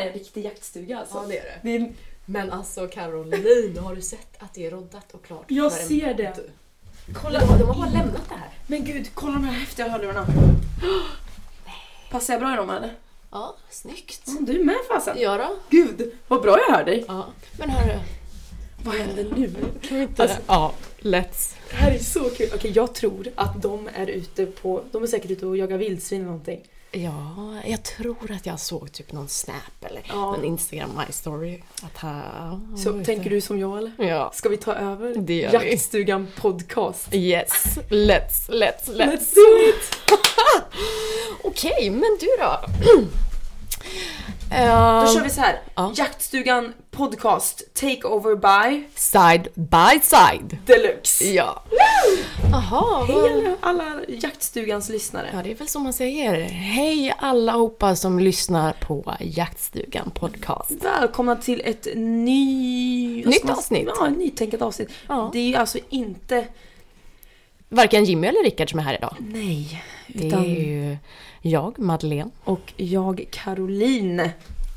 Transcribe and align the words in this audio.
här 0.00 0.06
är 0.06 0.12
en 0.12 0.18
riktig 0.18 0.44
jaktstuga 0.44 0.98
alltså. 0.98 1.16
Ja, 1.16 1.24
det 1.28 1.38
är 1.38 1.42
det. 1.44 1.58
det 1.62 1.76
är, 1.76 1.92
Men 2.26 2.50
alltså 2.52 2.86
Caroline, 2.86 3.78
har 3.78 3.94
du 3.94 4.02
sett 4.02 4.42
att 4.42 4.54
det 4.54 4.66
är 4.66 4.70
roddat 4.70 5.12
och 5.12 5.24
klart? 5.24 5.44
Jag 5.48 5.72
för 5.72 5.80
en 5.82 5.88
ser 5.88 6.14
det. 6.14 6.32
podd? 6.36 6.50
kolla! 7.22 7.40
De, 7.40 7.46
de 7.58 7.64
har 7.64 7.74
bara 7.74 7.90
lämnat 7.90 8.28
det 8.28 8.34
här. 8.34 8.48
Men 8.66 8.84
gud, 8.84 9.10
kolla 9.14 9.32
de 9.32 9.44
här 9.44 9.52
häftiga 9.52 9.88
hörlurarna. 9.88 10.26
Passar 12.10 12.34
jag 12.34 12.40
bra 12.40 12.52
i 12.54 12.56
dem 12.56 12.70
eller? 12.70 12.94
Ja, 13.30 13.56
snyggt. 13.70 14.28
Mm, 14.28 14.44
du 14.44 14.60
är 14.60 14.64
med 14.64 14.76
fasen. 14.88 15.16
Ja 15.20 15.36
då. 15.36 15.56
Gud, 15.70 16.12
vad 16.28 16.42
bra 16.42 16.58
jag 16.68 16.76
hör 16.76 16.84
dig. 16.84 17.04
Ja. 17.08 17.26
Men 17.58 17.70
hörru, 17.70 17.98
Vad 18.84 18.94
händer 18.94 19.24
nu? 19.36 19.54
kan 19.82 19.96
vi 19.96 20.02
inte... 20.02 20.22
Alltså- 20.22 20.38
ja, 20.46 20.72
let's. 21.00 21.54
Det 21.70 21.76
här 21.76 21.90
är 21.92 21.98
så 21.98 22.30
kul. 22.30 22.50
Okej, 22.54 22.72
jag 22.74 22.94
tror 22.94 23.28
att 23.34 23.62
de 23.62 23.88
är 23.94 24.06
ute 24.06 24.46
på... 24.46 24.82
De 24.92 25.02
är 25.02 25.06
säkert 25.06 25.30
ute 25.30 25.46
och 25.46 25.56
jagar 25.56 25.78
vildsvin 25.78 26.20
eller 26.20 26.30
någonting. 26.30 26.60
Ja, 26.92 27.56
jag 27.64 27.82
tror 27.82 28.30
att 28.30 28.46
jag 28.46 28.60
såg 28.60 28.92
typ 28.92 29.12
någon 29.12 29.28
snap 29.28 29.84
eller 29.84 30.02
Ja. 30.08 30.34
en 30.36 30.44
Instagram 30.44 30.90
my 31.06 31.12
story. 31.12 31.62
Att 31.82 31.96
här, 31.96 32.60
Så 32.76 33.04
tänker 33.04 33.30
du 33.30 33.40
som 33.40 33.58
jag 33.58 33.78
eller? 33.78 33.92
Ja. 33.98 34.30
Ska 34.34 34.48
vi 34.48 34.56
ta 34.56 34.74
över 34.74 35.14
Det 35.18 35.34
gör 35.34 35.60
vi. 35.60 35.70
Jaktstugan 35.70 36.26
podcast? 36.36 37.14
Yes, 37.14 37.78
let's, 37.88 38.48
let's, 38.48 38.86
let's. 38.88 39.06
Let's 39.06 39.34
do 39.34 39.68
it! 39.68 39.98
Okej, 41.44 41.90
men 41.90 42.18
du 42.20 42.26
då? 42.38 42.60
Då 44.50 44.56
Ehm, 44.56 45.06
kör 45.14 45.22
vi 45.24 45.30
så 45.30 45.40
här. 45.40 45.60
Ja. 45.74 45.92
Jaktstugan 45.96 46.72
podcast 46.90 47.74
take 47.74 48.04
over 48.04 48.36
by 48.36 48.84
Side 48.94 49.48
by 49.54 50.00
side. 50.02 50.58
Deluxe. 50.66 51.24
Ja. 51.24 51.62
Jaha, 52.52 53.04
Hej 53.04 53.56
alla, 53.60 53.84
alla 53.84 54.00
Jaktstugans 54.08 54.88
lyssnare. 54.88 55.30
Ja, 55.32 55.42
det 55.42 55.50
är 55.50 55.54
väl 55.54 55.68
som 55.68 55.82
man 55.82 55.92
säger. 55.92 56.40
Hej 56.50 57.14
allihopa 57.18 57.96
som 57.96 58.18
lyssnar 58.20 58.72
på 58.72 59.14
Jaktstugan 59.20 60.10
podcast. 60.10 60.70
Välkomna 60.70 61.36
till 61.36 61.62
ett 61.64 61.86
ny... 61.94 63.24
Nytt 63.26 63.44
man- 63.44 63.56
avsnitt. 63.56 63.88
Ja, 63.98 64.08
ett 64.08 64.18
nytänkat 64.18 64.62
avsnitt. 64.62 64.88
Ja. 65.08 65.30
Det 65.32 65.38
är 65.38 65.48
ju 65.48 65.54
alltså 65.56 65.78
inte... 65.88 66.46
Varken 67.68 68.04
Jimmy 68.04 68.26
eller 68.26 68.44
Rickard 68.44 68.70
som 68.70 68.78
är 68.78 68.82
här 68.84 68.94
idag. 68.94 69.16
Nej. 69.18 69.82
Det 70.06 70.26
Utan... 70.26 70.44
är 70.44 70.48
ju 70.48 70.96
jag, 71.42 71.78
Madeleine. 71.78 72.30
Och 72.44 72.72
jag, 72.76 73.24
Caroline. 73.30 74.30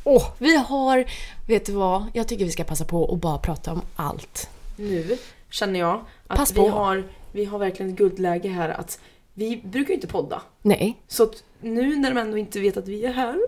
Åh, 0.04 0.24
vi 0.38 0.58
har... 0.58 1.06
Vet 1.48 1.66
du 1.66 1.72
vad? 1.72 2.06
Jag 2.14 2.28
tycker 2.28 2.46
vi 2.46 2.52
ska 2.52 2.64
passa 2.64 2.86
på 2.86 3.14
att 3.14 3.20
bara 3.22 3.38
prata 3.38 3.72
om 3.72 3.82
allt. 3.96 4.50
Nu 4.76 5.18
känner 5.50 5.80
jag 5.80 6.02
att 6.28 6.38
Pass 6.38 6.52
vi 6.52 6.56
på. 6.56 6.70
har, 6.70 7.04
vi 7.32 7.46
har 7.46 7.60
verkligen 7.60 7.92
ett 7.92 7.98
guldläge 7.98 8.50
här 8.50 8.70
att 8.70 9.00
vi 9.34 9.62
brukar 9.64 9.90
ju 9.90 9.96
inte 9.96 10.08
podda. 10.08 10.42
Nej. 10.62 10.98
Så 11.08 11.24
att 11.24 11.44
nu 11.62 11.96
när 11.96 12.10
de 12.14 12.20
ändå 12.20 12.38
inte 12.38 12.60
vet 12.60 12.78
att 12.78 12.88
vi 12.88 13.06
är 13.06 13.14
här 13.14 13.40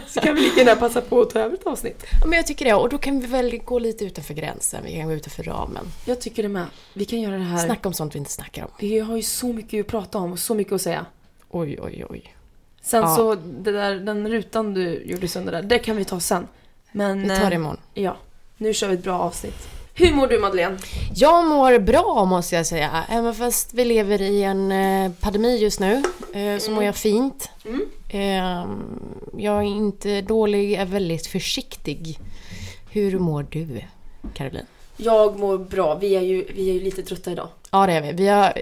så 0.08 0.20
kan 0.20 0.34
vi 0.34 0.40
lika 0.40 0.60
gärna 0.60 0.76
passa 0.76 1.00
på 1.00 1.20
att 1.20 1.30
ta 1.30 1.40
över 1.40 1.54
ett 1.54 1.66
avsnitt. 1.66 2.04
Ja, 2.20 2.26
Men 2.26 2.36
jag 2.36 2.46
tycker 2.46 2.64
det. 2.64 2.74
Och 2.74 2.88
då 2.88 2.98
kan 2.98 3.20
vi 3.20 3.26
väl 3.26 3.58
gå 3.58 3.78
lite 3.78 4.04
utanför 4.04 4.34
gränsen. 4.34 4.84
Vi 4.84 4.96
kan 4.96 5.06
gå 5.06 5.12
utanför 5.12 5.42
ramen. 5.42 5.84
Jag 6.04 6.20
tycker 6.20 6.42
det 6.42 6.48
med. 6.48 6.66
Vi 6.94 7.04
kan 7.04 7.20
göra 7.20 7.36
det 7.38 7.44
här. 7.44 7.58
Snacka 7.66 7.88
om 7.88 7.94
sånt 7.94 8.14
vi 8.14 8.18
inte 8.18 8.30
snackar 8.30 8.62
om. 8.64 8.70
Vi 8.78 8.98
har 8.98 9.16
ju 9.16 9.22
så 9.22 9.52
mycket 9.52 9.80
att 9.80 9.86
prata 9.86 10.18
om 10.18 10.32
och 10.32 10.38
så 10.38 10.54
mycket 10.54 10.72
att 10.72 10.82
säga. 10.82 11.06
Oj, 11.54 11.78
oj, 11.82 12.04
oj. 12.08 12.34
Sen 12.82 13.02
Ja. 13.02 13.16
så, 13.16 13.34
det 13.34 13.72
där, 13.72 13.94
den 13.94 14.28
rutan 14.28 14.74
du 14.74 15.02
gjorde 15.04 15.28
sönder 15.28 15.52
där, 15.52 15.62
det 15.62 15.78
kan 15.78 15.96
vi 15.96 16.04
ta 16.04 16.20
sen. 16.20 16.48
Men... 16.92 17.22
Vi 17.22 17.28
tar 17.28 17.36
det 17.36 17.46
eh, 17.46 17.54
imorgon. 17.54 17.76
Ja, 17.94 18.16
nu 18.56 18.74
kör 18.74 18.88
vi 18.88 18.94
ett 18.94 19.02
bra 19.02 19.18
avsnitt. 19.18 19.68
Hur 19.94 20.14
mår 20.14 20.26
du 20.26 20.38
Madeleine? 20.38 20.78
Jag 21.14 21.44
mår 21.46 21.78
bra 21.78 22.24
måste 22.24 22.56
jag 22.56 22.66
säga. 22.66 23.04
Även 23.08 23.34
fast 23.34 23.74
vi 23.74 23.84
lever 23.84 24.22
i 24.22 24.42
en 24.42 24.72
eh, 24.72 25.12
pandemi 25.20 25.58
just 25.58 25.80
nu 25.80 26.02
eh, 26.32 26.58
så 26.58 26.70
mår 26.70 26.84
jag 26.84 26.96
fint. 26.96 27.50
Mm. 27.64 27.86
Eh, 28.08 28.66
jag 29.42 29.58
är 29.58 29.62
inte 29.62 30.20
dålig, 30.20 30.72
jag 30.72 30.80
är 30.80 30.86
väldigt 30.86 31.26
försiktig. 31.26 32.18
Hur 32.90 33.18
mår 33.18 33.46
du, 33.50 33.80
Caroline? 34.34 34.66
Jag 34.96 35.38
mår 35.38 35.58
bra. 35.58 35.94
Vi 35.94 36.16
är 36.16 36.20
ju, 36.20 36.44
vi 36.54 36.70
är 36.70 36.74
ju 36.74 36.80
lite 36.80 37.02
trötta 37.02 37.32
idag. 37.32 37.48
Ja, 37.70 37.86
det 37.86 37.92
är 37.92 38.02
vi. 38.02 38.12
vi 38.12 38.28
har, 38.28 38.52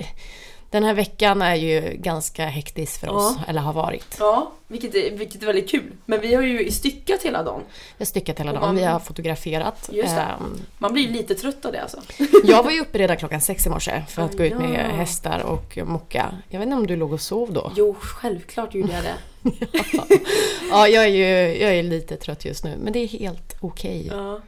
den 0.71 0.85
här 0.85 0.95
veckan 0.95 1.43
är 1.43 1.55
ju 1.55 1.97
ganska 1.99 2.47
hektisk 2.47 3.01
för 3.01 3.09
oss, 3.09 3.37
eller 3.49 3.61
har 3.61 3.73
varit. 3.73 4.17
Ja, 4.19 4.53
vilket 4.67 4.95
är, 4.95 5.11
vilket 5.11 5.43
är 5.43 5.47
väldigt 5.47 5.71
kul. 5.71 5.93
Men 6.07 6.21
vi 6.21 6.35
har 6.35 6.43
ju 6.43 6.71
styckat 6.71 7.23
hela 7.23 7.43
dagen. 7.43 7.61
Vi 7.97 8.05
har 8.05 8.07
styckat 8.07 8.41
hela 8.41 8.53
dagen, 8.53 8.63
man- 8.63 8.77
vi 8.77 8.83
har 8.85 8.99
fotograferat. 9.01 9.91
Just 9.93 10.15
det. 10.17 10.21
Ehm, 10.23 10.61
Man 10.79 10.93
blir 10.93 11.09
lite 11.09 11.35
trött 11.35 11.65
av 11.65 11.73
det 11.73 11.83
alltså. 11.83 12.01
Jag 12.45 12.63
var 12.63 12.71
ju 12.71 12.81
uppe 12.81 12.99
redan 12.99 13.17
klockan 13.17 13.41
sex 13.41 13.67
i 13.67 13.71
morse 13.71 14.03
för 14.09 14.23
att 14.23 14.37
gå 14.37 14.45
ut 14.45 14.55
med 14.59 14.87
Ja. 14.91 14.97
hästar 14.97 15.41
och 15.43 15.79
mocka. 15.85 16.35
Jag 16.49 16.59
vet 16.59 16.67
inte 16.67 16.77
om 16.77 16.87
du 16.87 16.97
låg 16.97 17.13
och 17.13 17.21
sov 17.21 17.53
då? 17.53 17.73
Jo, 17.77 17.97
självklart 18.01 18.75
gjorde 18.75 18.93
jag 18.93 19.03
det. 19.05 19.15
Ja, 20.71 20.89
jag 20.89 21.05
är 21.05 21.09
ju 21.09 21.25
jag 21.63 21.75
är 21.75 21.83
lite 21.83 22.17
trött 22.17 22.45
just 22.45 22.65
nu, 22.65 22.77
men 22.81 22.93
det 22.93 22.99
är 22.99 23.09
helt 23.09 23.57
okej. 23.61 24.07
Ja. 24.13 24.41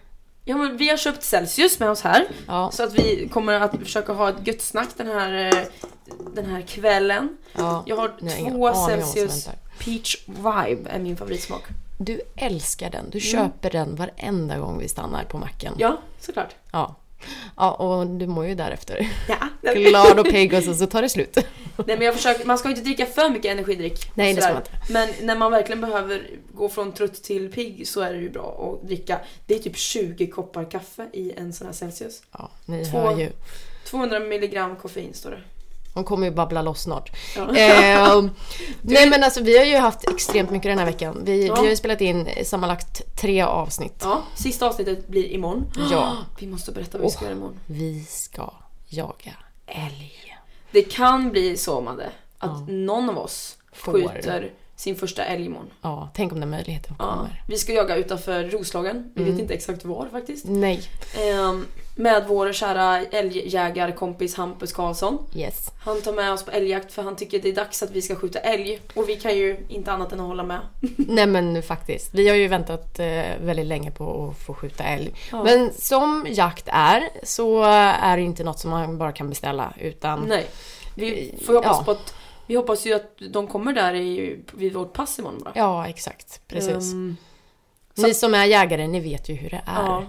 Ja 0.45 0.57
men 0.57 0.77
vi 0.77 0.89
har 0.89 0.97
köpt 0.97 1.23
Celsius 1.23 1.81
med 1.81 1.91
oss 1.91 2.01
här. 2.03 2.27
Ja, 2.47 2.71
Så 2.73 2.83
att 2.83 2.95
vi 2.95 3.29
kommer 3.29 3.53
att 3.61 3.79
försöka 3.79 4.13
ha 4.13 4.29
ett 4.29 4.47
gött 4.47 4.61
snack 4.63 4.89
den 4.97 5.07
här, 5.07 5.45
eh, 5.59 5.65
den 6.35 6.47
här 6.47 6.61
kvällen. 6.63 7.37
ja. 7.53 7.85
Jag 7.87 7.97
har 7.97 8.13
ingen 8.39 8.53
två 8.55 8.75
Celsius. 8.75 9.49
Peach 9.79 10.17
Vibe 10.27 10.91
är 10.91 10.99
min 10.99 11.17
favoritsmak. 11.17 11.63
Du 11.99 12.21
älskar 12.37 12.91
den. 12.91 13.11
Du 13.11 13.21
köper 13.21 13.71
den 13.71 13.97
varenda 13.97 14.59
gång 14.59 14.79
vi 14.79 14.89
stannar 14.89 15.25
på 15.25 15.39
macken. 15.39 15.75
Ja, 15.79 15.99
såklart. 16.21 16.55
Ja. 16.73 16.97
Ja, 17.57 17.75
och 17.75 18.07
du 18.07 18.27
mår 18.27 18.47
ju 18.47 18.55
därefter. 18.55 19.09
Ja. 19.29 19.73
Glad 19.75 20.19
och 20.19 20.27
pigg 20.27 20.55
och 20.55 20.63
så, 20.63 20.75
så 20.75 20.87
tar 20.87 21.03
det 21.03 21.09
slut. 21.09 21.37
Nej 21.87 21.97
men 21.97 22.01
jag 22.01 22.15
försöker, 22.15 22.47
man 22.47 22.59
ska 22.59 22.69
ju 22.69 22.75
inte 22.75 22.85
dricka 22.85 23.07
för 23.07 23.31
mycket 23.31 23.53
energidryck. 23.53 24.11
Nej, 24.15 24.35
det 24.35 24.43
ska 24.43 24.53
man 24.53 24.63
Men 24.91 25.09
när 25.23 25.37
man 25.37 25.53
verkligen 25.53 25.81
behöver 25.81 26.27
gå 26.55 26.69
från 26.69 26.93
trött 26.93 27.23
till 27.23 27.53
pigg 27.53 27.89
så 27.89 28.01
är 28.01 28.13
det 28.13 28.19
ju 28.19 28.31
bra 28.31 28.79
att 28.83 28.89
dricka. 28.89 29.21
Det 29.47 29.55
är 29.55 29.59
typ 29.59 29.77
20 29.77 30.27
koppar 30.27 30.71
kaffe 30.71 31.07
i 31.13 31.33
en 31.37 31.53
sån 31.53 31.67
här 31.67 31.75
Celsius. 31.75 32.23
Ja, 32.33 32.51
ni 32.67 32.85
Två- 32.85 32.99
hör 32.99 33.19
ju. 33.19 33.31
200 33.85 34.21
milligram 34.21 34.77
koffein 34.77 35.15
står 35.15 35.31
det. 35.31 35.41
Hon 35.95 36.05
kommer 36.05 36.27
ju 36.27 36.33
babbla 36.33 36.63
loss 36.63 36.83
snart. 36.83 37.11
Ja. 37.37 37.43
Eh, 37.57 38.25
nej 38.83 39.11
men 39.11 39.25
alltså 39.25 39.43
vi 39.43 39.59
har 39.59 39.65
ju 39.65 39.77
haft 39.77 40.09
extremt 40.11 40.51
mycket 40.51 40.71
den 40.71 40.79
här 40.79 40.87
veckan. 40.87 41.23
Vi, 41.25 41.47
Ja. 41.47 41.55
vi 41.55 41.61
har 41.61 41.67
ju 41.69 41.77
spelat 41.77 42.01
in 42.01 42.29
sammanlagt 42.45 43.17
tre 43.21 43.43
avsnitt. 43.43 43.97
ja, 44.01 44.23
sista 44.35 44.67
avsnittet 44.67 45.09
blir 45.09 45.27
imorgon. 45.33 45.65
Ja. 45.91 46.17
Vi 46.39 46.47
måste 46.47 46.73
berätta 46.73 46.99
vad 46.99 47.05
vi 47.07 47.11
ska 47.11 47.25
göra 47.25 47.35
imorgon. 47.35 47.59
Vi 47.67 48.05
ska 48.09 48.53
jaga 48.89 49.33
älg. 49.67 50.37
Det 50.71 50.83
kan 50.83 51.31
bli 51.31 51.57
så 51.57 51.81
Madde, 51.81 52.11
att 52.39 52.51
Ja. 52.51 52.67
någon 52.69 53.09
av 53.11 53.19
oss 53.19 53.57
Får. 53.73 53.93
skjuter 53.93 54.51
sin 54.83 54.97
första 54.97 55.25
älg 55.25 55.45
imorgon. 55.47 55.71
Ja, 55.83 56.09
tänk 56.15 56.33
om 56.33 56.41
den 56.41 56.51
möjligheten 56.51 56.95
Ja. 56.99 57.05
kommer. 57.05 57.43
Vi 57.49 57.59
ska 57.59 57.73
jaga 57.73 57.97
utanför 57.97 58.45
Roslagen. 58.45 59.11
Vi 59.15 59.23
Mm. 59.23 59.33
vet 59.35 59.43
inte 59.43 59.55
exakt 59.55 59.85
var 59.85 60.09
faktiskt. 60.13 60.45
Nej. 60.49 60.83
Ehm, 61.19 61.67
med 61.97 62.25
vår 62.29 62.53
kära 62.53 63.01
älgjägarkompis 63.57 64.35
Hampus 64.37 64.73
Karlsson. 64.73 65.19
Yes. 65.35 65.71
Han 65.85 66.01
tar 66.03 66.13
med 66.13 66.33
oss 66.33 66.45
på 66.45 66.51
älgjakt 66.51 66.93
för 66.93 67.03
han 67.03 67.17
tycker 67.17 67.39
det 67.39 67.49
är 67.49 67.53
dags 67.55 67.83
att 67.83 67.91
vi 67.91 68.03
ska 68.03 68.15
skjuta 68.17 68.39
älg. 68.39 68.81
Och 68.95 69.09
vi 69.09 69.17
kan 69.17 69.37
ju 69.37 69.57
inte 69.69 69.93
annat 69.93 70.13
än 70.13 70.21
att 70.21 70.27
hålla 70.27 70.43
med. 70.43 70.61
Nej 70.97 71.27
men 71.27 71.63
faktiskt. 71.63 72.15
Vi 72.15 72.29
har 72.29 72.37
ju 72.37 72.49
väntat 72.49 72.99
eh, 72.99 73.07
väldigt 73.41 73.67
länge 73.67 73.91
på 73.91 74.29
att 74.31 74.47
få 74.47 74.55
skjuta 74.55 74.85
älg. 74.85 75.11
Ja. 75.33 75.45
Men 75.45 75.73
som 75.79 76.27
jakt 76.31 76.69
är 76.73 77.09
så 77.23 77.63
är 77.65 78.17
det 78.17 78.23
inte 78.23 78.45
något 78.45 78.59
som 78.59 78.71
man 78.71 78.99
bara 78.99 79.13
kan 79.13 79.29
beställa 79.29 79.73
utan 79.81 80.21
Nej. 80.29 80.47
Vi 80.95 81.35
får 81.47 81.55
hoppas 81.55 81.77
Ja. 81.79 81.85
på 81.85 81.91
att 81.91 82.15
vi 82.47 82.55
hoppas 82.55 82.87
ju 82.87 82.95
att 82.95 83.17
de 83.31 83.47
kommer 83.47 83.73
där 83.73 83.95
i, 83.95 84.41
vid 84.53 84.73
vårt 84.73 84.93
pass 84.93 85.19
imorgon 85.19 85.41
bara. 85.45 85.53
Ja, 85.55 85.87
exakt. 85.89 86.41
Precis. 86.49 86.93
Ehm, 86.93 87.17
Ni 87.95 88.15
som 88.15 88.35
är 88.35 88.45
jägare, 88.45 88.87
ni 88.87 89.01
vet 89.01 89.29
ju 89.29 89.35
hur 89.35 89.51
det 89.51 89.63
är. 89.67 89.83
ja. 89.83 90.05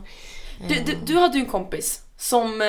du, 0.68 0.76
du, 0.76 0.96
du 1.06 1.20
hade 1.20 1.38
ju 1.38 1.44
en 1.44 1.50
kompis 1.50 2.02
som 2.18 2.62
eh, 2.62 2.68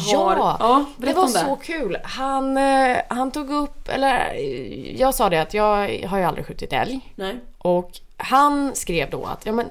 har... 0.00 0.36
Ja, 0.36 0.56
ja 0.60 0.84
Det 0.96 1.12
var 1.12 1.22
det. 1.26 1.28
så 1.28 1.56
kul. 1.56 1.98
Han, 2.04 2.56
eh, 2.56 2.96
han 3.08 3.30
tog 3.30 3.50
upp, 3.50 3.88
eller 3.88 4.34
eh, 4.34 4.96
jag 5.00 5.14
sa 5.14 5.28
det 5.30 5.38
att 5.42 5.54
jag 5.54 6.06
har 6.06 6.18
ju 6.18 6.24
aldrig 6.24 6.46
skjutit 6.46 6.72
älg. 6.72 7.00
Nej. 7.14 7.36
Och 7.58 7.90
han 8.16 8.74
skrev 8.74 9.10
då 9.10 9.24
att 9.24 9.46
ja, 9.46 9.52
men, 9.52 9.70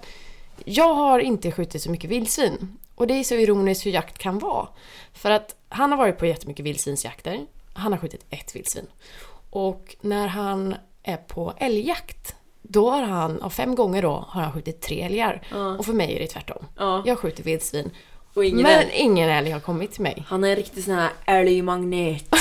jag 0.65 0.94
har 0.94 1.19
inte 1.19 1.51
skjutit 1.51 1.81
så 1.83 1.91
mycket 1.91 2.09
vildsvin. 2.09 2.77
Och 2.95 3.07
det 3.07 3.13
är 3.13 3.24
så 3.24 3.36
ironiskt 3.36 3.86
hur 3.86 3.91
jakt 3.91 4.18
kan 4.18 4.39
vara. 4.39 4.68
För 5.13 5.31
att 5.31 5.56
han 5.69 5.91
har 5.91 5.97
varit 5.97 6.18
på 6.18 6.25
jättemycket 6.25 6.65
vildsvinsjakter. 6.65 7.45
Han 7.74 7.91
har 7.91 8.00
skjutit 8.00 8.25
ett 8.30 8.56
vildsvin. 8.56 8.88
Och 9.50 9.96
när 10.01 10.28
han 10.28 10.75
är 11.04 11.18
på 11.18 11.54
älgjakt, 11.57 12.36
då 12.62 12.90
har 12.90 13.04
han, 13.04 13.42
av 13.42 13.50
fem 13.50 13.75
gånger 13.75 14.01
då, 14.01 14.25
har 14.28 14.42
han 14.42 14.54
skjutit 14.54 14.81
tre 14.81 15.01
älgar. 15.01 15.42
Ja. 15.51 15.78
Och 15.78 15.86
för 15.86 15.94
mig 15.94 16.16
är 16.16 16.19
det 16.19 16.28
tvärtom. 16.28 16.66
Ja. 16.78 17.04
Jag 17.06 17.19
skjuter 17.19 17.44
vildsvin. 17.44 17.92
Men 18.36 18.66
älg. 18.66 18.92
ingen 18.94 19.30
älg 19.30 19.51
har 19.51 19.60
kommit 19.60 19.92
till 19.92 20.01
mig. 20.01 20.25
Han 20.28 20.44
är 20.44 20.50
en 20.50 20.56
riktig 20.56 20.84
sån 20.84 20.94
här 20.94 21.10
älgmagnet. 21.25 22.30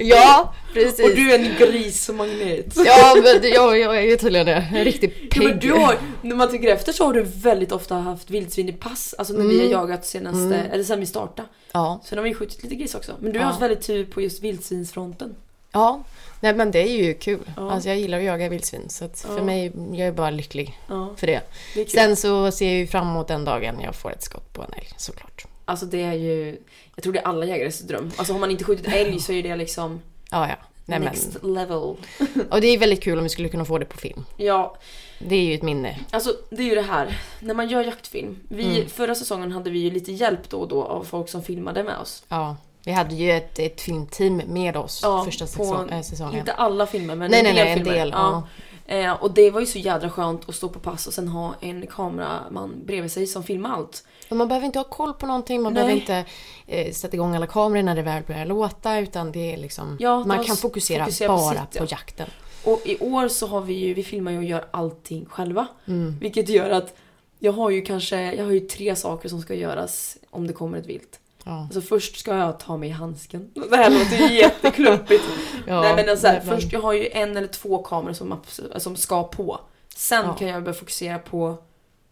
Ja, 0.00 0.54
precis. 0.74 1.04
Och 1.04 1.10
du 1.16 1.32
är 1.32 1.38
en 1.38 1.54
grismagnet. 1.58 2.76
Ja, 2.86 3.16
men 3.22 3.50
jag, 3.52 3.78
jag 3.78 3.96
är 3.98 4.00
ju 4.02 4.16
tydligen 4.16 4.46
det. 4.46 4.66
En 4.74 4.84
riktig 4.84 5.12
Ja, 5.22 5.28
pigg. 5.30 5.48
men 5.48 5.58
du 5.58 5.72
har, 5.72 5.96
när 6.22 6.36
man 6.36 6.48
tänker 6.50 6.68
efter 6.68 6.92
så 6.92 7.04
har 7.06 7.12
du 7.12 7.22
väldigt 7.22 7.72
ofta 7.72 7.94
haft 7.94 8.30
vildsvin 8.30 8.68
i 8.68 8.72
pass. 8.72 9.14
Alltså 9.18 9.34
när 9.34 9.40
vi 9.44 9.54
har 9.54 9.60
Mm. 9.64 9.70
jagat 9.72 10.06
senaste, 10.06 10.38
Mm. 10.56 10.70
eller 10.72 10.84
sen 10.84 11.00
vi 11.00 11.06
startade. 11.06 11.48
Ja. 11.72 12.00
Sen 12.04 12.18
har 12.18 12.24
vi 12.24 12.34
skjutit 12.34 12.62
lite 12.62 12.74
gris 12.74 12.94
också. 12.94 13.12
Men 13.20 13.32
du 13.32 13.38
har 13.38 13.44
Ja. 13.46 13.48
haft 13.50 13.62
väldigt 13.62 13.82
tur 13.86 14.04
på 14.04 14.20
just 14.20 14.42
vildsvinsfronten. 14.42 15.34
Ja, 15.72 16.04
nej 16.40 16.54
men 16.54 16.70
det 16.70 16.78
är 16.78 16.92
ju 17.04 17.14
kul. 17.14 17.40
Ja. 17.56 17.70
Alltså 17.72 17.88
jag 17.88 17.98
gillar 17.98 18.18
att 18.18 18.24
jaga 18.24 18.48
vildsvin 18.48 18.88
så 18.88 19.08
för 19.14 19.36
Ja. 19.38 19.44
mig, 19.44 19.72
jag 19.92 20.08
är 20.08 20.12
bara 20.12 20.30
lycklig 20.30 20.78
Ja, 20.88 21.14
för 21.16 21.26
det. 21.26 21.40
det. 21.74 21.90
Sen 21.90 22.16
så 22.16 22.50
ser 22.50 22.66
jag 22.66 22.74
ju 22.74 22.86
fram 22.86 23.08
emot 23.08 23.28
den 23.28 23.44
dagen 23.44 23.80
jag 23.84 23.94
får 23.94 24.12
ett 24.12 24.22
skott 24.22 24.52
på 24.52 24.62
en 24.62 24.72
älg 24.76 24.88
såklart. 24.96 25.46
Alltså 25.70 25.86
det 25.86 26.02
är 26.02 26.12
ju, 26.12 26.58
jag 26.94 27.02
tror 27.02 27.12
det 27.12 27.18
är 27.18 27.24
alla 27.26 27.46
jägares 27.46 27.80
dröm. 27.80 28.10
Alltså 28.16 28.32
har 28.32 28.40
man 28.40 28.50
inte 28.50 28.64
skjutit 28.64 28.86
älg 28.88 29.20
så 29.20 29.32
är 29.32 29.42
det 29.42 29.56
liksom 29.56 30.00
Ja, 30.30 30.48
ja. 30.48 30.54
Nej, 30.86 30.98
men, 30.98 31.08
next 31.08 31.36
level. 31.42 31.76
och 32.50 32.60
det 32.60 32.66
är 32.66 32.78
väldigt 32.78 33.02
kul 33.02 33.18
om 33.18 33.24
vi 33.24 33.30
skulle 33.30 33.48
kunna 33.48 33.64
få 33.64 33.78
det 33.78 33.84
på 33.84 33.96
film. 33.96 34.24
Ja, 34.36 34.76
Det 35.18 35.34
är 35.34 35.42
ju 35.42 35.54
ett 35.54 35.62
minne. 35.62 35.98
alltså 36.10 36.32
det 36.50 36.62
är 36.62 36.66
ju 36.66 36.74
det 36.74 36.82
här. 36.82 37.18
När 37.40 37.54
man 37.54 37.68
gör 37.68 37.82
jaktfilm. 37.84 38.36
Vi, 38.48 38.64
Mm. 38.76 38.88
Förra 38.88 39.14
säsongen 39.14 39.52
hade 39.52 39.70
vi 39.70 39.78
ju 39.78 39.90
lite 39.90 40.12
hjälp 40.12 40.48
då 40.50 40.56
och 40.56 40.68
då 40.68 40.82
av 40.84 41.04
folk 41.04 41.28
som 41.28 41.42
filmade 41.42 41.82
med 41.84 41.98
oss. 41.98 42.22
Ja. 42.28 42.56
Vi 42.84 42.92
hade 42.92 43.14
ju 43.14 43.30
ett, 43.30 43.58
ett 43.58 43.80
filmteam 43.80 44.36
med 44.46 44.76
oss 44.76 45.00
Ja, 45.02 45.24
första 45.24 45.46
säsong, 45.46 45.90
äh, 45.90 46.02
säsongen. 46.02 46.38
Inte 46.38 46.52
alla 46.52 46.86
filmer 46.86 47.14
men 47.16 47.30
nej, 47.30 47.38
en 47.40 47.44
nej, 47.44 47.54
del 47.54 47.64
nej, 47.64 47.72
en 47.72 47.78
filmer. 47.78 47.98
del. 47.98 48.10
Ja. 48.14 48.42
Ja. 48.86 48.94
Eh, 48.94 49.12
och 49.12 49.30
det 49.34 49.50
var 49.50 49.60
ju 49.60 49.66
så 49.66 49.78
jädra 49.78 50.10
skönt 50.10 50.48
att 50.48 50.54
stå 50.54 50.68
på 50.68 50.78
pass 50.78 51.06
och 51.06 51.12
sen 51.14 51.28
ha 51.28 51.54
en 51.60 51.86
kameraman 51.86 52.74
bredvid 52.86 53.12
sig 53.12 53.26
som 53.26 53.42
filmar 53.42 53.70
allt. 53.70 54.04
Man 54.30 54.48
behöver 54.48 54.66
inte 54.66 54.78
ha 54.78 54.84
koll 54.84 55.14
på 55.14 55.26
någonting, 55.26 55.62
man 55.62 55.72
Nej. 55.72 55.82
behöver 55.84 56.00
inte 56.00 56.24
eh, 56.66 56.92
sätta 56.92 57.14
igång 57.16 57.34
alla 57.36 57.46
kameror 57.46 57.82
när 57.82 57.96
det 57.96 58.02
väl 58.02 58.22
börjar 58.22 58.46
låta 58.46 58.98
utan 58.98 59.32
det 59.32 59.52
är 59.52 59.56
liksom, 59.56 59.96
Ja, 60.00 60.24
man 60.24 60.44
kan 60.44 60.56
fokusera, 60.56 61.04
fokusera 61.04 61.28
på 61.28 61.36
bara 61.36 61.66
sitt, 61.66 61.78
på 61.78 61.84
ja. 61.84 61.88
jakten. 61.90 62.26
Och 62.64 62.80
i 62.84 62.98
år 62.98 63.28
så 63.28 63.46
har 63.46 63.60
vi 63.60 63.74
ju, 63.74 63.94
vi 63.94 64.04
filmar 64.04 64.32
ju 64.32 64.38
och 64.38 64.44
gör 64.44 64.64
allting 64.70 65.26
själva. 65.26 65.66
Mm. 65.86 66.18
Vilket 66.20 66.48
gör 66.48 66.70
att 66.70 66.94
jag 67.38 67.52
har 67.52 67.70
ju 67.70 67.82
kanske, 67.82 68.32
jag 68.34 68.44
har 68.44 68.52
ju 68.52 68.60
tre 68.60 68.96
saker 68.96 69.28
som 69.28 69.40
ska 69.42 69.54
göras 69.54 70.16
om 70.30 70.46
det 70.46 70.52
kommer 70.52 70.78
ett 70.78 70.86
vilt. 70.86 71.20
Ja. 71.44 71.60
Alltså 71.62 71.80
först 71.80 72.18
ska 72.18 72.36
jag 72.36 72.60
ta 72.60 72.76
mig 72.76 72.88
i 72.88 72.92
handsken. 72.92 73.50
Det 73.70 73.76
här 73.76 73.90
låter 73.90 74.16
ju 74.28 74.34
jätteklumpigt. 74.38 75.24
Ja, 75.66 75.80
Nej 75.80 75.94
men 75.96 76.08
alltså, 76.08 76.26
men- 76.26 76.46
först 76.46 76.72
jag 76.72 76.80
har 76.80 76.92
ju 76.92 77.08
en 77.12 77.36
eller 77.36 77.48
två 77.48 77.78
kameror 77.82 78.12
som, 78.14 78.36
som 78.76 78.96
ska 78.96 79.22
på. 79.24 79.60
Sen 79.96 80.24
Ja. 80.26 80.34
kan 80.34 80.48
jag 80.48 80.62
börja 80.62 80.74
fokusera 80.74 81.18
på 81.18 81.56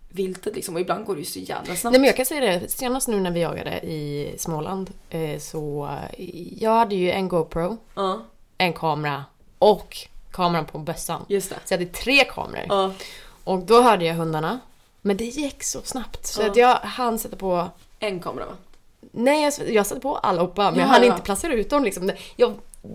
viltet 0.08 0.54
liksom 0.56 0.74
och 0.74 0.80
ibland 0.80 1.04
går 1.04 1.14
det 1.14 1.20
ju 1.20 1.24
så 1.26 1.38
jävla 1.38 1.76
snabbt. 1.76 1.92
Nej 1.92 2.00
men 2.00 2.06
jag 2.06 2.16
kan 2.16 2.26
säga 2.26 2.40
det, 2.60 2.68
senast 2.68 3.08
nu 3.08 3.20
när 3.20 3.30
vi 3.30 3.40
jagade 3.40 3.70
i 3.86 4.34
Småland 4.38 4.90
eh, 5.10 5.38
så 5.38 5.88
eh, 6.18 6.24
jag 6.62 6.70
hade 6.70 6.94
ju 6.94 7.10
en 7.10 7.28
GoPro, 7.28 7.76
Ja, 7.94 8.22
en 8.58 8.72
kamera 8.72 9.24
och 9.58 9.96
kameran 10.32 10.64
på 10.66 10.78
bössan. 10.78 11.24
just 11.28 11.50
det. 11.50 11.56
Så 11.64 11.74
jag 11.74 11.78
hade 11.78 11.90
tre 11.90 12.24
kameror. 12.24 12.66
Ja, 12.68 12.92
Och 13.44 13.58
då 13.58 13.82
hörde 13.82 14.04
jag 14.04 14.14
hundarna. 14.14 14.60
Men 15.02 15.16
det 15.16 15.24
gick 15.24 15.62
så 15.64 15.80
snabbt 15.84 16.26
så 16.26 16.42
Ja. 16.42 16.46
att 16.50 16.56
jag 16.56 16.74
hann 16.74 17.18
sätta 17.18 17.36
på 17.36 17.66
en 17.98 18.20
kamera 18.20 18.46
va? 18.46 18.52
Nej, 19.12 19.42
jag, 19.58 19.70
jag 19.72 19.86
satte 19.86 20.00
på 20.00 20.16
allihopa 20.16 20.70
men 20.70 20.74
Ja, 20.74 20.80
jag 20.86 20.88
hann 20.88 21.02
ja. 21.02 21.06
inte 21.12 21.22
placera 21.22 21.52
ut 21.52 21.70
dem 21.70 21.84
liksom. 21.84 22.06
Det- 22.06 22.16
Jag, 22.36 22.54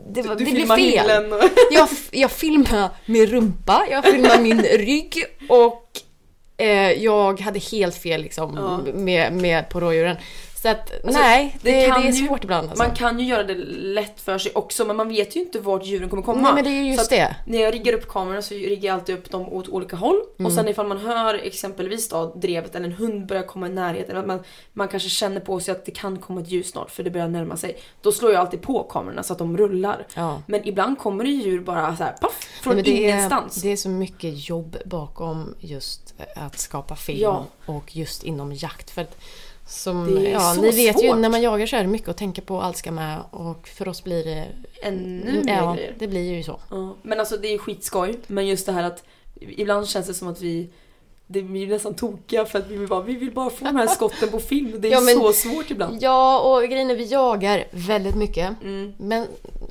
det, 0.10 0.22
var, 0.22 0.36
Du 0.36 0.46
det 0.46 0.52
blev 0.52 0.68
fel. 0.68 1.34
och... 1.34 1.40
Jag, 1.72 1.90
jag 2.12 2.32
filmade 2.32 2.90
min 3.06 3.26
rumpa, 3.26 3.86
jag 3.92 4.04
filmade 4.06 4.40
min 4.42 4.62
rygg 4.62 5.24
och 5.50 5.88
jag 7.04 7.40
hade 7.40 7.60
helt 7.60 7.96
fel 7.96 8.22
liksom 8.22 8.56
Ja. 8.86 8.94
med, 8.94 9.34
med 9.34 9.70
på 9.70 9.80
rådjuren. 9.80 10.18
Så 10.64 10.70
att 10.70 10.92
Alltså, 11.06 11.20
nej, 11.22 11.58
det, 11.62 11.72
det 11.72 11.78
det, 11.80 11.86
är 11.88 12.02
ju- 12.12 12.28
svårt 12.28 12.44
ibland 12.44 12.70
alltså. 12.70 12.84
Man 12.84 12.96
kan 12.96 13.20
ju 13.20 13.26
göra 13.26 13.44
det 13.44 13.56
lätt 13.78 14.22
för 14.22 14.38
sig 14.38 14.52
också 14.56 14.86
men 14.86 14.96
man 14.96 15.10
vet 15.10 15.36
ju 15.36 15.40
inte 15.40 15.60
vart 15.60 15.86
djuren 15.86 16.10
kommer 16.10 16.24
komma. 16.24 16.42
Nej 16.42 16.54
men 16.54 16.64
det 16.64 16.70
är 16.70 16.84
ju 16.84 16.92
just 16.92 17.10
det. 17.10 17.36
När 17.48 17.62
jag 17.62 17.74
riggar 17.74 17.94
upp 17.94 18.08
kamerorna 18.08 18.42
så 18.42 18.54
riggar 18.54 18.88
jag 18.88 18.94
alltid 18.94 19.16
upp 19.18 19.30
dem 19.32 19.54
åt 19.54 19.70
olika 19.70 19.96
håll. 19.96 20.20
Och 20.34 20.40
Mm. 20.40 20.52
sen 20.52 20.68
ifall 20.68 20.88
man 20.88 20.98
hör 20.98 21.34
exempelvis 21.36 22.10
då 22.10 22.34
drevet 22.36 22.76
eller 22.76 22.86
en 22.86 22.92
hund 22.92 23.26
börjar 23.28 23.44
komma 23.44 23.68
i 23.68 23.70
närheten. 23.70 24.18
Att 24.18 24.26
man, 24.28 24.44
man 24.74 24.88
kanske 24.88 25.10
känner 25.10 25.40
på 25.42 25.60
sig 25.60 25.72
att 25.72 25.86
det 25.86 25.92
kan 25.92 26.20
komma 26.20 26.42
ett 26.42 26.48
ljus 26.50 26.70
snart 26.70 26.92
för 26.92 27.04
det 27.04 27.10
börjar 27.12 27.28
närma 27.28 27.58
sig. 27.58 27.78
Då 28.02 28.12
slår 28.12 28.32
jag 28.32 28.40
alltid 28.40 28.62
på 28.62 28.84
kamerorna 28.84 29.24
så 29.24 29.34
att 29.34 29.40
de 29.40 29.58
rullar. 29.58 30.08
Ja. 30.16 30.42
Men 30.48 30.68
ibland 30.68 31.00
kommer 31.00 31.24
det 31.24 31.30
djur 31.30 31.60
bara 31.60 31.96
så 31.96 32.04
här, 32.04 32.12
paff, 32.22 32.48
från 32.62 32.74
Nej, 32.76 32.84
det, 32.84 32.92
är, 33.06 33.10
ingenstans. 33.14 33.62
det 33.62 33.72
är 33.72 33.76
så 33.78 33.90
mycket 33.90 34.50
jobb 34.50 34.78
bakom 34.86 35.56
just 35.60 36.14
att 36.36 36.60
skapa 36.60 36.96
film 36.96 37.20
Ja. 37.22 37.46
och 37.66 37.96
just 37.96 38.24
inom 38.24 38.54
jakt. 38.54 38.90
För 38.90 39.02
att 39.02 39.18
som, 39.68 40.16
Det 40.16 40.28
är 40.28 40.32
ja, 40.32 40.40
så 40.56 40.62
ni 40.62 40.72
vet 40.72 41.04
ju 41.04 41.08
svårt. 41.10 41.18
när 41.20 41.30
man 41.30 41.42
jagar 41.42 41.66
så 41.66 41.76
är 41.76 41.82
det 41.82 41.88
mycket 41.88 42.10
att 42.10 42.18
tänka 42.18 42.42
på, 42.42 42.62
allt 42.62 42.78
ska 42.78 42.92
med 42.92 43.20
och 43.32 43.68
för 43.68 43.88
oss 43.88 44.04
blir 44.04 44.24
det... 44.24 44.48
Ännu 44.84 45.42
mer 45.46 45.58
ja, 45.58 45.74
grejer. 45.74 45.96
det 46.00 46.08
blir 46.08 46.32
ju 46.34 46.44
så. 46.44 46.60
Ja, 46.70 46.96
men 47.02 47.20
alltså 47.20 47.38
det 47.38 47.48
är 47.54 47.58
skitskoj. 47.58 48.20
Men 48.28 48.48
just 48.48 48.66
det 48.66 48.72
här 48.72 48.84
att 48.84 49.04
ibland 49.40 49.88
känns 49.90 50.08
det 50.08 50.14
som 50.14 50.28
att 50.28 50.42
vi 50.42 50.70
det 51.28 51.42
blir 51.42 51.68
nästan 51.68 51.94
tokiga 51.94 52.46
för 52.46 52.60
att 52.60 52.68
vi 52.68 52.78
vill 52.78 52.88
bara, 52.88 53.02
vi 53.02 53.14
vill 53.16 53.32
bara 53.32 53.50
få 53.50 53.66
de 53.66 53.76
här 53.76 53.88
skotten 53.88 54.30
på 54.30 54.40
film. 54.40 54.82
Det 54.82 54.88
är 54.88 54.92
Ja, 54.92 55.02
men- 55.02 55.16
så 55.16 55.34
svårt 55.34 55.72
ibland. 55.72 55.98
Ja, 56.02 56.40
och 56.40 56.64
grejen 56.70 56.92
är 56.92 56.96
vi 56.96 57.06
jagar 57.06 57.66
väldigt 57.72 58.16
mycket. 58.16 58.54
Mm, 58.64 58.94
Men 58.98 59.28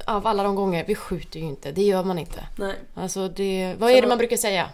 av 0.06 0.26
alla 0.26 0.42
de 0.42 0.54
gånger, 0.54 0.84
vi 0.88 0.94
skjuter 0.94 1.40
ju 1.40 1.46
inte. 1.46 1.72
Det 1.72 1.82
gör 1.82 2.04
man 2.04 2.18
inte. 2.18 2.44
nej. 2.58 2.74
Alltså 2.94 3.28
det, 3.28 3.74
vad 3.78 3.90
Så 3.90 3.96
är 3.96 4.02
det 4.02 4.08
man 4.08 4.18
brukar 4.18 4.36
säga? 4.36 4.68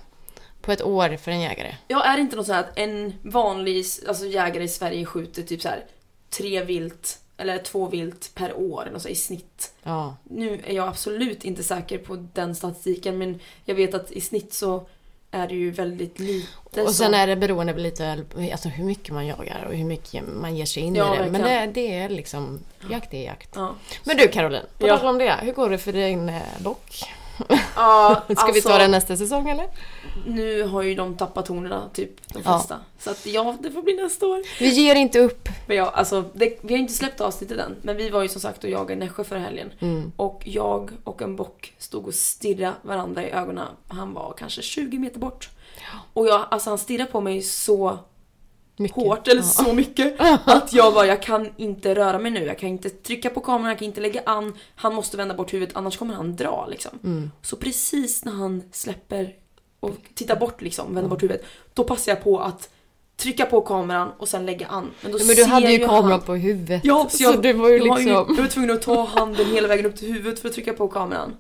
På 0.61 0.73
ett 0.73 0.83
år 0.83 1.17
för 1.17 1.31
en 1.31 1.41
jägare? 1.41 1.75
Ja, 1.89 2.05
är 2.05 2.17
det 2.17 2.21
inte 2.21 2.37
något 2.37 2.47
så 2.47 2.53
här 2.53 2.61
att 2.61 2.79
en 2.79 3.15
vanlig 3.23 3.85
alltså, 4.09 4.27
jägare 4.27 4.65
i 4.65 4.69
Sverige 4.69 5.05
skjuter 5.05 5.43
typ 5.43 5.63
så 5.63 5.69
här 5.69 5.85
tre 6.31 6.65
vilt 6.65 7.19
eller 7.37 7.59
två 7.59 7.87
vilt 7.89 8.31
per 8.35 8.57
år 8.59 8.89
något 8.93 9.03
så 9.03 9.09
i 9.09 9.15
snitt. 9.15 9.73
Ja. 9.83 10.17
Nu 10.25 10.61
är 10.67 10.73
jag 10.75 10.89
absolut 10.89 11.45
inte 11.45 11.63
säker 11.63 11.99
på 11.99 12.27
den 12.35 12.55
statistiken 12.55 13.19
men 13.19 13.41
jag 13.65 13.75
vet 13.75 13.95
att 13.95 14.11
i 14.13 14.21
snitt 14.21 14.53
så 14.55 14.87
är 15.31 15.49
det 15.49 15.55
ju 15.55 15.71
väldigt 15.71 16.19
lite. 16.19 16.83
Och 16.83 16.91
sen 16.95 17.07
som- 17.07 17.15
är 17.15 17.27
det 17.27 17.37
beroende 17.37 17.73
på 17.73 17.79
lite 17.79 18.25
alltså 18.53 18.69
hur 18.69 18.85
mycket 18.85 19.15
man 19.15 19.27
jagar 19.27 19.65
och 19.69 19.75
hur 19.75 19.85
mycket 19.85 20.23
man 20.29 20.57
ger 20.57 20.65
sig 20.65 20.83
in 20.83 20.95
Ja, 20.95 21.15
i 21.15 21.19
det. 21.19 21.31
Men 21.31 21.43
det, 21.43 21.67
det 21.75 21.95
är 21.95 22.09
liksom, 22.09 22.61
jakt 22.91 23.15
är 23.15 23.25
jakt. 23.25 23.51
Ja. 23.55 23.75
Men 24.05 24.17
du 24.17 24.29
Caroline, 24.29 24.63
på 24.79 24.89
Ja. 24.89 24.99
tal 24.99 25.07
om 25.09 25.19
det. 25.19 25.35
Hur 25.43 25.53
går 25.53 25.71
det 25.71 25.79
för 25.79 25.93
din 25.93 26.29
eh, 26.29 26.43
bock? 26.61 27.03
Ja, 27.77 28.23
Ska 28.37 28.47
vi 28.47 28.53
alltså, 28.53 28.69
ta 28.69 28.79
det 28.79 28.89
nästa 28.89 29.17
säsong 29.17 29.49
eller? 29.49 29.67
Nu 30.27 30.63
har 30.63 30.83
ju 30.83 30.95
de 30.95 31.17
tappat 31.17 31.47
tonerna, 31.47 31.89
typ 31.95 32.11
de 32.33 32.43
Ja. 32.45 32.59
flesta. 32.59 32.81
Så 32.99 33.11
att 33.11 33.27
ja, 33.27 33.57
det 33.61 33.71
får 33.71 33.83
bli 33.83 33.95
nästa 33.95 34.27
år. 34.27 34.43
Vi 34.61 34.69
ger 34.69 34.95
inte 34.95 35.19
upp. 35.19 35.49
Men 35.67 35.77
ja, 35.77 35.91
alltså, 35.91 36.25
det, 36.35 36.59
vi 36.63 36.75
har 36.75 36.79
inte 36.79 36.93
släppt 36.93 37.21
avsnittet 37.21 37.59
än. 37.59 37.77
Men 37.83 37.97
vi 37.97 38.11
var 38.11 38.23
ju 38.23 38.29
som 38.29 38.41
sagt 38.41 38.65
och 38.65 38.71
jagade 38.71 38.93
i 38.93 38.97
Nässjö 38.97 39.25
förra 39.25 39.39
helgen. 39.39 39.71
Mm. 39.81 40.13
Och 40.17 40.43
jag 40.45 40.91
och 41.05 41.23
en 41.23 41.37
bock 41.37 41.73
stod 41.79 42.07
och 42.07 42.15
stirrade 42.15 42.75
varandra 42.83 43.23
i 43.23 43.31
ögonen. 43.31 43.67
Han 43.89 44.15
var 44.15 44.35
kanske 44.39 44.63
20 44.63 44.99
meter 44.99 45.19
bort. 45.19 45.49
Och 46.13 46.27
jag, 46.27 46.47
alltså 46.51 46.71
han 46.71 46.79
stirrade 46.79 47.11
på 47.11 47.21
mig 47.21 47.43
så 47.43 47.99
Mycket. 48.79 48.97
hårt, 48.97 49.29
eller 49.29 49.41
Ja. 49.41 49.47
så 49.47 49.73
mycket, 49.73 50.15
att 50.45 50.73
jag 50.73 50.93
var 50.93 51.05
jag 51.05 51.23
kan 51.23 51.49
inte 51.57 51.95
röra 51.95 52.19
mig 52.19 52.31
nu. 52.31 52.45
Jag 52.45 52.59
kan 52.59 52.69
inte 52.69 52.91
trycka 52.91 53.31
på 53.31 53.41
kameran, 53.41 53.69
jag 53.69 53.79
kan 53.79 53.87
inte 53.87 54.01
lägga 54.01 54.21
an. 54.27 54.55
Han 54.75 54.95
måste 54.95 55.17
vända 55.17 55.35
bort 55.35 55.53
huvudet, 55.53 55.77
annars 55.77 55.97
kommer 55.97 56.15
han 56.15 56.37
dra 56.37 56.67
liksom. 56.71 56.99
Mm. 57.05 57.31
Så 57.43 57.57
precis 57.57 58.25
när 58.25 58.33
han 58.33 58.63
släpper 58.73 59.35
och 59.81 59.91
tittar 60.15 60.37
bort 60.37 60.63
liksom, 60.63 60.95
vänder 60.95 61.11
bort 61.11 61.23
huvudet, 61.23 61.45
då 61.75 61.85
passar 61.85 62.13
jag 62.13 62.25
på 62.25 62.41
att 62.41 62.69
trycka 63.17 63.47
på 63.47 63.61
kameran 63.61 64.09
och 64.19 64.29
sen 64.29 64.47
lägga 64.47 64.67
an. 64.67 64.91
Men, 65.03 65.13
då 65.13 65.19
Men 65.27 65.37
du 65.37 65.45
hade 65.45 65.73
ju 65.73 65.87
kameran 65.87 66.21
på 66.21 66.35
huvudet. 66.35 66.81
Ja, 66.85 67.07
så, 67.11 67.23
jag, 67.23 67.43
det 67.43 67.53
var 67.53 67.69
ju 67.69 67.79
liksom... 67.79 68.07
jag 68.07 68.37
var 68.37 68.47
tvungen 68.47 68.71
att 68.71 68.83
ta 68.83 69.05
handen 69.05 69.47
hela 69.47 69.69
vägen 69.69 69.87
upp 69.87 69.97
till 69.97 70.13
huvudet 70.13 70.41
för 70.41 70.49
att 70.49 70.55
trycka 70.55 70.73
på 70.73 70.89
kameran. 70.89 71.37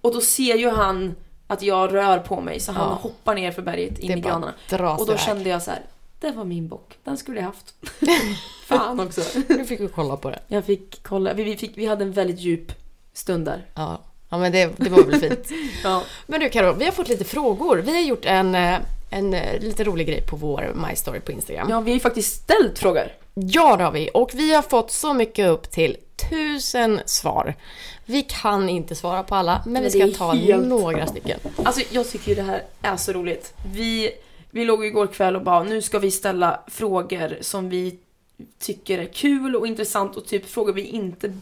Och 0.00 0.14
då 0.14 0.20
ser 0.20 0.56
ju 0.56 0.68
han 0.70 1.14
att 1.46 1.62
jag 1.62 1.94
rör 1.94 2.18
på 2.18 2.40
mig 2.40 2.60
så 2.60 2.72
han 2.72 2.88
Ja. 2.88 2.94
hoppar 2.94 3.34
ner 3.34 3.52
för 3.52 3.62
berget 3.62 3.98
in 3.98 4.08
Det 4.12 4.18
i 4.18 4.22
bara 4.22 4.30
granarna. 4.30 4.92
Och 4.96 5.06
då 5.06 5.12
iväg. 5.12 5.20
kände 5.20 5.48
jag 5.50 5.62
så 5.62 5.70
här. 5.70 5.80
Det 6.20 6.30
var 6.30 6.44
min 6.44 6.68
bock, 6.68 6.98
den 7.04 7.16
skulle 7.16 7.38
jag 7.40 7.46
haft. 7.46 7.74
Fan 8.66 9.00
också. 9.00 9.20
Nu 9.48 9.64
fick 9.64 9.80
vi 9.80 9.88
kolla 9.88 10.16
på 10.16 10.30
det. 10.30 10.38
Jag 10.48 10.64
fick 10.64 11.02
kolla, 11.02 11.32
vi, 11.34 11.44
vi, 11.44 11.56
fick, 11.56 11.72
vi 11.78 11.86
hade 11.86 12.04
en 12.04 12.12
väldigt 12.12 12.38
djup 12.40 12.72
stund 13.12 13.44
där. 13.44 13.66
Ja, 13.74 14.00
ja 14.28 14.38
men 14.38 14.52
det, 14.52 14.70
det 14.76 14.90
var 14.90 15.02
väl 15.04 15.20
fint. 15.20 15.48
Ja. 15.84 16.02
Men 16.26 16.40
du 16.40 16.48
Karo, 16.50 16.72
vi 16.72 16.84
har 16.84 16.92
fått 16.92 17.08
lite 17.08 17.24
frågor. 17.24 17.76
Vi 17.76 17.92
har 17.92 18.00
gjort 18.00 18.24
en, 18.24 18.54
eh, 18.54 18.78
en 19.10 19.34
eh, 19.34 19.60
lite 19.60 19.84
rolig 19.84 20.06
grej 20.06 20.20
på 20.26 20.36
vår 20.36 20.72
My 20.88 20.96
Story 20.96 21.20
på 21.20 21.32
Instagram. 21.32 21.70
ja, 21.70 21.80
vi 21.80 21.90
har 21.90 21.94
ju 21.94 22.00
faktiskt 22.00 22.42
ställt 22.42 22.78
frågor. 22.78 23.12
Ja, 23.34 23.76
det 23.76 23.84
har 23.84 23.92
vi. 23.92 24.10
Och 24.14 24.30
vi 24.34 24.54
har 24.54 24.62
fått 24.62 24.90
så 24.90 25.14
mycket 25.14 25.48
upp 25.48 25.70
till 25.70 25.96
tusen 26.30 27.00
svar. 27.06 27.54
Vi 28.04 28.22
kan 28.22 28.68
inte 28.68 28.94
svara 28.94 29.22
på 29.22 29.34
alla, 29.34 29.62
men 29.66 29.74
vi 29.74 29.80
Men 29.80 29.90
ska 29.90 29.98
det 29.98 30.10
är 30.12 30.14
ta 30.14 30.32
helt- 30.34 30.66
några 30.66 31.06
stycken. 31.06 31.38
Alltså 31.64 31.80
jag 31.90 32.08
tycker 32.10 32.28
ju 32.28 32.34
det 32.34 32.42
här 32.42 32.62
är 32.82 32.96
så 32.96 33.12
roligt. 33.12 33.52
Vi, 33.72 34.10
vi 34.56 34.64
låg 34.64 34.84
ju 34.84 34.88
igår 34.88 35.06
kväll 35.06 35.36
och 35.36 35.42
bara, 35.42 35.62
nu 35.62 35.82
ska 35.82 35.98
vi 35.98 36.10
ställa 36.10 36.60
frågor 36.66 37.36
som 37.40 37.68
vi 37.68 37.98
tycker 38.58 38.98
är 38.98 39.04
kul 39.06 39.56
och 39.56 39.66
intressant 39.66 40.16
och 40.16 40.26
typ 40.26 40.46
frågor 40.46 40.72
vi 40.72 40.82
inte 40.82 41.32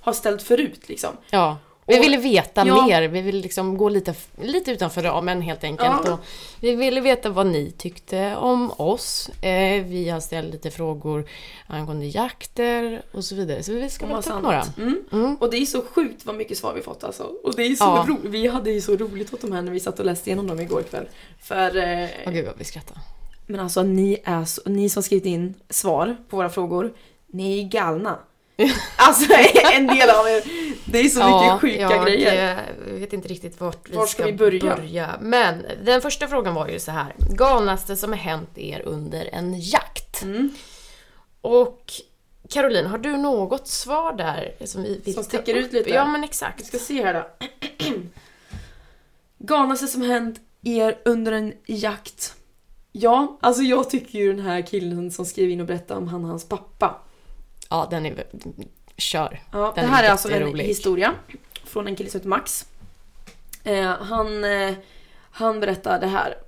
har 0.00 0.12
ställt 0.12 0.42
förut 0.42 0.88
liksom. 0.88 1.10
Ja, 1.30 1.58
vi 1.86 1.98
ville 1.98 2.16
veta 2.16 2.66
Ja. 2.66 2.86
mer, 2.86 3.08
vi 3.08 3.20
ville 3.20 3.40
liksom 3.40 3.76
gå 3.76 3.88
lite, 3.88 4.14
lite 4.42 4.70
utanför 4.70 5.02
ramen 5.02 5.40
helt 5.42 5.64
enkelt. 5.64 6.00
Ja. 6.06 6.18
Vi 6.60 6.74
ville 6.74 7.00
veta 7.00 7.28
vad 7.30 7.46
ni 7.46 7.70
tyckte 7.78 8.36
om 8.36 8.70
oss. 8.76 9.28
Eh, 9.42 9.84
vi 9.84 10.08
har 10.08 10.20
ställt 10.20 10.52
lite 10.52 10.70
frågor 10.70 11.24
angående 11.66 12.06
jakter 12.06 13.02
och 13.12 13.24
så 13.24 13.34
vidare. 13.34 13.62
Så 13.62 13.72
vi 13.72 13.90
ska 13.90 14.06
bara 14.06 14.22
ta 14.22 14.34
upp 14.36 14.42
några. 14.42 14.64
Mm. 14.76 15.02
Mm. 15.12 15.36
Och 15.36 15.50
det 15.50 15.56
är 15.56 15.66
så 15.66 15.82
sjukt 15.82 16.26
vad 16.26 16.34
mycket 16.34 16.58
svar 16.58 16.72
vi 16.74 16.82
fått 16.82 17.04
alltså. 17.04 17.22
Och 17.22 17.54
det 17.56 17.62
är 17.62 17.74
så 17.74 17.84
Ja. 17.84 18.04
ro- 18.08 18.18
vi 18.22 18.46
hade 18.48 18.70
ju 18.70 18.80
så 18.80 18.96
roligt 18.96 19.34
åt 19.34 19.40
de 19.40 19.52
här 19.52 19.62
när 19.62 19.72
vi 19.72 19.80
satt 19.80 19.98
och 19.98 20.06
läste 20.06 20.30
igenom 20.30 20.46
dem 20.46 20.60
igår 20.60 20.82
kväll. 20.82 21.08
För, 21.42 21.76
eh, 21.76 22.08
Åh 22.26 22.32
gud 22.32 22.46
vad 22.46 22.58
vi 22.58 22.64
skrattar. 22.64 22.96
men 23.46 23.60
alltså 23.60 23.82
ni 23.82 24.18
är 24.24 24.44
så, 24.44 24.60
ni 24.66 24.88
som 24.88 25.02
skrivit 25.02 25.26
in 25.26 25.54
svar 25.70 26.16
på 26.28 26.36
våra 26.36 26.50
frågor, 26.50 26.92
ni 27.26 27.58
är 27.60 27.64
galna. 27.68 28.18
alltså 28.96 29.32
en 29.72 29.86
del 29.86 30.10
av 30.10 30.26
er, 30.28 30.42
det 30.84 30.98
är 30.98 31.08
så 31.08 31.18
mycket 31.24 31.60
sjuka 31.60 31.80
jag, 31.96 32.06
grejer. 32.06 32.58
eh, 32.88 32.94
vet 33.00 33.12
inte 33.12 33.28
riktigt 33.28 33.60
vart 33.60 33.88
vi 33.90 33.96
Var 33.96 34.06
ska, 34.06 34.22
ska 34.22 34.26
vi 34.26 34.32
börja? 34.32 35.18
Men 35.20 35.66
den 35.84 36.00
första 36.00 36.28
frågan 36.28 36.54
var 36.54 36.68
ju 36.68 36.78
så 36.80 36.90
här. 36.90 37.14
Galnaste 37.18 37.96
som 37.96 38.10
har 38.12 38.18
hänt 38.18 38.58
er 38.58 38.82
under 38.84 39.28
en 39.32 39.60
jakt? 39.60 40.22
Mm. 40.22 40.50
Och 41.40 41.92
Caroline, 42.48 42.86
har 42.86 42.98
du 42.98 43.16
något 43.16 43.68
svar 43.68 44.12
där 44.16 44.52
som 44.64 44.82
vi 44.82 45.00
vill 45.04 45.14
Som 45.14 45.24
sticker 45.24 45.56
upp? 45.56 45.64
ut 45.64 45.72
lite? 45.72 45.90
Ja 45.90 46.04
men 46.04 46.20
Vi 46.20 46.26
exakt. 46.26 46.66
ska 46.66 46.78
se 46.78 47.04
här 47.04 47.14
då. 47.14 47.46
Galnaste 49.38 49.86
som 49.86 50.02
hänt 50.02 50.40
er 50.62 50.98
under 51.04 51.32
en 51.32 51.52
jakt. 51.66 52.34
Ja, 52.92 53.38
alltså 53.40 53.62
jag 53.62 53.90
tycker 53.90 54.18
ju 54.18 54.32
den 54.32 54.44
här 54.46 54.62
killen 54.62 55.10
som 55.10 55.24
skrev 55.24 55.50
in 55.50 55.60
och 55.60 55.66
berättade 55.66 56.00
om 56.00 56.08
han 56.08 56.22
och 56.24 56.28
hans 56.30 56.48
pappa. 56.48 56.94
Ja, 57.74 57.86
den 57.90 58.06
är... 58.06 58.24
Kör. 58.96 59.42
Ja, 59.52 59.72
Den 59.74 59.84
det 59.84 59.90
här 59.90 60.02
är 60.02 60.08
är 60.08 60.12
alltså 60.12 60.30
en 60.30 60.58
historia 60.58 61.14
från 61.64 61.86
en 61.86 61.96
kille 61.96 62.10
som 62.10 62.18
heter 62.18 62.28
Max. 62.28 62.66
Eh, 63.64 63.84
han, 63.84 64.44
eh, 64.44 64.74
han 65.30 65.60
berättar 65.60 66.00
det 66.00 66.06
här. 66.06 66.38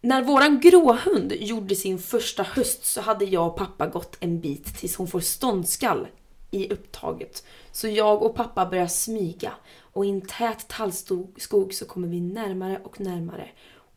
När 0.00 0.22
våran 0.22 0.60
gråhund 0.60 1.32
gjorde 1.32 1.74
sin 1.74 1.98
första 1.98 2.42
höst 2.42 2.84
så 2.84 3.00
hade 3.00 3.24
jag 3.24 3.46
och 3.46 3.56
pappa 3.56 3.86
gått 3.86 4.16
en 4.20 4.40
bit 4.40 4.78
tills 4.78 4.96
hon 4.96 5.08
får 5.08 5.20
ståndskall 5.20 6.06
i 6.50 6.72
upptaget. 6.72 7.44
Så 7.72 7.88
jag 7.88 8.22
och 8.22 8.34
pappa 8.34 8.66
börjar 8.66 8.86
smyga 8.86 9.52
och 9.80 10.06
i 10.06 10.10
en 10.10 10.20
tät 10.20 10.68
tallskog 10.68 11.74
så 11.74 11.84
kommer 11.84 12.08
vi 12.08 12.20
närmare 12.20 12.80
och 12.84 13.00
närmare. 13.00 13.48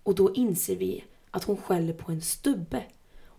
Och 0.04 0.16
då 0.16 0.34
inser 0.34 0.76
vi 0.76 1.04
att 1.32 1.44
hon 1.44 1.58
skäller 1.58 1.94
på 1.94 2.12
en 2.12 2.22
stubbe. 2.22 2.84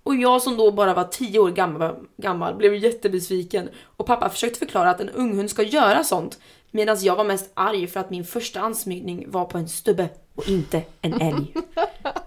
Och 0.03 0.15
jag 0.15 0.43
som 0.43 0.57
då 0.57 0.71
bara 0.71 0.95
var 0.95 1.05
10 1.05 1.39
år 1.39 1.51
gammal, 1.51 1.95
gammal 2.17 2.55
blev 2.55 2.75
jättebesviken. 2.75 3.69
Och 3.97 4.07
pappa 4.07 4.29
försökte 4.29 4.59
förklara 4.59 4.91
att 4.91 5.01
en 5.01 5.09
unghund 5.09 5.51
ska 5.51 5.63
göra 5.63 6.05
sånt. 6.05 6.39
Medan 6.71 6.97
jag 7.01 7.17
var 7.17 7.25
mest 7.25 7.51
arg 7.55 7.87
för 7.87 8.01
att 8.01 8.11
min 8.11 8.25
första 8.25 8.61
ansmygning 8.61 9.25
var 9.31 9.45
på 9.45 9.59
en 9.59 9.69
stubbe 9.69 10.09
och 10.35 10.49
inte 10.49 10.83
en 11.01 11.21
älg. 11.21 11.55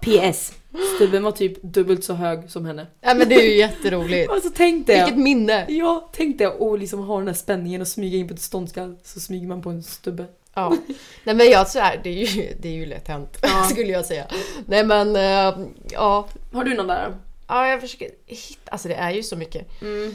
PS. 0.00 0.52
Stubben 0.96 1.22
var 1.22 1.32
typ 1.32 1.62
dubbelt 1.62 2.04
så 2.04 2.12
hög 2.14 2.50
som 2.50 2.66
henne. 2.66 2.86
Ja 3.00 3.14
men 3.14 3.28
det 3.28 3.34
är 3.34 3.50
ju 3.50 3.56
jätteroligt. 3.56 4.30
Alltså 4.30 4.50
tänk 4.54 4.86
det. 4.86 4.94
Vilket 4.94 5.18
minne! 5.18 5.66
Ja, 5.68 6.10
tänk 6.12 6.38
det 6.38 6.46
och 6.46 6.78
liksom 6.78 7.00
ha 7.00 7.18
den 7.18 7.26
här 7.26 7.34
spänningen 7.34 7.80
och 7.80 7.88
smyga 7.88 8.18
in 8.18 8.28
på 8.28 8.34
ett 8.34 8.40
ståndskall 8.40 8.96
så 9.02 9.20
smyger 9.20 9.46
man 9.46 9.62
på 9.62 9.70
en 9.70 9.82
stubbe. 9.82 10.24
Ja. 10.54 10.76
Nej 11.24 11.34
men 11.34 11.46
jag 11.46 11.68
så 11.68 11.78
här, 11.78 12.00
det 12.02 12.10
är 12.10 12.26
ju, 12.26 12.54
det 12.60 12.68
är 12.68 12.72
ju 12.72 12.86
lätt 12.86 13.08
hänt, 13.08 13.38
Ja. 13.42 13.62
skulle 13.70 13.92
jag 13.92 14.06
säga. 14.06 14.26
Nej 14.66 14.84
men, 14.84 15.16
eh, 15.16 15.66
ja. 15.90 16.28
Har 16.52 16.64
du 16.64 16.74
någon 16.74 16.86
där? 16.86 17.14
Ja, 17.48 17.68
jag 17.68 17.80
försöker 17.80 18.10
hitta, 18.26 18.70
alltså 18.70 18.88
det 18.88 18.94
är 18.94 19.10
ju 19.10 19.22
så 19.22 19.36
mycket. 19.36 19.82
Mm. 19.82 20.14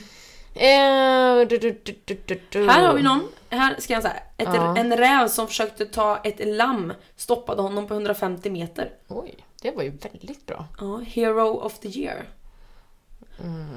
Eh, 0.53 1.47
du, 1.47 1.57
du, 1.57 2.41
du. 2.49 2.69
Här 2.69 2.87
har 2.87 2.93
vi 2.93 3.01
någon. 3.01 3.27
Här 3.49 3.75
ska 3.79 3.93
jag 3.93 4.03
säga. 4.03 4.15
Ett, 4.37 4.49
Ja. 4.53 4.77
En 4.77 4.97
räv 4.97 5.27
som 5.27 5.47
försökte 5.47 5.85
ta 5.85 6.17
ett 6.23 6.47
lamm 6.57 6.93
stoppade 7.15 7.61
honom 7.61 7.87
på 7.87 7.93
150 7.93 8.49
meter. 8.49 8.89
Oj, 9.07 9.35
det 9.61 9.71
var 9.71 9.83
ju 9.83 9.89
väldigt 9.89 10.45
bra. 10.45 10.65
Ja, 10.79 10.97
Hero 11.07 11.47
of 11.59 11.79
the 11.79 11.99
year. 11.99 12.25
Mm, 13.43 13.67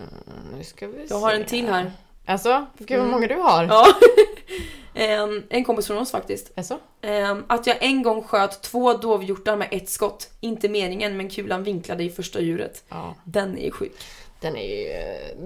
nu 0.57 0.65
ska 0.65 0.87
vi 0.87 1.07
Jag 1.11 1.19
har 1.19 1.31
se. 1.31 1.37
en 1.37 1.45
till 1.45 1.67
här. 1.69 1.93
Alltså, 2.27 2.67
gud 2.79 2.89
vad 2.91 2.99
Mm. 2.99 3.11
många 3.11 3.27
du 3.27 3.35
har. 3.35 3.65
Ja. 3.65 3.87
en, 4.95 5.45
en 5.51 5.65
kompis 5.65 5.87
från 5.87 5.99
oss 5.99 6.11
faktiskt. 6.11 6.53
Alltså? 6.57 6.79
Ehm, 7.03 7.45
att 7.49 7.67
jag 7.67 7.77
en 7.83 8.03
gång 8.03 8.23
sköt 8.23 8.63
två 8.63 8.93
dovhjortar 8.93 9.57
med 9.57 9.69
ett 9.71 9.89
skott. 9.89 10.31
Inte 10.41 10.69
meningen 10.69 11.17
men 11.17 11.31
kulan 11.31 11.65
vinklade 11.65 12.05
i 12.05 12.11
första 12.11 12.41
djuret. 12.41 12.85
Ja, 12.89 13.15
Den 13.25 13.59
är 13.59 13.71
sjuk. 13.71 13.93
den 14.41 14.57
är 14.57 14.63
ju... 14.77 14.89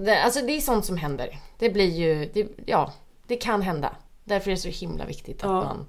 Det, 0.05 0.21
alltså 0.23 0.41
det 0.45 0.51
är 0.57 0.61
sånt 0.61 0.85
som 0.85 0.97
händer. 0.97 1.37
Det 1.59 1.69
blir 1.69 1.89
ju... 1.89 2.29
Det, 2.33 2.47
ja, 2.65 2.93
det 3.27 3.35
kan 3.35 3.61
hända. 3.61 3.95
Därför 4.23 4.51
är 4.51 4.55
det 4.55 4.61
så 4.61 4.69
himla 4.85 5.05
viktigt 5.05 5.37
att 5.43 5.49
Ja. 5.49 5.63
man 5.63 5.85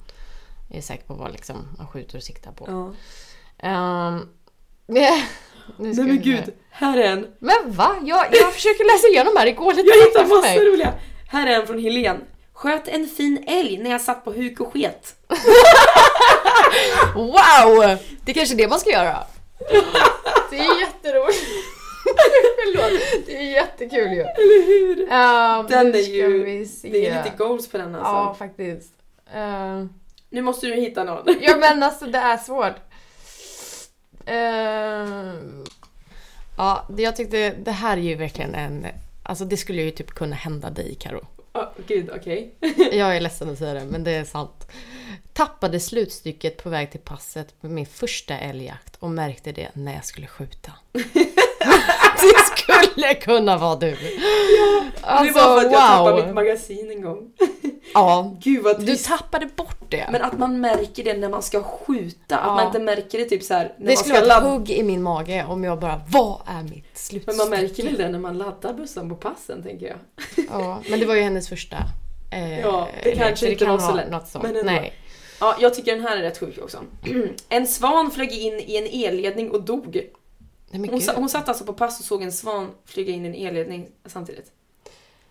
är 0.71 0.81
säker 0.81 1.05
på 1.05 1.15
vad 1.15 1.33
liksom 1.33 1.57
man 1.79 1.87
skjuter 1.89 2.17
och 2.17 2.23
siktar 2.23 2.53
på. 2.53 2.65
Ja. 2.69 2.93
Ehm, 3.69 4.29
nej, 4.87 5.25
nu 5.79 5.95
ska 5.95 6.03
Nej 6.03 6.13
men 6.13 6.23
gud, 6.23 6.45
här 6.71 6.99
är 6.99 7.13
en. 7.13 7.27
Men 7.39 7.57
va? 7.73 7.97
Jag, 8.05 8.27
jag 8.33 8.53
försöker 8.53 8.95
läsa 8.95 9.07
igenom 9.09 9.35
här, 9.39 9.47
det 9.47 9.53
går 9.53 9.75
lite 9.75 9.89
Jag 9.89 10.05
hittar 10.07 10.37
massor 10.37 10.73
roliga. 10.73 10.93
Här 11.29 11.47
är 11.47 11.61
en 11.61 11.67
från 11.67 11.79
Helen. 11.79 12.17
Sköt 12.61 12.89
en 12.89 13.07
fin 13.07 13.45
älg 13.47 13.79
när 13.79 13.91
jag 13.91 14.01
satt 14.01 14.25
på 14.25 14.33
huk 14.33 14.61
och 14.61 14.73
sket. 14.73 15.17
Wow! 17.15 17.99
Det 18.25 18.31
är 18.31 18.35
kanske 18.35 18.55
är 18.55 18.57
det 18.57 18.69
man 18.69 18.81
ska 18.81 18.91
göra. 18.91 19.25
Det 20.51 20.59
är 20.59 20.81
jätteroligt. 20.81 21.39
Förlåt, 22.57 23.27
det 23.27 23.37
är 23.37 23.43
jättekul 23.43 24.13
ju. 24.13 24.21
Eller 24.21 24.67
hur? 24.67 25.01
Um, 25.03 25.67
Den 25.67 25.95
är 25.95 26.09
ju-. 26.09 26.67
Det 26.83 27.07
är 27.07 27.25
lite 27.25 27.37
goals 27.37 27.69
på 27.69 27.79
den 27.79 27.95
alltså. 27.95 28.13
Ja, 28.13 28.35
faktiskt. 28.39 28.93
Ehm, 29.35 29.89
Nu 30.31 30.43
måste 30.43 30.67
du 30.67 30.75
hitta 30.75 31.05
någon. 31.05 31.25
ja 31.41 31.57
men 31.57 31.83
alltså 31.83 32.07
det 32.07 32.19
är 32.19 32.37
svårt. 32.37 32.77
Ehm, 34.27 35.65
ja, 36.57 36.87
det 36.91 37.03
jag 37.03 37.17
tyckte, 37.17 37.51
det 37.51 37.71
här 37.73 37.97
är 37.97 38.01
ju 38.03 38.15
verkligen 38.15 38.55
en... 38.55 38.87
Alltså 39.23 39.45
det 39.45 39.57
skulle 39.57 39.83
ju 39.83 39.91
typ 39.91 40.11
kunna 40.11 40.37
hända 40.37 40.71
dig 40.71 40.95
Karo. 41.01 41.27
Oh, 41.61 41.69
gud, 41.87 42.11
okej. 42.15 42.55
Jag 42.93 43.17
är 43.17 43.21
ledsen 43.21 43.51
att 43.51 43.59
säga 43.59 43.75
det, 43.75 43.85
men 43.85 44.05
det 44.05 44.11
är 44.11 44.25
sant. 44.25 44.69
Tappade 45.33 45.81
slutstycket 45.81 46.63
på 46.63 46.71
väg 46.71 46.91
till 46.91 47.01
passet 47.01 47.61
på 47.61 47.69
min 47.69 47.87
första 47.87 48.39
älgjakt 48.39 48.97
och 48.97 49.11
märkte 49.11 49.53
det 49.53 49.69
när 49.73 49.95
jag 49.95 50.05
skulle 50.05 50.27
skjuta. 50.27 50.73
det 52.35 52.61
skulle 52.61 53.15
kunna 53.15 53.59
vara 53.59 53.77
du. 53.77 53.97
Alltså, 55.01 55.25
det 55.25 55.41
var 55.41 55.61
för 55.61 55.67
att 55.67 55.73
jag 55.73 55.81
tappade 55.81 56.17
mitt 56.17 56.25
wow. 56.25 56.35
magasin 56.35 56.91
en 56.91 57.03
gång. 57.03 57.31
Ja, 57.95 58.37
Gud 58.41 58.63
vad 58.63 58.87
du 58.87 58.97
tappade 58.97 59.47
bort 59.47 59.77
det. 59.89 60.09
Men 60.13 60.23
att 60.23 60.39
man 60.39 60.61
märker 60.61 61.05
det 61.05 61.15
när 61.15 61.29
man 61.29 61.43
ska 61.43 61.63
skjuta. 61.63 62.17
Ja. 62.29 62.37
Att 62.37 62.57
man 62.57 62.67
inte 62.67 62.79
märker 62.79 63.19
det 63.19 63.25
typ 63.25 63.43
så 63.43 63.55
här 63.55 63.75
när 63.79 63.87
det 63.87 63.95
man 63.95 63.97
skulle 63.97 64.17
ska 64.17 64.29
vara 64.29 64.39
ett 64.39 64.45
hugg 64.45 64.71
i 64.71 64.83
min 64.83 65.03
mage 65.03 65.45
om 65.49 65.65
jag 65.65 65.79
bara, 65.79 66.01
vad 66.09 66.41
är 66.47 66.63
mitt 66.63 66.99
slutstycke? 66.99 67.25
Men 67.27 67.37
man 67.37 67.51
märker 67.51 67.83
väl 67.83 67.97
det 67.97 68.09
när 68.09 68.19
man 68.19 68.39
laddar 68.39 68.73
bussen 68.73 69.09
på 69.09 69.15
passen 69.15 69.63
tänker 69.63 69.87
jag. 69.87 69.97
Ja, 70.51 70.83
men 70.91 71.01
det 71.01 71.07
var 71.07 71.15
ju 71.15 71.23
hennes 71.23 71.49
första. 71.49 71.77
Eh, 72.33 72.61
Ja, 72.61 72.89
det 73.03 73.17
kanske 73.17 73.51
inte 73.51 73.65
kan 73.65 73.77
var 73.77 73.89
så 73.89 73.95
lätt, 73.95 74.11
Något 74.11 74.29
sånt. 74.29 74.45
men 74.45 74.57
ändå. 74.57 74.73
Nej. 74.73 74.95
Ja, 75.41 75.57
jag 75.61 75.75
tycker 75.75 75.93
den 75.93 76.05
här 76.05 76.17
är 76.17 76.23
rätt 76.23 76.39
sjuk 76.39 76.59
också. 76.63 76.79
En 77.49 77.67
svan 77.67 78.11
flög 78.11 78.33
in 78.33 78.61
i 78.67 78.77
en 78.77 79.09
elledning 79.09 79.51
och 79.51 79.63
dog. 79.63 80.01
Hon, 80.73 81.01
sa, 81.01 81.13
hon 81.17 81.29
satt 81.29 81.49
alltså 81.49 81.65
på 81.65 81.73
pass 81.73 81.99
och 82.01 82.05
såg 82.07 82.23
en 82.23 82.33
svan 82.33 82.71
flyga 82.87 83.13
in 83.13 83.27
i 83.27 83.29
en 83.29 83.49
elledning 83.49 83.89
samtidigt. 84.07 84.53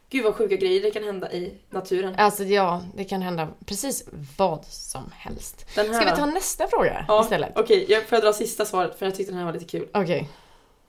Gud 0.10 0.24
vad 0.24 0.36
sjuka 0.36 0.56
grejer 0.56 0.82
det 0.82 0.92
kan 0.92 1.04
hända 1.04 1.32
i 1.32 1.54
naturen. 1.70 2.16
Alltså 2.18 2.44
ja, 2.44 2.84
det 2.96 3.04
kan 3.04 3.22
hända 3.22 3.48
precis 3.66 4.06
vad 4.38 4.66
som 4.66 5.12
helst. 5.18 5.66
Den 5.76 5.94
här, 5.94 6.02
Ska 6.02 6.12
vi 6.12 6.18
ta 6.18 6.26
nästa 6.26 6.68
fråga 6.68 7.06
ja, 7.08 7.22
istället? 7.24 7.52
Okej, 7.56 7.86
jag 7.90 8.04
får 8.08 8.16
jag 8.16 8.24
dra 8.24 8.34
sista 8.34 8.66
svaret 8.66 9.00
för 9.00 9.06
jag 9.06 9.16
tyckte 9.16 9.32
den 9.32 9.38
här 9.40 9.46
var 9.46 9.54
lite 9.54 9.66
kul. 9.66 9.88
Okej. 9.94 10.30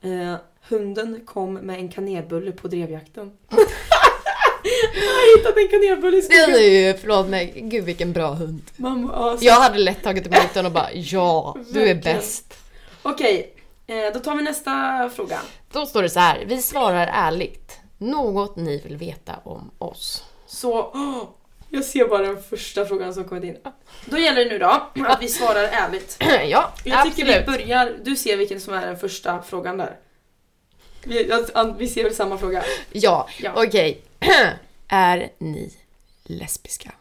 Eh, 0.01 0.35
hunden 0.69 1.21
kom 1.25 1.53
med 1.53 1.79
en 1.79 1.89
kanelbulle 1.89 2.51
på 2.51 2.67
drevjakten. 2.67 3.31
jag 4.93 5.01
har 5.01 5.37
hittat 5.37 5.57
en 5.57 5.67
kanelbulle 5.67 6.17
i 6.17 6.21
Det 6.21 6.33
är 6.35 6.43
skogen. 6.51 6.73
ju, 6.73 6.93
förlåt 6.93 7.27
mig, 7.27 7.53
gud 7.55 7.83
vilken 7.83 8.13
bra 8.13 8.33
hund. 8.33 8.61
Mamma, 8.75 9.11
ja, 9.15 9.37
så- 9.37 9.45
Jag 9.45 9.53
hade 9.53 9.77
lätt 9.79 10.03
tagit 10.03 10.27
emot 10.27 10.53
den 10.53 10.65
och 10.65 10.71
bara 10.71 10.91
ja, 10.93 11.55
du 11.73 11.89
är 11.89 11.95
bäst. 11.95 12.53
Okej, 13.01 13.53
då 14.13 14.19
tar 14.19 14.35
vi 14.35 14.43
nästa 14.43 15.09
fråga. 15.15 15.39
Då 15.71 15.85
står 15.85 16.01
det 16.03 16.09
så 16.09 16.19
här, 16.19 16.43
vi 16.45 16.61
svarar 16.61 17.07
ärligt. 17.13 17.79
Något 17.97 18.55
ni 18.55 18.81
vill 18.81 18.97
veta 18.97 19.35
om 19.43 19.71
oss. 19.77 20.23
Så, 20.47 20.79
åh, 20.93 21.23
jag 21.69 21.83
ser 21.85 22.07
bara 22.07 22.21
den 22.27 22.43
första 22.43 22.85
frågan 22.85 23.13
som 23.13 23.23
kommit 23.23 23.43
in. 23.43 23.57
Då 24.05 24.17
gäller 24.17 24.43
det 24.45 24.49
nu 24.51 24.57
då 24.59 24.87
att 25.07 25.21
vi 25.21 25.27
svarar 25.27 25.63
ärligt. 25.63 26.17
ja, 26.49 26.71
Jag 26.83 27.03
tycker 27.05 27.25
vi 27.25 27.35
absolut. 27.35 27.45
börjar, 27.45 27.97
du 28.03 28.15
ser 28.15 28.37
vilken 28.37 28.61
som 28.61 28.73
är 28.73 28.85
den 28.87 28.97
första 28.97 29.41
frågan 29.41 29.77
där. 29.77 29.99
Vi, 31.03 31.31
vi 31.77 31.87
ser 31.87 32.03
väl 32.03 32.15
samma 32.15 32.37
fråga? 32.37 32.63
Ja, 32.91 33.27
Ja. 33.39 33.51
okej. 33.55 34.01
är 34.87 35.31
ni 35.37 35.73
lesbiska? 36.23 36.91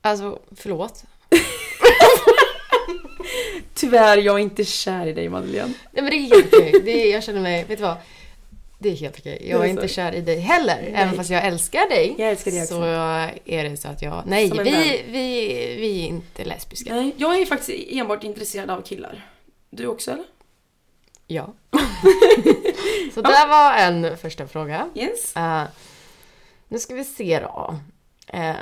Alltså, 0.00 0.38
förlåt. 0.56 1.04
Tyvärr, 3.74 4.18
jag 4.18 4.34
är 4.34 4.42
inte 4.42 4.64
kär 4.64 5.06
i 5.06 5.12
dig 5.12 5.28
Madeleine. 5.28 5.74
Nej 5.90 6.02
men 6.02 6.10
det 6.10 6.16
är 6.16 6.20
helt 6.20 6.54
okej. 6.54 6.80
Det 6.84 6.90
är, 6.90 7.12
jag 7.12 7.24
känner 7.24 7.40
mig, 7.40 7.64
vet 7.64 7.78
du 7.78 7.84
vad? 7.84 7.96
Det 8.78 8.90
är 8.90 8.96
helt 8.96 9.18
okej. 9.18 9.46
Jag 9.50 9.60
är 9.60 9.64
är 9.64 9.68
inte 9.68 9.88
kär 9.88 10.14
i 10.14 10.20
dig 10.20 10.38
heller. 10.38 10.92
Även 10.94 11.14
fast 11.14 11.30
jag 11.30 11.44
älskar 11.44 11.88
dig. 11.88 12.14
Jag 12.18 12.30
älskar 12.30 12.50
dig 12.50 12.62
också. 12.62 12.74
Så 12.74 12.82
är 13.44 13.64
det 13.64 13.76
så 13.76 13.88
att 13.88 14.02
jag... 14.02 14.22
Nej, 14.26 14.50
vi, 14.50 15.02
vi, 15.06 15.46
vi 15.80 16.02
är 16.02 16.06
inte 16.06 16.44
lesbiska. 16.44 16.94
Nej, 16.94 17.14
jag 17.16 17.38
är 17.38 17.46
faktiskt 17.46 17.92
enbart 17.92 18.24
intresserad 18.24 18.70
av 18.70 18.82
killar. 18.82 19.28
Du 19.70 19.86
också 19.86 20.10
eller? 20.10 20.24
Ja. 21.26 21.54
så 23.14 23.22
där 23.22 23.48
var 23.48 23.74
en 23.74 24.16
första 24.16 24.46
fråga. 24.46 24.88
Yes. 24.94 25.36
Eh, 25.36 25.62
nu 26.68 26.78
ska 26.78 26.94
vi 26.94 27.04
se 27.04 27.40
då. 27.40 27.78
Eh, 28.26 28.54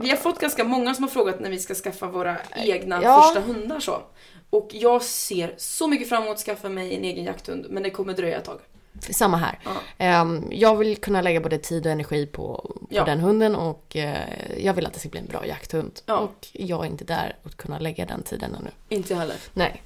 Vi 0.00 0.10
har 0.10 0.16
fått 0.16 0.38
ganska 0.40 0.64
många 0.64 0.94
som 0.94 1.04
har 1.04 1.10
frågat 1.10 1.40
när 1.40 1.50
vi 1.50 1.58
ska 1.58 1.74
skaffa 1.74 2.06
våra 2.06 2.36
egna 2.56 3.02
Ja. 3.02 3.22
första 3.22 3.40
hundar 3.40 3.80
så. 3.80 4.02
Och 4.50 4.68
jag 4.72 5.02
ser 5.02 5.54
så 5.56 5.86
mycket 5.88 6.08
fram 6.08 6.22
emot 6.22 6.34
att 6.34 6.42
skaffa 6.42 6.68
mig 6.68 6.96
en 6.96 7.04
egen 7.04 7.24
jakthund, 7.24 7.66
men 7.70 7.82
det 7.82 7.90
kommer 7.90 8.12
dröja 8.12 8.38
ett 8.38 8.44
tag. 8.44 8.60
samma 9.00 9.36
här. 9.36 9.58
Ja. 9.64 9.70
Ehm, 9.98 10.44
jag 10.50 10.76
vill 10.76 10.96
kunna 10.96 11.22
lägga 11.22 11.40
både 11.40 11.58
tid 11.58 11.86
och 11.86 11.92
energi 11.92 12.26
på, 12.26 12.42
på 12.80 12.86
Ja. 12.90 13.04
den 13.04 13.20
hunden 13.20 13.56
och 13.56 13.96
eh, 13.96 14.18
jag 14.58 14.74
vill 14.74 14.86
att 14.86 14.92
det 14.92 14.98
ska 15.00 15.08
bli 15.08 15.20
en 15.20 15.26
bra 15.26 15.46
jakthund. 15.46 16.00
Ja. 16.06 16.16
Och 16.18 16.46
jag 16.52 16.84
är 16.86 16.90
inte 16.90 17.04
där 17.04 17.36
att 17.42 17.56
kunna 17.56 17.78
lägga 17.78 18.06
den 18.06 18.22
tiden 18.22 18.54
ännu. 18.54 18.70
Inte 18.88 19.12
jag 19.12 19.20
heller. 19.20 19.36
Nej. 19.54 19.82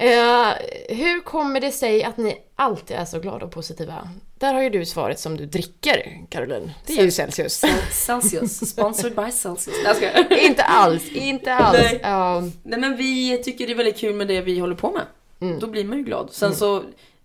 Eh, 0.00 0.52
hur 0.88 1.20
kommer 1.20 1.60
det 1.60 1.70
sig 1.70 2.04
att 2.04 2.16
ni 2.16 2.38
alltid 2.56 2.96
är 2.96 3.04
så 3.04 3.20
glada 3.20 3.46
och 3.46 3.52
positiva? 3.52 4.08
Där 4.38 4.54
har 4.54 4.62
ju 4.62 4.70
du 4.70 4.86
svaret 4.86 5.18
som 5.20 5.36
du 5.36 5.46
dricker, 5.46 6.26
Caroline. 6.28 6.70
Det 6.86 6.92
är 6.98 7.02
ju 7.02 7.10
Celsius. 7.10 7.64
Celsius, 7.90 8.70
sponsored 8.70 9.16
by 9.16 9.32
Celsius. 9.32 9.76
Nej, 9.84 10.26
inte 10.46 10.62
alls, 10.62 11.10
inte 11.12 11.54
alls. 11.54 11.78
Nej. 11.78 12.00
Ehm, 12.02 12.52
Nej 12.62 12.80
men 12.80 12.96
vi 12.96 13.42
tycker 13.42 13.66
det 13.66 13.72
är 13.72 13.76
väldigt 13.76 13.98
kul 13.98 14.14
med 14.14 14.28
det 14.28 14.40
vi 14.40 14.58
håller 14.58 14.74
på 14.74 14.90
med. 14.90 15.02
Mm. 15.40 15.58
Då 15.58 15.66
blir 15.66 15.84
man 15.84 15.98
ju 15.98 16.04
glad. 16.04 16.28
Sen, 16.32 16.54
så, 16.54 16.82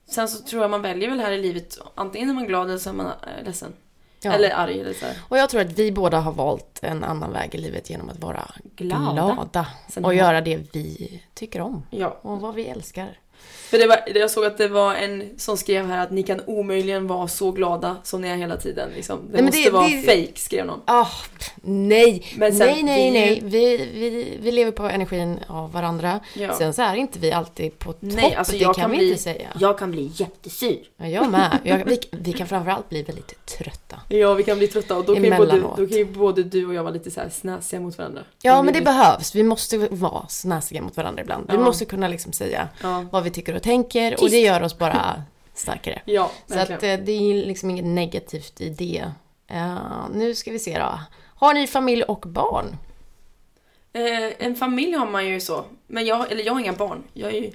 sen 0.10 0.30
så 0.30 0.44
tror 0.44 0.62
jag 0.62 0.72
man 0.72 0.82
väljer 0.82 1.10
väl 1.10 1.20
här 1.20 1.32
i 1.32 1.42
livet, 1.42 1.78
antingen 1.96 2.30
är 2.30 2.34
man 2.34 2.48
glad 2.48 2.68
eller 2.70 2.80
så 2.80 2.90
är 2.90 2.94
man 2.94 3.06
eh, 3.06 3.46
ledsen. 3.46 3.74
Ja. 4.26 4.34
Eller 4.34 4.50
arg 4.50 4.80
eller 4.80 4.94
så 4.94 5.06
här. 5.06 5.16
Och 5.30 5.38
jag 5.38 5.50
tror 5.50 5.62
att 5.62 5.80
vi 5.80 5.92
båda 5.92 6.20
har 6.20 6.32
valt 6.32 6.80
en 6.82 7.04
annan 7.04 7.32
väg 7.32 7.56
i 7.56 7.58
livet 7.58 7.90
genom 7.90 8.10
att 8.10 8.20
vara 8.20 8.52
Glada. 8.76 9.14
glada. 9.14 9.68
Och 10.04 10.16
göra 10.16 10.42
det 10.42 10.58
vi 10.74 11.22
tycker 11.34 11.62
om. 11.62 11.84
Ja. 11.90 12.20
Och 12.22 12.42
vad 12.42 12.56
vi 12.56 12.66
älskar. 12.66 13.20
För 13.70 13.78
det 13.78 13.88
var, 13.88 13.98
jag 14.16 14.32
såg 14.32 14.46
att 14.46 14.58
det 14.58 14.68
var 14.68 14.96
en 14.96 15.30
som 15.38 15.58
skrev 15.58 15.86
här 15.86 16.04
att 16.04 16.12
ni 16.12 16.24
kan 16.24 16.42
omöjligen 16.46 17.08
vara 17.08 17.28
så 17.28 17.52
glada 17.52 17.98
som 18.04 18.22
ni 18.22 18.28
är 18.28 18.36
hela 18.36 18.58
tiden. 18.58 18.90
Liksom. 18.96 19.20
Det 19.32 19.34
Nej, 19.34 19.44
måste 19.46 19.62
det- 19.64 19.70
vara 19.70 19.88
det- 19.88 20.02
fake 20.02 20.40
skrev 20.40 20.66
någon. 20.66 20.80
Pff, 20.82 21.52
nej, 21.62 22.24
sen, 22.38 22.50
nej, 22.58 22.84
nej, 22.84 23.12
vi- 23.12 23.12
nej. 23.20 23.42
Vi, 23.44 23.78
vi, 23.94 24.38
vi 24.42 24.52
lever 24.52 24.72
på 24.72 24.84
energin 24.84 25.40
av 25.48 25.72
varandra. 25.72 26.20
Ja. 26.34 26.54
Sen 26.54 26.74
så 26.74 26.82
är 26.82 26.96
inte 26.96 27.20
vi 27.20 27.32
alltid 27.32 27.80
på 27.80 27.92
topp, 27.94 27.98
Nej, 28.02 28.36
alltså 28.36 28.54
det 28.54 28.60
kan 28.64 28.74
kan 28.74 28.92
vi 28.92 28.98
bli- 28.98 29.10
inte 29.10 29.22
säga. 29.24 29.48
Jag 29.60 29.78
kan 29.80 29.92
bli 29.92 30.12
jättesur. 30.16 30.78
Ja, 30.98 31.08
jag 31.08 31.32
med. 31.32 31.60
Jag, 31.64 31.86
vi, 31.86 32.00
vi 32.12 32.34
kan 32.34 32.48
framförallt 32.48 32.90
bli 32.90 33.04
väldigt 33.04 33.46
trötta. 33.46 33.96
Ja, 34.10 34.34
vi 34.34 34.44
kan 34.44 34.58
bli 34.58 34.68
trötta 34.68 34.98
och 34.98 35.06
då 35.06 35.14
kan, 35.16 35.24
ju 35.24 35.38
både, 35.38 35.60
då 35.60 35.76
kan 35.76 35.88
ju 35.98 36.06
både 36.06 36.44
du 36.44 36.66
och 36.66 36.74
jag 36.74 36.84
vara 36.84 36.94
lite 36.94 37.12
så 37.12 37.20
här 37.22 37.30
snäsiga 37.30 37.80
mot 37.80 37.98
varandra. 37.98 38.22
Ja, 38.42 38.64
men 38.64 38.74
det 38.74 38.82
behövs. 38.82 39.36
Vi 39.36 39.44
måste 39.44 39.78
vara 39.78 40.28
snäsiga 40.28 40.82
mot 40.82 40.98
varandra 40.98 41.22
ibland. 41.22 41.46
Vi 41.50 41.56
Ja. 41.56 41.62
måste 41.62 41.86
kunna 41.86 42.08
liksom 42.08 42.32
säga 42.34 42.68
Ja, 42.84 43.06
vad 43.12 43.24
vi 43.24 43.30
tycker 43.30 43.55
och 43.56 43.64
tänker 43.64 44.22
och 44.22 44.30
det 44.30 44.40
gör 44.40 44.64
oss 44.64 44.78
bara 44.78 45.24
starkare. 45.54 46.02
ja 46.06 46.32
Så 46.48 46.60
att 46.60 46.70
eh, 46.70 46.78
det 46.80 47.12
är 47.12 47.46
liksom 47.46 47.70
inget 47.70 47.86
negativt 47.86 48.62
i 48.62 48.70
det. 48.70 49.12
Eh, 49.48 49.78
nu 50.14 50.36
ska 50.36 50.52
vi 50.52 50.60
se 50.60 50.80
då. 50.80 51.00
Har 51.36 51.54
ni 51.54 51.68
familj 51.68 52.04
och 52.04 52.20
barn? 52.28 52.78
Eh, 53.94 54.46
en 54.46 54.56
familj 54.56 54.94
har 54.94 55.06
man 55.08 55.28
ju 55.28 55.40
så. 55.40 55.66
Men 55.88 56.06
jag, 56.06 56.32
eller 56.32 56.44
jag 56.44 56.54
har 56.54 56.60
inga 56.60 56.74
barn. 56.74 57.04
Jag 57.14 57.34
är 57.34 57.42
ju, 57.42 57.52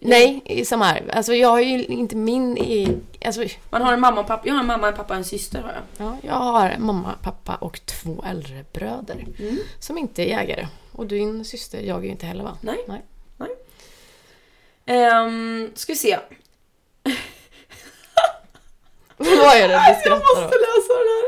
Nej, 0.00 0.64
samma 0.66 0.84
här. 0.84 1.10
Alltså 1.12 1.34
jag 1.34 1.48
har 1.48 1.60
ju 1.60 1.84
inte 1.84 2.16
min... 2.16 2.58
i- 2.58 2.98
Alltså, 3.24 3.44
man 3.70 3.82
har 3.82 3.92
en 3.92 4.00
mamma 4.00 4.20
och 4.20 4.26
pappa. 4.26 4.46
Jag 4.46 4.54
har 4.54 4.60
en 4.60 4.66
mamma, 4.66 4.88
en 4.88 4.94
pappa 4.94 5.12
och 5.14 5.18
en 5.18 5.24
syster 5.24 5.62
har 5.62 5.72
jag. 5.72 6.06
ja, 6.06 6.16
jag 6.22 6.34
har 6.34 6.76
mamma, 6.78 7.14
pappa 7.22 7.54
och 7.54 7.80
två 7.86 8.24
äldre 8.30 8.64
bröder. 8.72 9.26
Mm. 9.38 9.58
Som 9.78 9.98
inte 9.98 10.22
är 10.22 10.26
jägare. 10.26 10.66
Och 10.92 11.06
din 11.06 11.44
syster 11.44 11.80
jagar 11.80 12.04
ju 12.04 12.10
inte 12.10 12.26
heller 12.26 12.44
va? 12.44 12.56
Nej. 12.60 12.78
Nej. 12.88 13.02
Ehm, 14.86 15.70
ska 15.74 15.92
vi 15.92 15.96
se. 15.96 16.18
vad 19.16 19.28
är 19.56 19.60
det 19.60 19.66
du 19.68 19.72
Jag 19.72 20.00
skrattar 20.00 20.18
måste 20.18 20.44
åt? 20.44 20.60
läsa 20.60 20.92
den 20.98 21.06
här. 21.08 21.26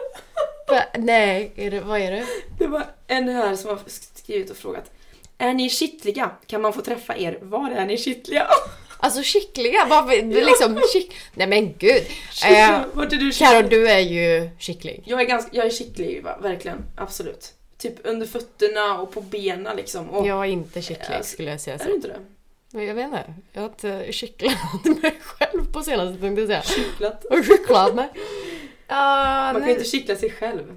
Va? 0.69 0.83
Nej, 0.99 1.53
är 1.57 1.71
det, 1.71 1.81
vad 1.81 2.01
är 2.01 2.11
det? 2.11 2.27
Det 2.59 2.67
var 2.67 2.85
en 3.07 3.29
här 3.29 3.57
som 3.57 3.71
har 3.71 3.79
skrivit 3.87 4.51
och 4.51 4.57
frågat. 4.57 4.91
Är 5.39 5.55
ni 5.55 5.71
kittliga? 5.71 6.31
Kan 6.47 6.63
man 6.63 6.73
få 6.73 6.81
träffa 6.81 7.17
er? 7.17 7.39
Var 7.43 7.71
är 7.71 7.87
ni 7.87 7.97
kittliga? 7.99 8.47
Alltså 9.01 9.23
kittliga? 9.23 9.87
Vad, 9.89 10.09
liksom, 10.25 10.81
kick... 10.93 11.17
Nej 11.35 11.47
men 11.47 11.75
gud. 11.79 11.97
Eh, 11.97 12.03
Kittliga, 12.33 12.85
Vart 12.93 13.13
är 13.13 13.17
du 13.17 13.33
Karo, 13.33 13.63
kittlig? 13.63 13.71
du 13.71 13.89
är 13.89 13.99
ju 13.99 14.51
kittlig. 14.59 15.03
Jag 15.07 15.21
är 15.21 15.25
ganska, 15.25 15.51
jag 15.57 15.67
är 15.67 15.71
kittlig 15.71 16.23
va? 16.25 16.39
verkligen. 16.43 16.85
Absolut. 16.97 17.53
Typ 17.79 17.95
under 18.05 18.27
fötterna 18.27 18.99
och 19.01 19.13
på 19.13 19.21
benen 19.21 19.77
liksom. 19.77 20.11
Och, 20.11 20.27
Jag 20.27 20.39
är 20.41 20.45
inte 20.49 20.83
kittlig 20.83 21.17
Alltså, 21.17 21.33
skulle 21.33 21.51
jag 21.51 21.61
säga 21.61 21.75
Är 21.75 21.79
så. 21.79 21.85
du 21.85 21.95
inte 21.95 22.09
det? 22.09 22.19
Jag 22.71 22.95
vet 22.95 23.05
inte. 23.05 23.35
Jag 23.53 23.63
har 23.63 23.69
inte 23.69 24.13
kittlat 24.13 24.85
mig 25.03 25.21
själv 25.21 25.73
på 25.73 25.83
senaste 25.83 26.21
tänkte 26.21 26.41
jag 26.43 26.49
säga. 26.49 26.63
Kittlat. 26.85 27.25
Och 27.25 27.45
kittlat 27.45 27.95
mig. 27.95 28.09
Uh, 28.91 28.95
Man 28.95 29.55
kan 29.55 29.67
ju 29.67 29.73
inte 29.73 29.85
kittla 29.85 30.17
sig 30.17 30.31
själv. 30.31 30.75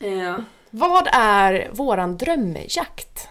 Eh, 0.00 0.38
vad 0.70 1.08
är 1.12 1.68
våran 1.72 2.16
drömjakt? 2.16 3.28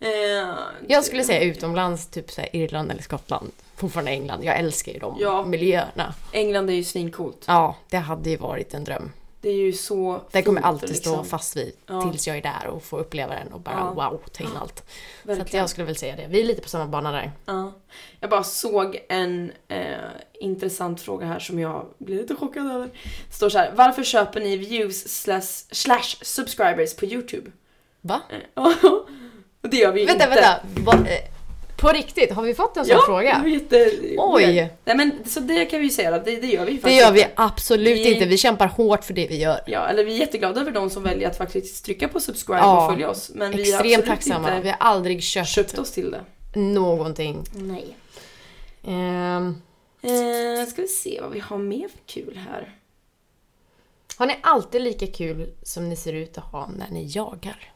eh, 0.00 0.54
Jag 0.88 1.04
skulle 1.04 1.24
säga 1.24 1.40
utomlands, 1.40 2.06
typ 2.06 2.30
så 2.30 2.40
här 2.40 2.56
Irland 2.56 2.90
eller 2.90 3.02
Skottland. 3.02 3.50
Fortfarande 3.76 4.10
England. 4.10 4.44
Jag 4.44 4.58
älskar 4.58 4.92
ju 4.92 4.98
de 4.98 5.16
Ja. 5.20 5.44
miljöerna. 5.44 6.14
England 6.32 6.70
är 6.70 6.74
ju 6.74 6.84
svincoolt. 6.84 7.44
Ja, 7.46 7.76
det 7.88 7.96
hade 7.96 8.30
ju 8.30 8.36
varit 8.36 8.74
en 8.74 8.84
dröm. 8.84 9.12
Det 9.48 9.52
är 9.52 9.56
ju 9.56 9.72
så 9.72 10.20
Den 10.30 10.42
kommer 10.42 10.60
fint, 10.60 10.66
alltid 10.66 10.96
stå 10.96 11.10
liksom. 11.10 11.24
fast 11.24 11.56
vid 11.56 11.72
Ja. 11.86 12.02
tills 12.02 12.26
jag 12.26 12.36
är 12.36 12.42
där 12.42 12.66
och 12.66 12.82
får 12.82 12.98
uppleva 12.98 13.34
den 13.34 13.52
och 13.52 13.60
bara 13.60 13.74
Ja. 13.96 14.10
wow, 14.10 14.20
ta 14.32 14.44
in 14.44 14.50
allt. 14.60 14.76
Så 15.24 15.32
att 15.32 15.38
Verkligen. 15.38 15.60
jag 15.60 15.70
skulle 15.70 15.84
väl 15.86 15.96
säga 15.96 16.16
det. 16.16 16.26
Vi 16.30 16.40
är 16.40 16.44
lite 16.44 16.62
på 16.62 16.68
samma 16.68 16.86
bana 16.86 17.12
där. 17.12 17.32
Ja. 17.46 17.72
Jag 18.20 18.30
bara 18.30 18.44
såg 18.44 18.98
en 19.08 19.52
eh, 19.68 19.96
intressant 20.40 21.00
fråga 21.00 21.26
här 21.26 21.38
som 21.38 21.58
jag 21.58 21.86
blev 21.98 22.18
lite 22.18 22.34
chockad 22.34 22.66
över. 22.72 22.90
Det 23.28 23.34
står 23.34 23.48
så 23.50 23.58
här. 23.58 23.72
Varför 23.74 24.02
köper 24.04 24.40
ni 24.40 24.56
views 24.56 25.08
slash, 25.22 25.64
slash 25.70 26.16
subscribers 26.22 26.96
på 26.96 27.04
YouTube? 27.06 27.50
Va? 28.00 28.20
Eh, 28.30 28.62
och 29.62 29.68
det 29.68 29.76
gör 29.76 29.92
vi 29.92 30.00
ju 30.00 30.06
Vänta, 30.06 30.24
inte. 30.24 30.60
vänta. 30.74 30.82
Va, 30.84 31.08
eh, 31.10 31.24
på 31.78 31.88
riktigt, 31.88 32.32
har 32.32 32.42
vi 32.42 32.54
fått 32.54 32.76
en 32.76 32.84
sån 32.84 32.96
Ja, 32.96 33.02
fråga? 33.06 33.40
det 33.44 33.50
jätte... 33.50 33.90
Oj. 34.18 34.70
Nej 34.84 34.96
men 34.96 35.12
så 35.26 35.40
det 35.40 35.64
kan 35.64 35.78
vi 35.80 35.84
ju 35.84 35.90
säga 35.90 36.14
att 36.14 36.24
det, 36.24 36.36
det 36.36 36.46
gör 36.46 36.64
vi 36.64 36.72
Det 36.72 36.78
faktiskt 36.78 37.00
gör 37.02 37.12
vi 37.12 37.26
absolut 37.34 37.98
Vi- 37.98 38.14
inte. 38.14 38.26
Vi 38.26 38.38
kämpar 38.38 38.66
hårt 38.66 39.04
för 39.04 39.14
det 39.14 39.26
vi 39.26 39.36
gör. 39.40 39.60
Ja, 39.66 39.86
eller 39.88 40.04
vi 40.04 40.14
är 40.14 40.18
jätteglada 40.18 40.60
över 40.60 40.70
de 40.70 40.90
som 40.90 41.02
väljer 41.02 41.28
att 41.30 41.36
faktiskt 41.38 41.84
trycka 41.84 42.08
på 42.08 42.20
subscribe 42.20 42.58
Ja, 42.60 42.84
och 42.86 42.92
följa 42.92 43.10
oss. 43.10 43.30
Men 43.34 43.50
vi 43.52 43.72
har 43.72 43.80
Extremt 43.84 44.06
tacksamma. 44.06 44.48
inte 44.50 44.62
Vi 44.62 44.68
har 44.68 44.76
aldrig 44.80 45.22
köpt, 45.22 45.48
köpt 45.48 45.78
oss 45.78 45.90
till 45.92 46.10
det. 46.10 46.20
någonting. 46.60 47.44
Nej. 47.54 47.96
Ehm, 48.86 49.62
Eh, 50.02 50.66
ska 50.68 50.82
vi 50.82 50.88
se 50.88 51.18
vad 51.22 51.30
vi 51.32 51.40
har 51.40 51.58
mer 51.58 51.88
för 51.88 51.98
kul 52.06 52.40
här. 52.50 52.74
har 54.16 54.26
ni 54.26 54.36
alltid 54.42 54.82
lika 54.82 55.06
kul 55.06 55.52
som 55.62 55.88
ni 55.88 55.96
ser 55.96 56.12
ut 56.12 56.38
att 56.38 56.44
ha 56.44 56.70
när 56.78 56.90
ni 56.90 57.06
jagar? 57.06 57.72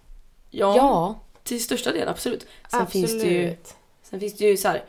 Ja, 0.51 0.77
Ja, 0.77 1.21
till 1.45 1.63
största 1.65 1.93
del 1.93 2.09
absolut. 2.09 2.41
Sen 2.71 2.81
absolut. 2.81 3.11
finns 3.11 3.23
det 3.23 3.29
ju, 3.29 3.57
sen 4.13 4.21
finns 4.21 4.37
det 4.37 4.45
ju 4.45 4.57
så 4.57 4.69
här. 4.69 4.85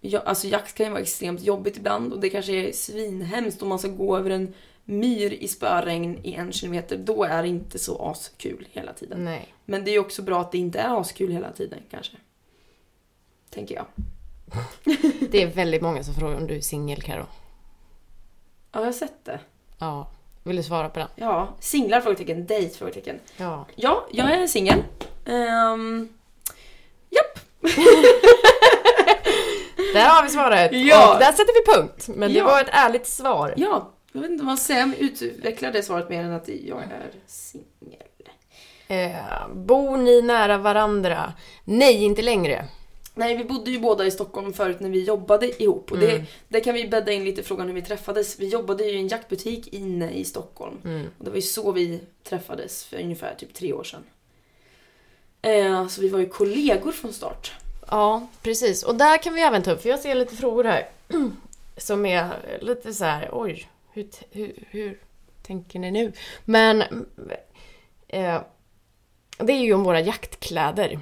Ja, 0.00 0.20
alltså 0.20 0.46
jakt 0.46 0.74
kan 0.74 0.86
ju 0.86 0.92
vara 0.92 1.02
extremt 1.02 1.42
jobbigt 1.42 1.76
ibland 1.76 2.12
och 2.12 2.20
det 2.20 2.30
kanske 2.30 2.52
är 2.52 2.72
svinhemskt 2.72 3.62
om 3.62 3.68
man 3.68 3.78
ska 3.78 3.88
gå 3.88 4.16
över 4.16 4.30
en 4.30 4.54
myr 4.84 5.32
i 5.32 5.48
spöregn 5.48 6.18
i 6.22 6.34
en 6.34 6.52
kilometer. 6.52 6.96
Då 6.96 7.24
är 7.24 7.42
det 7.42 7.48
inte 7.48 7.78
så 7.78 8.10
askul 8.10 8.66
hela 8.72 8.92
tiden. 8.92 9.24
Nej. 9.24 9.54
Men 9.64 9.84
det 9.84 9.90
är 9.90 9.92
ju 9.92 9.98
också 9.98 10.22
bra 10.22 10.40
att 10.40 10.52
det 10.52 10.58
inte 10.58 10.78
är 10.78 11.00
askul 11.00 11.32
hela 11.32 11.52
tiden 11.52 11.78
kanske. 11.90 12.16
Tänker 13.50 13.74
jag. 13.74 13.86
Det 15.30 15.42
är 15.42 15.46
väldigt 15.46 15.82
många 15.82 16.04
som 16.04 16.14
frågar 16.14 16.36
om 16.36 16.46
du 16.46 16.56
är 16.56 16.60
singel, 16.60 17.02
Karo. 17.02 17.26
Ja, 18.72 18.80
jag 18.80 18.84
har 18.84 18.92
sett 18.92 19.24
det. 19.24 19.40
Ja. 19.78 20.10
Vill 20.42 20.56
du 20.56 20.62
svara 20.62 20.88
på 20.88 20.98
den? 20.98 21.08
Ja, 21.16 21.54
singlar? 21.60 22.00
Frågetecken. 22.00 22.46
Dejt? 22.46 22.78
Frågetecken. 22.78 23.20
Ja. 23.36 23.66
Ja, 23.76 24.06
jag 24.12 24.30
är 24.30 24.46
singel. 24.46 24.82
Um, 25.24 26.08
japp. 27.10 27.38
Där 29.94 30.08
har 30.08 30.22
vi 30.22 30.28
svaret! 30.30 30.70
Ja. 30.72 31.14
Och 31.14 31.20
där 31.20 31.32
sätter 31.32 31.54
vi 31.66 31.72
punkt. 31.72 32.08
Men 32.16 32.32
det 32.32 32.38
Ja. 32.38 32.44
var 32.44 32.60
ett 32.60 32.68
ärligt 32.72 33.06
svar. 33.06 33.54
Ja, 33.56 33.90
jag 34.12 34.20
vet 34.20 34.30
inte 34.30 34.42
vad 34.44 34.46
man 34.46 34.56
säger, 34.58 34.86
men 34.86 34.96
utveckla 34.98 35.70
det 35.70 35.82
svaret 35.82 36.08
mer 36.10 36.22
än 36.24 36.32
att 36.32 36.48
jag 36.48 36.82
är 36.82 37.10
singel. 37.26 38.02
Eh, 38.88 39.48
bor 39.54 39.96
ni 39.96 40.22
nära 40.22 40.58
varandra? 40.58 41.32
Nej, 41.64 42.04
inte 42.04 42.22
längre. 42.22 42.64
Nej, 43.14 43.36
vi 43.36 43.44
bodde 43.44 43.70
ju 43.70 43.78
båda 43.80 44.06
i 44.06 44.10
Stockholm 44.10 44.52
förut 44.52 44.80
när 44.80 44.90
vi 44.90 45.04
jobbade 45.04 45.62
ihop. 45.62 45.92
Och 45.92 45.98
Mm. 45.98 46.08
det, 46.10 46.24
där 46.48 46.60
kan 46.60 46.74
vi 46.74 46.88
bädda 46.88 47.12
in 47.12 47.24
lite 47.24 47.42
frågan 47.42 47.66
hur 47.66 47.74
vi 47.74 47.82
träffades. 47.82 48.38
Vi 48.40 48.48
jobbade 48.48 48.84
ju 48.84 48.90
i 48.90 48.98
en 48.98 49.08
jaktbutik 49.08 49.68
inne 49.72 50.10
i 50.10 50.24
Stockholm. 50.24 50.76
Mm. 50.84 51.06
Och 51.18 51.24
det 51.24 51.30
var 51.30 51.36
ju 51.36 51.42
så 51.42 51.72
vi 51.72 52.00
träffades 52.28 52.84
för 52.84 52.96
ungefär 53.00 53.34
typ 53.34 53.54
tre 53.54 53.72
år 53.72 53.84
sedan. 53.84 54.04
Eh, 55.42 55.86
så 55.88 56.00
vi 56.00 56.08
var 56.08 56.18
ju 56.18 56.28
kollegor 56.28 56.92
från 56.92 57.12
start. 57.12 57.52
Ja, 57.90 58.26
precis. 58.42 58.82
Och 58.82 58.94
där 58.94 59.22
kan 59.22 59.34
vi 59.34 59.42
även 59.42 59.62
ta 59.62 59.70
upp, 59.70 59.82
för 59.82 59.88
jag 59.88 60.00
ser 60.00 60.14
lite 60.14 60.36
frågor 60.36 60.64
här. 60.64 60.88
som 61.76 62.06
är 62.06 62.58
lite 62.60 62.94
så 62.94 63.04
här, 63.04 63.28
oj, 63.32 63.70
hur, 63.92 64.08
hur, 64.30 64.64
hur 64.70 65.00
tänker 65.42 65.78
ni 65.78 65.90
nu? 65.90 66.12
Men 66.44 66.82
eh, 68.08 68.40
det 69.38 69.52
är 69.52 69.60
ju 69.60 69.74
om 69.74 69.84
våra 69.84 70.00
jaktkläder. 70.00 70.98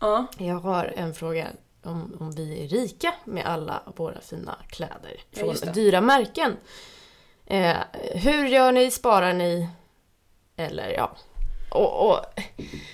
Ja. 0.00 0.26
Jag 0.38 0.58
har 0.58 0.92
en 0.96 1.14
fråga 1.14 1.46
om, 1.82 2.16
om 2.20 2.30
vi 2.32 2.64
är 2.64 2.68
rika 2.68 3.14
med 3.24 3.46
alla 3.46 3.82
våra 3.96 4.20
fina 4.20 4.56
kläder 4.68 5.20
Ja, 5.30 5.40
från 5.40 5.54
det. 5.54 5.72
dyra 5.72 6.00
märken. 6.00 6.56
Eh, 7.46 7.76
hur 8.14 8.46
gör 8.46 8.72
ni? 8.72 8.90
Sparar 8.90 9.32
ni? 9.32 9.68
Eller 10.56 10.90
ja. 10.90 11.16
Och, 11.68 12.08
och, 12.10 12.20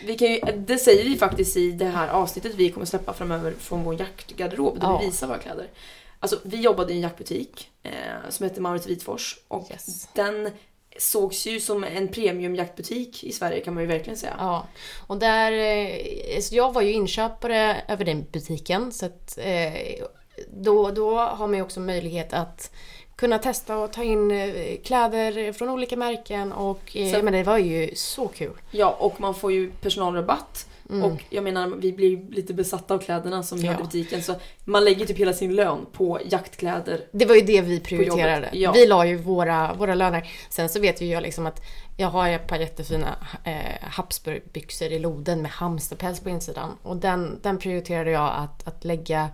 Vi 0.06 0.18
kan 0.18 0.28
ju, 0.28 0.40
det 0.56 0.78
säger 0.78 1.04
vi 1.04 1.16
faktiskt 1.16 1.56
i 1.56 1.70
det 1.72 1.85
här 1.87 2.08
avsnittet 2.08 2.54
vi 2.54 2.70
kommer 2.70 2.87
släppa 2.87 3.12
framöver 3.12 3.52
från 3.58 3.85
vår 3.85 4.00
jaktgarderob 4.00 4.80
där 4.80 4.87
Ja. 4.87 4.98
vi 4.98 5.06
visar 5.06 5.26
våra 5.26 5.38
kläder. 5.38 5.66
Alltså 6.20 6.38
vi 6.42 6.61
jobbade 6.61 6.92
i 6.92 6.96
en 6.96 7.02
jaktbutik 7.02 7.70
eh, 7.82 7.90
som 8.28 8.44
heter 8.44 8.61
Maurits 8.61 8.87
Vitfors 8.87 9.38
och 9.48 9.68
Yes. 9.70 10.08
den 10.14 10.50
sågs 10.98 11.46
ju 11.46 11.61
som 11.61 11.85
en 11.85 12.08
premiumjaktbutik 12.08 13.24
i 13.24 13.32
Sverige 13.32 13.61
kan 13.61 13.74
man 13.74 13.82
ju 13.82 13.87
verkligen 13.88 14.16
säga. 14.16 14.35
ja. 14.38 14.66
och 15.06 15.16
där, 15.16 15.52
eh, 15.52 16.40
så 16.40 16.54
jag 16.54 16.72
var 16.72 16.82
ju 16.82 16.92
inköpare 16.92 17.82
över 17.88 18.04
den 18.04 18.26
butiken 18.32 18.92
så 18.92 19.06
att 19.06 19.38
eh, 19.38 20.04
då, 20.48 20.90
då 20.90 21.18
har 21.18 21.46
man 21.46 21.56
ju 21.56 21.62
också 21.62 21.80
möjlighet 21.80 22.32
att 22.32 22.72
kunna 23.22 23.38
testa 23.38 23.78
och 23.78 23.92
ta 23.92 24.02
in 24.02 24.30
eh, 24.30 24.52
kläder 24.85 25.52
från 25.52 25.68
olika 25.68 25.96
märken 25.96 26.52
och 26.52 26.96
eh, 26.96 27.12
Så- 27.12 27.22
men 27.22 27.32
det 27.32 27.42
var 27.42 27.58
ju 27.58 27.90
så 27.94 28.28
kul. 28.28 28.52
Ja, 28.70 28.96
och 28.98 29.20
man 29.20 29.35
får 29.35 29.52
ju 29.52 29.70
personalrabatt. 29.70 30.66
Mm. 30.90 31.02
Och 31.12 31.24
jag 31.30 31.44
menar, 31.44 31.66
vi 31.68 31.92
blir 31.92 32.08
ju 32.08 32.30
lite 32.30 32.54
besatta 32.54 32.94
av 32.94 32.98
kläderna 32.98 33.42
som 33.42 33.58
vi 33.58 33.66
Ja. 33.66 33.72
hade 33.72 33.82
i 33.82 33.87
butiken. 33.87 34.22
Så 34.22 34.35
man 34.64 34.85
lägger 34.85 35.06
typ 35.06 35.18
hela 35.18 35.32
sin 35.32 35.54
lön 35.54 35.87
på 35.92 36.20
jaktkläder. 36.30 37.00
Det 37.12 37.24
var 37.24 37.35
ju 37.35 37.40
det 37.40 37.61
vi 37.61 37.80
prioriterade. 37.80 38.48
ja. 38.52 38.72
Vi 38.72 38.87
la 38.87 39.06
ju 39.06 39.16
våra, 39.16 39.74
våra 39.74 39.94
löner. 39.94 40.28
Sen 40.50 40.68
så 40.68 40.80
vet 40.80 41.00
ju 41.00 41.06
jag 41.06 41.22
liksom 41.22 41.46
att 41.46 41.61
jag 41.96 42.08
har 42.08 42.28
ett 42.28 42.46
par 42.46 42.56
jättefina 42.56 43.16
eh, 43.44 43.52
Habsburgbyxor 43.82 44.88
i 44.88 44.98
loden 44.98 45.42
med 45.42 45.50
hamsterpäls 45.50 46.20
på 46.20 46.28
insidan. 46.28 46.70
Och 46.82 46.96
den, 46.96 47.38
den 47.42 47.58
prioriterade 47.58 48.11
jag 48.11 48.32
att, 48.37 48.68
att 48.68 48.85
lägga... 48.85 49.28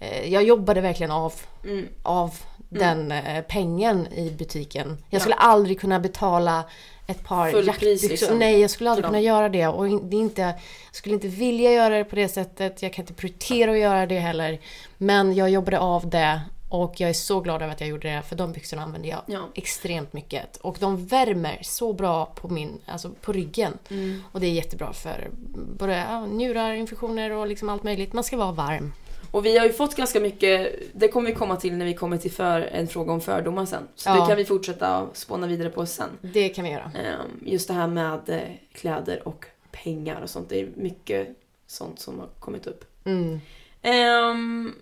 Eh, 0.00 0.32
jag 0.32 0.42
jobbade 0.42 0.80
verkligen 0.80 1.10
av, 1.10 1.32
Mm. 1.64 1.86
av 2.02 2.34
den 2.70 3.12
eh, 3.12 3.42
pengen 3.48 4.12
i 4.12 4.30
butiken. 4.30 4.98
Jag 5.10 5.20
skulle 5.20 5.34
aldrig 5.36 5.80
kunna 5.80 6.00
betala 6.00 6.64
ett 7.06 7.24
par 7.24 7.48
jaktbyxor. 7.48 8.08
liksom, 8.08 8.38
Nej, 8.38 8.60
jag 8.60 8.70
skulle 8.70 8.90
aldrig 8.90 9.06
kunna 9.06 9.20
göra 9.20 9.48
det. 9.48 9.66
Och 9.66 9.88
det 10.02 10.16
är 10.16 10.20
inte, 10.20 10.42
jag 10.42 10.54
skulle 10.92 11.14
inte 11.14 11.28
vilja 11.28 11.72
göra 11.72 11.98
det 11.98 12.04
på 12.04 12.16
det 12.16 12.28
sättet. 12.28 12.82
Jag 12.82 12.92
kan 12.92 13.02
inte 13.02 13.14
prioritera 13.14 13.70
att 13.70 13.78
göra 13.78 14.06
det 14.06 14.18
heller. 14.18 14.60
Men 14.98 15.34
jag 15.34 15.50
jobbade 15.50 15.78
av 15.78 16.10
det 16.10 16.40
och 16.68 17.00
jag 17.00 17.10
är 17.10 17.14
så 17.14 17.40
glad 17.40 17.62
över 17.62 17.72
att 17.72 17.80
jag 17.80 17.90
gjorde 17.90 18.08
det 18.14 18.22
för 18.22 18.36
de 18.36 18.52
byxorna 18.52 18.82
använder 18.82 19.08
jag 19.08 19.22
Ja. 19.26 19.48
extremt 19.54 20.12
mycket. 20.12 20.56
Och 20.56 20.76
de 20.80 21.06
värmer 21.06 21.58
så 21.62 21.92
bra 21.92 22.26
på, 22.26 22.48
min, 22.48 22.78
alltså 22.86 23.10
på 23.20 23.32
ryggen. 23.32 23.78
Mm. 23.88 24.22
Och 24.32 24.40
det 24.40 24.46
är 24.46 24.50
jättebra 24.52 24.92
för 24.92 25.30
både 25.78 26.26
njurar, 26.26 26.72
infektioner 26.72 27.30
och 27.30 27.46
liksom 27.46 27.68
allt 27.68 27.82
möjligt. 27.82 28.12
Man 28.12 28.24
ska 28.24 28.36
vara 28.36 28.52
varm. 28.52 28.92
Och 29.30 29.46
vi 29.46 29.58
har 29.58 29.66
ju 29.66 29.72
fått 29.72 29.94
ganska 29.96 30.20
mycket, 30.20 30.72
det 30.92 31.08
kommer 31.08 31.30
vi 31.30 31.36
komma 31.36 31.56
till 31.56 31.72
när 31.76 31.84
vi 31.86 31.94
kommer 31.94 32.18
till 32.18 32.30
för, 32.32 32.60
en 32.60 32.88
fråga 32.88 33.12
om 33.12 33.20
fördomar 33.20 33.66
sen. 33.66 33.88
Så 33.94 34.08
Ja. 34.10 34.20
det 34.20 34.26
kan 34.26 34.36
vi 34.36 34.44
fortsätta 34.44 35.08
spåna 35.12 35.46
vidare 35.46 35.70
på 35.70 35.86
sen. 35.86 36.08
Det 36.20 36.48
kan 36.48 36.64
vi 36.64 36.70
göra. 36.70 36.92
Ehm, 37.04 37.40
Just 37.46 37.68
det 37.68 37.74
här 37.74 37.86
med 37.86 38.28
eh, 38.28 38.40
kläder 38.72 39.28
och 39.28 39.46
pengar 39.70 40.20
och 40.22 40.30
sånt. 40.30 40.48
Det 40.48 40.60
är 40.60 40.68
mycket 40.76 41.28
sånt 41.66 42.00
som 42.00 42.18
har 42.18 42.26
kommit 42.26 42.66
upp. 42.66 42.84
Mm. 43.04 43.40
Ehm, 43.82 44.74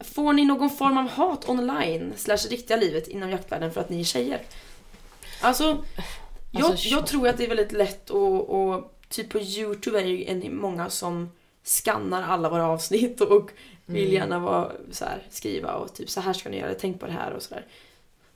får 0.00 0.32
ni 0.32 0.44
någon 0.44 0.70
form 0.70 0.98
av 0.98 1.08
hat 1.08 1.48
online 1.48 2.12
slash 2.16 2.36
riktiga 2.50 2.76
livet 2.76 3.08
inom 3.08 3.30
jaktvärlden 3.30 3.72
för 3.72 3.80
att 3.80 3.90
ni 3.90 4.00
är 4.00 4.04
tjejer? 4.04 4.42
Alltså, 5.42 5.84
jag, 6.52 6.64
Alltså, 6.70 6.88
jag 6.88 7.06
tror 7.06 7.28
att 7.28 7.36
det 7.38 7.44
är 7.44 7.48
väldigt 7.48 7.72
lätt 7.72 8.10
och, 8.10 8.50
och 8.50 8.94
typ 9.08 9.30
på 9.30 9.38
Youtube 9.40 10.00
är 10.00 10.04
det 10.04 10.10
ju 10.10 10.50
många 10.50 10.90
som 10.90 11.30
skannar 11.64 12.22
alla 12.22 12.48
våra 12.48 12.66
avsnitt 12.68 13.20
och 13.20 13.50
vill 13.86 14.02
Mm. 14.04 14.14
gärna 14.14 14.38
vara, 14.38 14.72
så 14.90 15.04
här, 15.04 15.22
skriva 15.30 15.72
och 15.74 15.94
typ 15.94 16.10
så 16.10 16.20
här 16.20 16.32
ska 16.32 16.48
ni 16.48 16.58
göra, 16.58 16.74
tänk 16.80 17.00
på 17.00 17.06
det 17.06 17.12
här 17.12 17.32
och 17.32 17.42
sådär. 17.42 17.66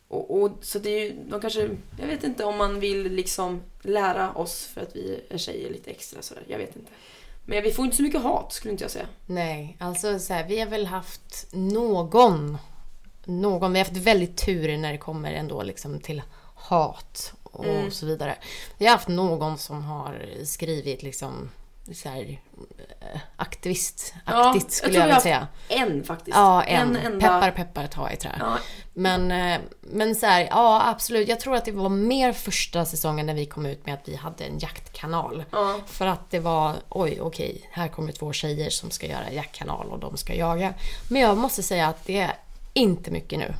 Och, 0.09 0.43
och 0.43 0.51
så 0.62 0.79
det 0.79 0.91
är 0.91 1.05
ju, 1.05 1.17
de 1.29 1.41
kanske, 1.41 1.69
jag 2.01 2.07
vet 2.07 2.25
inte 2.25 2.45
om 2.45 2.57
man 2.57 2.81
vill 2.81 3.12
liksom 3.12 3.62
lära 3.83 4.33
oss 4.33 4.65
för 4.67 4.81
att 4.81 4.97
vi 4.97 5.21
är 5.31 5.39
tjejer 5.39 5.71
lite 5.71 5.91
extra 5.91 6.23
sådär, 6.23 6.43
jag 6.47 6.59
vet 6.59 6.77
inte. 6.77 6.91
Men 7.47 7.62
vi 7.62 7.71
får 7.73 7.85
inte 7.85 7.97
så 7.97 8.03
mycket 8.03 8.23
hat 8.23 8.53
skulle 8.53 8.73
inte 8.73 8.85
jag 8.85 8.91
säga. 8.91 9.07
Nej, 9.27 9.77
alltså 9.81 10.19
så 10.19 10.33
här, 10.33 10.49
vi 10.49 10.61
har 10.61 10.67
väl 10.67 10.87
haft 10.87 11.47
någon, 11.53 12.59
någon, 13.25 13.73
vi 13.73 13.79
har 13.79 13.87
haft 13.87 13.97
väldigt 13.97 14.37
tur 14.47 14.77
när 14.77 14.93
det 14.93 14.99
kommer 14.99 15.33
ändå 15.33 15.62
liksom 15.62 16.01
till 16.01 16.23
hat 16.55 17.33
och 17.43 17.65
Mm. 17.65 17.91
så 17.91 18.07
vidare. 18.07 18.37
Vi 18.79 18.87
har 18.87 18.93
haft 18.93 19.09
någon 19.09 19.59
som 19.59 19.85
har 19.85 20.27
skrivit 20.45 21.03
liksom 21.03 21.51
så 21.94 22.09
här 22.09 22.40
eh, 23.01 23.20
aktivistaktigt 23.37 24.64
jag 24.64 24.72
skulle 24.72 24.94
jag 24.94 25.01
har 25.01 25.07
vilja 25.07 25.20
säga. 25.20 25.49
En 25.68 26.05
faktiskt. 26.05 26.37
Ja, 26.37 26.62
en. 26.62 26.96
enda... 26.96 27.20
Peppar 27.20 27.51
peppar 27.51 27.87
ta 27.87 28.11
i 28.11 28.16
trä. 28.16 28.37
Ja, 28.40 28.59
Men, 28.94 29.31
eh, 29.31 29.61
men 29.81 30.14
så 30.14 30.27
här, 30.27 30.46
ja 30.51 30.88
absolut. 30.88 31.29
Jag 31.29 31.40
tror 31.40 31.57
att 31.57 31.64
det 31.64 31.72
var 31.72 31.88
mer 31.88 32.33
första 32.33 32.85
säsongen 32.85 33.27
när 33.27 33.35
vi 33.35 33.46
kom 33.46 33.66
ut 33.66 33.87
med 33.87 33.94
att 33.94 34.09
vi 34.09 34.16
hade 34.16 34.44
en 34.44 34.59
jaktkanal. 34.59 35.44
ja. 35.51 35.77
För 35.87 36.07
att 36.07 36.31
det 36.31 36.40
var, 36.40 36.75
oj 36.88 37.20
okej, 37.20 37.68
här 37.70 37.88
kommer 37.88 38.12
två 38.12 38.33
tjejer 38.33 38.70
som 38.70 38.90
ska 38.90 39.07
göra 39.07 39.33
jaktkanal 39.33 39.87
och 39.87 39.99
de 39.99 40.16
ska 40.16 40.35
jaga. 40.35 40.75
Men 41.09 41.22
jag 41.22 41.37
måste 41.37 41.62
säga 41.62 41.87
att 41.87 42.05
det 42.05 42.20
är 42.20 42.35
inte 42.72 43.11
mycket 43.11 43.38
nu. 43.38 43.55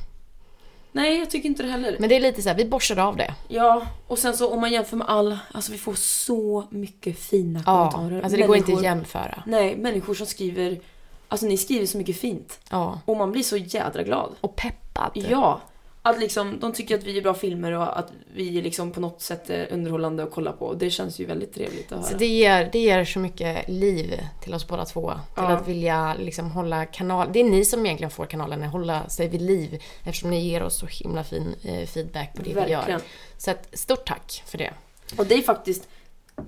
Nej, 0.97 1.19
jag 1.19 1.29
tycker 1.29 1.49
inte 1.49 1.63
det 1.63 1.69
heller. 1.69 1.95
Men 1.99 2.09
det 2.09 2.15
är 2.15 2.19
lite 2.19 2.41
så 2.41 2.49
här, 2.49 2.55
vi 2.55 2.65
borstade 2.65 3.03
av 3.03 3.15
det. 3.17 3.33
Ja, 3.47 3.81
och 4.07 4.19
sen 4.19 4.37
så 4.37 4.53
om 4.53 4.61
man 4.61 4.71
jämför 4.71 4.97
med 4.97 5.07
all, 5.09 5.37
alltså 5.51 5.71
vi 5.71 5.77
får 5.77 5.93
så 5.93 6.67
mycket 6.69 7.19
fina 7.19 7.63
Ja, 7.65 7.91
kommentarer. 7.91 8.21
alltså 8.21 8.37
det 8.37 8.47
går 8.47 8.57
inte 8.57 8.71
Människor- 8.71 8.79
att 8.79 8.83
jämföra. 8.97 9.43
Nej, 9.45 9.77
människor 9.77 10.13
som 10.13 10.25
skriver, 10.27 10.79
alltså 11.27 11.45
ni 11.45 11.57
skriver 11.57 11.85
så 11.85 11.97
mycket 11.97 12.17
fint. 12.19 12.59
Ja. 12.69 12.99
Och 13.05 13.17
man 13.17 13.31
blir 13.31 13.43
så 13.43 13.57
jädra 13.57 14.03
glad. 14.03 14.35
Och 14.41 14.55
peppad. 14.55 15.11
Ja. 15.13 15.61
Att 16.09 16.19
liksom, 16.19 16.59
de 16.59 16.73
tycker 16.73 16.95
att 16.97 17.03
vi 17.03 17.17
är 17.17 17.21
bra 17.21 17.33
filmer 17.33 17.71
och 17.71 17.99
att 17.99 18.11
vi 18.33 18.57
är 18.57 18.61
liksom 18.61 18.91
på 18.91 18.99
något 18.99 19.21
sätt 19.21 19.49
är 19.49 19.73
underhållande 19.73 20.23
att 20.23 20.31
kolla 20.31 20.51
på. 20.51 20.73
Det 20.73 20.89
känns 20.89 21.19
ju 21.19 21.25
väldigt 21.25 21.53
trevligt 21.53 21.91
att 21.91 21.97
höra. 21.97 22.07
Så 22.11 22.17
det 22.17 22.25
ger, 22.25 22.69
det 22.71 22.79
ger 22.79 23.05
så 23.05 23.19
mycket 23.19 23.69
liv 23.69 24.19
till 24.43 24.53
oss 24.53 24.67
båda 24.67 24.85
två. 24.85 25.11
Till 25.11 25.43
Ja. 25.43 25.47
att 25.49 25.67
vilja 25.67 26.15
liksom 26.19 26.51
hålla 26.51 26.85
kanal... 26.85 27.29
Det 27.33 27.39
är 27.39 27.43
ni 27.43 27.65
som 27.65 27.85
egentligen 27.85 28.11
får 28.11 28.25
kanalen 28.25 28.63
att 28.63 28.71
hålla 28.71 29.09
sig 29.09 29.27
vid 29.27 29.41
liv. 29.41 29.83
Eftersom 30.03 30.29
ni 30.29 30.39
ger 30.49 30.63
oss 30.63 30.79
så 30.79 30.85
himla 30.85 31.23
fin 31.23 31.55
eh, 31.63 31.87
feedback 31.87 32.33
på 32.33 32.41
det 32.41 32.49
vi 32.49 32.53
Verkligen. 32.55 32.89
gör. 32.89 33.01
Så 33.37 33.51
att, 33.51 33.67
stort 33.77 34.07
tack 34.07 34.43
för 34.45 34.57
det. 34.57 34.73
Och 35.17 35.25
det 35.25 35.35
är 35.35 35.41
faktiskt 35.41 35.87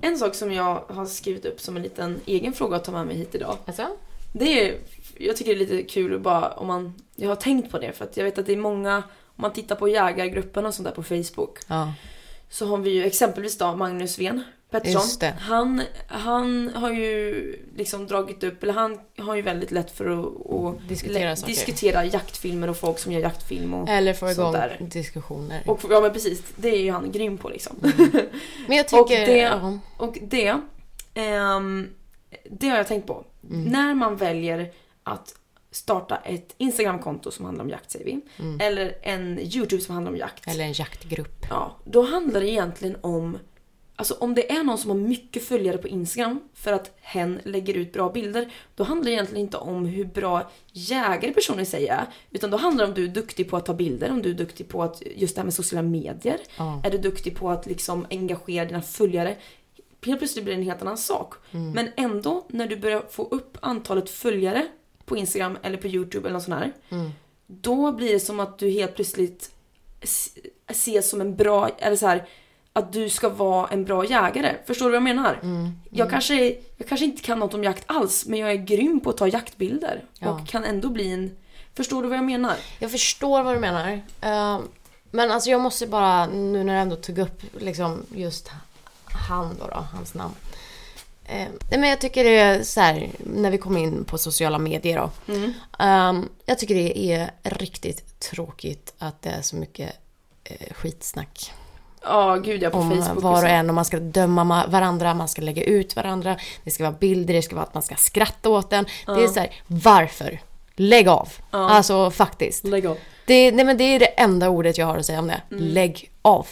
en 0.00 0.18
sak 0.18 0.34
som 0.34 0.52
jag 0.52 0.84
har 0.88 1.06
skrivit 1.06 1.44
upp 1.44 1.60
som 1.60 1.76
en 1.76 1.82
liten 1.82 2.20
egen 2.26 2.52
fråga 2.52 2.76
att 2.76 2.84
ta 2.84 2.92
med 2.92 3.06
mig 3.06 3.16
hit 3.16 3.34
idag. 3.34 3.56
Alltså? 3.66 3.86
Det 4.32 4.68
är, 4.68 4.74
jag 5.18 5.36
tycker 5.36 5.54
det 5.54 5.56
är 5.64 5.66
lite 5.66 5.82
kul 5.82 6.18
bara 6.20 6.48
om 6.50 6.66
man, 6.66 6.94
jag 7.16 7.28
har 7.28 7.36
tänkt 7.36 7.70
på 7.70 7.78
det 7.78 7.92
för 7.92 8.04
att 8.04 8.16
jag 8.16 8.24
vet 8.24 8.38
att 8.38 8.46
det 8.46 8.52
är 8.52 8.56
många, 8.56 9.02
om 9.40 9.42
man 9.42 9.52
tittar 9.52 9.76
på 9.76 9.88
jägargruppen 9.88 10.66
och 10.66 10.74
sånt 10.74 10.88
där 10.88 10.94
på 10.94 11.02
Facebook 11.02 11.58
Ja. 11.66 11.92
så 12.50 12.66
har 12.66 12.78
vi 12.78 12.90
ju 12.90 13.04
exempelvis 13.04 13.58
då 13.58 13.76
Magnus 13.76 14.18
Ven 14.18 14.42
Pettersson. 14.70 15.30
Han, 15.40 15.82
han 16.06 16.70
har 16.74 16.90
ju 16.92 17.56
liksom 17.76 18.06
dragit 18.06 18.44
upp, 18.44 18.62
eller 18.62 18.72
han 18.72 18.98
har 19.18 19.34
ju 19.34 19.42
väldigt 19.42 19.70
lätt 19.70 19.90
för 19.90 20.06
att, 20.06 20.50
att 20.50 20.88
Diskutera 20.88 21.36
saker. 21.36 21.52
diskutera 21.52 22.04
jaktfilmer 22.04 22.70
och 22.70 22.76
folk 22.76 22.98
som 22.98 23.12
gör 23.12 23.20
jaktfilm 23.20 23.74
och, 23.74 23.88
Eller 23.88 24.14
få 24.14 24.30
igång 24.30 24.52
där. 24.52 24.76
diskussioner. 24.80 25.62
och 25.66 25.80
ja 25.90 26.00
men 26.00 26.12
precis, 26.12 26.42
det 26.56 26.68
är 26.68 26.80
ju 26.82 26.90
han 26.90 27.12
grym 27.12 27.38
på 27.38 27.48
liksom. 27.48 27.76
Men 28.68 28.76
jag 28.76 28.88
tycker... 28.88 29.00
och 29.00 29.08
det-. 29.08 29.78
Och 29.96 30.18
det, 30.22 30.56
ehm, 31.14 31.88
det 32.50 32.68
har 32.68 32.76
jag 32.76 32.86
tänkt 32.88 33.06
på. 33.06 33.24
Mm. 33.50 33.64
När 33.64 33.94
man 33.94 34.16
väljer 34.16 34.72
att 35.02 35.34
starta 35.70 36.16
ett 36.16 36.54
Instagramkonto 36.58 37.30
som 37.30 37.44
handlar 37.44 37.64
om 37.64 37.70
jakt 37.70 37.90
säger 37.90 38.04
vi. 38.04 38.20
Mm. 38.38 38.60
Eller 38.60 38.98
en 39.02 39.38
YouTube 39.38 39.82
som 39.82 39.94
handlar 39.94 40.12
om 40.12 40.18
jakt. 40.18 40.48
Eller 40.48 40.64
en 40.64 40.72
jaktgrupp. 40.72 41.46
Ja, 41.50 41.76
då 41.84 42.02
handlar 42.02 42.40
det 42.40 42.48
egentligen 42.48 42.96
om 43.00 43.38
Alltså 44.00 44.14
om 44.14 44.34
det 44.34 44.52
är 44.52 44.62
någon 44.62 44.78
som 44.78 44.90
har 44.90 44.96
mycket 44.96 45.44
följare 45.44 45.78
på 45.78 45.88
Instagram 45.88 46.40
för 46.54 46.72
att 46.72 46.96
hen 47.00 47.40
lägger 47.44 47.74
ut 47.74 47.92
bra 47.92 48.10
bilder, 48.10 48.52
då 48.74 48.84
handlar 48.84 49.04
det 49.04 49.12
egentligen 49.12 49.44
inte 49.44 49.56
om 49.56 49.86
hur 49.86 50.04
bra 50.04 50.50
jägare 50.72 51.32
personen 51.32 51.66
sig 51.66 51.86
är. 51.86 52.06
Utan 52.30 52.50
då 52.50 52.56
handlar 52.56 52.84
det 52.84 52.88
om 52.88 52.94
du 52.94 53.04
är 53.04 53.08
duktig 53.08 53.50
på 53.50 53.56
att 53.56 53.66
ta 53.66 53.74
bilder, 53.74 54.10
om 54.10 54.22
du 54.22 54.30
är 54.30 54.34
duktig 54.34 54.68
på 54.68 54.82
att, 54.82 55.02
just 55.16 55.34
det 55.34 55.40
här 55.40 55.44
med 55.44 55.54
sociala 55.54 55.82
medier. 55.82 56.38
Ja. 56.56 56.82
Är 56.84 56.90
du 56.90 56.98
duktig 56.98 57.36
på 57.36 57.50
att 57.50 57.66
liksom 57.66 58.06
engagera 58.10 58.64
dina 58.64 58.82
följare? 58.82 59.36
Helt 60.06 60.18
plötsligt 60.18 60.44
blir 60.44 60.54
det 60.54 60.60
en 60.60 60.66
helt 60.66 60.82
annan 60.82 60.98
sak. 60.98 61.34
Mm. 61.50 61.72
Men 61.72 61.88
ändå, 61.96 62.46
när 62.48 62.66
du 62.66 62.76
börjar 62.76 63.02
få 63.10 63.22
upp 63.22 63.58
antalet 63.60 64.10
följare 64.10 64.66
på 65.10 65.16
Instagram 65.16 65.58
eller 65.62 65.76
på 65.76 65.86
YouTube 65.86 66.28
eller 66.28 66.34
något 66.34 66.42
sånt 66.42 66.58
här. 66.58 66.72
Mm. 66.88 67.10
Då 67.46 67.92
blir 67.92 68.12
det 68.12 68.20
som 68.20 68.40
att 68.40 68.58
du 68.58 68.70
helt 68.70 68.94
plötsligt 68.94 69.50
ses 70.66 71.10
som 71.10 71.20
en 71.20 71.36
bra, 71.36 71.68
eller 71.78 71.96
så 71.96 72.06
här, 72.06 72.28
att 72.72 72.92
du 72.92 73.08
ska 73.08 73.28
vara 73.28 73.68
en 73.68 73.84
bra 73.84 74.04
jägare. 74.04 74.56
Förstår 74.66 74.86
du 74.86 74.90
vad 74.90 74.96
jag 74.96 75.02
menar? 75.02 75.38
Mm. 75.42 75.70
Jag, 75.90 76.10
kanske, 76.10 76.56
jag 76.76 76.88
kanske 76.88 77.04
inte 77.04 77.22
kan 77.22 77.38
något 77.38 77.54
om 77.54 77.64
jakt 77.64 77.84
alls, 77.86 78.26
men 78.26 78.38
jag 78.38 78.50
är 78.50 78.54
grym 78.54 79.00
på 79.00 79.10
att 79.10 79.16
ta 79.16 79.28
jaktbilder. 79.28 80.04
Ja. 80.18 80.30
Och 80.30 80.48
kan 80.48 80.64
ändå 80.64 80.88
bli 80.88 81.12
en... 81.12 81.36
Förstår 81.74 82.02
du 82.02 82.08
vad 82.08 82.18
jag 82.18 82.24
menar? 82.24 82.54
Jag 82.78 82.90
förstår 82.90 83.42
vad 83.42 83.56
du 83.56 83.60
menar. 83.60 84.02
Eh, 84.20 84.60
men 85.10 85.30
alltså 85.30 85.50
jag 85.50 85.60
måste 85.60 85.86
bara, 85.86 86.26
nu 86.26 86.64
när 86.64 86.72
jag 86.72 86.82
ändå 86.82 86.96
tog 86.96 87.18
upp 87.18 87.42
liksom 87.58 88.02
just 88.14 88.50
han 89.04 89.56
då, 89.58 89.66
då 89.66 89.86
hans 89.92 90.14
namn. 90.14 90.34
Eh, 91.30 91.46
nej, 91.70 91.80
men 91.80 91.88
jag 91.88 92.00
tycker 92.00 92.24
det 92.24 92.38
är 92.38 92.62
så 92.62 92.80
här, 92.80 93.08
när 93.18 93.50
vi 93.50 93.58
kommer 93.58 93.80
in 93.80 94.04
på 94.04 94.18
sociala 94.18 94.58
medier 94.58 94.96
då. 94.98 95.34
Ehm, 95.78 96.28
jag 96.46 96.58
tycker 96.58 96.74
det 96.74 96.98
är 97.12 97.30
riktigt 97.42 98.20
tråkigt 98.20 98.94
att 98.98 99.22
det 99.22 99.28
är 99.30 99.42
så 99.42 99.56
mycket 99.56 99.90
eh, 100.44 100.74
skitsnack. 100.74 101.52
Ja, 102.02 102.36
gud 102.36 102.62
ja, 102.62 102.70
på 102.70 102.78
om 102.78 102.90
Facebook. 103.02 103.22
var 103.22 103.42
och 103.42 103.48
en 103.48 103.68
och 103.68 103.74
man 103.74 103.84
ska 103.84 103.98
döma 103.98 104.44
ma- 104.44 104.70
varandra, 104.70 105.14
man 105.14 105.28
ska 105.28 105.42
lägga 105.42 105.62
ut 105.62 105.96
varandra. 105.96 106.36
Det 106.64 106.70
ska 106.70 106.84
vara 106.84 106.96
bilder, 107.00 107.34
det 107.34 107.42
ska 107.42 107.54
vara 107.56 107.64
att 107.66 107.74
man 107.74 107.82
ska 107.82 107.94
skratta 107.94 108.48
åt 108.48 108.70
den. 108.70 108.84
Det 109.06 109.24
är 109.24 109.28
så 109.28 109.40
här, 109.40 109.50
varför? 109.66 110.40
Lägg 110.76 111.08
av! 111.08 111.28
Alltså 111.50 112.10
faktiskt. 112.10 112.64
Lägg 112.64 112.86
av. 112.86 112.96
Det, 113.26 113.52
nej 113.52 113.64
men 113.64 113.76
det 113.76 113.84
är 113.84 113.98
det 113.98 114.06
enda 114.06 114.48
ordet 114.48 114.78
jag 114.78 114.86
har 114.86 114.98
att 114.98 115.06
säga 115.06 115.18
om 115.18 115.26
det. 115.26 115.40
Lägg 115.48 116.10
av. 116.22 116.46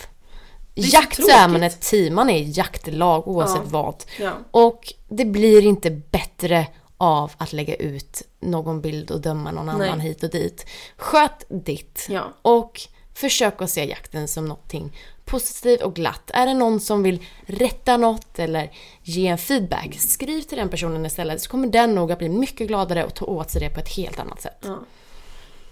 är 0.78 0.82
så 0.82 0.96
Jakt 0.96 1.16
så 1.16 1.22
är 1.22 1.26
tråkigt. 1.26 1.52
man 1.52 1.62
ett 1.62 1.80
team, 1.80 2.14
man 2.14 2.30
är 2.30 2.58
jaktlag 2.58 3.28
oavsett 3.28 3.60
Ja. 3.64 3.68
vad. 3.70 4.04
Ja. 4.18 4.32
Och 4.50 4.92
det 5.08 5.24
blir 5.24 5.62
inte 5.64 5.90
bättre 5.90 6.66
av 6.96 7.32
att 7.38 7.52
lägga 7.52 7.74
ut 7.74 8.22
någon 8.40 8.80
bild 8.80 9.10
och 9.10 9.20
döma 9.20 9.50
någon 9.50 9.78
Nej. 9.78 9.88
annan 9.88 10.00
hit 10.00 10.22
och 10.22 10.30
dit. 10.30 10.66
Sköt 10.96 11.44
ditt. 11.48 12.06
Ja. 12.10 12.32
Och 12.42 12.80
försök 13.14 13.62
att 13.62 13.70
se 13.70 13.84
jakten 13.88 14.28
som 14.28 14.44
någonting 14.44 14.92
positivt 15.24 15.82
och 15.82 15.94
glatt. 15.94 16.30
Är 16.34 16.46
det 16.46 16.54
någon 16.54 16.80
som 16.80 17.02
vill 17.02 17.26
rätta 17.46 17.96
något 17.96 18.38
eller 18.38 18.70
ge 19.02 19.26
en 19.26 19.38
feedback, 19.38 19.96
skriv 20.00 20.42
till 20.42 20.58
den 20.58 20.68
personen 20.68 21.06
istället 21.06 21.40
så 21.42 21.50
kommer 21.50 21.68
den 21.68 21.94
nog 21.94 22.12
att 22.12 22.18
bli 22.18 22.28
mycket 22.28 22.68
gladare 22.68 23.04
och 23.04 23.14
ta 23.14 23.24
åt 23.24 23.50
sig 23.50 23.60
det 23.60 23.70
på 23.70 23.80
ett 23.80 23.88
helt 23.88 24.18
annat 24.18 24.40
sätt. 24.42 24.66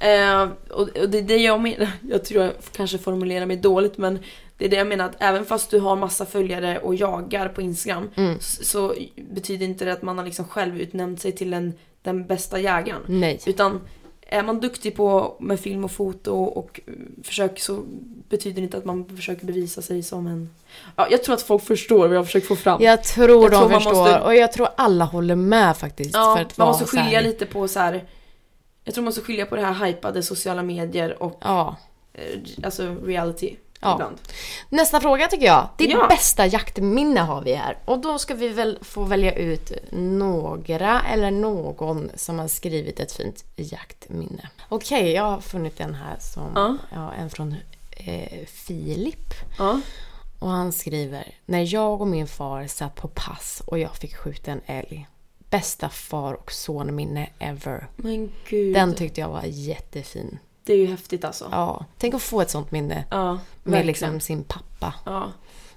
Eh, 0.01 0.43
och, 0.71 0.89
och 0.99 1.09
det 1.11 1.19
är 1.19 1.23
det 1.23 1.37
jag 1.37 1.61
menar. 1.61 1.89
Jag 2.11 2.25
tror 2.25 2.45
jag 2.45 2.53
kanske 2.73 2.99
formulerar 2.99 3.47
mig 3.47 3.57
dåligt 3.57 3.99
men 3.99 4.19
det 4.59 4.65
är 4.65 4.69
det 4.69 4.77
jag 4.77 4.87
menar 4.87 5.05
att 5.05 5.17
även 5.19 5.45
fast 5.45 5.71
du 5.71 5.81
har 5.81 5.97
massa 5.97 6.27
följare 6.27 6.79
och 6.79 6.95
jagar 6.95 7.49
på 7.49 7.61
Instagram 7.63 8.11
Mm. 8.17 8.37
så, 8.41 8.65
så 8.65 8.95
betyder 9.31 9.67
inte 9.67 9.85
det 9.85 9.93
att 9.93 10.03
man 10.03 10.19
har 10.19 10.25
liksom 10.25 10.45
själv 10.45 10.81
utnämnt 10.81 11.21
sig 11.21 11.33
till 11.33 11.51
den, 11.51 11.73
den 12.03 12.27
bästa 12.27 12.61
jägaren. 12.61 13.01
Nej. 13.07 13.41
Utan 13.47 13.81
är 14.29 14.43
man 14.43 14.61
duktig 14.61 14.97
på 14.97 15.37
med 15.41 15.61
film 15.61 15.85
och 15.85 15.91
foto 15.93 16.33
och 16.45 16.81
eh, 16.87 16.93
försök 17.25 17.61
så 17.61 17.83
betyder 18.29 18.57
det 18.57 18.63
inte 18.65 18.77
att 18.77 18.85
man 18.85 19.17
försöker 19.17 19.47
bevisa 19.47 19.83
sig 19.83 20.03
som 20.03 20.27
en... 20.27 20.51
Ja, 20.97 21.07
jag 21.11 21.25
tror 21.25 21.35
att 21.35 21.43
folk 21.43 21.65
förstår 21.65 22.09
vad 22.09 22.17
jag 22.17 22.27
försöker 22.27 22.47
få 22.47 22.57
fram. 22.57 22.83
Jag 22.83 23.05
tror 23.05 23.43
Jag 23.43 23.51
de 23.53 23.59
tror 23.69 23.71
förstår 23.71 23.93
måste- 23.95 24.21
och 24.21 24.35
jag 24.35 24.53
tror 24.53 24.69
alla 24.77 25.05
håller 25.05 25.35
med 25.35 25.77
faktiskt. 25.77 26.15
Ja, 26.15 26.35
för 26.37 26.43
att 26.45 26.59
man 26.59 26.69
måste 26.69 26.87
så 26.87 26.97
här- 26.97 27.05
skilja 27.05 27.21
lite 27.21 27.47
på 27.47 27.69
så 27.69 27.81
här. 27.81 28.05
Jag 28.87 28.95
tror 28.95 29.03
man 29.03 29.09
måste 29.09 29.21
skilja 29.21 29.47
på 29.47 29.57
det 29.57 29.63
här 29.63 29.87
hypade 29.87 30.23
sociala 30.23 30.63
medier 30.63 31.23
och 31.23 31.39
Ja. 31.41 31.77
eh, 32.15 32.23
alltså 32.65 32.95
reality 33.05 33.57
Ja. 33.81 33.95
ibland. 33.95 34.17
Nästa 34.69 35.01
fråga 35.01 35.29
tycker 35.29 35.47
jag. 35.47 35.69
Ditt 35.77 35.91
Ja. 35.91 36.07
bästa 36.09 36.47
jaktminne 36.47 37.21
har 37.21 37.43
vi 37.43 37.55
här. 37.55 37.79
Och 37.85 37.99
då 37.99 38.19
ska 38.19 38.35
vi 38.35 38.49
väl 38.49 38.79
få 38.83 39.05
välja 39.05 39.33
ut 39.35 39.73
några 39.93 41.03
eller 41.03 41.31
någon 41.31 42.11
som 42.15 42.39
har 42.39 42.49
skrivit 42.49 43.01
ett 43.01 43.13
fint 43.13 43.45
jaktminne. 43.57 44.49
Okej, 44.69 45.13
jag 45.13 45.23
har 45.23 45.41
funnit 45.41 45.81
en 45.81 45.95
här 45.95 46.17
som, 46.21 46.53
Ja. 46.55 46.77
ja, 46.95 47.13
en 47.13 47.31
från 47.31 47.55
eh, 47.91 48.47
Filip. 48.47 49.33
Ja. 49.59 49.81
Och 50.39 50.49
han 50.49 50.73
skriver, 50.73 51.35
när 51.47 51.75
jag 51.75 52.01
och 52.01 52.09
min 52.09 52.27
far 52.27 52.67
satt 52.67 52.95
på 52.95 53.09
pass 53.09 53.63
och 53.67 53.79
jag 53.79 53.97
fick 53.97 54.17
skjuta 54.17 54.51
en 54.51 54.61
älg. 54.67 55.07
Bästa 55.57 55.89
far 55.89 56.35
och 56.35 56.53
sonminne 56.53 57.29
ever. 57.39 57.87
Men 57.97 58.33
gud. 58.49 58.75
Den 58.75 58.95
tyckte 58.95 59.21
jag 59.21 59.29
var 59.29 59.43
jättefin. 59.45 60.39
det 60.65 60.73
är 60.73 60.77
ju 60.77 60.87
häftigt 60.87 61.25
alltså. 61.25 61.49
Ja, 61.51 61.85
tänk 61.99 62.15
att 62.15 62.23
få 62.23 62.41
ett 62.41 62.51
sånt 62.51 62.71
minne 62.71 63.05
Ja, 63.11 63.33
med 63.33 63.41
verkligen. 63.65 63.87
liksom 63.87 64.21
sin 64.21 64.45
pappa. 64.45 64.95
Ja, 65.05 65.33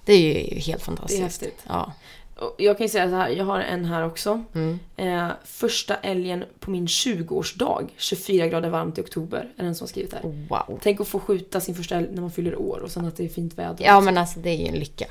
Det 0.06 0.14
är 0.14 0.20
ju 0.54 0.60
helt 0.60 0.82
fantastiskt. 0.82 1.18
det 1.20 1.22
är 1.22 1.24
häftigt. 1.24 1.64
Ja. 1.68 1.94
Jag 2.58 2.78
kan 2.78 2.86
ju 2.86 2.90
säga 2.90 3.10
så 3.10 3.16
här, 3.16 3.30
jag 3.30 3.46
har 3.46 3.60
en 3.60 3.86
här 3.86 4.06
också. 4.06 4.44
Mm. 4.56 4.80
Eh, 4.98 5.28
första 5.46 5.96
älgen 5.96 6.44
på 6.60 6.72
min 6.72 6.86
20-årsdag, 6.88 7.88
24 7.98 8.48
grader 8.48 8.70
varmt 8.70 8.98
i 8.98 9.02
oktober, 9.02 9.50
är 9.58 9.64
den 9.64 9.76
som 9.76 9.86
har 9.86 9.90
skrivit 9.90 10.14
här. 10.14 10.22
Wow. 10.50 10.80
Tänk 10.84 11.02
att 11.02 11.08
få 11.08 11.20
skjuta 11.20 11.62
sin 11.62 11.76
första 11.76 11.96
älg 11.96 12.08
när 12.12 12.22
man 12.22 12.32
fyller 12.32 12.56
år 12.56 12.78
och 12.84 12.92
sen 12.92 13.06
att 13.06 13.18
det 13.18 13.26
är 13.26 13.30
fint 13.30 13.54
väder. 13.54 13.86
Ja 13.86 14.02
men 14.02 14.18
alltså 14.18 14.40
det 14.40 14.50
är 14.50 14.58
ju 14.58 14.68
en 14.68 14.80
lycka. 14.80 15.06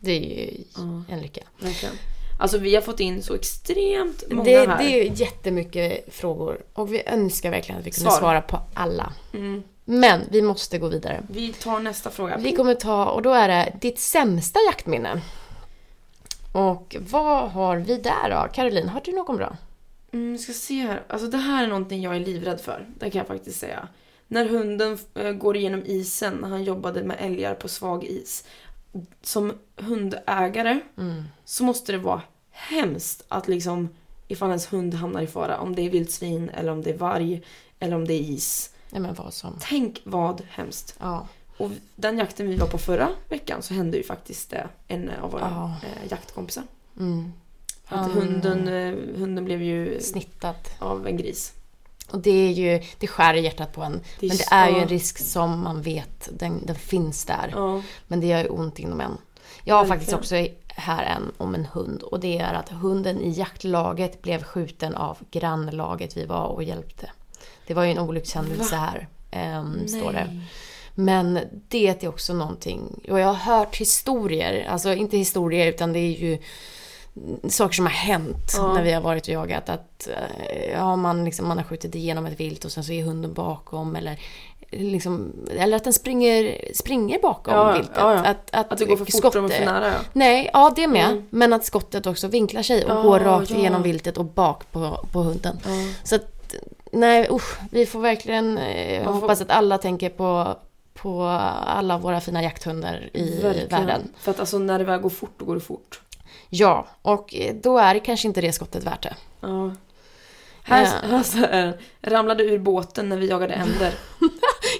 Det 0.00 0.12
är 0.12 0.20
ju 0.54 0.64
Ja. 0.76 1.02
en 1.14 1.20
lycka. 1.22 1.40
Verkligen. 1.60 1.94
Alltså 2.40 2.58
vi 2.58 2.74
har 2.74 2.82
fått 2.82 3.00
in 3.00 3.22
så 3.22 3.34
extremt 3.34 4.24
många 4.30 4.44
Det, 4.44 4.68
här. 4.68 4.78
det 4.78 4.84
är 4.84 5.04
ju 5.04 5.10
jättemycket 5.14 6.14
frågor 6.14 6.60
och 6.72 6.94
vi 6.94 7.02
önskar 7.06 7.50
verkligen 7.50 7.80
att 7.80 7.86
vi 7.86 7.90
kunde 7.90 8.10
Svar. 8.10 8.18
svara 8.18 8.40
på 8.40 8.60
alla. 8.74 9.12
Mm. 9.34 9.62
Men 9.84 10.20
vi 10.30 10.42
måste 10.42 10.78
gå 10.78 10.88
vidare. 10.88 11.22
Vi 11.30 11.52
tar 11.52 11.80
nästa 11.80 12.10
fråga. 12.10 12.36
Vi 12.36 12.52
kommer 12.56 12.74
ta, 12.74 13.04
och 13.06 13.22
då 13.22 13.32
är 13.32 13.48
det 13.48 13.72
ditt 13.80 13.98
sämsta 13.98 14.60
jaktminne. 14.66 15.20
Och 16.52 16.96
vad 17.10 17.50
har 17.50 17.76
vi 17.76 17.96
där 17.96 18.30
då? 18.30 18.52
Caroline, 18.52 18.88
har 18.88 19.00
du 19.04 19.12
någon 19.12 19.36
bra? 19.36 19.56
Mm, 20.12 20.38
ska 20.38 20.52
se 20.52 20.74
här. 20.74 21.02
Alltså 21.08 21.26
det 21.26 21.36
här 21.38 21.64
är 21.64 21.68
någonting 21.68 22.02
jag 22.02 22.16
är 22.16 22.20
livrädd 22.20 22.60
för. 22.60 22.86
Det 22.98 23.10
kan 23.10 23.18
jag 23.18 23.26
faktiskt 23.26 23.60
säga. 23.60 23.88
När 24.28 24.44
hunden 24.48 24.98
eh, 25.14 25.32
går 25.32 25.56
igenom 25.56 25.82
isen 25.86 26.34
när 26.34 26.48
han 26.48 26.64
jobbade 26.64 27.02
med 27.04 27.16
älgar 27.20 27.54
på 27.54 27.68
svag 27.68 28.04
is. 28.04 28.44
Som 29.22 29.52
hundägare 29.76 30.80
Mm. 30.96 31.22
så 31.44 31.64
måste 31.64 31.92
det 31.92 31.98
vara 31.98 32.22
hemskt 32.50 33.24
att 33.28 33.48
liksom 33.48 33.88
ifall 34.28 34.48
ens 34.48 34.72
hund 34.72 34.94
hamnar 34.94 35.20
i 35.22 35.26
fara. 35.26 35.58
Om 35.60 35.74
det 35.74 35.82
är 35.86 35.90
vildsvin 35.90 36.48
eller 36.48 36.72
om 36.72 36.82
det 36.82 36.90
är 36.90 36.98
varg 36.98 37.42
eller 37.78 37.96
om 37.96 38.06
det 38.06 38.14
är 38.14 38.20
is. 38.20 38.70
Nej 38.90 39.12
vad 39.16 39.34
som. 39.34 39.56
Tänk 39.60 40.00
vad 40.04 40.42
hemskt. 40.50 40.96
Ja. 41.00 41.26
Och 41.56 41.70
den 41.96 42.18
jakten 42.18 42.48
vi 42.48 42.56
var 42.56 42.66
på 42.66 42.78
förra 42.78 43.08
veckan 43.28 43.62
så 43.62 43.74
hände 43.74 43.96
ju 43.96 44.02
faktiskt 44.02 44.50
det 44.50 44.68
en 44.88 45.10
av 45.22 45.30
våra 45.32 45.40
Ja. 45.50 45.76
eh, 45.82 46.10
jaktkompisar. 46.10 46.64
Mm. 46.98 47.32
Att 47.86 48.10
hunden, 48.10 48.68
eh, 48.68 49.18
hunden 49.18 49.44
blev 49.44 49.62
ju 49.62 50.00
Snittat. 50.00 50.70
av 50.78 51.06
en 51.06 51.16
gris. 51.16 51.52
Och 52.12 52.18
det 52.18 52.48
är 52.48 52.52
ju, 52.52 52.82
det 52.98 53.06
skär 53.06 53.34
i 53.34 53.40
hjärtat 53.40 53.72
på 53.72 53.82
en. 53.82 54.00
Det 54.20 54.28
men 54.28 54.36
det 54.36 54.46
är 54.50 54.68
ju 54.68 54.76
en 54.76 54.88
risk 54.88 55.18
som 55.18 55.62
man 55.62 55.82
vet, 55.82 56.28
den, 56.32 56.66
den 56.66 56.76
finns 56.76 57.24
där. 57.24 57.50
Ja. 57.52 57.82
Men 58.06 58.20
det 58.20 58.26
gör 58.26 58.42
ju 58.42 58.48
ont 58.48 58.78
inom 58.78 59.00
en. 59.00 59.18
Jag 59.64 59.74
har 59.74 59.84
faktiskt 59.84 60.12
också 60.12 60.34
här 60.68 61.04
en 61.04 61.32
om 61.36 61.54
en 61.54 61.64
hund. 61.64 62.02
Och 62.02 62.20
det 62.20 62.38
är 62.38 62.54
att 62.54 62.68
hunden 62.68 63.20
i 63.20 63.30
jaktlaget 63.30 64.22
blev 64.22 64.42
skjuten 64.42 64.94
av 64.94 65.18
grannlaget 65.30 66.16
vi 66.16 66.24
var 66.24 66.46
och 66.46 66.62
hjälpte. 66.62 67.10
Det 67.66 67.74
var 67.74 67.84
ju 67.84 67.90
en 67.90 67.98
olyckshändelse 67.98 68.76
här, 68.76 69.08
ehm, 69.30 69.88
står 69.88 70.12
det. 70.12 70.40
Men 70.94 71.40
det 71.68 72.04
är 72.04 72.08
också 72.08 72.34
någonting, 72.34 73.00
och 73.10 73.20
jag 73.20 73.26
har 73.26 73.34
hört 73.34 73.76
historier, 73.76 74.68
alltså 74.68 74.94
inte 74.94 75.16
historier 75.16 75.66
utan 75.66 75.92
det 75.92 75.98
är 75.98 76.18
ju 76.18 76.38
saker 77.48 77.74
som 77.74 77.86
har 77.86 77.92
hänt 77.92 78.52
Ja. 78.56 78.72
när 78.74 78.82
vi 78.82 78.92
har 78.92 79.00
varit 79.00 79.22
och 79.22 79.28
jagat. 79.34 79.68
Att 79.68 80.08
eh, 80.08 80.70
ja, 80.72 80.96
man, 80.96 81.24
liksom, 81.24 81.48
man 81.48 81.56
har 81.58 81.64
skjutit 81.64 81.94
igenom 81.94 82.26
ett 82.26 82.40
vilt 82.40 82.64
och 82.64 82.72
sen 82.72 82.84
så 82.84 82.92
är 82.92 83.02
hunden 83.04 83.32
bakom 83.32 83.96
eller 83.96 84.18
Liksom, 84.72 85.32
eller 85.58 85.76
att 85.76 85.84
den 85.84 85.92
springer, 85.92 86.58
springer 86.74 87.18
bakom 87.22 87.54
Ja, 87.54 87.72
viltet. 87.72 87.92
ja. 87.96 88.10
Att, 88.14 88.50
att, 88.52 88.72
Att 88.72 88.78
det 88.78 88.84
går 88.84 88.96
för 88.96 89.04
fort 89.04 89.14
skottet- 89.14 89.44
och 89.44 89.50
för 89.52 89.64
nära. 89.64 89.92
Nej, 90.12 90.50
ja 90.52 90.72
det 90.76 90.86
med. 90.88 91.04
Mm. 91.10 91.26
Men 91.30 91.52
att 91.52 91.64
skottet 91.64 92.06
också 92.06 92.28
vinklar 92.28 92.62
sig 92.62 92.84
och 92.84 93.02
går 93.02 93.18
rakt 93.20 93.50
igenom 93.50 93.82
viltet 93.82 94.18
och 94.18 94.24
bak 94.24 94.72
på, 94.72 95.06
på 95.12 95.18
hunden. 95.22 95.58
Så 96.02 96.14
att, 96.14 96.54
nej 96.92 97.28
usch, 97.30 97.58
vi 97.70 97.86
får 97.86 98.00
verkligen 98.00 98.58
eh, 98.58 99.04
får- 99.04 99.12
hoppas 99.12 99.40
att 99.40 99.50
alla 99.50 99.78
tänker 99.78 100.08
på, 100.08 100.56
på 100.94 101.22
alla 101.66 101.98
våra 101.98 102.20
fina 102.20 102.42
jakthundar 102.42 103.10
i 103.12 103.40
Verkligen. 103.42 103.68
världen. 103.68 104.12
För 104.18 104.30
att 104.30 104.40
alltså 104.40 104.58
när 104.58 104.78
det 104.78 104.84
väl 104.84 105.00
går 105.00 105.10
fort, 105.10 105.34
då 105.38 105.44
går 105.44 105.54
det 105.54 105.60
fort. 105.60 106.00
Ja, 106.50 106.86
och 107.02 107.34
eh, 107.34 107.54
då 107.54 107.78
är 107.78 107.94
det 107.94 108.00
kanske 108.00 108.28
inte 108.28 108.40
det 108.40 108.52
skottet 108.52 108.84
värt 108.84 109.02
det. 109.02 109.14
Ja. 109.40 109.72
Här, 110.62 110.84
här 110.84 111.22
så 111.22 111.44
är 111.44 111.66
det. 111.66 111.78
ramlade 112.10 112.44
ur 112.44 112.58
båten 112.58 113.08
när 113.08 113.16
vi 113.16 113.26
jagade 113.28 113.54
änder. 113.54 113.94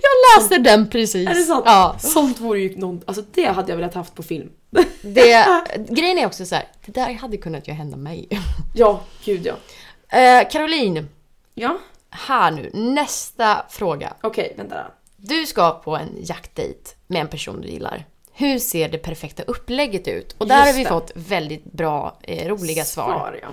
Jag 0.03 0.41
läste 0.43 0.59
den 0.59 0.91
precis. 0.91 1.29
Är 1.29 1.35
det 1.35 1.43
sant? 1.43 1.63
Ja. 1.67 1.97
Sånt 1.99 2.41
vore 2.41 2.61
ju 2.61 2.77
någon, 2.77 3.01
alltså 3.07 3.23
det 3.35 3.45
hade 3.47 3.73
jag 3.73 3.77
velat 3.77 3.95
haft 3.95 4.15
på 4.15 4.23
film. 4.23 4.51
Det, 5.03 5.47
grejen 5.89 6.19
är 6.19 6.27
också 6.27 6.47
så 6.47 6.55
här, 6.55 6.69
det 6.87 6.93
där 6.93 7.13
hade 7.15 7.37
kunnat 7.37 7.69
ju 7.69 7.73
hända 7.73 7.97
mig. 7.97 8.29
Ja, 8.75 9.01
gud 9.25 9.47
ja. 9.47 9.55
Eh, 10.19 10.49
Caroline, 10.49 11.09
Ja, 11.55 11.79
här 12.11 12.51
nu, 12.51 12.71
nästa 12.73 13.65
fråga. 13.71 14.15
okej, 14.21 14.55
vänta 14.57 14.75
då. 14.75 14.95
Du 15.17 15.47
ska 15.47 15.71
på 15.71 15.97
en 15.97 16.09
jaktdejt 16.19 16.95
med 17.07 17.21
en 17.21 17.29
person 17.29 17.61
du 17.61 17.69
gillar. 17.69 18.05
Hur 18.41 18.59
ser 18.59 18.89
det 18.89 18.99
perfekta 18.99 19.43
upplägget 19.43 20.09
ut? 20.09 20.35
Och 20.39 20.49
där 20.49 20.57
Just 20.57 20.67
har 20.67 20.77
vi 20.79 20.83
det. 20.83 20.89
fått 20.89 21.13
väldigt 21.15 21.65
bra, 21.65 22.19
eh, 22.23 22.49
roliga 22.49 22.85
svar. 22.85 23.41
ja. 23.43 23.49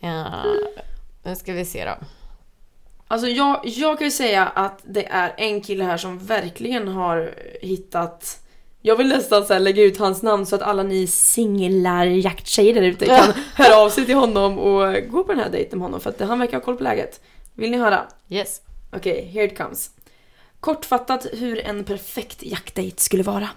Ja, 0.00 0.44
nu 1.22 1.36
ska 1.36 1.52
vi 1.52 1.64
se 1.64 1.84
då. 1.84 1.94
Alltså 3.08 3.28
jag, 3.28 3.60
jag 3.64 3.98
kan 3.98 4.06
ju 4.06 4.10
säga 4.10 4.46
att 4.46 4.80
det 4.84 5.06
är 5.06 5.34
en 5.36 5.60
kille 5.60 5.84
här 5.84 5.96
som 5.96 6.18
verkligen 6.18 6.88
har 6.88 7.34
hittat 7.62 8.40
jag 8.82 8.96
vill 8.96 9.08
nästan 9.08 9.44
så 9.46 9.58
lägga 9.58 9.82
ut 9.82 9.98
hans 9.98 10.22
namn 10.22 10.46
så 10.46 10.56
att 10.56 10.62
alla 10.62 10.82
ni 10.82 11.06
singlar 11.06 12.06
jakttjejer 12.06 12.74
där 12.74 12.82
ute 12.82 13.06
kan 13.06 13.32
höra 13.54 13.76
av 13.76 13.90
sig 13.90 14.06
till 14.06 14.14
honom 14.14 14.58
och 14.58 14.94
gå 15.08 15.24
på 15.24 15.32
den 15.32 15.42
här 15.42 15.50
dejten 15.50 15.78
med 15.78 15.86
honom 15.86 16.00
för 16.00 16.10
att 16.10 16.20
han 16.20 16.38
verkar 16.38 16.52
ha 16.56 16.64
koll 16.64 16.76
på 16.76 16.82
läget. 16.82 17.20
Vill 17.54 17.70
ni 17.70 17.76
höra? 17.76 18.06
Yes. 18.28 18.60
Okej, 18.92 19.30
here 19.32 19.44
it 19.44 19.58
comes. 19.58 19.90
Kortfattat 20.60 21.26
hur 21.32 21.58
en 21.66 21.84
perfekt 21.84 22.42
jaktdate 22.42 22.92
skulle 23.02 23.22
vara. 23.22 23.48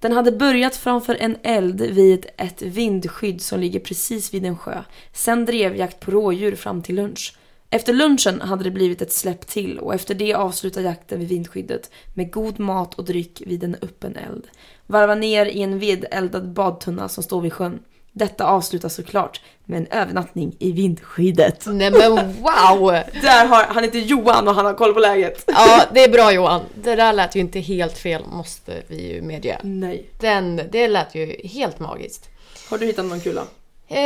Den 0.00 0.12
hade 0.12 0.32
börjat 0.32 0.76
framför 0.76 1.14
en 1.20 1.36
eld 1.42 1.80
vid 1.80 2.26
ett 2.36 2.62
vindskydd 2.62 3.40
som 3.40 3.60
ligger 3.60 3.80
precis 3.80 4.34
vid 4.34 4.46
en 4.46 4.58
sjö. 4.58 4.82
Sen 5.12 5.46
drevjakt 5.46 6.00
på 6.00 6.10
rådjur 6.10 6.56
fram 6.56 6.82
till 6.82 6.94
lunch. 6.94 7.36
Efter 7.70 7.92
lunchen 7.92 8.40
hade 8.40 8.64
det 8.64 8.70
blivit 8.70 9.02
ett 9.02 9.12
släpp 9.12 9.46
till 9.46 9.78
och 9.78 9.94
efter 9.94 10.14
det 10.14 10.34
avslutade 10.34 10.86
jakten 10.86 11.18
vid 11.18 11.28
vindskyddet 11.28 11.90
med 12.14 12.32
god 12.32 12.60
mat 12.60 12.94
och 12.94 13.04
dryck 13.04 13.42
vid 13.46 13.64
en 13.64 13.76
öppen 13.82 14.16
eld. 14.16 14.46
Varva 14.86 15.14
ner 15.14 15.46
i 15.46 15.62
en 15.62 15.78
vedeldad 15.78 16.52
badtunna 16.52 17.08
som 17.08 17.22
står 17.22 17.40
vid 17.40 17.52
sjön. 17.52 17.78
Detta 18.12 18.46
avslutas 18.46 18.94
såklart 18.94 19.40
med 19.64 19.78
en 19.78 19.86
övernattning 20.00 20.56
i 20.58 20.72
vindskyddet. 20.72 21.64
Nej 21.66 21.90
men 21.90 22.10
wow! 22.42 22.90
Där 23.22 23.46
har, 23.46 23.64
han 23.64 23.84
heter 23.84 23.98
Johan 23.98 24.48
och 24.48 24.54
han 24.54 24.64
har 24.66 24.74
koll 24.74 24.94
på 24.94 25.00
läget. 25.00 25.44
Ja, 25.54 25.82
det 25.94 26.04
är 26.04 26.08
bra 26.08 26.32
Johan. 26.32 26.60
Det 26.74 26.94
där 26.96 27.12
lät 27.12 27.36
ju 27.36 27.40
inte 27.40 27.60
helt 27.60 27.98
fel, 27.98 28.22
måste 28.26 28.82
vi 28.86 29.12
ju 29.14 29.22
medge. 29.22 29.58
Nej. 29.62 30.10
Den, 30.20 30.60
det 30.72 30.88
lät 30.88 31.14
ju 31.14 31.36
helt 31.48 31.78
magiskt. 31.78 32.28
Har 32.70 32.78
du 32.78 32.86
hittat 32.86 33.04
någon 33.04 33.20
kula? 33.20 33.40
Eh, 33.40 33.96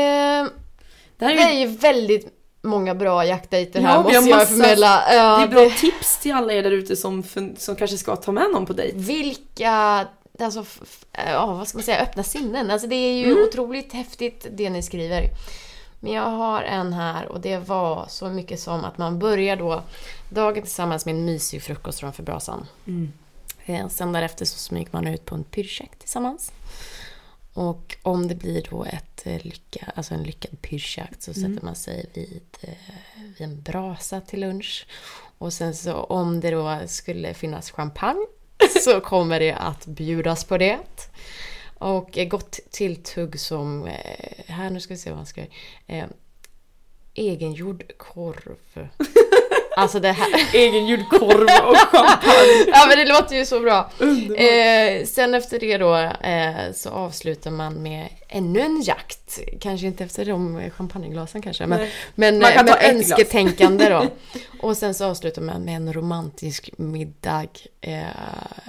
Det 1.19 1.25
här 1.25 1.35
det 1.35 1.43
är, 1.43 1.49
är 1.49 1.53
ju, 1.53 1.59
ju 1.61 1.67
väldigt 1.67 2.27
många 2.63 2.95
bra 2.95 3.25
jaktdejter 3.27 3.81
Ja, 3.81 3.87
här 3.89 3.99
vi 3.99 4.03
måste 4.03 4.19
har 4.19 4.29
jag 4.29 4.37
massa- 4.39 4.47
förmedla. 4.47 5.03
Ja, 5.15 5.37
det 5.37 5.43
är 5.43 5.49
bra 5.49 5.71
tips 5.79 6.19
till 6.21 6.33
alla 6.33 6.53
er 6.53 6.63
där 6.63 6.71
ute 6.71 6.97
som, 6.97 7.23
som 7.59 7.77
kanske 7.77 7.97
ska 7.99 8.17
ta 8.17 8.33
med 8.33 8.47
någon 8.53 8.67
på 8.67 8.73
dejt. 8.73 8.99
Vilka, 8.99 10.07
alltså, 10.39 10.61
f- 10.61 11.05
ja, 11.13 11.47
vad 11.47 11.69
ska 11.69 11.79
man 11.79 11.83
säga, 11.85 11.99
öppna 12.03 12.23
sinnen. 12.23 12.71
Alltså 12.71 12.89
det 12.89 12.95
är 12.97 13.13
ju 13.19 13.33
Mm. 13.33 13.45
otroligt 13.49 13.93
häftigt 13.93 14.47
det 14.53 14.71
ni 14.71 14.83
skriver. 14.83 15.29
Men 16.01 16.13
jag 16.13 16.23
har 16.31 16.63
en 16.63 16.93
här 16.93 17.27
och 17.27 17.41
det 17.41 17.59
var 17.59 18.07
så 18.09 18.29
mycket 18.29 18.61
som 18.61 18.85
att 18.85 18.99
man 18.99 19.19
börjar 19.19 19.57
då 19.57 19.83
dagen 20.29 20.63
tillsammans 20.63 21.07
med 21.07 21.15
en 21.15 21.25
mysig 21.25 21.63
frukost 21.63 22.01
framför 22.01 22.23
brasan. 22.23 22.67
Eh, 23.67 23.89
Sen 23.89 24.13
därefter 24.13 24.45
så 24.45 24.59
smyger 24.59 24.89
man 24.93 25.07
ut 25.07 25.25
på 25.25 25.35
en 25.35 25.45
pyrschjakt 25.45 25.99
tillsammans. 25.99 26.53
Och 27.55 27.97
om 28.03 28.29
det 28.29 28.35
blir 28.35 28.67
då 28.71 28.85
ett 28.85 29.27
eh, 29.27 29.41
lycka, 29.45 29.93
alltså 29.95 30.15
en 30.15 30.23
lyckad 30.23 30.63
pyrschjakt 30.63 31.23
så 31.23 31.35
sätter 31.35 31.65
man 31.65 31.75
sig 31.75 32.11
vid, 32.15 32.43
eh, 32.61 32.69
vid 33.39 33.41
en 33.49 33.63
brasa 33.63 34.21
till 34.21 34.41
lunch. 34.41 34.87
Och 35.39 35.53
sen 35.53 35.75
så 35.75 35.95
om 35.95 36.41
det 36.41 36.51
då 36.51 36.81
skulle 36.87 37.35
finnas 37.35 37.71
champagne 37.71 38.27
så 38.85 39.01
kommer 39.01 39.41
det 39.41 39.53
att 39.53 39.87
bjudas 39.87 40.45
på 40.45 40.59
det. 40.59 40.79
Och 41.79 42.19
eh, 42.19 42.29
gott 42.29 42.61
tilltugg 42.71 43.41
som, 43.41 43.87
eh, 43.87 44.45
här 44.47 44.71
nu 44.71 44.81
ska 44.81 44.95
vi 44.95 44.99
se 44.99 45.11
vad 45.11 45.17
han 45.17 45.27
skriver. 45.27 45.51
Eh, 45.87 46.05
egengjord 47.15 47.85
korv. 47.97 48.57
Alltså 49.77 50.01
det 50.01 50.13
här. 50.13 50.55
Egengjord 50.55 51.09
korv 51.09 51.69
och 51.69 51.77
champagne. 51.77 52.65
Ja 52.67 52.87
men 52.89 52.99
det 52.99 53.05
låter 53.05 53.37
ju 53.37 53.47
så 53.47 53.61
bra. 53.61 53.91
Eh, 54.37 55.07
sen 55.07 55.35
efter 55.35 55.59
det 55.61 55.79
då 55.79 55.97
eh, 55.97 56.73
så 56.75 56.91
avslutar 56.91 57.51
man 57.51 57.75
med 57.83 58.09
ännu 58.29 58.61
en 58.61 58.83
jakt. 58.83 59.39
Kanske 59.61 59.87
inte 59.87 60.05
efter 60.05 60.25
de 60.25 60.71
champagneglasen 60.71 61.43
kanske. 61.43 61.67
Men, 61.67 61.81
Nej. 61.81 61.91
men, 62.15 62.39
Man 62.39 62.53
kan 62.53 62.65
men 62.65 62.97
önsketänkande 62.97 63.89
då. 63.89 64.07
Och 64.61 64.77
sen 64.77 64.95
så 64.95 65.05
avslutar 65.05 65.43
man 65.43 65.63
med 65.63 65.77
en 65.77 65.93
romantisk 65.93 66.71
middag 66.77 67.47
eh, 67.81 68.03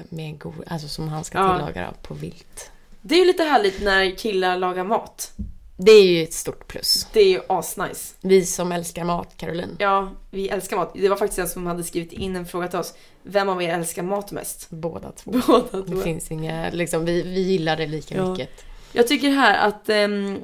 med 0.10 0.39
god, 0.39 0.54
alltså 0.68 0.88
som 0.88 1.08
han 1.08 1.24
ska 1.24 1.38
Ja. 1.38 1.56
tillaga 1.58 1.88
då, 1.88 2.08
på 2.08 2.13
vilt. 2.13 2.72
Det 3.02 3.15
är 3.15 3.20
ju 3.20 3.26
lite 3.26 3.44
härligt 3.44 3.82
när 3.84 4.18
killar 4.18 4.58
lagar 4.58 4.84
mat. 4.84 5.32
Det 5.78 5.92
är 5.92 6.04
ju 6.04 6.24
ett 6.24 6.34
stort 6.34 6.68
plus. 6.68 7.08
Det 7.14 7.20
är 7.20 7.28
ju 7.30 7.42
asnice. 7.50 8.16
Vi 8.22 8.46
som 8.46 8.72
älskar 8.72 9.04
mat, 9.04 9.34
Caroline. 9.38 9.76
Ja, 9.80 10.10
vi 10.32 10.50
älskar 10.50 10.78
mat. 10.78 10.92
Det 10.96 11.10
var 11.10 11.16
faktiskt 11.18 11.40
en 11.40 11.48
som 11.50 11.66
hade 11.68 11.84
skrivit 11.84 12.12
in 12.14 12.36
en 12.36 12.46
fråga 12.46 12.68
till 12.68 12.80
oss. 12.80 12.94
Vem 13.24 13.50
av 13.50 13.64
er 13.64 13.70
älskar 13.74 14.04
mat 14.04 14.32
mest? 14.32 14.70
Båda 14.70 15.12
två. 15.12 15.32
Båda 15.48 15.82
Det 15.82 15.92
två. 15.92 16.02
finns 16.02 16.32
inga, 16.32 16.70
liksom, 16.70 17.06
vi, 17.06 17.22
vi 17.22 17.42
gillar 17.42 17.78
det 17.78 17.88
lika 17.88 18.16
Ja. 18.18 18.32
mycket. 18.32 18.50
Jag 18.92 19.08
tycker 19.08 19.30
här 19.30 19.68
att 19.68 19.90
ehm, 19.90 20.40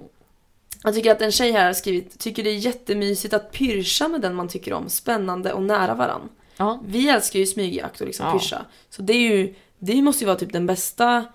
jag 0.84 0.94
tycker 0.94 1.12
att 1.12 1.22
en 1.22 1.32
tjej 1.32 1.52
här 1.52 1.66
har 1.66 1.74
skrivit 1.74 2.20
tycker 2.20 2.44
det 2.44 2.50
är 2.50 2.56
jättemysigt 2.58 3.34
att 3.34 3.52
pyrscha 3.52 4.08
med 4.08 4.22
den 4.22 4.36
man 4.36 4.48
tycker 4.48 4.74
om, 4.74 4.90
spännande 4.90 5.54
och 5.54 5.64
nära 5.64 5.94
varann. 5.96 6.30
Ja. 6.58 6.82
Vi 6.86 7.10
älskar 7.10 7.40
ju 7.40 7.46
smygjakt 7.46 8.02
och 8.02 8.08
liksom 8.08 8.26
Ja. 8.26 8.34
pyrscha. 8.34 8.66
Så 8.90 9.02
det 9.02 9.14
är 9.14 9.20
ju, 9.38 9.54
det 9.80 10.02
måste 10.02 10.24
ju 10.24 10.26
vara 10.28 10.38
typ 10.40 10.54
den 10.54 10.66
bästa 10.66 11.26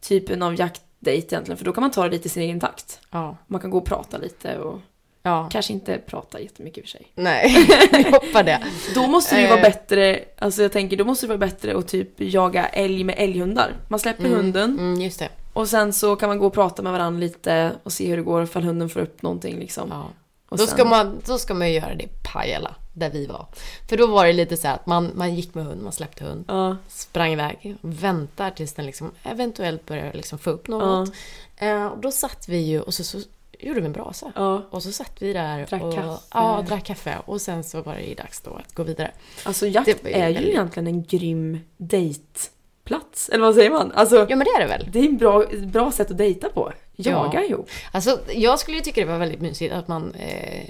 typen 0.00 0.42
av 0.42 0.54
jaktdejt 1.02 1.32
egentligen, 1.34 1.58
för 1.58 1.64
då 1.64 1.72
kan 1.72 1.82
man 1.82 1.90
ta 1.90 2.02
det 2.04 2.10
lite 2.10 2.26
i 2.26 2.30
sin 2.30 2.42
egen 2.42 2.60
takt. 2.60 3.00
Ja. 3.10 3.36
Man 3.46 3.60
kan 3.60 3.70
gå 3.70 3.78
och 3.78 3.84
prata 3.86 4.18
lite 4.18 4.58
och 4.58 4.80
ja. 5.22 5.48
kanske 5.52 5.72
inte 5.72 5.98
prata 5.98 6.40
jättemycket 6.40 6.78
i 6.78 6.80
och 6.80 6.84
för 6.84 6.90
sig. 6.90 7.06
Nej, 7.14 7.66
jag 7.92 8.10
hoppar 8.20 8.42
det. 8.42 8.62
Då 8.94 9.06
måste 9.06 9.34
det 9.34 9.40
ju 9.40 9.46
Eh. 9.46 9.50
vara 9.50 9.62
bättre, 9.62 10.20
alltså 10.38 10.62
jag 10.62 10.72
tänker 10.72 10.96
då 10.96 11.04
måste 11.04 11.26
det 11.26 11.28
vara 11.28 11.38
bättre 11.38 11.76
att 11.78 11.88
typ 11.88 12.08
jaga 12.16 12.66
älg 12.66 13.04
med 13.04 13.14
älghundar. 13.18 13.72
Man 13.88 13.98
släpper 14.00 14.28
hunden 14.28 14.78
Mm, 14.78 15.00
just 15.00 15.18
det. 15.18 15.28
och 15.52 15.68
sen 15.68 15.92
så 15.92 16.16
kan 16.16 16.28
man 16.28 16.38
gå 16.38 16.46
och 16.46 16.52
prata 16.54 16.82
med 16.82 16.92
varandra 16.92 17.20
lite 17.20 17.72
och 17.82 17.92
se 17.92 18.06
hur 18.08 18.16
det 18.16 18.22
går 18.22 18.42
ifall 18.42 18.62
hunden 18.64 18.88
får 18.88 19.00
upp 19.00 19.22
någonting 19.22 19.58
liksom. 19.58 19.88
Ja. 19.90 20.04
Och 20.48 20.58
Då, 20.58 20.66
sen- 20.66 20.74
ska 20.76 20.84
man, 20.84 21.20
då 21.26 21.38
ska 21.38 21.54
man 21.54 21.68
ju 21.68 21.74
göra 21.74 21.94
det 21.94 22.04
i 22.04 22.08
Pajala, 22.32 22.74
där 22.92 23.10
vi 23.10 23.26
var. 23.26 23.46
För 23.88 23.96
då 23.96 24.06
var 24.06 24.26
det 24.26 24.32
lite 24.32 24.56
så 24.56 24.68
här 24.68 24.74
att 24.74 24.86
man, 24.86 25.10
man 25.14 25.34
gick 25.34 25.54
med 25.54 25.64
hund, 25.64 25.82
man 25.82 25.92
släppte 25.92 26.24
hund, 26.24 26.44
Ja, 26.48 26.76
sprang 26.88 27.32
iväg, 27.32 27.76
väntar 27.80 28.50
tills 28.50 28.72
den 28.74 28.86
liksom 28.86 29.10
eventuellt 29.22 29.86
börjar 29.86 30.12
liksom 30.12 30.38
få 30.38 30.50
upp 30.50 30.68
något. 30.68 31.10
Eh, 31.56 31.86
och 31.86 31.98
då 31.98 32.10
satt 32.10 32.48
vi 32.48 32.58
ju 32.58 32.80
och 32.80 32.94
så, 32.94 33.04
så 33.04 33.18
gjorde 33.58 33.80
vi 33.80 33.86
en 33.86 33.92
brasa. 33.92 34.32
ja. 34.36 34.62
Och 34.70 34.82
så 34.82 34.92
satt 34.92 35.12
vi 35.22 35.32
där 35.32 35.66
Drack 35.66 35.82
och 35.82 35.94
kaffe. 35.94 36.16
Ja, 36.34 36.64
drack 36.68 36.84
kaffe. 36.84 37.18
Och 37.24 37.40
sen 37.40 37.64
så 37.64 37.82
var 37.82 37.94
det 37.94 38.02
ju 38.02 38.14
dags 38.14 38.40
då 38.40 38.50
att 38.54 38.74
gå 38.74 38.82
vidare. 38.82 39.10
Alltså 39.44 39.66
jakt 39.66 39.88
ju 39.88 39.94
är 40.04 40.28
ju 40.28 40.34
väldigt- 40.34 40.48
egentligen 40.48 40.86
en 40.86 41.02
grym 41.04 41.58
dejtplats. 41.76 43.28
Eller 43.28 43.44
vad 43.44 43.54
säger 43.54 43.70
man? 43.70 43.92
Alltså, 43.92 44.16
Ja 44.16 44.36
men 44.36 44.38
det 44.38 44.50
är 44.50 44.60
det 44.60 44.66
väl? 44.66 44.88
det 44.92 44.98
är 44.98 45.04
en 45.04 45.16
bra, 45.18 45.42
ett 45.44 45.64
bra 45.64 45.92
sätt 45.92 46.10
att 46.10 46.18
dejta 46.18 46.48
på. 46.48 46.72
Jaga 46.96 47.40
Ja. 47.42 47.48
ihop. 47.48 47.68
Alltså 47.92 48.20
jag 48.34 48.58
skulle 48.60 48.76
ju 48.76 48.82
tycka 48.82 49.00
det 49.00 49.06
var 49.06 49.18
väldigt 49.18 49.40
mysigt 49.40 49.74
att 49.74 49.88
man 49.88 50.14
eh, 50.14 50.68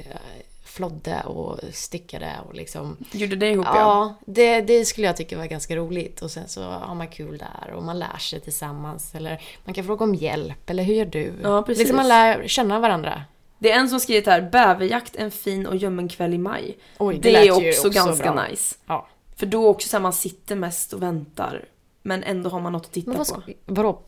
flodde 0.73 1.21
och 1.21 1.61
stickade 1.73 2.33
och 2.49 2.55
liksom 2.55 2.97
Gjorde 3.11 3.37
det 3.37 3.51
ihop 3.51 3.67
ja. 3.69 3.77
Ja, 3.77 4.15
det, 4.27 4.61
det 4.61 4.85
skulle 4.85 5.07
jag 5.07 5.17
tycka 5.17 5.39
var 5.39 5.47
ganska 5.47 5.77
roligt. 5.77 6.23
Och 6.23 6.31
sen 6.31 6.49
så 6.49 6.63
har 6.63 6.95
man 6.95 7.09
kul 7.09 7.39
där 7.39 7.73
och 7.73 7.83
man 7.83 7.99
lär 7.99 8.19
sig 8.19 8.41
tillsammans. 8.41 9.15
Eller 9.15 9.43
man 9.65 9.75
kan 9.75 9.85
fråga 9.85 10.05
om 10.05 10.15
hjälp. 10.15 10.71
Eller 10.71 10.83
hur 10.83 10.95
gör 10.95 11.05
du? 11.05 11.33
Ja, 11.43 11.63
precis. 11.63 11.79
Liksom 11.79 11.97
man 11.97 12.09
lär 12.09 12.49
känna 12.49 12.81
varandra. 12.81 13.23
Det 13.59 13.71
är 13.73 13.79
en 13.79 13.89
som 13.89 14.01
skrivit 14.01 14.27
här, 14.27 14.41
bäverjakt 14.43 15.17
en 15.17 15.31
fin 15.31 15.67
och 15.67 15.77
ljummen 15.77 16.09
kväll 16.09 16.35
i 16.35 16.39
maj. 16.39 16.79
Oj, 16.99 17.19
det 17.23 17.33
lät 17.33 17.41
är 17.43 17.45
ju 17.63 17.69
också, 17.71 17.91
ganska 17.91 18.33
bra. 18.33 18.45
nice. 18.45 18.77
Ja. 18.87 19.09
För 19.37 19.47
då 19.47 19.69
också 19.69 19.89
så 19.89 19.97
här, 19.97 20.03
man 20.03 20.13
sitter 20.13 20.57
mest 20.57 20.93
och 20.93 21.03
väntar. 21.03 21.65
Men 22.03 22.23
ändå 22.23 22.51
har 22.51 22.61
man 22.61 22.73
något 22.73 22.87
att 22.87 22.93
titta 22.93 23.09
Men 23.09 23.19
vad, 23.19 23.29
på. 23.29 23.43
vadå? 23.67 24.03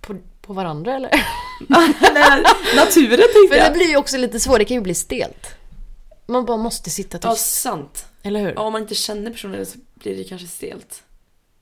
På, 0.00 0.16
på 0.40 0.52
varandra 0.52 0.94
eller? 0.96 1.10
Naturen 2.76 3.18
tänkte 3.18 3.48
För 3.48 3.54
det 3.54 3.64
jag. 3.64 3.72
blir 3.72 3.88
ju 3.88 3.96
också 3.96 4.16
lite 4.16 4.40
svårt, 4.40 4.58
det 4.58 4.64
kan 4.64 4.74
ju 4.74 4.80
bli 4.80 4.94
stelt. 4.94 5.55
Man 6.26 6.44
bara 6.44 6.56
måste 6.56 6.90
sitta 6.90 7.18
Ja, 7.22 7.32
tyst. 7.32 7.60
sant. 7.60 8.06
Eller 8.22 8.40
hur? 8.40 8.52
Ja, 8.54 8.60
om 8.62 8.72
man 8.72 8.82
inte 8.82 8.94
känner 8.94 9.30
personen 9.30 9.66
så 9.66 9.78
blir 9.94 10.16
det 10.16 10.24
kanske 10.24 10.46
stelt. 10.48 11.02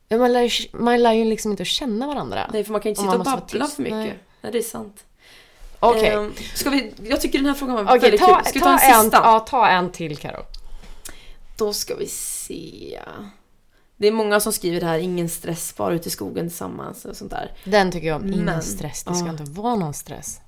Ja, 0.08 0.18
man, 0.18 0.32
lär, 0.32 0.42
ju- 0.42 0.68
man 0.72 1.02
lär 1.02 1.12
ju 1.12 1.24
liksom 1.24 1.50
inte 1.50 1.64
känna 1.64 2.06
varandra. 2.06 2.50
Nej, 2.52 2.64
för 2.64 2.72
man 2.72 2.80
kan 2.80 2.90
inte 2.90 3.00
Om 3.00 3.06
sitta 3.06 3.18
och 3.18 3.24
babbla 3.40 3.66
för 3.66 3.82
mycket. 3.82 3.96
Nej. 3.98 4.18
Nej, 4.40 4.52
det 4.52 4.58
är 4.58 4.62
sant. 4.62 5.04
Okej. 5.80 6.08
Ehm, 6.08 6.32
ska 6.54 6.70
vi, 6.70 6.92
jag 7.02 7.20
tycker 7.20 7.38
den 7.38 7.46
här 7.46 7.54
frågan 7.54 7.74
var 7.76 7.82
Okej, 7.84 7.98
väldigt 7.98 8.20
ta, 8.20 8.34
kul. 8.36 8.44
Ska 8.44 8.52
vi 8.58 8.60
ta, 8.60 8.78
ta 8.78 8.84
en 8.84 8.94
en, 8.94 9.02
sista? 9.02 9.16
ja, 9.16 9.40
ta 9.40 9.68
en 9.68 9.92
till 9.92 10.16
Karo. 10.16 10.42
Då 11.58 11.72
ska 11.72 11.94
vi 11.96 12.06
se. 12.08 13.00
Det 13.96 14.06
är 14.08 14.12
många 14.12 14.40
som 14.40 14.52
skriver 14.52 14.80
det 14.80 14.86
här, 14.86 14.98
ingen 14.98 15.28
stress, 15.28 15.74
bara 15.76 15.94
ut 15.94 16.06
i 16.06 16.10
skogen 16.10 16.48
tillsammans 16.48 17.04
och 17.04 17.16
sånt 17.16 17.30
där. 17.30 17.52
Den 17.64 17.92
tycker 17.92 18.06
jag 18.08 18.16
om. 18.22 18.26
Ingen 18.28 18.44
Men, 18.44 18.62
stress. 18.62 19.04
Det 19.04 19.14
ska 19.14 19.26
ja. 19.26 19.30
inte 19.32 19.44
vara 19.44 19.74
någon 19.74 19.94
stress. 19.94 20.40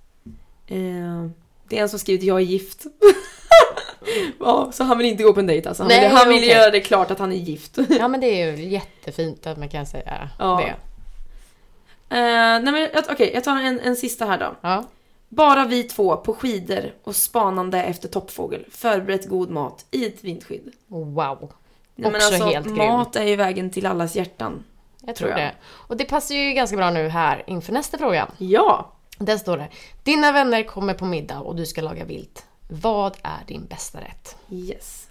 Ehm, 0.69 1.33
det 1.69 1.79
är 1.79 1.83
en 1.83 1.89
som 1.89 1.99
skrivit 1.99 2.23
jag 2.23 2.37
är 2.37 2.45
gift. 2.45 2.87
ja, 4.41 4.71
så 4.73 4.85
han 4.85 4.99
vill 4.99 5.07
inte 5.07 5.23
gå 5.23 5.33
på 5.33 5.41
en 5.41 5.47
dejt 5.47 5.69
alltså. 5.69 5.83
Han 5.83 5.89
Nej, 5.89 6.01
vill, 6.09 6.17
han 6.17 6.29
vill 6.29 6.39
okej. 6.39 6.49
göra 6.49 6.71
det 6.71 6.81
klart 6.81 7.11
att 7.11 7.19
han 7.19 7.33
är 7.33 7.37
gift. 7.37 7.79
Ja 7.99 8.09
men 8.09 8.21
det 8.21 8.27
är 8.43 8.57
ju 8.57 8.69
jättefint 8.69 9.47
att 9.47 9.59
man 9.59 9.69
kan 9.69 9.87
säga 9.87 10.29
Ja. 10.39 10.63
det. 10.65 10.75
Ehm, 12.17 12.65
nej 12.65 12.73
men 12.73 13.05
okej, 13.11 13.31
jag 13.35 13.45
tar 13.45 13.57
en, 13.57 13.81
en 13.81 13.97
sista 13.97 14.25
här 14.27 14.39
då. 14.39 14.57
Ja. 14.61 14.85
Bara 15.29 15.65
vi 15.65 15.83
två 15.83 16.17
på 16.17 16.35
skidor 16.35 16.95
och 17.05 17.17
spanande 17.17 17.83
efter 17.83 18.09
toppfågel. 18.09 18.65
Förberett 18.71 19.29
god 19.29 19.51
mat 19.51 19.87
i 19.91 20.07
ett 20.07 20.25
vindskydd. 20.25 20.73
Wow. 20.87 21.53
Nej, 21.95 22.11
men 22.11 22.15
Också 22.15 22.27
alltså, 22.27 22.45
helt 22.45 22.67
grym. 22.67 22.77
mat 22.77 23.17
är 23.17 23.25
ju 23.25 23.37
vägen 23.37 23.71
till 23.71 23.87
allas 23.87 24.17
hjärtan. 24.17 24.65
Jag 25.07 25.17
tror 25.17 25.29
Tror 25.29 25.41
jag. 25.41 25.49
det. 25.51 25.55
Och 25.67 25.97
det 25.97 26.05
passar 26.05 26.35
ju 26.35 26.53
ganska 26.53 26.77
bra 26.77 26.91
nu 26.91 27.09
här 27.09 27.45
inför 27.47 27.73
nästa 27.73 27.99
fråga. 27.99 28.29
Ja! 28.39 28.93
Där 29.19 29.39
står 29.39 29.57
det. 29.57 29.69
Dina 30.03 30.33
vänner 30.33 30.63
kommer 30.63 30.95
på 30.95 31.05
middag 31.05 31.41
och 31.41 31.57
du 31.57 31.67
ska 31.67 31.81
laga 31.81 32.05
vilt. 32.05 32.47
Vad 32.69 33.17
är 33.23 33.45
din 33.47 33.67
bästa 33.67 34.01
rätt? 34.01 34.37
Yes. 34.51 35.07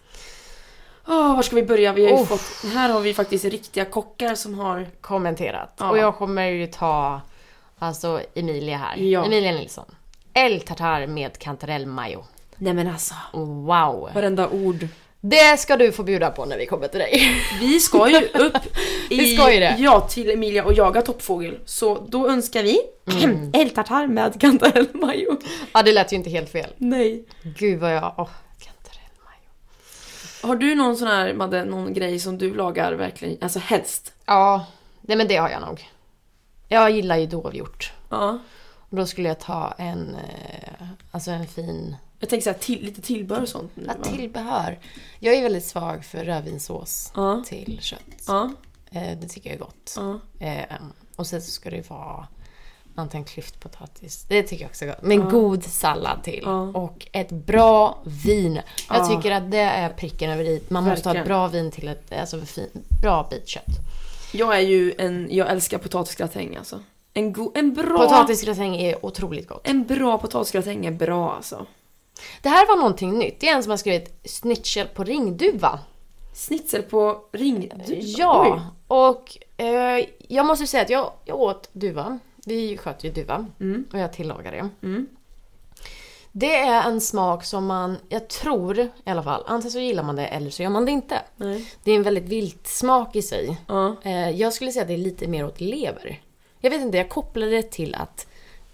Åh, 1.07 1.35
var 1.35 1.41
ska 1.43 1.55
vi 1.55 1.63
börja? 1.63 1.93
Vi 1.93 2.05
har 2.11 2.13
Oh. 2.21 2.25
fått, 2.25 2.71
här 2.73 2.89
har 2.89 2.99
vi 2.99 3.13
faktiskt 3.13 3.45
riktiga 3.45 3.85
kockar 3.85 4.35
som 4.35 4.59
har... 4.59 4.87
Kommenterat. 5.01 5.73
Ja. 5.77 5.89
Och 5.89 5.97
jag 5.97 6.15
kommer 6.17 6.45
ju 6.45 6.67
ta 6.67 7.21
alltså 7.79 8.21
Emilia 8.35 8.77
här. 8.77 8.97
Ja. 8.97 9.25
Emilia 9.25 9.51
Nilsson. 9.51 9.85
Älgtartar 10.33 11.07
med 11.07 11.37
kantarellmajo. 11.37 12.23
Nej 12.55 12.73
men 12.73 12.87
alltså, 12.87 13.15
Wow! 13.33 14.09
varenda 14.13 14.49
ord. 14.49 14.87
Det 15.29 15.59
ska 15.59 15.77
du 15.77 15.91
få 15.91 16.03
bjuda 16.03 16.31
på 16.31 16.45
när 16.45 16.57
vi 16.57 16.65
kommer 16.65 16.87
till 16.87 16.99
dig. 16.99 17.21
Vi 17.59 17.79
ska 17.79 18.09
ju 18.09 18.27
upp 18.27 18.57
i, 19.09 19.17
Vi 19.17 19.35
ska 19.37 19.53
ju 19.53 19.59
det. 19.59 19.75
Ja, 19.79 19.99
till 19.99 20.29
Emilia 20.29 20.63
och 20.65 20.73
jaga 20.73 21.01
toppfågel. 21.01 21.59
Så 21.65 22.05
då 22.09 22.29
önskar 22.29 22.63
vi 22.63 22.79
Mm. 23.23 23.51
älgtartar 23.53 24.07
med 24.07 24.41
kantarellmajo. 24.41 25.37
Ja, 25.73 25.83
det 25.83 25.91
lät 25.91 26.11
ju 26.13 26.15
inte 26.15 26.29
helt 26.29 26.49
fel. 26.49 26.69
Nej. 26.77 27.25
Gud 27.43 27.79
vad 27.79 27.95
jag... 27.95 28.13
Åh, 28.17 28.29
kantarellmajo. 28.59 29.49
Har 30.43 30.55
du 30.55 30.75
någon 30.75 30.97
sån 30.97 31.07
här, 31.07 31.33
Madde, 31.33 31.65
någon 31.65 31.93
grej 31.93 32.19
som 32.19 32.37
du 32.37 32.53
lagar 32.53 32.93
verkligen, 32.93 33.37
alltså 33.41 33.59
helst? 33.59 34.13
Ja, 34.25 34.65
nej 35.01 35.17
men 35.17 35.27
det 35.27 35.35
har 35.35 35.49
jag 35.49 35.61
nog. 35.61 35.89
Jag 36.67 36.91
gillar 36.91 37.17
ju 37.17 37.25
dovhjort. 37.25 37.93
Ja. 38.09 38.39
Och 38.89 38.97
då 38.97 39.05
skulle 39.05 39.27
jag 39.27 39.39
ta 39.39 39.73
en, 39.77 40.15
eh, 40.15 40.87
alltså 41.11 41.31
en 41.31 41.47
fin 41.47 41.95
Jag 42.25 42.29
tänker 42.29 42.43
såhär, 42.43 42.57
till, 42.59 42.85
lite 42.85 43.01
tillbehör 43.01 43.41
och 43.41 43.49
sånt 43.49 43.71
nu 43.75 43.83
ja, 43.87 44.09
tillbehör. 44.09 44.79
Jag 45.19 45.35
är 45.35 45.41
väldigt 45.43 45.65
svag 45.65 46.05
för 46.05 46.25
rödvinssås 46.25 47.11
Ja. 47.15 47.43
till 47.47 47.77
kött. 47.81 47.99
Ja. 48.27 48.51
Eh, 48.91 49.17
det 49.21 49.27
tycker 49.27 49.49
jag 49.49 49.55
är 49.55 49.59
gott. 49.59 49.93
Ja. 49.97 50.19
Eh, 50.45 50.75
och 51.15 51.27
sen 51.27 51.41
så 51.41 51.51
ska 51.51 51.69
det 51.69 51.89
vara 51.89 52.27
antingen 52.95 53.25
klyftpotatis. 53.25 54.25
Det 54.29 54.43
tycker 54.43 54.63
jag 54.63 54.69
också 54.69 54.85
är 54.85 54.89
gott. 54.89 55.01
Men 55.01 55.29
god 55.29 55.63
sallad 55.63 56.23
till. 56.23 56.41
Ja. 56.45 56.61
Och 56.61 57.07
ett 57.11 57.29
bra 57.31 57.99
vin. 58.25 58.55
Jag 58.89 58.97
Ja. 58.99 59.05
tycker 59.07 59.31
att 59.31 59.51
det 59.51 59.57
är 59.57 59.89
pricken 59.89 60.31
över 60.31 60.43
i. 60.43 60.61
Man 60.67 60.83
måste 60.83 61.09
ha 61.09 61.13
Verkligen. 61.13 61.21
ett 61.23 61.27
bra 61.27 61.47
vin 61.47 61.71
till 61.71 61.87
ett 61.87 62.13
alltså, 62.13 62.41
fin, 62.41 62.69
bra 63.01 63.27
bit 63.29 63.47
kött. 63.47 63.65
Jag 64.33 64.55
är 64.55 64.61
ju 64.61 64.93
en, 64.97 65.27
jag 65.31 65.49
älskar 65.51 65.77
potatisgratäng 65.77 66.55
alltså. 66.55 66.79
En, 67.13 67.33
go, 67.33 67.51
en 67.55 67.73
bra... 67.73 67.97
Potatisgratäng 67.97 68.75
är 68.75 69.05
otroligt 69.05 69.47
gott. 69.47 69.67
En 69.67 69.83
bra 69.85 70.17
potatisgratäng 70.17 70.85
är 70.85 70.91
bra 70.91 71.33
alltså. 71.33 71.65
Det 72.41 72.49
här 72.49 72.67
var 72.67 72.75
någonting 72.77 73.17
nytt. 73.17 73.39
Det 73.39 73.47
är 73.49 73.55
en 73.55 73.63
som 73.63 73.69
har 73.69 73.77
skrivit 73.77 74.19
snitchel 74.23 74.87
på 74.87 75.03
ringduva. 75.03 75.79
Snitsel 76.33 76.81
på 76.81 77.21
ring... 77.31 77.71
Du, 77.87 77.93
Ja, 77.99 78.53
oj. 78.55 78.61
och 78.87 79.37
eh, 79.65 80.05
jag 80.27 80.45
måste 80.45 80.67
säga 80.67 80.83
att 80.83 80.89
jag, 80.89 81.11
jag 81.25 81.39
åt 81.39 81.69
duva. 81.73 82.19
Vi 82.45 82.77
sköt 82.77 83.03
ju 83.03 83.11
duva 83.11 83.45
Mm. 83.59 83.85
och 83.93 83.99
jag 83.99 84.13
tillagade 84.13 84.57
det. 84.57 84.69
Mm. 84.87 85.07
Det 86.31 86.55
är 86.55 86.83
en 86.89 87.01
smak 87.01 87.45
som 87.45 87.65
man, 87.65 87.97
jag 88.09 88.27
tror 88.27 88.79
i 88.79 88.89
alla 89.05 89.23
fall, 89.23 89.43
antingen 89.47 89.71
så 89.71 89.79
gillar 89.79 90.03
man 90.03 90.15
det 90.15 90.25
eller 90.27 90.49
så 90.49 90.63
gör 90.63 90.69
man 90.69 90.85
det 90.85 90.91
inte. 90.91 91.21
Nej. 91.35 91.65
Det 91.83 91.91
är 91.91 91.95
en 91.95 92.03
väldigt 92.03 92.23
vilt 92.29 92.67
smak 92.67 93.15
i 93.15 93.21
sig. 93.21 93.57
Ja. 93.67 93.95
Eh, 94.03 94.29
jag 94.29 94.53
skulle 94.53 94.71
säga 94.71 94.81
att 94.81 94.87
det 94.87 94.93
är 94.93 94.97
lite 94.97 95.27
mer 95.27 95.45
åt 95.45 95.61
lever. 95.61 96.21
Jag 96.59 96.69
vet 96.69 96.81
inte, 96.81 96.97
jag 96.97 97.09
kopplade 97.09 97.51
det 97.51 97.71
till 97.71 97.95
att 97.95 98.27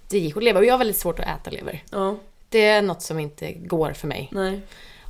det 0.09 0.19
gick 0.19 0.37
åt 0.37 0.43
lever 0.43 0.59
och 0.59 0.65
jag 0.65 0.73
har 0.73 0.77
väldigt 0.77 0.97
svårt 0.99 1.19
att 1.19 1.25
äta 1.41 1.49
lever. 1.51 1.83
Ja. 1.91 2.15
Det 2.51 2.65
är 2.65 2.81
något 2.81 3.01
som 3.01 3.19
inte 3.19 3.53
går 3.53 3.93
för 3.93 4.07
mig. 4.07 4.29
Nej. 4.31 4.61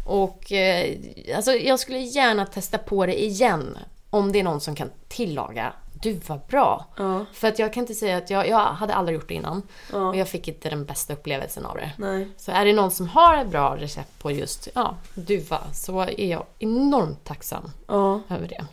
Och 0.05 0.51
eh, 0.51 0.97
alltså 1.35 1.51
jag 1.51 1.79
skulle 1.79 1.99
gärna 1.99 2.45
testa 2.45 2.77
på 2.77 3.05
det 3.05 3.23
igen. 3.23 3.77
Om 4.09 4.31
det 4.31 4.39
är 4.39 4.43
någon 4.43 4.61
som 4.61 4.75
kan 4.75 4.89
tillaga 5.07 5.73
duva 6.03 6.39
bra. 6.47 6.85
Ja. 6.97 7.25
För 7.33 7.47
att 7.47 7.59
jag 7.59 7.73
kan 7.73 7.81
inte 7.83 7.95
säga 7.95 8.17
att 8.17 8.29
jag, 8.29 8.47
jag 8.49 8.59
hade 8.59 8.93
aldrig 8.93 9.15
gjort 9.15 9.27
det 9.27 9.33
innan. 9.33 9.61
Ja. 9.91 10.09
Och 10.09 10.15
jag 10.15 10.29
fick 10.29 10.47
inte 10.47 10.69
den 10.69 10.85
bästa 10.85 11.13
upplevelsen 11.13 11.65
av 11.65 11.75
det. 11.77 11.91
Nej. 11.97 12.27
Så 12.37 12.51
är 12.51 12.65
det 12.65 12.73
någon 12.73 12.91
som 12.91 13.07
har 13.07 13.37
ett 13.37 13.47
bra 13.47 13.77
recept 13.77 14.19
på 14.19 14.31
just 14.31 14.67
ja, 14.73 14.95
duva 15.13 15.59
så 15.73 16.01
är 16.01 16.27
jag 16.27 16.45
enormt 16.59 17.23
tacksam 17.23 17.71
Ja. 17.87 18.21
över 18.29 18.47
det. 18.47 18.65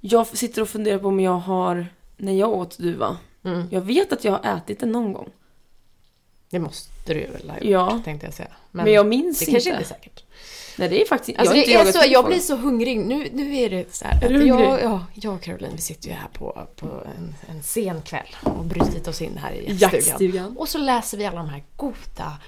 Jag 0.00 0.26
sitter 0.26 0.62
och 0.62 0.68
funderar 0.68 0.98
på 0.98 1.08
om 1.08 1.20
jag 1.20 1.38
har, 1.38 1.86
när 2.16 2.32
jag 2.32 2.50
åt 2.50 2.78
duva. 2.78 3.16
Mm. 3.44 3.68
Jag 3.70 3.80
vet 3.80 4.12
att 4.12 4.24
jag 4.24 4.32
har 4.32 4.56
ätit 4.56 4.80
den 4.80 4.92
någon 4.92 5.12
gång. 5.12 5.28
Det 6.50 6.58
måste 6.58 6.92
du 7.14 7.26
väl 7.26 7.50
ha 7.50 7.56
gjort, 7.56 7.64
Ja. 7.64 8.00
tänkte 8.04 8.26
jag 8.26 8.34
säga. 8.34 8.48
Men, 8.70 8.92
jag 8.92 9.06
minns 9.06 9.38
det 9.38 9.42
inte. 9.44 9.52
kanske 9.52 9.70
inte 9.70 9.82
är 9.82 9.86
säkert. 9.86 10.24
Nej 10.76 10.88
det 10.88 11.02
är 11.02 11.06
faktiskt 11.06 11.38
Alltså 11.38 11.56
jag 11.56 11.66
det 11.66 11.74
är 11.74 11.92
så, 11.92 12.12
jag 12.12 12.24
blir 12.26 12.36
det. 12.36 12.42
så 12.42 12.56
hungrig. 12.56 12.98
Nu, 12.98 13.28
nu 13.32 13.56
är 13.56 13.70
det 13.70 13.94
så 13.94 14.04
här 14.04 14.22
Är 14.22 14.34
att 14.34 14.40
du 14.40 14.46
jag, 14.46 14.82
ja, 14.82 15.06
jag 15.14 15.34
och 15.34 15.42
Caroline 15.42 15.72
vi 15.76 15.80
sitter 15.82 16.08
ju 16.08 16.14
här 16.14 16.28
på, 16.32 16.68
på 16.76 16.86
en, 16.86 17.34
en 17.48 17.62
sen 17.62 18.02
kväll 18.02 18.36
och 18.42 18.64
brutit 18.64 19.08
oss 19.08 19.22
in 19.22 19.36
här 19.38 19.52
i 19.52 19.72
jaktstugan. 19.74 20.56
Och 20.56 20.68
så 20.68 20.78
läser 20.78 21.18
vi 21.18 21.26
alla 21.26 21.36
de 21.38 21.48
här 21.48 21.62
goda 21.76 22.38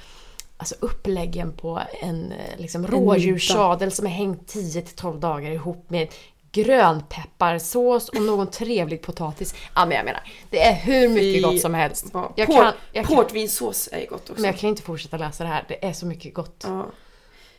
alltså 0.56 0.74
uppläggen 0.80 1.52
på 1.52 1.80
en 2.02 2.32
eh, 2.32 2.58
liksom, 2.60 2.86
rådjurssadel 2.86 3.92
som 3.92 4.06
är 4.06 4.10
hängt 4.10 4.54
10-12 4.54 5.20
dagar 5.20 5.50
ihop 5.50 5.90
med 5.90 6.08
grönpepparsås 6.52 8.08
och 8.08 8.22
någon 8.22 8.50
trevlig 8.50 9.02
potatis. 9.02 9.54
Ja 9.74 9.86
men 9.86 9.96
jag 9.96 10.04
menar, 10.04 10.22
det 10.50 10.62
är 10.62 10.74
hur 10.74 11.08
mycket 11.08 11.34
Fy 11.34 11.40
gott 11.40 11.60
som 11.60 11.74
helst. 11.74 12.06
Ja, 12.12 12.32
Jag 12.36 12.46
Port, 12.46 12.56
kan, 12.56 12.72
jag 12.92 13.06
kan, 13.06 13.16
Portvinsås 13.16 13.88
är 13.92 14.06
gott 14.06 14.30
också. 14.30 14.42
men 14.42 14.44
jag 14.44 14.58
kan 14.58 14.68
inte 14.70 14.82
fortsätta 14.82 15.16
läsa 15.16 15.44
det 15.44 15.50
här, 15.50 15.64
det 15.68 15.84
är 15.84 15.92
så 15.92 16.06
mycket 16.06 16.34
gott. 16.34 16.64
Ja. 16.66 16.86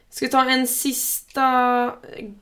Ska 0.10 0.26
vi 0.26 0.32
ta 0.32 0.50
en 0.50 0.68
sista 0.68 1.92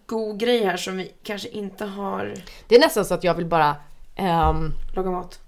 god 0.06 0.40
grej 0.40 0.66
här 0.66 0.78
som 0.78 0.98
vi 0.98 1.12
kanske 1.24 1.50
inte 1.50 1.86
har 1.86 2.36
Det 2.68 2.76
är 2.76 2.80
nästan 2.80 3.06
så 3.06 3.14
att 3.14 3.24
jag 3.24 3.34
vill 3.34 3.46
bara 3.46 3.76
ehm, 4.16 4.74
lagat 4.96 5.12
mat? 5.12 5.40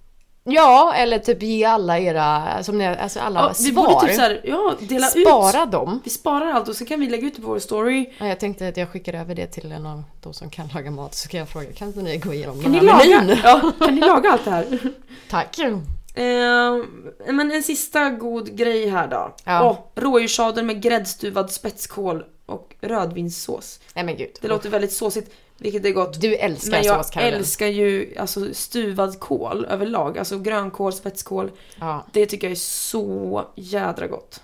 Ja, 0.45 0.93
eller 0.95 1.19
typ 1.19 1.43
ge 1.43 1.63
alla 1.65 1.99
era, 1.99 2.63
som 2.63 2.77
ni, 2.77 2.85
alltså 2.87 3.19
alla 3.19 3.39
Ja, 3.39 3.53
vi 3.59 3.71
svar. 3.71 3.87
borde 3.93 4.07
typ 4.07 4.15
såhär, 4.15 4.41
ja, 4.43 4.73
dela 4.79 5.07
ut. 5.15 5.27
Spara 5.27 5.65
dem. 5.65 6.01
Vi 6.03 6.09
sparar 6.09 6.51
allt 6.51 6.67
och 6.69 6.75
så 6.75 6.85
kan 6.85 6.99
vi 6.99 7.09
lägga 7.09 7.27
ut 7.27 7.35
det 7.35 7.41
på 7.41 7.47
vår 7.47 7.59
story. 7.59 8.13
Ja, 8.17 8.27
jag 8.27 8.39
tänkte 8.39 8.67
att 8.67 8.77
jag 8.77 8.89
skickar 8.89 9.13
över 9.13 9.35
det 9.35 9.47
till 9.47 9.71
en 9.71 9.85
av 9.85 10.03
de 10.21 10.33
som 10.33 10.49
kan 10.49 10.67
laga 10.73 10.91
mat 10.91 11.15
så 11.15 11.29
kan 11.29 11.39
jag 11.39 11.49
fråga, 11.49 11.65
kan 11.75 11.87
inte 11.87 12.01
ni 12.01 12.17
gå 12.17 12.33
igenom 12.33 12.61
Kan 12.63 12.71
ni, 12.71 12.79
den 12.79 12.89
här 12.89 13.09
menyn? 13.21 13.37
ja, 13.43 13.71
kan 13.79 13.95
ni 13.95 14.01
laga 14.01 14.31
allt 14.31 14.45
det 14.45 14.51
här? 14.51 14.79
Tack! 15.29 15.59
Eh, 15.59 17.33
men 17.33 17.51
en 17.51 17.63
sista 17.63 18.09
god 18.09 18.55
grej 18.57 18.89
här 18.89 19.07
då. 19.07 19.35
Ja. 19.43 19.69
Åh, 19.95 20.03
rådjurssadel 20.03 20.65
med 20.65 20.81
gräddstuvad 20.81 21.51
spetskål 21.51 22.23
och 22.45 22.75
rödvinssås. 22.81 23.79
Nej 23.95 24.03
men 24.05 24.17
gud. 24.17 24.29
Det 24.41 24.47
låter 24.47 24.69
väldigt 24.69 24.93
såsigt, 24.93 25.31
vilket 25.63 25.85
är 25.85 25.91
gott. 25.91 26.21
Du 26.21 26.35
älskar 26.35 26.71
Men 26.71 26.83
jag 26.83 27.05
älskar 27.17 27.67
ju 27.67 28.15
alltså, 28.19 28.53
stuvad 28.53 29.19
kål 29.19 29.65
överlag. 29.65 30.17
Alltså 30.17 30.39
grönkål, 30.39 30.93
spetskål. 30.93 31.51
Ja. 31.79 32.05
Det 32.11 32.25
tycker 32.25 32.47
jag 32.47 32.51
är 32.51 32.55
så 32.55 33.45
jädra 33.55 34.07
gott. 34.07 34.41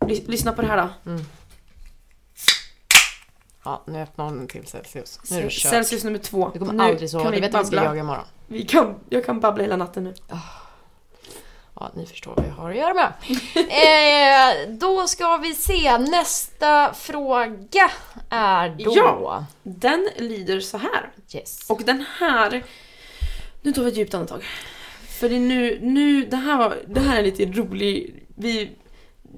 Lys- 0.00 0.28
lyssna 0.30 0.52
på 0.52 0.62
det 0.62 0.68
här 0.68 0.76
då. 0.76 1.18
ja, 3.64 3.82
nu 3.86 4.02
öppnar 4.02 4.24
hon 4.24 4.40
en 4.40 4.46
till 4.46 4.66
Celsius. 4.66 5.20
Nu 5.30 5.38
är 5.38 5.42
det 5.42 5.50
kört. 5.50 5.70
Celsius 5.70 6.04
nummer 6.04 6.18
två. 6.18 6.50
Du 6.52 6.58
kommer 6.58 6.72
nu 6.72 6.82
aldrig 6.84 7.10
sova, 7.10 7.30
du 7.30 7.40
vet 7.40 7.54
att 7.54 7.62
vi 7.62 7.66
ska 7.76 7.84
jaga 7.84 8.00
imorgon. 8.00 8.24
Vi 8.46 8.62
kan, 8.62 8.94
jag 9.08 9.24
kan 9.24 9.40
babbla 9.40 9.62
hela 9.62 9.76
natten 9.76 10.04
nu. 10.04 10.14
Ja, 11.80 11.90
ni 11.94 12.06
förstår 12.06 12.34
vad 12.36 12.46
jag 12.46 12.52
har 12.52 12.70
att 12.70 12.76
göra 12.76 12.94
med. 12.94 13.12
eh, 14.66 14.70
då 14.70 15.06
ska 15.06 15.36
vi 15.36 15.54
se, 15.54 15.98
nästa 15.98 16.94
fråga 16.94 17.90
är 18.30 18.68
då... 18.84 18.92
Ja. 18.96 19.46
Den 19.62 20.08
lyder 20.16 20.60
så 20.60 20.78
här. 20.78 21.10
Yes. 21.34 21.70
Och 21.70 21.82
den 21.84 22.04
här... 22.18 22.64
Nu 23.62 23.72
tar 23.72 23.82
vi 23.82 23.88
ett 23.88 23.96
djupt 23.96 24.14
andetag. 24.14 24.44
För 25.08 25.28
det 25.28 25.36
är 25.36 25.40
nu, 25.40 25.78
nu 25.82 26.24
det, 26.24 26.36
här 26.36 26.58
var, 26.58 26.76
det 26.86 27.00
här 27.00 27.18
är 27.18 27.22
lite 27.22 27.44
rolig... 27.46 28.26
Vi, 28.36 28.70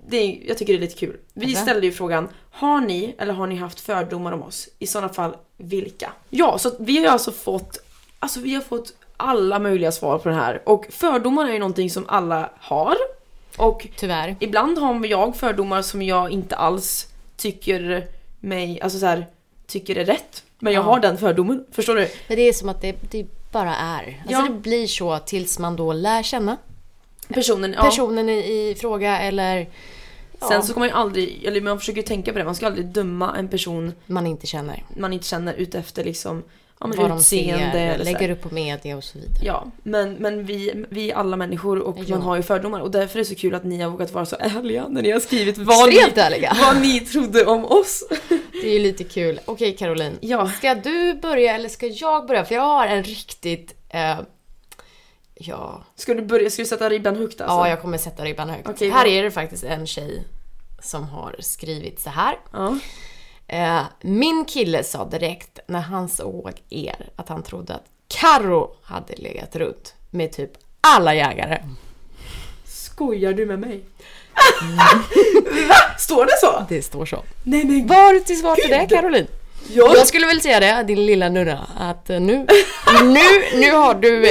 det 0.08 0.16
är, 0.16 0.48
jag 0.48 0.58
tycker 0.58 0.72
det 0.72 0.78
är 0.78 0.80
lite 0.80 0.98
kul. 0.98 1.16
Vi 1.34 1.46
Jaså? 1.46 1.62
ställde 1.62 1.86
ju 1.86 1.92
frågan, 1.92 2.28
har 2.50 2.80
ni 2.80 3.14
eller 3.18 3.32
har 3.32 3.46
ni 3.46 3.56
haft 3.56 3.80
fördomar 3.80 4.32
om 4.32 4.42
oss? 4.42 4.68
I 4.78 4.86
sådana 4.86 5.12
fall, 5.12 5.36
vilka? 5.56 6.12
Ja, 6.30 6.58
så 6.58 6.72
vi 6.78 7.04
har 7.04 7.12
alltså 7.12 7.32
fått, 7.32 7.78
alltså 8.18 8.40
vi 8.40 8.54
har 8.54 8.62
fått 8.62 8.92
alla 9.16 9.58
möjliga 9.58 9.92
svar 9.92 10.18
på 10.18 10.28
den 10.28 10.38
här. 10.38 10.62
Och 10.66 10.86
fördomar 10.90 11.48
är 11.48 11.52
ju 11.52 11.58
någonting 11.58 11.90
som 11.90 12.04
alla 12.08 12.50
har. 12.60 12.96
Och 13.56 13.86
Tyvärr. 13.96 14.36
ibland 14.40 14.78
har 14.78 15.06
jag 15.06 15.36
fördomar 15.36 15.82
som 15.82 16.02
jag 16.02 16.30
inte 16.30 16.56
alls 16.56 17.06
tycker 17.36 18.06
mig, 18.40 18.80
alltså 18.80 18.98
så 18.98 19.06
här, 19.06 19.26
tycker 19.66 19.96
är 19.96 20.04
rätt. 20.04 20.42
Men 20.58 20.72
jag 20.72 20.80
Ja. 20.82 20.84
har 20.86 21.00
den 21.00 21.18
fördomen, 21.18 21.64
förstår 21.72 21.94
du? 21.94 22.08
Men 22.28 22.36
det 22.36 22.42
är 22.48 22.52
som 22.52 22.68
att 22.68 22.80
det, 22.80 22.96
det 23.10 23.26
bara 23.52 23.74
är. 23.76 24.02
Alltså 24.20 24.32
Ja. 24.32 24.42
det 24.42 24.54
blir 24.54 24.86
så 24.86 25.18
tills 25.18 25.58
man 25.58 25.76
då 25.76 25.92
lär 25.92 26.22
känna 26.22 26.56
Personen, 27.28 27.72
ja. 27.72 27.82
personen 27.82 28.28
i, 28.28 28.32
i 28.70 28.74
fråga 28.80 29.18
eller 29.20 29.68
ja, 30.40 30.48
Sen 30.48 30.62
så 30.62 30.72
kommer 30.74 30.86
man 30.86 30.96
ju 30.96 31.00
aldrig, 31.00 31.44
eller 31.44 31.60
man 31.60 31.78
försöker 31.78 32.02
tänka 32.02 32.32
på 32.32 32.38
det, 32.38 32.44
man 32.44 32.54
ska 32.54 32.66
aldrig 32.66 32.86
döma 32.86 33.36
en 33.36 33.48
person 33.48 33.92
man 34.06 34.26
inte 34.26 34.46
känner. 34.46 34.84
man 34.96 35.12
inte 35.12 35.26
känner 35.26 35.54
ut 35.54 35.74
efter 35.74 36.04
liksom, 36.04 36.42
ja 36.80 36.86
vad 36.96 37.10
de 37.10 37.22
ser, 37.22 37.98
lägger 37.98 38.30
upp 38.30 38.40
på 38.42 38.54
media 38.54 38.96
och 38.96 39.04
så 39.04 39.18
vidare. 39.18 39.44
Ja, 39.44 39.66
men, 39.82 40.12
men 40.14 40.44
vi, 40.44 40.84
vi 40.90 41.10
är 41.10 41.14
alla 41.14 41.36
människor 41.36 41.78
och 41.78 41.96
Ja. 41.98 42.04
man 42.16 42.22
har 42.22 42.36
ju 42.36 42.42
fördomar 42.42 42.80
och 42.80 42.90
därför 42.90 43.18
är 43.18 43.20
det 43.20 43.28
så 43.28 43.34
kul 43.34 43.54
att 43.54 43.64
ni 43.64 43.80
har 43.82 43.90
vågat 43.90 44.12
vara 44.12 44.26
så 44.26 44.36
ärliga 44.40 44.88
när 44.88 45.02
ni 45.02 45.10
har 45.10 45.20
skrivit 45.20 45.58
vad 45.58 45.88
ni, 45.88 45.96
ärliga. 46.16 46.56
vad 46.60 46.80
ni 46.80 47.00
trodde 47.00 47.44
om 47.44 47.64
oss. 47.64 48.04
Det 48.52 48.68
är 48.68 48.72
ju 48.72 48.78
lite 48.78 49.04
kul. 49.04 49.40
Okej 49.44 49.76
Caroline, 49.76 50.18
Ja, 50.20 50.48
ska 50.50 50.74
du 50.74 51.14
börja 51.14 51.54
eller 51.54 51.68
ska 51.68 51.86
jag 51.86 52.26
börja? 52.26 52.44
För 52.44 52.54
jag 52.54 52.62
har 52.62 52.86
en 52.86 53.02
riktigt... 53.02 53.74
Eh, 53.88 54.18
ja, 55.34 55.84
ska 55.94 56.14
du 56.14 56.22
börja, 56.22 56.50
ska 56.50 56.62
du 56.62 56.66
sätta 56.68 56.90
ribban 56.90 57.16
högt 57.16 57.40
alltså? 57.40 57.56
ja, 57.56 57.68
jag 57.68 57.82
kommer 57.82 57.98
sätta 57.98 58.24
ribban 58.24 58.50
högt. 58.50 58.68
Okej, 58.68 58.90
här 58.90 59.06
är 59.06 59.22
det 59.22 59.30
faktiskt 59.30 59.64
en 59.64 59.86
tjej 59.86 60.22
som 60.82 61.04
har 61.08 61.36
skrivit 61.38 62.00
så 62.00 62.10
här. 62.10 62.38
Ja. 62.52 62.78
Eh, 63.48 63.82
min 64.00 64.44
kille 64.44 64.84
sa 64.84 65.04
direkt 65.04 65.58
när 65.66 65.80
han 65.80 66.08
såg 66.08 66.52
er 66.70 67.08
att 67.16 67.28
han 67.28 67.42
trodde 67.42 67.74
att 67.74 67.84
Karo 68.08 68.76
hade 68.82 69.14
legat 69.16 69.56
runt 69.56 69.94
med 70.10 70.32
typ 70.32 70.50
alla 70.80 71.14
jägare. 71.14 71.62
Skojar 72.64 73.32
du 73.32 73.46
med 73.46 73.58
mig? 73.58 73.84
Står 75.98 76.24
det 76.24 76.38
så? 76.40 76.66
Det 76.68 76.82
står 76.82 77.06
så. 77.06 77.22
Nej 77.42 77.64
men 77.64 77.86
du 78.12 78.20
till 78.20 78.40
svar 78.40 78.56
till 78.56 78.70
det. 78.70 78.86
Caroline? 78.86 79.26
Jag... 79.74 79.96
Jag 79.96 80.06
skulle 80.06 80.26
väl 80.26 80.40
säga 80.40 80.60
det, 80.60 80.82
din 80.86 81.06
lilla 81.06 81.28
nurra, 81.28 81.58
att 81.78 82.10
eh, 82.10 82.20
nu, 82.20 82.36
nu, 83.02 83.20
nu 83.60 83.72
har 83.72 83.94
du, 83.94 84.26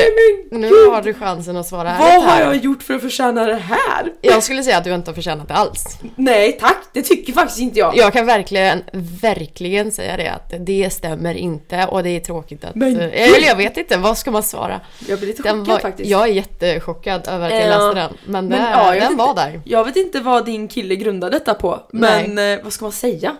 nu 0.51 0.67
har 0.89 1.01
du 1.01 1.13
chansen 1.13 1.57
att 1.57 1.67
svara 1.67 1.95
Vad 1.99 2.09
ärligt 2.09 2.23
har 2.23 2.31
här. 2.31 2.41
jag 2.45 2.55
gjort 2.55 2.83
för 2.83 2.93
att 2.93 3.01
förtjäna 3.01 3.45
det 3.45 3.55
här? 3.55 4.13
Jag 4.21 4.43
skulle 4.43 4.63
säga 4.63 4.77
att 4.77 4.83
du 4.83 4.93
inte 4.95 5.09
har 5.11 5.15
förtjänat 5.15 5.47
det 5.47 5.53
alls. 5.53 5.83
Nej 6.15 6.51
tack, 6.61 6.77
det 6.93 7.01
tycker 7.01 7.33
faktiskt 7.33 7.59
inte 7.59 7.79
jag. 7.79 7.97
Jag 7.97 8.13
kan 8.13 8.25
verkligen, 8.25 8.83
verkligen 9.21 9.91
säga 9.91 10.17
det 10.17 10.27
att 10.31 10.53
det 10.59 10.89
stämmer 10.93 11.33
inte 11.36 11.86
och 11.86 12.03
det 12.03 12.09
är 12.09 12.19
tråkigt 12.19 12.63
att... 12.65 12.75
Men 12.75 12.99
eh, 12.99 13.05
eller 13.36 13.47
jag 13.47 13.55
vet 13.55 13.77
inte, 13.77 13.97
vad 13.97 14.17
ska 14.17 14.31
man 14.31 14.43
svara? 14.43 14.81
Jag 15.07 15.19
blir 15.19 15.27
lite 15.27 15.41
chockad 15.43 15.67
var, 15.67 15.79
faktiskt. 15.79 16.09
jag 16.09 16.23
är 16.23 16.33
jättechockad 16.33 17.27
över 17.27 17.45
att 17.45 17.53
jag 17.53 17.61
Ja. 17.61 17.67
läste 17.67 17.99
den. 17.99 18.13
Men, 18.25 18.47
Men, 18.47 18.49
det, 18.61 18.69
ja, 18.71 18.86
jag 18.86 18.91
vet 18.93 19.01
den 19.03 19.11
inte. 19.11 19.23
var 19.25 19.36
där. 19.36 19.61
Jag 19.65 19.86
vet 19.86 19.95
inte 19.95 20.19
vad 20.19 20.45
din 20.45 20.67
kille 20.67 20.95
grundar 20.95 21.29
detta 21.29 21.53
på, 21.53 21.79
men 21.91 22.38
eh, 22.38 22.59
vad 22.63 22.73
ska 22.73 22.86
man 22.86 22.91
säga? 22.91 23.36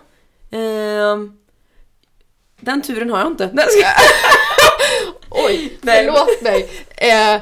Ehm, 0.52 1.32
den 2.66 2.82
turen 2.82 3.10
har 3.10 3.20
jag 3.20 3.28
inte. 3.28 3.50
Oj, 5.30 5.78
Nej. 5.82 6.06
förlåt 6.06 6.42
mig. 6.42 6.70
Eh, 6.98 7.42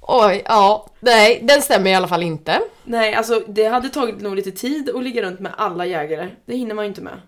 oj, 0.00 0.42
ja, 0.44 0.86
nej, 1.00 1.40
den 1.42 1.62
stämmer 1.62 1.90
i 1.90 1.94
alla 1.94 2.08
fall 2.08 2.22
inte. 2.22 2.60
Nej, 2.84 3.14
alltså 3.14 3.42
det 3.48 3.64
hade 3.64 3.88
tagit 3.88 4.20
nog 4.20 4.36
lite 4.36 4.50
tid 4.50 4.90
att 4.94 5.02
ligga 5.02 5.22
runt 5.22 5.40
med 5.40 5.52
alla 5.56 5.86
jägare. 5.86 6.28
Det 6.46 6.56
hinner 6.56 6.74
man 6.74 6.84
ju 6.84 6.88
inte 6.88 7.00
med. 7.00 7.20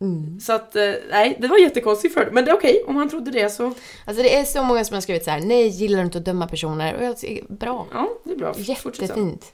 Mm. 0.00 0.40
Så 0.40 0.52
att, 0.52 0.76
eh, 0.76 0.92
nej, 1.10 1.36
det 1.40 1.48
var 1.48 1.58
jättekonstigt 1.58 2.14
för 2.14 2.30
Men 2.30 2.44
det 2.44 2.50
är 2.50 2.54
okej, 2.54 2.82
om 2.86 2.96
han 2.96 3.08
trodde 3.08 3.30
det 3.30 3.50
så, 3.50 3.74
Alltså 4.04 4.22
det 4.22 4.36
är 4.36 4.44
så 4.44 4.62
många 4.62 4.84
som 4.84 4.94
har 4.94 5.00
skrivit 5.00 5.24
så 5.24 5.30
här: 5.30 5.40
nej, 5.40 5.68
gillar 5.68 6.02
inte 6.02 6.18
att 6.18 6.24
döma 6.24 6.48
personer. 6.48 6.94
Och 6.96 7.04
jag 7.04 7.18
tycker, 7.18 7.44
bra. 7.54 7.86
ja, 7.92 8.08
det 8.24 8.32
är 8.32 8.36
bra. 8.36 8.54
Jättefint. 8.56 9.52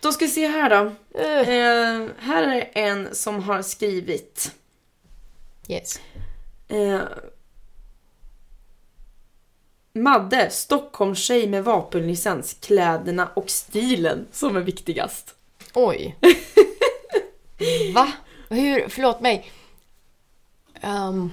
Då 0.00 0.12
ska 0.12 0.24
vi 0.24 0.30
se 0.30 0.46
här 0.46 0.70
då. 0.70 0.76
Uh, 1.20 1.48
Eh, 1.48 2.08
här 2.18 2.42
är 2.54 2.70
en 2.74 3.14
som 3.14 3.42
har 3.42 3.62
skrivit 3.62 4.52
yes. 5.68 6.00
eh, 6.68 7.00
Madde, 9.92 10.50
Stockholmstjej 10.50 11.48
med 11.48 11.64
vapenlicens, 11.64 12.56
kläderna 12.60 13.28
och 13.34 13.50
stilen 13.50 14.26
som 14.32 14.56
är 14.56 14.60
viktigast. 14.60 15.34
Oj. 15.74 16.16
Va? 17.94 18.12
Hur, 18.48 18.88
förlåt 18.88 19.20
mig. 19.20 19.50
Ehm, 20.80 21.30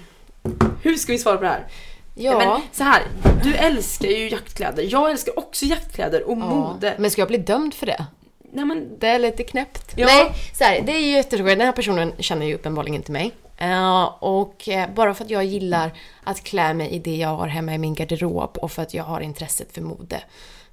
Hur 0.83 0.95
ska 0.95 1.11
vi 1.11 1.17
svara 1.17 1.37
på 1.37 1.43
det 1.43 1.49
här? 1.49 1.67
ja. 2.15 2.37
Men 2.37 2.61
så 2.71 2.83
här, 2.83 3.03
du 3.43 3.55
älskar 3.55 4.07
ju 4.07 4.29
jaktkläder. 4.29 4.87
Jag 4.89 5.11
älskar 5.11 5.39
också 5.39 5.65
jaktkläder 5.65 6.23
och 6.23 6.37
ja. 6.37 6.45
mode. 6.45 6.95
Men 6.99 7.11
ska 7.11 7.21
jag 7.21 7.27
bli 7.27 7.37
dömd 7.37 7.73
för 7.73 7.85
det? 7.85 8.05
Nej 8.53 8.65
men, 8.65 8.99
Det 8.99 9.07
är 9.07 9.19
lite 9.19 9.43
knäppt. 9.43 9.93
Ja. 9.95 10.05
Nej, 10.05 10.31
så 10.57 10.63
här, 10.63 10.81
det 10.81 10.91
är 10.91 10.99
ju 10.99 11.11
jättetråkigt. 11.11 11.57
Den 11.57 11.65
här 11.65 11.73
personen 11.73 12.13
känner 12.19 12.45
ju 12.45 12.55
uppenbarligen 12.55 12.95
inte 12.95 13.11
mig. 13.11 13.31
Eh, 13.61 14.03
och 14.19 14.69
eh, 14.69 14.93
bara 14.93 15.13
för 15.13 15.25
att 15.25 15.29
jag 15.29 15.45
gillar 15.45 15.93
att 16.23 16.43
klä 16.43 16.73
mig 16.73 16.89
i 16.89 16.99
det 16.99 17.15
jag 17.15 17.35
har 17.35 17.47
hemma 17.47 17.73
i 17.73 17.77
min 17.77 17.93
garderob 17.93 18.57
och 18.57 18.71
för 18.71 18.81
att 18.81 18.93
jag 18.93 19.03
har 19.03 19.21
intresset 19.21 19.73
för 19.73 19.81
mode. 19.81 20.23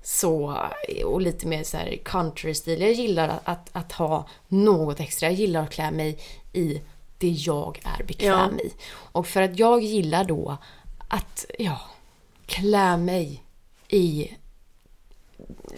Så, 0.03 0.59
och 1.05 1.21
lite 1.21 1.47
mer 1.47 1.65
så 1.65 1.77
här 1.77 1.97
country-stil. 2.05 2.81
Jag 2.81 2.93
gillar 2.93 3.29
att, 3.29 3.41
att, 3.45 3.71
att 3.73 3.93
ha 3.93 4.29
något 4.49 5.01
extra. 5.01 5.29
Jag 5.29 5.39
gillar 5.39 5.63
att 5.63 5.71
klä 5.71 5.91
mig 5.91 6.19
i 6.53 6.81
det 7.19 7.29
jag 7.29 7.81
är 7.85 8.05
bekväm 8.05 8.59
i. 8.59 8.73
Och 8.91 9.27
för 9.27 9.43
att 9.43 9.59
jag 9.59 9.83
gillar 9.83 10.25
då 10.25 10.57
att, 11.09 11.45
ja, 11.59 11.81
klä 12.47 12.97
mig 12.97 13.43
i 13.89 14.31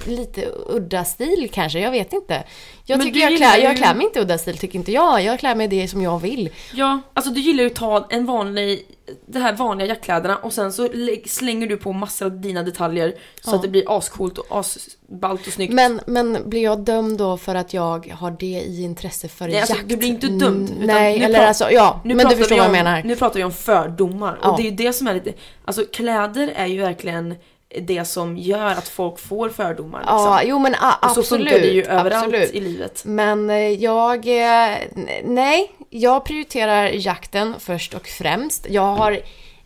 lite 0.05 0.45
udda 0.67 1.05
stil 1.05 1.51
kanske, 1.53 1.81
jag 1.81 1.91
vet 1.91 2.13
inte. 2.13 2.45
Jag 2.85 2.99
Men 2.99 3.07
tycker 3.07 3.21
jag 3.21 3.37
klär, 3.37 3.59
jag 3.59 3.73
ju- 3.73 3.77
klär 3.79 3.95
mig 3.95 4.07
inte 4.07 4.21
udda 4.21 4.39
stil 4.39 4.59
tycker 4.59 4.79
inte 4.79 4.93
jag. 4.93 5.23
Jag 5.23 5.39
klär 5.39 5.55
mig 5.55 5.69
det 5.69 5.89
som 5.89 6.03
jag 6.03 6.19
vill. 6.19 6.51
ja, 6.75 7.01
alltså 7.15 7.31
du 7.33 7.41
gillar 7.41 7.65
ju 7.65 7.71
att 7.71 7.77
ta 7.77 8.07
en 8.11 8.27
vanlig, 8.27 8.87
det 9.27 9.39
här 9.39 9.53
vanliga 9.53 9.89
jackkläderna 9.89 10.37
och 10.37 10.53
sen 10.53 10.73
så 10.73 10.89
lä- 10.93 11.17
slänger 11.27 11.67
du 11.67 11.77
på 11.77 11.93
massor 11.93 12.27
av 12.27 12.41
dina 12.41 12.63
detaljer 12.63 13.15
så 13.41 13.51
Ja. 13.51 13.55
att 13.57 13.63
det 13.63 13.69
blir 13.69 13.97
ascoolt 13.99 14.39
och 14.39 14.47
asballt 14.59 15.47
och 15.47 15.53
snyggt. 15.53 15.73
Men, 15.73 16.01
men 16.07 16.51
blir 16.51 16.63
jag 16.63 16.81
dömd 16.85 17.19
då 17.19 17.37
för 17.37 17.55
att 17.55 17.75
jag 17.75 18.07
har 18.19 18.31
det 18.31 18.47
i 18.47 18.83
intresse 18.83 19.29
för 19.29 19.49
Nej, 19.49 19.59
alltså, 19.61 19.75
jakt? 19.77 19.89
du 19.89 19.97
blir 19.97 20.09
inte 20.09 20.27
dömd, 20.27 20.73
Nej, 20.81 21.23
eller 21.23 21.47
alltså 21.47 21.71
ja, 21.71 22.01
Nu 22.05 22.15
men 22.15 22.27
du 22.29 22.37
förstår 22.37 22.55
vi 22.55 22.59
vad 22.59 22.65
jag 22.65 22.67
om, 22.67 22.85
menar. 22.85 23.03
Nu 23.03 23.17
pratar 23.17 23.37
vi 23.37 23.45
om 23.45 23.53
fördomar 23.53 24.39
Ja. 24.43 24.51
och 24.51 24.57
det 24.57 24.63
är 24.63 24.71
ju 24.71 24.77
det 24.77 24.93
som 24.93 25.07
är 25.07 25.15
lite, 25.15 25.33
alltså 25.65 25.85
kläder 25.93 26.53
är 26.57 26.67
ju 26.67 26.81
verkligen 26.81 27.35
det 27.79 28.05
som 28.05 28.37
gör 28.39 28.67
att 28.71 28.89
folk 28.89 29.19
får 29.19 29.49
fördomar 29.49 29.99
liksom. 30.01 30.17
Ja, 30.17 30.43
jo 30.45 30.59
men 30.59 30.75
a- 30.75 30.95
och 31.03 31.11
så 31.11 31.21
absolut. 31.21 31.49
funkar 31.49 31.67
det 31.67 31.73
ju 31.73 31.83
överallt 31.85 32.25
absolut. 32.25 32.51
i 32.55 32.61
livet. 32.61 33.03
Men 33.05 33.51
eh, 33.51 33.57
jag... 33.57 34.27
eh, 34.27 34.77
Nej, 35.25 35.73
jag 35.91 36.25
prioriterar 36.25 36.85
jakten 36.89 37.55
först 37.59 37.95
och 37.95 38.07
främst. 38.07 38.67
Jag 38.71 38.83
har 38.97 39.21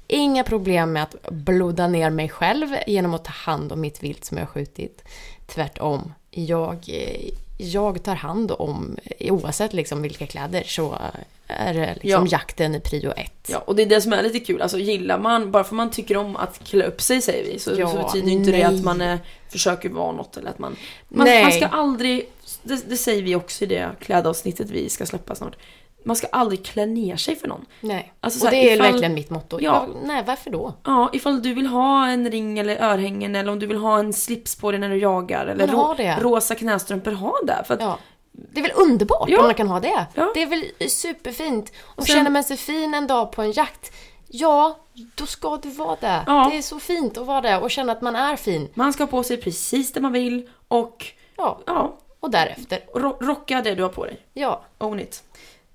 inga 0.07 0.45
problem 0.45 0.93
med 0.93 1.03
att 1.03 1.17
bloda 1.31 1.89
ner 1.89 2.11
mig 2.11 2.29
själv 2.29 2.69
genom 2.87 3.15
att 3.15 3.25
ta 3.25 3.33
hand 3.33 3.73
om 3.73 3.81
mitt 3.81 4.03
vilt 4.03 4.25
som 4.25 4.37
jag 4.39 4.45
har 4.45 4.53
skjutit. 4.53 5.05
Tvärtom. 5.47 6.13
Jag, 6.31 6.75
eh, 6.89 7.33
jag 7.59 8.03
tar 8.03 8.15
hand 8.15 8.53
om, 8.59 8.97
oavsett 9.21 9.73
liksom 9.73 10.03
vilka 10.03 10.27
kläder, 10.27 10.63
så 10.67 10.99
är 11.47 11.75
det 11.75 11.95
liksom 12.03 12.27
Ja. 12.27 12.27
jakten 12.31 12.75
i 12.75 12.81
prio 12.81 13.13
ett. 13.17 13.49
Ja, 13.49 13.59
och 13.59 13.77
det 13.77 13.83
är 13.83 13.87
det 13.87 14.01
som 14.01 14.13
är 14.13 14.23
lite 14.23 14.41
kul. 14.41 14.63
Alltså 14.63 14.79
gillar 14.79 15.19
man, 15.19 15.51
bara 15.51 15.65
för 15.65 15.75
man 15.75 15.91
tycker 15.91 16.17
om 16.17 16.37
att 16.37 16.65
klä 16.65 16.85
upp 16.87 17.01
sig 17.03 17.23
säger 17.23 17.53
vi, 17.53 17.59
så, 17.59 17.71
Ja, 17.79 17.89
så 17.89 17.97
betyder 17.97 18.29
inte 18.33 18.51
nej. 18.51 18.61
det 18.61 18.67
att 18.67 18.83
man 18.83 19.01
eh, 19.01 19.19
försöker 19.49 19.89
vara 19.89 20.13
något 20.13 20.37
eller 20.37 20.51
att 20.51 20.59
man... 20.59 20.77
Man, 21.09 21.29
man 21.43 21.53
ska 21.53 21.67
aldrig, 21.67 22.29
det, 22.63 22.89
det 22.89 22.97
säger 22.97 23.23
vi 23.23 23.35
också 23.35 23.65
i 23.65 23.67
det 23.67 23.91
klädavsnittet 24.01 24.71
vi 24.71 24.89
ska 24.89 25.07
släppa 25.07 25.35
snart. 25.35 25.57
Man 26.05 26.17
ska 26.17 26.27
aldrig 26.33 26.65
klä 26.65 26.87
ner 26.87 27.17
sig 27.17 27.37
för 27.37 27.49
någon. 27.49 27.67
Nej. 27.81 28.13
Alltså, 28.21 28.39
så 28.41 28.47
och 28.47 28.53
här, 28.53 28.59
det 28.63 28.71
är 28.71 28.75
ifall- 28.77 28.91
verkligen 28.93 29.15
mitt 29.15 29.31
motto. 29.31 29.59
Ja. 29.61 29.87
Nej, 30.05 30.23
varför 30.27 30.51
då? 30.51 30.73
Ja, 30.85 31.11
ifall 31.13 31.43
du 31.43 31.55
vill 31.55 31.67
ha 31.67 32.09
en 32.09 32.31
ring 32.31 32.59
eller 32.59 32.83
örhängen 32.83 33.37
eller 33.37 33.53
om 33.53 33.59
du 33.59 33.67
vill 33.67 33.77
ha 33.77 33.99
en 33.99 34.13
slips 34.13 34.57
på 34.57 34.71
dig 34.71 34.81
när 34.81 34.89
du 34.91 34.97
jagar 34.99 35.47
eller 35.47 35.95
det. 35.97 36.17
rosa 36.21 36.55
knästrumpor, 36.55 37.13
ha 37.13 37.35
det. 37.47 37.63
För 37.67 37.75
att, 37.75 37.81
Ja. 37.81 37.99
Det 38.33 38.61
är 38.61 38.63
väl 38.63 38.73
underbart 38.77 39.29
Ja. 39.29 39.39
om 39.41 39.47
man 39.47 39.55
kan 39.55 39.69
ha 39.69 39.81
det? 39.81 40.07
Ja. 40.15 40.31
Det 40.35 40.43
är 40.43 40.47
väl 40.47 40.91
superfint. 40.91 41.73
Och 41.83 42.07
sen- 42.07 42.17
känner 42.17 42.31
man 42.31 42.45
sig 42.45 42.57
fin 42.57 42.95
en 42.95 43.07
dag 43.07 43.33
på 43.33 43.43
en 43.43 43.53
jakt, 43.53 43.93
ja, 44.29 44.79
då 45.15 45.27
ska 45.27 45.57
du 45.57 45.69
vara 45.71 45.97
det. 46.01 46.21
Ja. 46.27 46.49
Det 46.53 46.59
är 46.59 46.63
så 46.63 46.79
fint 46.81 47.19
att 47.19 47.27
vara 47.27 47.41
det 47.41 47.57
och 47.59 47.71
känna 47.71 47.93
att 47.93 48.03
man 48.03 48.17
är 48.17 48.37
fin. 48.37 48.69
Man 48.75 48.93
ska 48.93 49.03
ha 49.03 49.09
på 49.09 49.23
sig 49.23 49.37
precis 49.37 49.93
det 49.93 50.01
man 50.01 50.13
vill 50.13 50.49
och 50.69 51.07
Ja, 51.37 51.59
ja, 51.67 51.97
och 52.21 52.31
därefter. 52.31 52.79
ro- 52.95 53.17
rocka 53.21 53.61
det 53.63 53.75
du 53.75 53.83
har 53.83 53.91
på 53.91 54.05
dig. 54.05 54.19
Ja. 54.33 54.65
Own 54.79 55.01
it. 55.01 55.23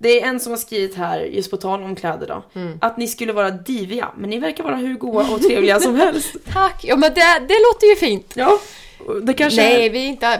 Det 0.02 0.22
är 0.22 0.26
en 0.28 0.40
som 0.40 0.52
har 0.52 0.56
skrivit 0.58 0.94
här, 0.94 1.20
just 1.20 1.50
på 1.50 1.56
tal 1.56 1.82
om 1.82 1.96
kläder 1.96 2.26
då, 2.26 2.60
Mm. 2.60 2.78
att 2.80 2.96
ni 2.96 3.08
skulle 3.08 3.32
vara 3.32 3.50
diviga, 3.50 4.08
men 4.16 4.30
ni 4.30 4.38
verkar 4.38 4.64
vara 4.64 4.76
hur 4.76 4.94
goa 4.94 5.30
och 5.34 5.42
trevliga 5.42 5.80
som 5.80 5.94
helst. 6.00 6.36
Tack! 6.52 6.84
Ja 6.84 6.96
men 6.96 7.14
det, 7.14 7.20
det 7.48 7.54
låter 7.72 7.86
ju 7.90 7.96
fint. 7.96 8.32
Ja, 8.36 8.58
det 9.22 9.34
kanske 9.34 9.62
Nej, 9.62 9.86
är... 9.86 9.90
vi 9.90 9.98
är 10.04 10.08
inte... 10.08 10.38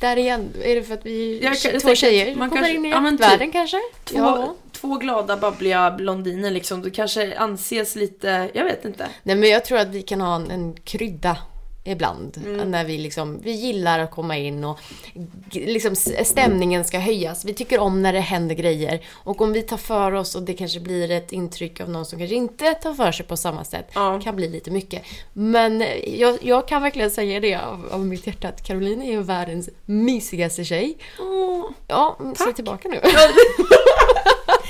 Där 0.00 0.16
igen, 0.16 0.48
är 0.62 0.74
det 0.74 0.82
för 0.82 0.94
att 0.94 1.06
vi 1.06 1.40
Jag 1.42 1.52
jag 1.54 1.60
två 1.60 1.70
tänker 1.70 1.94
tjejer 1.94 2.34
man 2.36 2.48
kommer 2.50 2.62
kanske- 2.62 2.76
in 2.76 2.84
i 2.86 2.90
ja, 2.90 3.00
typ. 3.10 3.20
jaktvärlden 3.20 3.52
kanske? 3.52 3.80
Två, 4.04 4.18
Ja. 4.18 4.54
två 4.72 4.94
glada, 4.96 5.36
babbliga 5.36 5.90
blondiner 5.90 6.50
liksom. 6.50 6.82
Du 6.82 6.90
kanske 6.90 7.36
anses 7.38 7.96
lite, 7.96 8.50
jag 8.54 8.64
vet 8.64 8.84
inte. 8.84 9.06
Nej 9.22 9.36
men 9.36 9.48
jag 9.50 9.64
tror 9.64 9.78
att 9.78 9.88
vi 9.88 10.02
kan 10.02 10.20
ha 10.20 10.36
en, 10.36 10.50
en 10.50 10.74
krydda 10.84 11.36
ibland. 11.86 12.42
Mm. 12.46 12.70
När 12.70 12.84
vi 12.84 12.98
liksom, 12.98 13.40
vi 13.42 13.50
gillar 13.50 13.98
att 13.98 14.10
komma 14.10 14.36
in 14.36 14.64
och 14.64 14.78
liksom 15.52 15.96
stämningen 16.24 16.84
ska 16.84 16.98
höjas. 16.98 17.44
Vi 17.44 17.54
tycker 17.54 17.78
om 17.78 18.02
när 18.02 18.12
det 18.12 18.20
händer 18.20 18.54
grejer. 18.54 19.00
Och 19.12 19.40
om 19.40 19.52
vi 19.52 19.62
tar 19.62 19.76
för 19.76 20.12
oss 20.12 20.34
och 20.34 20.42
det 20.42 20.54
kanske 20.54 20.80
blir 20.80 21.10
ett 21.10 21.32
intryck 21.32 21.80
av 21.80 21.90
någon 21.90 22.06
som 22.06 22.18
kanske 22.18 22.36
inte 22.36 22.74
tar 22.74 22.94
för 22.94 23.12
sig 23.12 23.26
på 23.26 23.36
samma 23.36 23.64
sätt. 23.64 23.90
Ja. 23.94 24.20
kan 24.20 24.36
bli 24.36 24.48
lite 24.48 24.70
mycket. 24.70 25.02
Men 25.32 25.84
jag, 26.06 26.38
jag 26.42 26.68
kan 26.68 26.82
verkligen 26.82 27.10
säga 27.10 27.40
det 27.40 27.54
av, 27.54 27.88
av 27.90 28.06
mitt 28.06 28.26
hjärta 28.26 28.48
att 28.48 28.66
Caroline 28.66 29.02
är 29.02 29.20
världens 29.20 29.68
mysigaste 29.84 30.64
tjej. 30.64 30.98
Åh. 31.20 31.70
Ja, 31.88 32.16
mm, 32.20 32.34
säg 32.34 32.54
tillbaka 32.54 32.88
nu. 32.88 33.00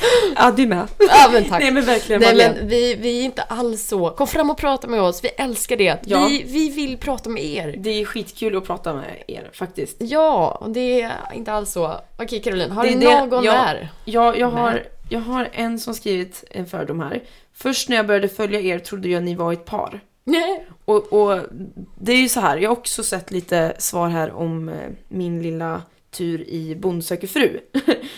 Ja, 0.37 0.51
du 0.57 0.67
med. 0.67 0.87
ja 0.99 1.29
men 1.33 1.45
tack. 1.45 1.61
Nej 1.63 1.71
men 1.73 1.85
verkligen, 1.85 2.21
Nej 2.23 2.35
men 2.37 2.69
vi, 2.69 2.95
vi 2.95 3.21
är 3.21 3.25
inte 3.25 3.43
alls 3.43 3.87
så. 3.89 4.11
Kom 4.11 4.27
fram 4.27 4.51
och 4.51 4.59
prata 4.59 4.87
med 4.89 5.01
oss, 5.01 5.25
vi 5.25 5.29
älskar 5.29 5.77
det. 5.77 5.99
Ja. 6.07 6.27
Vi, 6.27 6.43
vi 6.47 6.71
vill 6.71 6.97
prata 6.99 7.31
med 7.31 7.45
er. 7.45 7.75
Det 7.79 7.91
är 7.91 8.05
skitkul 8.05 8.57
att 8.57 8.65
prata 8.67 8.95
med 8.95 9.23
er 9.27 9.51
faktiskt. 9.53 9.97
Ja, 9.99 10.59
och 10.61 10.71
det 10.71 11.03
är 11.03 11.13
inte 11.35 11.53
alls 11.53 11.73
så. 11.73 11.95
Okej 12.17 12.43
Caroline, 12.43 12.71
har 12.71 12.85
Det 12.85 12.91
du 12.91 12.97
är 12.97 13.21
det- 13.21 13.27
någon 13.27 13.45
ja. 13.45 13.53
där? 13.53 13.89
Jag, 14.05 14.39
jag, 14.39 14.51
har, 14.51 14.83
jag 15.09 15.21
har 15.21 15.49
en 15.53 15.79
som 15.79 15.95
skrivit 15.95 16.45
en 16.51 16.67
fördom 16.67 17.01
här. 17.01 17.21
Först 17.55 17.89
när 17.89 17.97
jag 17.97 18.07
började 18.07 18.29
följa 18.29 18.61
er 18.61 18.79
trodde 18.79 19.09
jag 19.09 19.23
ni 19.23 19.35
var 19.35 19.53
ett 19.53 19.65
par. 19.65 20.01
Nej. 20.25 20.67
Och, 20.85 21.13
och 21.13 21.41
det 22.01 22.13
är 22.13 22.17
ju 22.17 22.29
så 22.29 22.41
här, 22.41 22.57
jag 22.57 22.71
har 22.71 22.77
också 22.77 23.03
sett 23.03 23.31
lite 23.31 23.75
svar 23.79 24.09
här 24.09 24.33
om 24.33 24.69
eh, 24.69 24.75
min 25.09 25.43
lilla 25.43 25.83
tur 26.17 26.45
i 26.49 26.75
Bonde 26.75 27.03
söker 27.03 27.27
fru. 27.29 27.61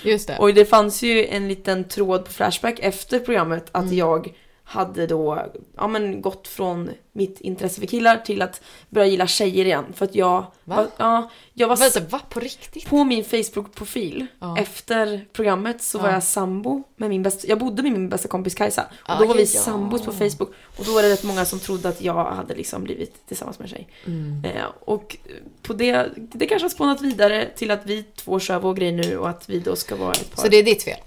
Just 0.03 0.29
det. 0.29 0.37
Och 0.39 0.55
det 0.55 0.65
fanns 0.65 1.03
ju 1.03 1.27
en 1.27 1.49
liten 1.49 1.85
tråd 1.85 2.25
på 2.25 2.31
Flashback 2.33 2.79
efter 2.83 3.19
programmet 3.21 3.65
att 3.73 3.85
Mm. 3.85 3.97
jag 3.97 4.33
hade 4.71 5.07
då 5.07 5.47
ja, 5.77 5.89
men 5.89 6.21
gått 6.23 6.49
från 6.49 6.91
mitt 7.13 7.41
intresse 7.41 7.81
för 7.81 7.87
killar 7.87 8.17
till 8.17 8.43
att 8.43 8.61
börja 8.89 9.07
gilla 9.07 9.27
tjejer 9.27 9.65
igen. 9.65 9.85
För 9.95 10.05
att 10.05 10.15
jag... 10.15 10.41
Va? 10.65 10.77
Var, 10.77 10.87
ja, 10.97 11.31
jag 11.55 11.69
var 11.69 11.77
Vänta, 11.77 12.01
va? 12.01 12.21
På 12.29 12.41
riktigt? 12.41 12.87
på 12.89 13.05
min 13.05 13.25
Facebook-profil 13.25 14.27
Ja. 14.41 14.59
efter 14.59 15.27
programmet 15.33 15.83
så 15.83 15.99
var 15.99 16.09
Ja. 16.09 16.15
jag 16.15 16.23
sambo 16.23 16.83
med 16.97 17.09
min 17.09 17.23
bästa, 17.23 17.49
jag 17.49 17.59
bodde 17.59 17.83
med 17.83 17.93
min 17.93 18.09
bästa 18.09 18.29
kompis 18.29 18.55
Kajsa. 18.55 18.83
Och 18.83 18.91
Ja, 19.09 19.17
då 19.21 19.27
var 19.27 19.35
vi 19.35 19.41
ja. 19.41 19.47
sambos 19.47 20.03
på 20.03 20.13
Facebook. 20.13 20.53
Och 20.79 20.85
då 20.85 20.93
var 20.95 21.03
det 21.03 21.09
rätt 21.13 21.25
många 21.25 21.45
som 21.45 21.59
trodde 21.59 21.89
att 21.89 22.01
jag 22.03 22.25
hade 22.25 22.55
liksom 22.55 22.85
blivit 22.85 23.27
tillsammans 23.27 23.59
med 23.59 23.65
en 23.67 23.71
tjej. 23.71 23.89
Mm. 24.07 24.45
Eh, 24.45 24.65
och 24.81 25.17
på 25.63 25.73
det, 25.73 26.09
det 26.17 26.47
kanske 26.47 26.65
har 26.65 26.71
spånat 26.71 27.01
vidare 27.01 27.49
till 27.57 27.71
att 27.71 27.87
vi 27.87 28.03
två 28.03 28.41
kör 28.41 28.59
vår 28.59 28.75
grej 28.75 28.93
nu 28.93 29.19
och 29.19 29.29
att 29.29 29.49
vi 29.49 29.59
då 29.61 29.77
ska 29.77 29.97
vara 29.97 30.13
ett 30.13 30.35
par. 30.35 30.43
Så 30.43 30.49
det 30.49 30.57
är 30.57 30.63
ditt 30.65 30.83
fel? 30.83 30.99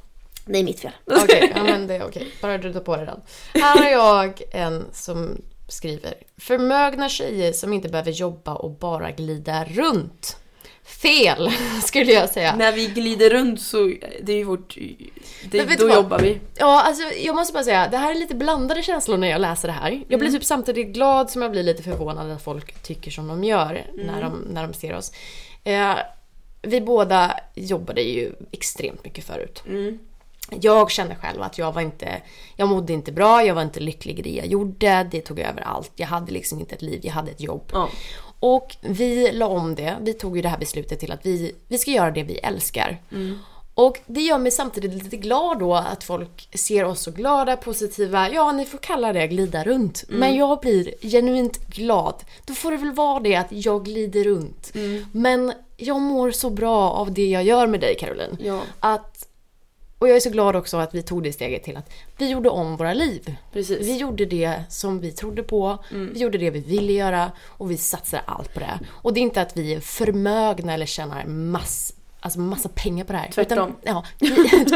Det 0.45 0.59
är 0.59 0.63
mitt 0.63 0.79
fel. 0.79 0.91
Okej, 1.05 1.51
ja 1.55 1.63
men 1.63 1.87
det 1.87 1.95
är 1.95 2.03
okej. 2.03 2.27
Bara 2.41 2.57
du 2.57 2.73
tar 2.73 2.79
på 2.79 2.95
dig 2.95 3.05
den. 3.05 3.21
Här 3.53 3.77
har 3.77 3.89
jag 3.89 4.41
en 4.51 4.85
som 4.93 5.41
skriver. 5.67 6.13
Förmögna 6.37 7.09
tjejer 7.09 7.53
som 7.53 7.73
inte 7.73 7.89
behöver 7.89 8.11
jobba 8.11 8.55
och 8.55 8.71
bara 8.71 9.11
glida 9.11 9.65
runt. 9.65 10.37
Fel, 10.83 11.51
skulle 11.83 12.11
jag 12.11 12.29
säga. 12.29 12.55
När 12.55 12.71
vi 12.71 12.87
glider 12.87 13.29
runt 13.29 13.61
så, 13.61 13.93
det 14.23 14.33
är 14.33 14.37
ju 14.37 14.43
vårt, 14.43 14.77
det, 15.51 15.79
då 15.79 15.89
jobbar 15.89 16.19
vi. 16.19 16.39
Ja, 16.55 16.83
alltså 16.83 17.03
jag 17.03 17.35
måste 17.35 17.53
bara 17.53 17.63
säga, 17.63 17.87
det 17.91 17.97
här 17.97 18.11
är 18.11 18.15
lite 18.15 18.35
blandade 18.35 18.83
känslor 18.83 19.17
när 19.17 19.29
jag 19.29 19.41
läser 19.41 19.67
det 19.67 19.73
här. 19.73 20.03
Jag 20.07 20.19
blir 20.19 20.31
typ 20.31 20.43
samtidigt 20.43 20.87
glad 20.87 21.29
som 21.29 21.41
jag 21.41 21.51
blir 21.51 21.63
lite 21.63 21.83
förvånad 21.83 22.31
att 22.31 22.43
folk 22.43 22.83
tycker 22.83 23.11
som 23.11 23.27
de 23.27 23.43
gör 23.43 23.85
när, 23.93 24.21
de, 24.21 24.47
när 24.49 24.67
de 24.67 24.73
ser 24.73 24.95
oss. 24.95 25.11
Eh, 25.63 25.95
vi 26.61 26.81
båda 26.81 27.39
jobbade 27.55 28.01
ju 28.01 28.31
extremt 28.51 29.03
mycket 29.03 29.25
förut. 29.25 29.63
Mm. 29.67 29.99
Jag 30.59 30.91
kände 30.91 31.15
själv 31.15 31.41
att 31.41 31.57
jag 31.57 31.71
var 31.71 31.81
inte, 31.81 32.21
jag 32.55 32.69
mådde 32.69 32.93
inte 32.93 33.11
bra, 33.11 33.45
jag 33.45 33.55
var 33.55 33.61
inte 33.61 33.79
lycklig 33.79 34.19
i 34.19 34.21
det 34.21 34.35
jag 34.35 34.45
gjorde, 34.47 35.07
det 35.11 35.21
tog 35.21 35.39
över 35.39 35.61
allt. 35.61 35.91
Jag 35.95 36.07
hade 36.07 36.31
liksom 36.31 36.59
inte 36.59 36.75
ett 36.75 36.81
liv, 36.81 36.99
jag 37.03 37.13
hade 37.13 37.31
ett 37.31 37.41
jobb. 37.41 37.69
Ja. 37.73 37.89
Och 38.39 38.75
vi 38.81 39.31
la 39.31 39.47
om 39.47 39.75
det, 39.75 39.95
vi 40.01 40.13
tog 40.13 40.35
ju 40.35 40.41
det 40.41 40.49
här 40.49 40.57
beslutet 40.57 40.99
till 40.99 41.11
att 41.11 41.25
vi, 41.25 41.55
vi 41.67 41.77
ska 41.77 41.91
göra 41.91 42.11
det 42.11 42.23
vi 42.23 42.37
älskar. 42.37 43.01
Och 43.73 43.99
det 44.05 44.21
gör 44.21 44.37
mig 44.37 44.51
samtidigt 44.51 45.03
lite 45.03 45.17
glad 45.17 45.59
då 45.59 45.75
att 45.75 46.03
folk 46.03 46.49
ser 46.53 46.85
oss 46.85 47.01
så 47.01 47.11
glada, 47.11 47.57
positiva, 47.57 48.29
ja 48.29 48.51
ni 48.51 48.65
får 48.65 48.77
kalla 48.77 49.13
det 49.13 49.27
glida 49.27 49.63
runt. 49.63 50.03
Men 50.07 50.35
jag 50.35 50.59
blir 50.59 50.93
genuint 51.01 51.67
glad. 51.67 52.15
Då 52.45 52.53
får 52.53 52.71
det 52.71 52.77
väl 52.77 52.91
vara 52.91 53.19
det 53.19 53.35
att 53.35 53.47
jag 53.49 53.85
glider 53.85 54.23
runt. 54.23 54.71
Men 55.11 55.53
jag 55.77 56.01
mår 56.01 56.31
så 56.31 56.49
bra 56.49 56.89
av 56.89 57.11
det 57.13 57.27
jag 57.27 57.43
gör 57.43 57.67
med 57.67 57.79
dig 57.79 57.95
Caroline. 57.99 58.37
Ja. 58.39 58.61
Att, 58.79 59.27
och 60.01 60.09
jag 60.09 60.15
är 60.15 60.19
så 60.19 60.29
glad 60.29 60.55
också 60.55 60.77
att 60.77 60.95
vi 60.95 61.01
tog 61.01 61.23
det 61.23 61.33
steget 61.33 61.63
till 61.63 61.77
att 61.77 61.89
vi 62.17 62.29
gjorde 62.29 62.49
om 62.49 62.77
våra 62.77 62.93
liv. 62.93 63.35
Precis. 63.53 63.87
Vi 63.87 63.97
gjorde 63.97 64.25
det 64.25 64.63
som 64.69 64.99
vi 64.99 65.11
trodde 65.11 65.43
på, 65.43 65.77
vi 65.89 66.19
gjorde 66.19 66.37
det 66.37 66.49
vi 66.49 66.59
ville 66.59 66.91
göra 66.93 67.31
och 67.47 67.71
vi 67.71 67.77
satsade 67.77 68.23
allt 68.25 68.53
på 68.53 68.59
det. 68.59 68.79
Och 68.91 69.13
det 69.13 69.19
är 69.19 69.21
inte 69.21 69.41
att 69.41 69.57
vi 69.57 69.73
är 69.73 69.79
förmögna 69.79 70.73
eller 70.73 70.85
tjänar 70.85 71.25
mass, 71.25 71.93
alltså 72.19 72.39
massa 72.39 72.69
pengar 72.69 73.05
på 73.05 73.11
det 73.13 73.19
här. 73.19 73.29
Tvärtom. 73.31 73.75
Utan, 73.81 73.93
ja, 73.95 74.03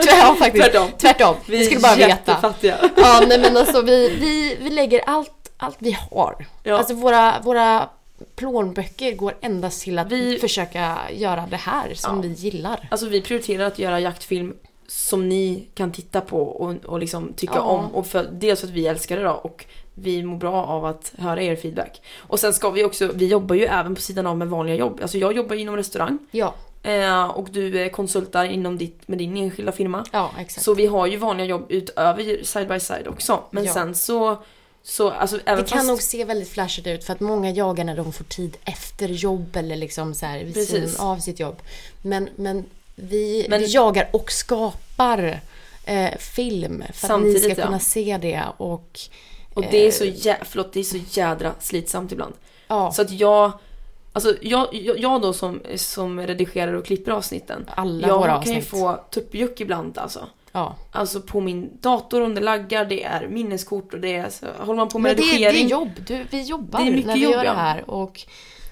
tvärtom 0.03 0.35
faktiskt. 0.35 0.63
Tvärtom. 0.71 0.89
Tvärtom. 0.97 1.35
Vi 1.47 1.57
Vi 1.57 1.65
skulle 1.65 1.81
bara 1.81 1.95
veta. 1.95 2.53
Ja, 2.97 3.23
nej 3.27 3.39
men 3.39 3.57
alltså 3.57 3.81
vi, 3.81 4.09
vi, 4.09 4.57
vi 4.61 4.69
lägger 4.69 5.01
allt, 5.09 5.51
allt 5.57 5.77
vi 5.79 5.97
har. 6.11 6.45
Ja. 6.63 6.77
Alltså 6.77 6.93
våra, 6.93 7.35
våra 7.43 7.89
plånböcker 8.35 9.11
går 9.15 9.37
endast 9.41 9.81
till 9.81 9.99
att 9.99 10.11
Vi- 10.11 10.39
försöka 10.39 10.97
göra 11.13 11.47
det 11.49 11.55
här 11.57 11.93
som 11.93 12.15
Ja. 12.15 12.21
vi 12.21 12.27
gillar. 12.27 12.87
Alltså 12.91 13.07
vi 13.07 13.21
prioriterar 13.21 13.63
att 13.67 13.79
göra 13.79 13.99
jaktfilm 13.99 14.53
som 14.87 15.29
ni 15.29 15.67
kan 15.73 15.91
titta 15.91 16.21
på 16.21 16.41
och, 16.41 16.75
och 16.85 16.99
liksom 16.99 17.33
tycka 17.33 17.53
Ja. 17.55 17.61
om. 17.61 17.95
Och 17.95 18.07
för, 18.07 18.29
dels 18.33 18.59
för 18.59 18.67
att 18.67 18.73
vi 18.73 18.87
älskar 18.87 19.17
det 19.17 19.23
då 19.23 19.31
och 19.31 19.65
vi 19.93 20.23
mår 20.23 20.37
bra 20.37 20.65
av 20.65 20.85
att 20.85 21.13
höra 21.17 21.41
er 21.43 21.55
feedback. 21.55 22.01
Och 22.17 22.39
sen 22.39 22.53
ska 22.53 22.69
vi 22.69 22.83
också, 22.83 23.11
vi 23.13 23.27
jobbar 23.27 23.55
ju 23.55 23.65
även 23.65 23.95
på 23.95 24.01
sidan 24.01 24.27
av 24.27 24.37
med 24.37 24.47
vanliga 24.47 24.75
jobb. 24.75 24.99
Alltså 25.01 25.17
jag 25.17 25.33
jobbar 25.35 25.55
inom 25.55 25.75
restaurang 25.77 26.17
Ja, 26.31 26.53
eh, 26.83 27.25
och 27.25 27.47
du 27.51 27.81
eh, 27.81 27.89
konsultar 27.89 28.45
inom 28.45 28.77
ditt, 28.77 29.07
med 29.07 29.17
din 29.17 29.37
enskilda 29.37 29.71
firma. 29.71 30.05
ja 30.11 30.31
exakt. 30.39 30.63
Så 30.65 30.73
vi 30.73 30.85
har 30.85 31.07
ju 31.07 31.17
vanliga 31.17 31.47
jobb 31.47 31.65
utöver 31.69 32.43
side 32.43 32.67
by 32.67 32.79
side 32.79 33.07
också. 33.07 33.43
Men 33.51 33.63
Ja. 33.65 33.73
sen 33.73 33.95
så, 33.95 34.37
så 34.83 35.09
alltså 35.09 35.37
Det 35.37 35.43
kan 35.43 35.65
fast, 35.65 35.87
nog 35.87 36.01
se 36.01 36.23
väldigt 36.25 36.49
flashigt 36.49 36.87
ut 36.87 37.03
för 37.03 37.13
att 37.13 37.19
många 37.19 37.51
jagar 37.51 37.83
när 37.83 37.95
de 37.95 38.13
får 38.13 38.23
tid 38.23 38.57
efter 38.65 39.07
jobb 39.09 39.55
eller 39.55 39.75
liksom 39.75 40.13
så 40.13 40.25
här 40.25 40.43
vid 40.43 40.53
Precis. 40.53 40.69
sidan 40.91 41.07
av 41.07 41.17
sitt 41.17 41.39
jobb. 41.39 41.61
Men, 42.01 42.29
men, 42.35 42.65
vi, 42.95 43.45
Men- 43.49 43.59
vi 43.61 43.65
jagar 43.67 44.09
och 44.13 44.31
skapar 44.31 45.39
eh, 45.85 46.17
film 46.19 46.83
för 46.93 47.13
att 47.13 47.21
ni 47.21 47.39
ska 47.39 47.49
ja. 47.49 47.55
kunna 47.65 47.79
se 47.79 48.17
det 48.21 48.43
och 48.57 48.99
och 49.53 49.61
det 49.71 49.77
är, 49.81 49.85
eh, 49.85 49.91
så 49.91 50.05
jä, 50.05 50.37
förlåt, 50.43 50.73
det 50.73 50.79
är 50.79 50.83
så 50.83 50.97
jädra 51.09 51.51
slitsamt 51.59 52.11
ibland. 52.11 52.33
ja, 52.67 52.91
Så 52.91 53.01
att 53.01 53.11
jag, 53.11 53.51
alltså 54.13 54.33
jag, 54.41 54.67
jag, 54.75 54.99
jag 54.99 55.21
då 55.21 55.33
som, 55.33 55.61
som 55.75 56.19
redigerar 56.27 56.73
och 56.73 56.85
klipper 56.85 57.11
avsnitten. 57.11 57.69
alla 57.75 58.07
jag 58.07 58.17
våra 58.19 58.27
kan 58.43 58.51
ju 58.51 58.57
avsnitt. 58.57 58.67
få 58.69 58.99
tuppjuck 59.11 59.61
ibland 59.61 59.97
alltså. 59.97 60.27
Ja. 60.51 60.75
Alltså 60.91 61.21
på 61.21 61.41
min 61.41 61.69
dator 61.81 62.21
om 62.21 62.35
det 62.35 62.41
laggar, 62.41 62.85
det 62.85 63.03
är 63.03 63.27
minneskort 63.27 63.93
och 63.93 63.99
det 63.99 64.15
är 64.15 64.29
så, 64.29 64.45
håller 64.59 64.77
man 64.77 64.89
på 64.89 64.99
med 64.99 65.09
Men 65.09 65.25
det, 65.25 65.35
är- 65.35 65.39
det 65.39 65.45
redigering. 65.45 65.65
är 65.65 65.69
jobb. 65.69 65.89
Du, 66.07 66.25
vi 66.31 66.41
jobbar 66.41 66.79
Det 66.79 66.87
är 66.87 66.91
mycket 66.91 67.07
när 67.07 67.13
vi 67.15 67.23
jobb, 67.23 67.33
gör 67.33 67.43
det 67.43 67.49
här. 67.49 67.89
Och 67.89 68.21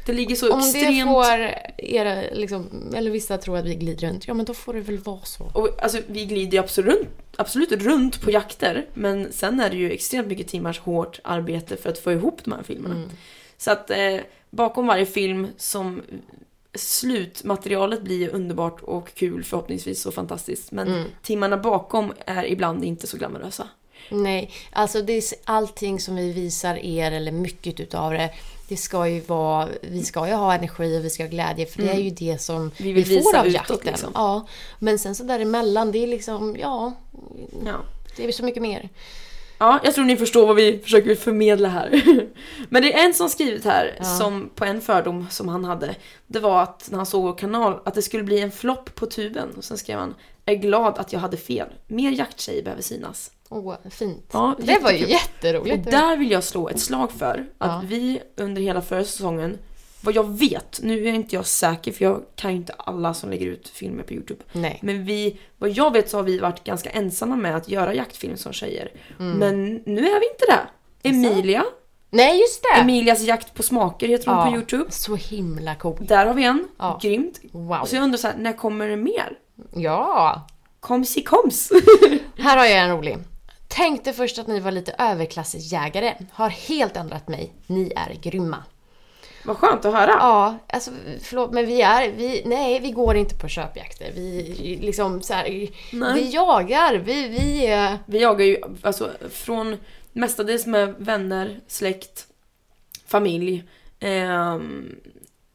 det 0.05 0.13
ligger 0.13 0.35
så 0.35 0.53
om 0.53 0.59
det 0.59 0.65
extremt... 0.65 1.09
får 1.09 1.55
er, 1.77 2.29
liksom, 2.35 2.91
eller 2.95 3.11
vissa 3.11 3.37
tror 3.37 3.57
att 3.57 3.65
vi 3.65 3.75
glider 3.75 4.07
runt, 4.07 4.27
ja 4.27 4.33
men 4.33 4.45
då 4.45 4.53
får 4.53 4.73
det 4.73 4.81
väl 4.81 4.97
vara 4.97 5.23
så. 5.23 5.43
Och, 5.53 5.83
alltså, 5.83 6.01
vi 6.07 6.25
glider 6.25 6.57
ju 6.57 6.63
absolut, 6.63 7.07
absolut 7.35 7.71
runt 7.71 8.21
på 8.21 8.31
jakter 8.31 8.85
men 8.93 9.31
sen 9.31 9.59
är 9.59 9.69
det 9.69 9.77
ju 9.77 9.91
extremt 9.91 10.27
mycket 10.27 10.47
timmars 10.47 10.79
hårt 10.79 11.19
arbete 11.23 11.77
för 11.77 11.89
att 11.89 11.99
få 11.99 12.11
ihop 12.11 12.39
de 12.43 12.53
här 12.53 12.63
filmerna. 12.63 12.95
Mm. 12.95 13.09
Så 13.57 13.71
att 13.71 13.89
eh, 13.89 14.19
bakom 14.49 14.87
varje 14.87 15.05
film 15.05 15.47
som 15.57 16.01
slutmaterialet 16.75 18.01
blir 18.01 18.29
underbart 18.29 18.81
och 18.81 19.13
kul 19.13 19.43
förhoppningsvis 19.43 20.05
och 20.05 20.13
fantastiskt 20.13 20.71
men 20.71 20.87
Mm. 20.87 21.03
timmarna 21.21 21.57
bakom 21.57 22.13
är 22.25 22.45
ibland 22.45 22.83
inte 22.83 23.07
så 23.07 23.17
glamorösa. 23.17 23.67
Nej, 24.09 24.51
alltså 24.71 25.01
det 25.01 25.13
är 25.13 25.23
allting 25.45 25.99
som 25.99 26.15
vi 26.15 26.31
visar 26.31 26.75
er, 26.75 27.11
eller 27.11 27.31
mycket 27.31 27.79
utav 27.79 28.11
det, 28.11 28.29
det 28.67 28.77
ska 28.77 29.07
ju 29.07 29.19
vara, 29.19 29.67
vi 29.81 30.03
ska 30.03 30.27
ju 30.27 30.33
ha 30.33 30.53
energi 30.53 30.99
och 30.99 31.05
vi 31.05 31.09
ska 31.09 31.23
ha 31.23 31.29
glädje 31.29 31.65
för 31.65 31.81
det 31.81 31.89
är 31.89 31.99
ju 31.99 32.09
det 32.09 32.41
som 32.41 32.55
Mm. 32.55 32.71
Vi 32.77 32.93
vi, 32.93 33.21
får 33.21 33.35
av 33.37 33.47
jakten. 33.47 33.77
liksom. 33.83 34.11
Ja, 34.13 34.47
men 34.79 34.99
sen 34.99 35.15
så 35.15 35.23
däremellan, 35.23 35.91
det 35.91 36.03
är 36.03 36.07
liksom, 36.07 36.55
ja, 36.59 36.93
Ja. 37.65 37.73
det 38.15 38.25
är 38.25 38.31
så 38.31 38.43
mycket 38.45 38.61
mer. 38.61 38.89
Ja, 39.57 39.79
jag 39.83 39.95
tror 39.95 40.05
ni 40.05 40.17
förstår 40.17 40.47
vad 40.47 40.55
vi 40.55 40.79
försöker 40.79 41.15
förmedla 41.15 41.69
här. 41.69 42.01
Men 42.69 42.81
det 42.81 42.93
är 42.93 43.05
en 43.05 43.13
som 43.13 43.29
skrivit 43.29 43.65
här, 43.65 43.95
Ja. 43.97 44.03
som 44.05 44.49
på 44.55 44.65
en 44.65 44.81
fördom 44.81 45.27
som 45.31 45.47
han 45.47 45.65
hade. 45.65 45.95
Det 46.27 46.39
var 46.39 46.63
att 46.63 46.87
när 46.91 46.97
han 46.97 47.05
såg 47.05 47.23
vår 47.23 47.37
kanal, 47.37 47.79
att 47.85 47.93
det 47.93 48.01
skulle 48.01 48.23
bli 48.23 48.39
en 48.39 48.51
flopp 48.51 48.95
på 48.95 49.05
tuben. 49.05 49.49
Och 49.57 49.63
sen 49.63 49.77
skrev 49.77 49.99
han, 49.99 50.15
är 50.45 50.55
glad 50.55 50.97
att 50.97 51.13
jag 51.13 51.19
hade 51.19 51.37
fel. 51.37 51.67
Mer 51.87 52.11
jakttjejer 52.11 52.63
behöver 52.63 52.81
synas. 52.83 53.31
Åh, 53.49 53.75
fint. 53.89 54.29
Ja, 54.33 54.55
det 54.59 54.79
var 54.79 54.91
ju 54.91 54.97
jättekul. 54.97 55.55
Och 55.61 55.67
jätteroligt. 55.67 55.91
där 55.91 56.17
vill 56.17 56.31
jag 56.31 56.43
slå 56.43 56.69
ett 56.69 56.79
slag 56.79 57.11
för 57.11 57.45
att 57.57 57.71
Ja. 57.71 57.81
vi 57.87 58.21
under 58.37 58.61
hela 58.61 58.81
förra 58.81 59.03
säsongen, 59.03 59.57
vad 60.01 60.15
jag 60.15 60.37
vet, 60.39 60.79
nu 60.83 61.07
är 61.07 61.13
inte 61.13 61.35
jag 61.35 61.45
säker 61.45 61.91
för 61.91 62.05
jag 62.05 62.21
kan 62.35 62.51
ju 62.51 62.57
inte 62.57 62.73
alla 62.77 63.13
som 63.13 63.29
lägger 63.29 63.45
ut 63.47 63.67
filmer 63.69 64.03
på 64.03 64.13
Youtube. 64.13 64.43
Nej. 64.51 64.79
Men 64.81 65.05
vi, 65.05 65.39
vad 65.57 65.69
jag 65.69 65.93
vet 65.93 66.09
så 66.09 66.17
har 66.17 66.23
vi 66.23 66.39
varit 66.39 66.63
ganska 66.63 66.89
ensamma 66.89 67.35
med 67.35 67.55
att 67.55 67.69
göra 67.69 67.93
jaktfilm 67.93 68.37
som 68.37 68.53
tjejer. 68.53 68.91
Mm. 69.19 69.37
Men 69.37 69.73
nu 69.85 70.01
är 70.07 70.19
vi 70.19 70.27
inte 70.29 70.45
det. 70.47 70.59
Emilia, 71.09 71.63
Nej, 72.09 72.39
just 72.39 72.63
det! 72.63 72.81
Emilias 72.81 73.21
jakt 73.21 73.53
på 73.53 73.63
smaker 73.63 74.07
heter 74.07 74.27
hon 74.31 74.37
Ja. 74.39 74.45
på 74.45 74.55
Youtube. 74.55 74.91
Så 74.91 75.15
himla 75.15 75.75
cool. 75.75 75.97
Där 76.07 76.25
har 76.25 76.33
vi 76.33 76.43
en. 76.43 76.67
Ja. 76.77 76.99
Grymt. 77.01 77.39
Wow. 77.51 77.81
Och 77.81 77.87
så 77.87 77.95
jag 77.95 78.03
undrar 78.03 78.17
så 78.17 78.27
här, 78.27 78.35
när 78.37 78.53
kommer 78.53 78.87
det 78.87 78.95
mer? 78.95 79.37
Ja! 79.71 80.47
Koms 80.79 81.17
i 81.17 81.21
koms. 81.21 81.71
Här 82.37 82.57
har 82.57 82.65
jag 82.65 82.79
en 82.79 82.89
rolig. 82.97 83.17
Tänkte 83.67 84.13
först 84.13 84.39
att 84.39 84.47
ni 84.47 84.59
var 84.59 84.71
lite 84.71 84.95
överklassjägare. 84.99 86.13
Har 86.31 86.49
helt 86.49 86.97
ändrat 86.97 87.27
mig. 87.27 87.53
Ni 87.67 87.93
är 87.95 88.13
grymma. 88.21 88.63
Vad 89.45 89.57
skönt 89.57 89.85
att 89.85 89.93
höra. 89.93 90.11
Ja, 90.11 90.57
alltså 90.67 90.91
förlåt 91.21 91.51
men 91.51 91.65
vi 91.65 91.81
är, 91.81 92.11
vi, 92.11 92.41
nej 92.45 92.79
vi 92.79 92.91
går 92.91 93.15
inte 93.15 93.35
på 93.35 93.47
köpjakter. 93.47 94.11
Vi 94.15 94.79
liksom 94.81 95.21
så 95.21 95.33
här, 95.33 95.69
vi 96.13 96.29
jagar, 96.33 96.95
vi, 96.95 97.27
vi 97.27 97.67
är... 97.67 97.99
Vi 98.05 98.21
jagar 98.21 98.45
ju 98.45 98.57
alltså 98.81 99.11
från 99.29 99.77
mestadels 100.13 100.65
med 100.65 100.95
vänner, 100.97 101.59
släkt, 101.67 102.27
familj. 103.07 103.63
ehm, 103.99 104.95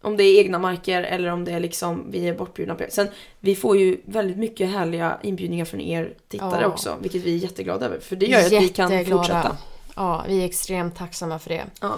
om 0.03 0.16
det 0.16 0.24
är 0.24 0.38
egna 0.40 0.59
marker 0.59 1.03
eller 1.03 1.28
om 1.28 1.44
det 1.44 1.53
är 1.53 1.61
liksom 1.61 2.11
vi 2.11 2.28
är 2.28 2.34
bortbjudna 2.34 2.74
på 2.74 2.84
Sen 2.88 3.09
vi 3.40 3.57
får 3.57 3.76
ju 3.76 4.01
väldigt 4.05 4.36
mycket 4.36 4.70
härliga 4.70 5.18
inbjudningar 5.22 5.64
från 5.64 5.80
er 5.80 6.14
tittare 6.28 6.62
Ja. 6.62 6.66
också. 6.68 6.96
Vilket 7.01 7.22
vi 7.22 7.34
är 7.34 7.38
jätteglada 7.38 7.86
över. 7.86 8.01
För 8.01 8.16
det 8.16 8.26
gör 8.26 8.38
att 8.46 8.53
vi 8.53 8.68
kan 8.68 9.05
fortsätta. 9.07 9.57
Ja, 9.96 10.24
vi 10.28 10.40
är 10.42 10.44
extremt 10.46 10.96
tacksamma 10.96 11.38
för 11.38 11.49
det. 11.49 11.64
Ja. 11.80 11.96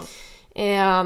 Eh, 0.62 1.04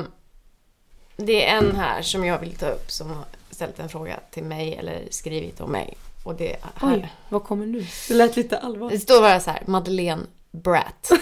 det 1.16 1.46
är 1.48 1.56
en 1.56 1.76
här 1.76 2.02
som 2.02 2.24
jag 2.24 2.38
vill 2.38 2.56
ta 2.56 2.66
upp 2.68 2.90
som 2.90 3.10
har 3.10 3.24
ställt 3.50 3.78
en 3.78 3.88
fråga 3.88 4.20
till 4.30 4.44
mig 4.44 4.74
eller 4.74 5.02
skrivit 5.10 5.60
om 5.60 5.70
mig. 5.72 5.94
Och 6.24 6.34
det 6.34 6.52
är 6.52 6.58
här. 6.74 6.94
Oj, 6.94 7.12
vad 7.28 7.44
kommer 7.44 7.66
nu? 7.66 7.86
Det 8.08 8.14
lät 8.14 8.36
lite 8.36 8.58
allvarligt. 8.58 9.00
Det 9.00 9.02
står 9.02 9.20
bara 9.20 9.40
så 9.40 9.50
här, 9.50 9.62
Madeleine 9.66 10.22
Brat. 10.50 11.10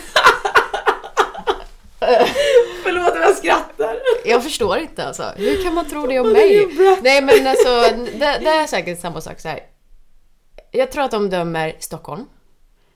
Förlåt 2.83 3.13
om 3.13 3.21
jag 3.21 3.37
skrattar. 3.37 3.97
Jag 4.25 4.43
förstår 4.43 4.79
inte 4.79 5.07
alltså. 5.07 5.33
Hur 5.37 5.63
kan 5.63 5.75
man 5.75 5.89
tro 5.89 6.07
det 6.07 6.21
om 6.21 6.33
mig? 6.33 6.69
Nej 7.03 7.23
men 7.23 7.47
alltså, 7.47 7.97
det, 8.19 8.39
det 8.41 8.49
är 8.49 8.67
säkert 8.67 9.01
samma 9.01 9.21
sak 9.21 9.41
så 9.41 9.49
här. 9.49 9.61
Jag 10.71 10.91
tror 10.93 11.05
att 11.05 11.11
de 11.11 11.31
dömer 11.31 11.77
Stockholm. 11.79 12.25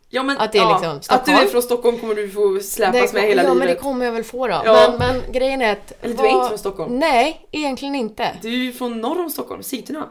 Ja, 0.09 0.23
men, 0.23 0.39
Att 0.39 0.53
det 0.53 0.59
är 0.59 0.63
ja, 0.63 0.73
liksom 0.93 1.17
Att 1.17 1.27
du 1.27 1.33
är 1.33 1.47
från 1.47 1.63
Stockholm 1.63 1.99
kommer 1.99 2.15
du 2.15 2.31
få 2.31 2.61
släpas 2.63 3.13
med 3.13 3.23
hela 3.23 3.43
ja 3.43 3.49
livet. 3.49 3.57
men 3.59 3.67
det 3.69 3.75
kommer 3.75 4.05
jag 4.05 4.13
väl 4.13 4.25
få 4.25 4.47
då. 4.47 4.63
Ja. 4.65 4.95
Men, 4.99 4.99
men 5.23 5.33
grejen 5.33 5.63
är 5.63 5.73
att... 5.73 5.93
Eller 6.01 6.15
du 6.17 6.23
är 6.27 6.29
inte 6.31 6.49
från 6.49 6.59
Stockholm. 6.59 6.99
Nej, 6.99 7.49
egentligen 7.53 7.95
inte. 7.95 8.37
Du 8.43 8.49
är 8.49 8.57
ju 8.57 8.73
från 8.73 9.01
norr 9.01 9.21
om 9.21 9.31
Stockholm, 9.31 9.63
Sigtuna. 9.63 10.09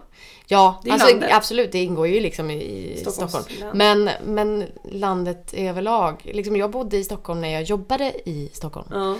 Ja, 0.47 0.81
Det 0.83 0.91
alltså, 0.91 1.09
landet. 1.09 1.29
absolut, 1.33 1.71
det 1.71 1.83
ingår 1.83 2.07
ju 2.07 2.19
liksom 2.19 2.51
i, 2.51 2.97
Stockholms 3.01 3.31
Stockholm. 3.31 3.77
län. 3.77 4.03
Men, 4.03 4.09
men 4.35 4.65
landet 4.91 5.53
överlag. 5.53 6.21
Liksom, 6.33 6.55
jag 6.55 6.69
bodde 6.71 6.97
i 6.97 7.03
Stockholm 7.03 7.41
när 7.41 7.49
jag 7.49 7.63
jobbade 7.63 8.13
i 8.29 8.49
Stockholm. 8.53 8.87
Ja. 8.91 9.15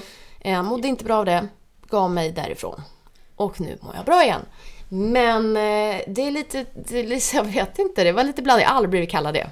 Jag 0.52 0.66
mådde 0.66 0.88
inte 0.88 1.04
bra 1.04 1.18
av 1.18 1.26
det, 1.26 1.48
gav 1.90 2.12
mig 2.12 2.32
därifrån. 2.32 2.82
Och 3.36 3.62
nu 3.62 3.78
mår 3.82 3.96
jag 3.96 4.06
bra 4.06 4.24
igen. 4.24 4.42
Men 4.90 5.58
eh, 5.58 6.02
det 6.08 6.22
är 6.28 6.32
lite, 6.32 6.66
det 6.74 7.34
jag 7.34 7.44
vet 7.44 7.80
inte, 7.80 8.04
det 8.04 8.12
var 8.12 8.24
lite 8.24 8.42
bland 8.42 8.62
jag 8.62 8.68
har 8.68 8.76
aldrig 8.76 8.90
blivit 8.90 9.10
kallad 9.12 9.34
det. 9.34 9.48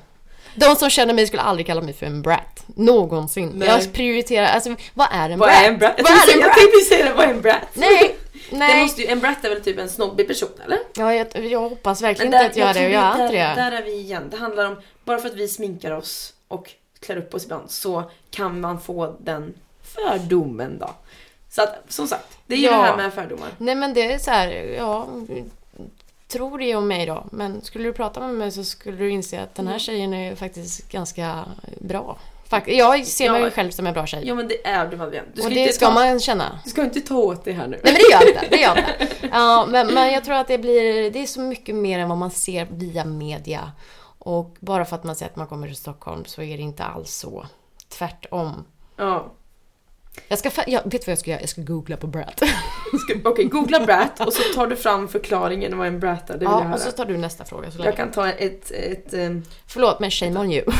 De 0.55 0.75
som 0.75 0.89
känner 0.89 1.13
mig 1.13 1.27
skulle 1.27 1.41
aldrig 1.41 1.67
kalla 1.67 1.81
mig 1.81 1.93
för 1.93 2.05
en 2.05 2.21
brat. 2.21 2.63
Någonsin. 2.75 3.51
Nej. 3.55 3.67
Jag 3.67 3.93
prioriterar, 3.93 4.45
alltså 4.45 4.75
vad 4.93 5.07
är 5.11 5.29
en 5.29 5.39
Vad 5.39 5.49
brat? 5.49 5.61
är 5.63 5.67
en 5.67 5.77
brat? 5.77 5.93
Jag 5.97 6.03
Vad 6.03 6.11
är 6.11 6.15
en 6.15 6.21
säga- 6.21 6.37
jag 6.37 6.43
brat? 6.43 6.57
tänkte 6.57 6.79
säga 6.79 7.05
det, 7.05 7.13
vad 7.13 7.25
är 7.25 7.29
en 7.33 7.41
brat? 7.41 7.57
Nej, 7.73 8.15
Det 8.49 8.57
nej. 8.57 8.81
måste 8.83 9.01
ju, 9.01 9.07
en 9.07 9.19
brat 9.19 9.45
är 9.45 9.49
väl 9.49 9.61
typ 9.61 9.79
en 9.79 9.89
snobbig 9.89 10.27
person, 10.27 10.49
eller? 10.65 10.79
Ja, 10.95 11.13
jag, 11.13 11.45
jag 11.45 11.59
hoppas 11.69 12.01
verkligen 12.01 12.33
inte 12.33 12.45
att 12.45 12.55
jag 12.55 12.69
är 12.69 12.73
det 12.73 12.85
och 12.85 12.91
jag 12.91 13.03
är 13.03 13.17
där, 13.17 13.23
inte 13.25 13.37
det. 13.37 13.53
Där 13.61 13.71
är 13.71 13.81
vi 13.83 13.93
igen. 13.99 14.27
Det 14.31 14.37
handlar 14.37 14.65
om, 14.65 14.81
bara 15.05 15.17
för 15.17 15.29
att 15.29 15.35
vi 15.35 15.47
sminkar 15.47 15.91
oss 15.91 16.33
och 16.47 16.69
klär 16.99 17.17
upp 17.17 17.33
oss 17.33 17.43
ibland 17.43 17.71
så 17.71 18.03
kan 18.31 18.61
man 18.61 18.81
få 18.81 19.15
den 19.19 19.53
fördomen 19.95 20.77
då. 20.79 20.89
Så 21.55 21.61
att, 21.61 21.75
som 21.87 22.07
sagt, 22.07 22.37
det 22.47 22.53
är 22.55 22.59
ju 22.59 22.65
Ja. 22.65 22.71
det 22.71 22.77
här 22.77 22.97
med 22.97 23.13
fördomar. 23.13 23.49
Nej 23.57 23.75
men 23.75 23.93
det 23.93 24.11
är 24.13 24.19
så 24.19 24.31
här, 24.31 24.51
ja. 24.77 25.07
Tror 26.27 26.57
det 26.57 26.75
om 26.75 26.87
mig 26.87 27.05
då. 27.05 27.25
Men 27.31 27.61
skulle 27.61 27.83
du 27.83 27.93
prata 27.93 28.19
med 28.19 28.29
mig 28.35 28.51
så 28.51 28.63
skulle 28.63 28.97
du 28.97 29.09
inse 29.09 29.41
att 29.43 29.55
den 29.55 29.67
här 29.67 29.79
tjejen 29.79 30.13
är 30.13 30.35
faktiskt 30.35 30.89
ganska 30.91 31.45
bra. 31.81 32.17
Fakt- 32.49 32.67
jag 32.67 33.07
ser 33.07 33.31
mig 33.31 33.41
Ja. 33.41 33.49
själv 33.49 33.71
som 33.71 33.87
en 33.87 33.93
bra 33.93 34.05
tjej. 34.05 34.21
Ja 34.27 34.35
men 34.35 34.47
det 34.47 34.67
är 34.67 34.87
du 34.87 34.97
Madeleine. 34.97 35.27
Du 35.33 35.41
ska, 35.41 35.47
och 35.47 35.53
det 35.53 35.59
inte 35.59 35.73
ska 35.73 35.85
ta, 35.87 35.93
man 35.93 36.19
känna. 36.19 36.59
du 36.63 36.69
ska 36.69 36.83
inte 36.83 37.01
ta 37.01 37.15
åt 37.15 37.45
det 37.45 37.51
här 37.51 37.67
nu. 37.67 37.79
Nej 37.83 37.93
men 37.93 37.93
det 37.93 38.11
gör 38.11 38.21
jag 38.21 38.29
inte. 38.43 38.47
Det 38.55 38.61
gör 38.61 38.75
jag 38.75 39.07
inte. 39.07 39.27
Ja, 39.31 39.65
men, 39.69 39.93
men 39.93 40.13
jag 40.13 40.23
tror 40.23 40.35
att 40.35 40.47
det 40.47 40.57
blir, 40.57 41.11
det 41.11 41.19
är 41.19 41.25
så 41.25 41.41
mycket 41.41 41.75
mer 41.75 41.99
än 41.99 42.09
vad 42.09 42.17
man 42.17 42.31
ser 42.31 42.67
via 42.71 43.05
media. 43.05 43.71
Och 44.19 44.55
bara 44.59 44.85
för 44.85 44.95
att 44.95 45.03
man 45.03 45.15
säger 45.15 45.29
att 45.31 45.35
man 45.35 45.47
kommer 45.47 45.67
till 45.67 45.75
Stockholm 45.75 46.25
så 46.25 46.41
är 46.41 46.57
det 46.57 46.63
inte 46.63 46.83
alls 46.83 47.13
så. 47.15 47.45
Tvärtom. 47.89 48.65
Ja. 48.97 49.31
Jag 50.27 50.39
ska, 50.39 50.51
jag, 50.67 50.81
vet 50.85 51.07
vad 51.07 51.11
jag 51.11 51.19
ska 51.19 51.31
göra? 51.31 51.41
Jag 51.41 51.49
ska 51.49 51.61
googla 51.61 51.97
på 51.97 52.07
brat. 52.07 52.41
Okej, 53.23 53.45
googla 53.45 53.79
brat 53.85 54.19
och 54.19 54.33
så 54.33 54.53
tar 54.53 54.67
du 54.67 54.75
fram 54.75 55.07
förklaringen 55.07 55.77
vad 55.77 55.87
en 55.87 55.99
brat 55.99 56.29
är. 56.29 56.33
Det 56.33 56.39
vill 56.39 56.45
jag 56.45 56.59
Ja, 56.59 56.63
höra. 56.63 56.73
och 56.73 56.79
så 56.79 56.91
tar 56.91 57.05
du 57.05 57.17
nästa 57.17 57.45
fråga 57.45 57.71
så 57.71 57.77
länge. 57.77 57.89
Jag 57.89 57.97
kan 57.97 58.11
ta 58.11 58.29
ett... 58.29 58.71
ett 58.71 59.13
ehm, 59.13 59.43
Förlåt 59.67 59.99
men 59.99 60.11
shame 60.11 60.39
on 60.39 60.51
you. 60.51 60.65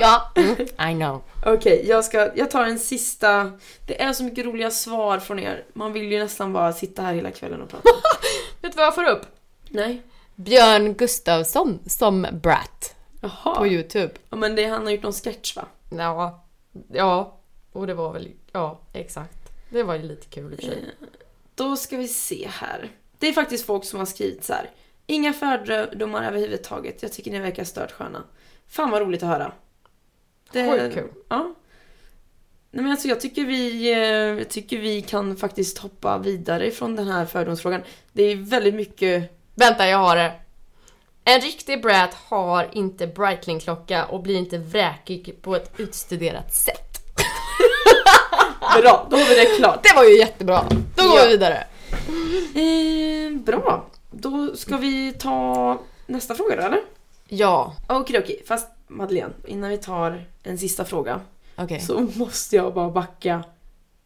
ja, 0.00 0.32
mm, 0.36 0.56
I 0.60 0.94
know. 0.94 1.22
Okej, 1.46 1.84
jag, 1.88 2.04
ska, 2.04 2.30
jag 2.34 2.50
tar 2.50 2.64
en 2.64 2.78
sista... 2.78 3.52
Det 3.86 4.02
är 4.02 4.12
så 4.12 4.24
mycket 4.24 4.44
roliga 4.46 4.70
svar 4.70 5.18
från 5.18 5.38
er. 5.38 5.64
Man 5.72 5.92
vill 5.92 6.12
ju 6.12 6.18
nästan 6.18 6.52
bara 6.52 6.72
sitta 6.72 7.02
här 7.02 7.14
hela 7.14 7.30
kvällen 7.30 7.62
och 7.62 7.68
prata. 7.68 7.88
Vet 8.62 8.72
du 8.72 8.76
vad 8.76 8.86
jag 8.86 8.94
får 8.94 9.08
upp? 9.08 9.22
Nej. 9.68 10.02
Björn 10.34 10.94
Gustafsson 10.94 11.78
som 11.86 12.26
Brat 12.32 12.94
Jaha. 13.20 13.54
på 13.54 13.66
Youtube. 13.66 14.12
Ja, 14.30 14.36
men 14.36 14.56
det, 14.56 14.64
han 14.64 14.84
har 14.84 14.90
gjort 14.90 15.02
någon 15.02 15.12
sketch 15.12 15.56
va? 15.56 15.64
Ja, 15.90 16.44
ja, 16.92 17.40
och 17.72 17.86
det 17.86 17.94
var 17.94 18.12
väl, 18.12 18.32
ja 18.52 18.80
exakt. 18.92 19.52
Det 19.70 19.82
var 19.82 19.94
ju 19.94 20.02
lite 20.02 20.26
kul 20.26 20.52
i 20.52 20.56
och 20.56 20.60
för 20.60 20.66
sig. 20.66 20.94
Då 21.54 21.76
ska 21.76 21.96
vi 21.96 22.08
se 22.08 22.48
här. 22.50 22.90
Det 23.18 23.28
är 23.28 23.32
faktiskt 23.32 23.66
folk 23.66 23.84
som 23.84 23.98
har 23.98 24.06
skrivit 24.06 24.44
så 24.44 24.52
här. 24.52 24.70
Inga 25.06 25.32
fördomar 25.32 26.24
överhuvudtaget. 26.24 27.02
Jag 27.02 27.12
tycker 27.12 27.30
ni 27.30 27.38
verkar 27.38 27.64
stört 27.64 27.92
sköna. 27.92 28.24
Fan 28.66 28.90
vad 28.90 29.02
roligt 29.02 29.22
att 29.22 29.28
höra. 29.28 29.52
Sjukt 30.52 30.94
kul. 30.94 31.08
Ja. 31.28 31.54
Nej, 32.70 32.82
men 32.82 32.92
alltså, 32.92 33.08
jag, 33.08 33.20
tycker 33.20 33.44
vi, 33.44 33.92
eh, 33.92 33.98
jag 34.38 34.48
tycker 34.48 34.78
vi 34.78 35.02
kan 35.02 35.36
faktiskt 35.36 35.78
hoppa 35.78 36.18
vidare 36.18 36.70
från 36.70 36.96
den 36.96 37.08
här 37.08 37.26
fördomsfrågan. 37.26 37.82
Det 38.12 38.22
är 38.22 38.36
väldigt 38.36 38.74
mycket... 38.74 39.30
Vänta, 39.54 39.88
jag 39.88 39.98
har 39.98 40.16
det. 40.16 40.32
En 41.24 41.40
riktig 41.40 41.82
brat 41.82 42.14
har 42.14 42.68
inte 42.72 43.06
Breitling-klocka 43.06 44.04
och 44.04 44.22
blir 44.22 44.36
inte 44.36 44.58
vräkig 44.58 45.38
på 45.42 45.56
ett 45.56 45.70
utstuderat 45.76 46.54
sätt. 46.54 46.98
Bra, 48.82 49.06
då 49.10 49.16
har 49.16 49.24
vi 49.28 49.34
det 49.34 49.56
klart. 49.56 49.82
Det 49.82 49.92
var 49.96 50.04
ju 50.04 50.18
jättebra. 50.18 50.64
Då 50.96 51.02
går 51.08 51.18
Ja. 51.18 51.24
vi 51.24 51.30
vidare. 51.30 51.66
Eh, 52.54 53.40
bra. 53.40 53.84
Då 54.10 54.56
ska 54.56 54.76
vi 54.76 55.12
ta 55.12 55.78
nästa 56.06 56.34
fråga 56.34 56.56
då, 56.56 56.62
eller? 56.62 56.80
Ja, 57.28 57.74
Okej, 57.88 58.18
okej. 58.18 58.42
Fast 58.46 58.68
Madeleine, 58.88 59.32
innan 59.46 59.70
vi 59.70 59.78
tar 59.78 60.24
en 60.42 60.58
sista 60.58 60.84
fråga 60.84 61.20
okej. 61.56 61.80
så 61.80 62.00
måste 62.14 62.56
jag 62.56 62.74
bara 62.74 62.90
backa 62.90 63.44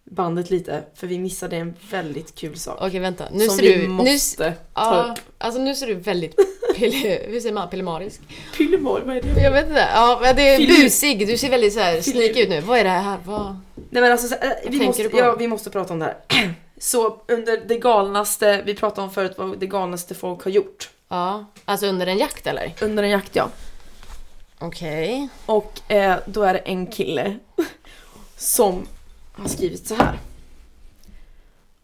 bandet 0.05 0.51
lite 0.51 0.85
för 0.95 1.07
vi 1.07 1.19
missade 1.19 1.57
en 1.57 1.75
väldigt 1.91 2.35
kul 2.35 2.57
sak. 2.57 2.79
Okej, 2.81 3.01
vänta. 3.01 3.25
Nu 3.33 3.47
som 3.47 3.57
ser 3.57 3.63
vi 3.63 3.75
du... 3.75 3.83
Nu, 3.83 3.89
måste 3.89 4.53
ta 4.53 4.55
ja, 4.75 5.13
upp. 5.13 5.25
alltså 5.39 5.61
nu 5.61 5.75
ser 5.75 5.87
du 5.87 5.95
väldigt... 5.95 6.37
Pille, 6.77 7.21
hur 7.29 7.41
säger 7.41 7.55
man? 7.55 7.71
Pillemarisk? 7.71 8.21
Pillemor, 8.57 9.03
vad 9.07 9.17
är 9.17 9.23
det? 9.23 9.41
Jag 9.41 9.51
vet 9.53 9.67
inte. 9.67 9.89
Ja, 9.95 10.19
men 10.23 10.37
det 10.37 10.49
är 10.49 10.57
Filur. 10.57 10.83
busig. 10.83 11.27
Du 11.27 11.39
ser 11.39 11.51
väldigt 11.51 11.73
så 11.73 11.81
här 11.81 12.01
sneaky 12.01 12.43
ut 12.43 12.49
nu. 12.49 12.61
Vad 12.61 12.79
är 12.79 12.85
det 12.85 12.91
här? 12.91 13.19
Vad... 13.25 13.57
Nej 13.91 14.03
men 14.03 14.13
alltså, 14.13 14.29
så, 14.29 14.35
äh, 14.35 14.51
vi, 14.63 14.71
tänker 14.71 14.87
måste, 14.87 15.03
du 15.03 15.09
på? 15.09 15.19
ja, 15.19 15.37
vi 15.39 15.49
måste 15.49 15.71
prata 15.71 15.93
om 15.93 15.99
det 15.99 16.05
här. 16.29 16.55
Så 16.79 17.21
under 17.29 17.57
det 17.67 17.79
galnaste, 17.79 18.63
vi 18.67 18.75
pratade 18.75 19.03
om 19.03 19.11
förut 19.11 19.35
vad 19.37 19.59
det 19.59 19.67
galnaste 19.67 20.15
folk 20.15 20.45
har 20.45 20.51
gjort. 20.51 20.91
Ja, 21.09 21.45
alltså 21.65 21.87
under 21.87 22.07
en 22.07 22.19
jakt 22.19 22.47
eller? 22.47 22.75
Under 22.81 23.03
en 23.03 23.11
jakt 23.11 23.37
ja. 23.37 23.49
Okej. 24.59 25.29
Och 25.47 25.93
eh, 25.93 26.17
då 26.27 26.43
är 26.43 26.55
det 26.55 26.59
en 26.59 26.87
kille 26.87 27.39
som 28.37 28.87
har 29.43 29.49
skrivit 29.49 29.87
så 29.87 29.95
här. 29.95 30.19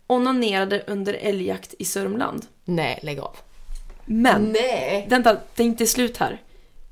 Onanerade 0.07 0.84
under 0.86 1.14
älgjakt 1.14 1.74
i 1.78 1.84
Sörmland. 1.84 2.46
Nej, 2.64 2.98
lägg 3.03 3.18
av. 3.20 3.36
Men, 4.05 4.53
Nej. 4.53 5.07
vänta, 5.11 5.36
det 5.55 5.62
är 5.62 5.66
inte 5.66 5.86
slut 5.86 6.16
här. 6.16 6.42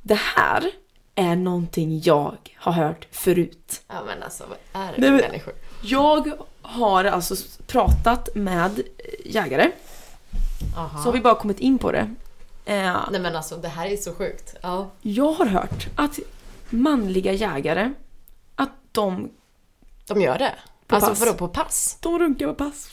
Det 0.02 0.18
här 0.36 0.70
är 1.14 1.36
någonting 1.36 2.00
jag 2.04 2.36
har 2.56 2.72
hört 2.72 3.06
förut. 3.10 3.82
Ja 3.88 4.02
men 4.06 4.22
alltså 4.22 4.44
vad 4.48 4.82
är 4.82 4.92
det 4.92 4.98
Nej, 5.00 5.08
för 5.10 5.16
men- 5.16 5.20
människor? 5.30 5.54
Jag 5.82 6.32
har 6.62 7.04
alltså 7.04 7.34
pratat 7.66 8.28
med 8.34 8.80
jägare, 9.24 9.70
Aha. 10.76 10.98
så 10.98 11.04
har 11.08 11.12
vi 11.12 11.20
bara 11.20 11.34
kommit 11.34 11.60
in 11.60 11.78
på 11.78 11.92
det. 11.92 12.14
Eh, 12.64 12.96
Nej 13.10 13.20
men 13.20 13.36
alltså 13.36 13.56
det 13.56 13.68
här 13.68 13.86
är 13.86 13.96
så 13.96 14.14
sjukt. 14.14 14.54
Ja. 14.62 14.90
jag 15.02 15.32
har 15.32 15.46
hört 15.46 15.86
att 15.96 16.18
manliga 16.70 17.32
jägare, 17.32 17.92
att 18.54 18.70
de, 18.92 19.30
De 20.08 20.20
gör 20.20 20.38
det? 20.38 20.54
På 20.86 20.94
alltså 20.94 21.10
pass. 21.10 21.20
vadå 21.20 21.34
på 21.34 21.48
pass? 21.48 21.96
de 22.00 22.18
runkar 22.18 22.46
på 22.46 22.54
pass. 22.54 22.88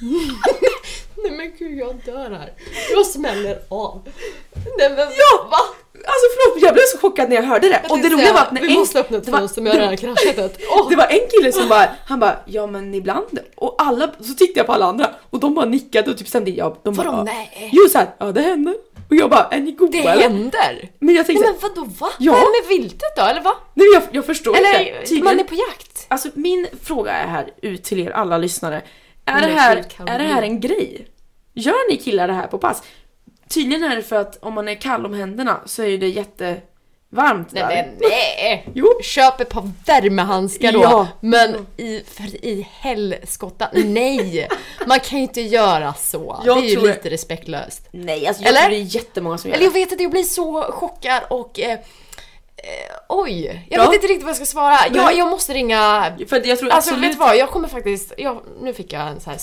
Nej 1.22 1.30
men 1.30 1.52
gud 1.58 1.78
jag 1.78 1.96
dör 2.04 2.30
här. 2.30 2.52
Jag 2.90 3.06
smäller 3.06 3.60
av. 3.68 4.08
Nej 4.78 4.90
men 4.90 4.98
Ja! 4.98 5.48
va? 5.50 5.58
Alltså 5.92 6.26
förlåt, 6.34 6.62
jag 6.62 6.74
blev 6.74 6.82
så 6.92 6.98
chockad 6.98 7.28
när 7.28 7.36
jag 7.36 7.42
hörde 7.42 7.68
det. 7.68 7.80
Jag 7.82 7.92
och 7.92 7.98
det 7.98 8.08
roliga 8.08 8.32
var 8.32 8.40
att 8.40 8.52
när 8.52 8.60
Vi 8.60 8.72
en, 8.72 8.78
måste 8.78 9.00
öppna 9.00 9.18
ett 9.18 9.30
fönster 9.30 9.62
med 9.62 9.76
det 9.76 9.86
här 9.86 9.96
kraschet. 9.96 10.60
Åh! 10.70 10.90
det 10.90 10.96
var 10.96 11.06
en 11.06 11.28
kille 11.30 11.52
som 11.52 11.68
bara, 11.68 11.88
han 12.04 12.20
bara, 12.20 12.38
ja 12.46 12.66
men 12.66 12.94
ibland. 12.94 13.38
Och 13.54 13.74
alla, 13.78 14.10
så 14.20 14.34
tittade 14.34 14.60
jag 14.60 14.66
på 14.66 14.72
alla 14.72 14.86
andra 14.86 15.10
och 15.30 15.40
de 15.40 15.54
bara 15.54 15.66
nickade 15.66 16.10
och 16.10 16.18
typ 16.18 16.28
stämde 16.28 16.50
ja, 16.50 16.76
de 16.82 16.94
bara, 16.94 17.06
ja. 17.06 17.22
nej? 17.24 17.70
Jo 17.72 17.88
såhär, 17.88 18.14
ja 18.18 18.32
det 18.32 18.40
händer. 18.40 18.74
Och 19.10 19.16
jag 19.16 19.30
bara, 19.30 19.48
är 19.48 19.60
ni 19.60 19.72
goda 19.72 19.90
Det 19.92 19.98
eller? 19.98 20.22
händer! 20.22 20.88
Men 20.98 21.14
jag 21.14 21.26
tänkte, 21.26 21.44
Nej 21.44 21.52
nej, 21.62 21.70
men 21.74 21.84
vadå 21.84 21.90
va? 22.00 22.08
Ja. 22.18 22.32
Vad 22.32 22.40
är 22.42 22.62
med 22.62 22.68
viltet 22.68 23.16
då 23.16 23.22
eller 23.22 23.40
va? 23.40 23.52
men 23.74 23.86
jag, 23.94 24.02
jag 24.12 24.26
förstår 24.26 24.56
Eller 24.56 24.80
inte. 24.80 25.00
Tydligen- 25.00 25.24
man 25.24 25.40
är 25.40 25.44
på 25.44 25.54
jakt? 25.54 26.06
Alltså 26.08 26.28
min 26.34 26.66
fråga 26.82 27.12
är 27.12 27.26
här 27.26 27.50
ut 27.62 27.84
till 27.84 27.98
er 28.00 28.10
alla 28.10 28.38
lyssnare. 28.38 28.82
Är 29.24 29.40
det 29.40 29.46
här, 29.46 29.76
är 30.06 30.18
det 30.18 30.24
här 30.24 30.42
en 30.42 30.60
grej? 30.60 31.06
Gör 31.54 31.90
ni 31.90 31.96
killar 31.96 32.28
det 32.28 32.34
här 32.34 32.46
på 32.46 32.58
pass? 32.58 32.82
Tydligen 33.48 33.84
är 33.84 33.96
det 33.96 34.02
för 34.02 34.16
att 34.16 34.38
om 34.42 34.54
man 34.54 34.68
är 34.68 34.74
kall 34.74 35.06
om 35.06 35.14
händerna 35.14 35.60
så 35.66 35.82
är 35.82 35.98
det 35.98 36.08
jättevarmt 36.08 36.64
Nej 37.10 37.44
där. 37.50 37.68
men 37.68 37.94
nej! 38.00 38.68
Jo. 38.74 38.86
Köp 39.02 39.40
ett 39.40 39.48
par 39.48 39.70
värmehandskar 39.86 40.72
då. 40.72 40.82
Ja. 40.82 41.08
Men 41.20 41.66
i, 41.76 42.02
för 42.06 42.44
i 42.44 42.68
helskotta, 42.80 43.68
nej! 43.72 44.48
Man 44.86 45.00
kan 45.00 45.18
ju 45.18 45.22
inte 45.22 45.40
göra 45.40 45.94
så. 45.94 46.42
Jag 46.44 46.62
det 46.62 46.66
är 46.66 46.70
ju 46.70 46.80
lite 46.88 47.10
respektlöst. 47.10 47.88
Nej, 47.90 48.26
alltså 48.26 48.42
jag 48.42 48.48
Eller? 48.50 48.60
tror 48.60 48.70
det 48.70 48.76
är 48.76 48.94
jättemånga 48.96 49.38
som 49.38 49.50
gör 49.50 49.56
Eller 49.56 49.64
jag 49.66 49.74
det. 49.74 49.78
vet 49.80 49.92
att 49.92 50.00
jag 50.00 50.10
blir 50.10 50.22
så 50.22 50.62
chockad 50.62 51.22
och 51.30 51.60
eh, 51.60 51.72
eh, 51.72 51.78
oj, 53.08 53.66
jag 53.70 53.78
Ja. 53.80 53.84
vet 53.86 53.94
inte 53.94 54.06
riktigt 54.06 54.22
vad 54.22 54.30
jag 54.30 54.36
ska 54.36 54.46
svara. 54.46 54.78
Jag, 54.92 55.04
Nej. 55.04 55.18
jag 55.18 55.28
måste 55.28 55.54
ringa... 55.54 56.12
För 56.28 56.46
jag 56.46 56.58
tror 56.58 56.70
Alltså 56.70 56.90
absolut... 56.90 57.04
vet 57.04 57.12
du 57.12 57.18
vad, 57.18 57.36
jag 57.36 57.50
kommer 57.50 57.68
faktiskt... 57.68 58.12
Jag, 58.18 58.42
nu 58.60 58.74
fick 58.74 58.92
jag 58.92 59.08
en 59.08 59.20
sån 59.20 59.30
här 59.32 59.40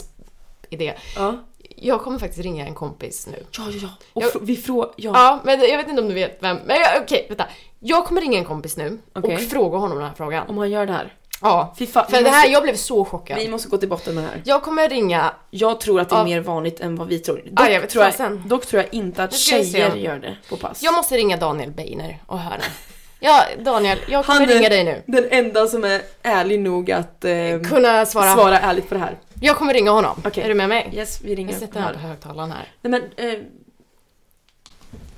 idé. 0.70 0.94
Ja. 1.16 1.44
Jag 1.86 2.02
kommer 2.02 2.20
faktiskt 2.20 2.44
ringa 2.44 2.66
en 2.68 2.74
kompis 2.76 3.28
nu. 3.28 3.44
Ja, 3.52 3.64
ja, 3.72 3.80
ja. 3.82 3.90
Och 4.14 4.24
Jag- 4.24 4.42
vi 4.42 4.58
frågar... 4.58 4.90
Ja. 4.96 5.12
Ja, 5.14 5.40
men 5.44 5.60
jag 5.60 5.78
vet 5.78 5.88
inte 5.90 6.02
om 6.02 6.08
du 6.08 6.14
vet 6.14 6.38
vem. 6.44 6.58
Men 6.66 6.76
jag- 6.80 7.02
okej, 7.02 7.26
vänta. 7.30 7.46
Jag 7.80 8.06
kommer 8.06 8.22
ringa 8.22 8.38
en 8.40 8.46
kompis 8.46 8.78
nu 8.78 8.98
Okej. 9.16 9.36
och 9.36 9.42
fråga 9.42 9.78
honom 9.78 9.98
den 9.98 10.08
här 10.08 10.14
frågan. 10.18 10.48
Om 10.48 10.58
han 10.58 10.72
gör 10.72 10.86
det 10.86 10.94
här. 10.94 11.14
Ja, 11.42 11.76
Fy 11.80 11.88
fan, 11.88 12.06
för 12.10 12.24
det 12.24 12.30
här, 12.30 12.38
måste- 12.38 12.52
jag 12.52 12.64
blev 12.64 12.76
så 12.76 13.06
chockad. 13.06 13.38
Vi 13.38 13.48
måste 13.50 13.70
gå 13.70 13.78
till 13.78 13.90
botten 13.90 14.16
med 14.16 14.24
det 14.24 14.28
här. 14.28 14.42
Jag 14.46 14.64
kommer 14.64 14.90
ringa, 14.90 15.34
Jag 15.50 15.80
tror 15.80 16.00
att 16.02 16.10
det 16.10 16.16
är 16.16 16.20
Ja. 16.20 16.24
mer 16.26 16.40
vanligt 16.42 16.80
än 16.80 16.96
vad 16.96 17.08
vi 17.08 17.20
tror. 17.20 17.36
Dock, 17.38 17.46
Ja, 17.68 17.70
jag 17.70 17.82
vet 17.82 17.90
tror, 17.90 18.04
jag, 18.04 18.14
fasen. 18.14 18.44
dock 18.46 18.66
tror 18.66 18.84
jag 18.84 18.94
inte 18.94 19.24
att 19.24 19.34
tjejer 19.34 19.96
gör 19.96 20.20
det 20.20 20.38
på 20.50 20.56
pass. 20.58 20.84
jag 20.84 20.94
måste 20.94 21.16
ringa 21.18 21.38
Daniel 21.38 21.72
Beiner 21.72 22.22
och 22.26 22.40
höra. 22.40 22.62
Ja, 23.20 23.44
Daniel, 23.60 23.98
jag 24.08 24.26
kommer 24.26 24.40
Han 24.40 24.50
är 24.50 24.54
ringa 24.54 24.70
dig 24.70 24.84
nu. 24.84 25.04
Den 25.06 25.28
enda 25.32 25.68
som 25.68 25.84
är 25.84 26.02
ärlig 26.22 26.60
nog 26.60 26.92
att 26.92 27.26
eh, 27.26 27.32
Kunna 27.70 28.06
svara. 28.06 28.34
svara 28.34 28.60
ärligt 28.60 28.90
på 28.90 28.94
det 28.96 29.00
här. 29.02 29.18
Jag 29.42 29.58
kommer 29.58 29.74
ringa 29.74 29.92
honom. 29.92 30.22
Okej. 30.26 30.44
Är 30.44 30.48
du 30.50 30.54
med 30.56 30.70
mig? 30.70 30.92
Yes, 30.94 31.22
vi 31.22 31.36
ringer. 31.36 31.52
Jag 31.52 31.60
sätter 31.62 31.80
honom 31.80 31.94
på 32.02 32.08
högtalaren 32.08 32.52
här. 32.52 32.72
Nej 32.82 32.92
men... 32.92 33.30
Eh, 33.30 33.40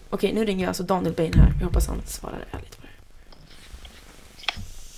Okej, 0.09 0.33
nu 0.33 0.45
ringer 0.45 0.63
jag 0.63 0.67
alltså 0.67 0.83
Daniel 0.83 1.13
Bain 1.13 1.33
här. 1.33 1.51
Jag 1.59 1.65
hoppas 1.67 1.87
han 1.87 2.01
svarar 2.05 2.45
ärligt 2.51 2.77
på 2.77 2.83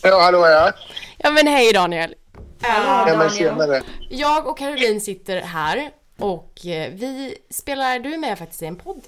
det. 0.01 0.09
Ja, 0.09 0.21
hallå 0.21 0.45
ja. 0.47 0.71
Ja 1.17 1.31
men 1.31 1.47
hej 1.47 1.73
Daniel. 1.73 2.15
Ja, 2.61 3.15
men 3.17 3.29
tjenare. 3.29 3.81
Jag 4.09 4.47
och 4.47 4.57
Caroline 4.57 5.01
sitter 5.01 5.41
här 5.41 5.91
och 6.19 6.65
eh, 6.65 6.91
vi 6.93 7.35
spelar, 7.49 7.99
du 7.99 8.13
är 8.13 8.17
med 8.17 8.39
faktiskt 8.39 8.61
i 8.61 8.65
en 8.65 8.75
podd. 8.75 9.01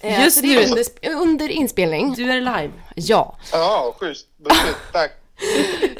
Eh, 0.00 0.24
Just 0.24 0.42
nu. 0.42 0.64
under, 0.64 0.84
under 1.22 1.48
inspelning. 1.48 2.14
Du 2.14 2.30
är 2.30 2.40
live. 2.40 2.70
Ja. 2.94 3.36
Ja, 3.52 3.94
schysst. 4.00 4.26
Tack. 4.92 5.12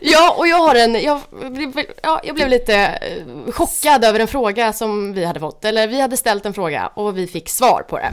Ja, 0.01 0.35
och 0.39 0.49
jag 0.49 0.57
har 0.57 0.75
en, 0.75 1.03
jag, 1.03 1.21
blev- 1.53 1.87
ja, 2.03 2.21
jag 2.25 2.35
blev 2.35 2.49
lite 2.49 2.75
eh, 2.77 3.53
chockad 3.53 4.05
över 4.05 4.21
en 4.21 4.29
fråga 4.29 4.73
som 4.73 5.13
vi 5.13 5.25
hade 5.25 5.41
fått. 5.41 5.65
Eller 5.65 5.87
vi 5.89 6.01
hade 6.01 6.17
ställt 6.17 6.47
en 6.47 6.55
fråga 6.55 6.87
och 6.87 7.19
vi 7.19 7.27
fick 7.27 7.49
svar 7.49 7.83
på 7.89 7.99
det. 7.99 8.13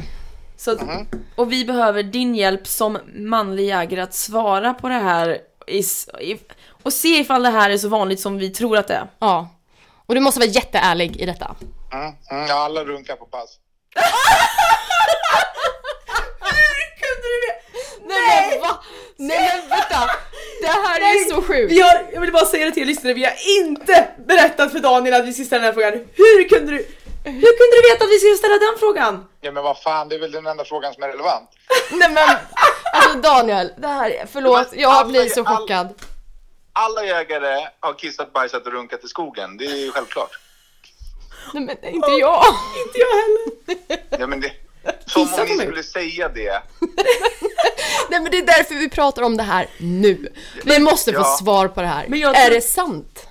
Så, 0.58 0.78
Och 1.36 1.52
vi 1.52 1.66
behöver 1.66 2.04
din 2.04 2.36
hjälp 2.36 2.68
som 2.68 2.98
manlig 3.16 3.66
jägare 3.68 4.02
att 4.02 4.14
svara 4.14 4.74
på 4.74 4.88
det 4.90 4.94
här 5.00 5.38
i, 5.68 5.80
s- 5.80 6.10
i, 6.22 6.38
och 6.84 6.94
se 6.94 7.08
ifall 7.20 7.44
det 7.44 7.50
här 7.50 7.70
är 7.70 7.78
så 7.78 7.88
vanligt 7.90 8.20
som 8.20 8.38
vi 8.38 8.50
tror 8.50 8.78
att 8.78 8.88
det 8.88 8.94
är. 8.94 9.08
Ja. 9.20 9.50
Och 10.06 10.16
du 10.16 10.22
måste 10.22 10.40
vara 10.40 10.50
jätteärlig 10.50 11.18
i 11.18 11.26
detta. 11.26 11.56
Mm, 11.94 12.06
mm, 12.32 12.48
ja, 12.48 12.56
alla 12.56 12.84
runkar 12.84 13.16
på 13.16 13.26
pass. 13.26 13.58
Kunde 17.02 17.28
du 17.34 17.38
det? 17.48 17.61
Nej 18.12 18.50
men 18.52 18.62
va? 18.62 18.84
Nej 19.18 19.50
men 19.60 19.70
vänta! 19.70 20.10
Det 20.62 20.68
här 20.68 21.00
är 21.02 21.30
så 21.30 21.42
sjukt! 21.42 21.72
Vi 21.72 21.82
har, 21.82 22.06
jag 22.14 22.22
vill 22.22 22.32
bara 22.32 22.46
säga 22.46 22.66
det 22.66 22.72
till 22.72 22.84
er 22.84 22.88
lyssnare, 22.88 23.14
vi 23.14 23.24
har 23.26 23.34
inte 23.60 24.08
berättat 24.28 24.72
för 24.72 24.80
Daniel 24.80 25.14
att 25.14 25.26
vi 25.28 25.34
ska 25.34 25.44
ställa 25.44 25.60
den 25.66 25.66
här 25.66 25.74
frågan. 25.74 26.08
Hur 26.16 26.50
kunde 26.50 26.72
du, 26.72 26.78
hur 27.24 27.52
kunde 27.60 27.76
du 27.82 27.90
veta 27.94 28.04
att 28.06 28.10
vi 28.12 28.20
skulle 28.20 28.36
ställa 28.38 28.58
den 28.58 28.76
frågan? 28.80 29.26
Ja, 29.42 29.52
men 29.52 29.64
vad 29.64 29.82
fan, 29.82 30.10
det 30.10 30.16
är 30.16 30.20
väl 30.20 30.32
den 30.32 30.48
enda 30.48 30.66
frågan 30.66 30.94
som 30.94 31.04
är 31.04 31.08
relevant. 31.08 31.50
Nej 31.92 32.10
men, 32.12 32.30
alltså 32.94 33.18
Daniel, 33.20 33.72
det 33.78 33.88
här, 33.88 34.10
är- 34.10 34.26
förlåt, 34.32 34.68
jag 34.74 35.08
blir 35.08 35.30
så 35.30 35.46
chockad. 35.46 35.88
Alla 36.74 37.06
jägare 37.06 37.68
har 37.80 37.94
kissat, 37.94 38.34
bajsat 38.34 38.66
och 38.66 38.72
runkat 38.74 39.04
i 39.04 39.08
skogen. 39.08 39.58
Det 39.58 39.66
är 39.66 39.76
ju 39.76 39.92
självklart. 39.92 40.40
Nej 41.54 41.64
men 41.64 41.94
inte 41.94 42.12
jag! 42.12 42.44
Inte 42.86 43.00
jag 43.00 43.08
heller. 43.08 44.06
Ja, 44.20 44.28
men 44.28 44.42
det, 44.42 44.52
som 45.06 45.22
om 45.22 45.46
ni 45.48 45.58
skulle 45.58 45.84
säga 45.84 46.30
det. 46.30 46.64
Nej 48.10 48.22
men 48.22 48.32
det 48.32 48.38
är 48.38 48.46
därför 48.46 48.76
vi 48.76 48.90
pratar 48.90 49.22
om 49.22 49.38
det 49.38 49.44
här 49.44 49.68
nu. 49.80 50.34
Vi 50.66 50.80
måste 50.80 51.12
få 51.14 51.20
Ja. 51.20 51.38
svar 51.42 51.68
på 51.68 51.82
det 51.82 51.88
här. 51.88 52.06
Men 52.08 52.20
jag 52.20 52.36
Är 52.38 52.46
tror- 52.46 52.56
det 52.56 52.62
sant? 52.62 53.28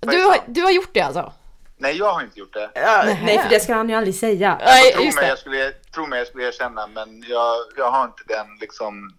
Vad 0.00 0.14
är 0.14 0.18
Du 0.18 0.24
har, 0.24 0.32
sant? 0.34 0.44
du 0.48 0.62
har 0.62 0.70
gjort 0.70 0.90
det 0.94 1.00
alltså? 1.00 1.32
Nej, 1.80 1.96
jag 1.96 2.12
har 2.12 2.22
inte 2.22 2.38
gjort 2.38 2.52
det. 2.54 2.70
Ja, 2.74 3.02
Nähä. 3.06 3.24
nej, 3.26 3.38
för 3.42 3.48
det 3.48 3.60
ska 3.60 3.74
han 3.74 3.88
ju 3.88 3.94
aldrig 3.94 4.14
säga. 4.14 4.58
Nej, 4.64 4.92
Tro 4.92 5.02
just 5.04 5.14
mig, 5.16 5.24
det. 5.24 5.28
jag 5.28 5.38
skulle, 5.38 5.72
tro 5.72 6.06
mig, 6.06 6.18
jag 6.18 6.28
skulle 6.28 6.48
erkänna, 6.48 6.86
men 6.86 7.24
jag, 7.28 7.56
jag 7.76 7.90
har 7.90 8.04
inte 8.04 8.22
den 8.26 8.46
liksom 8.60 9.14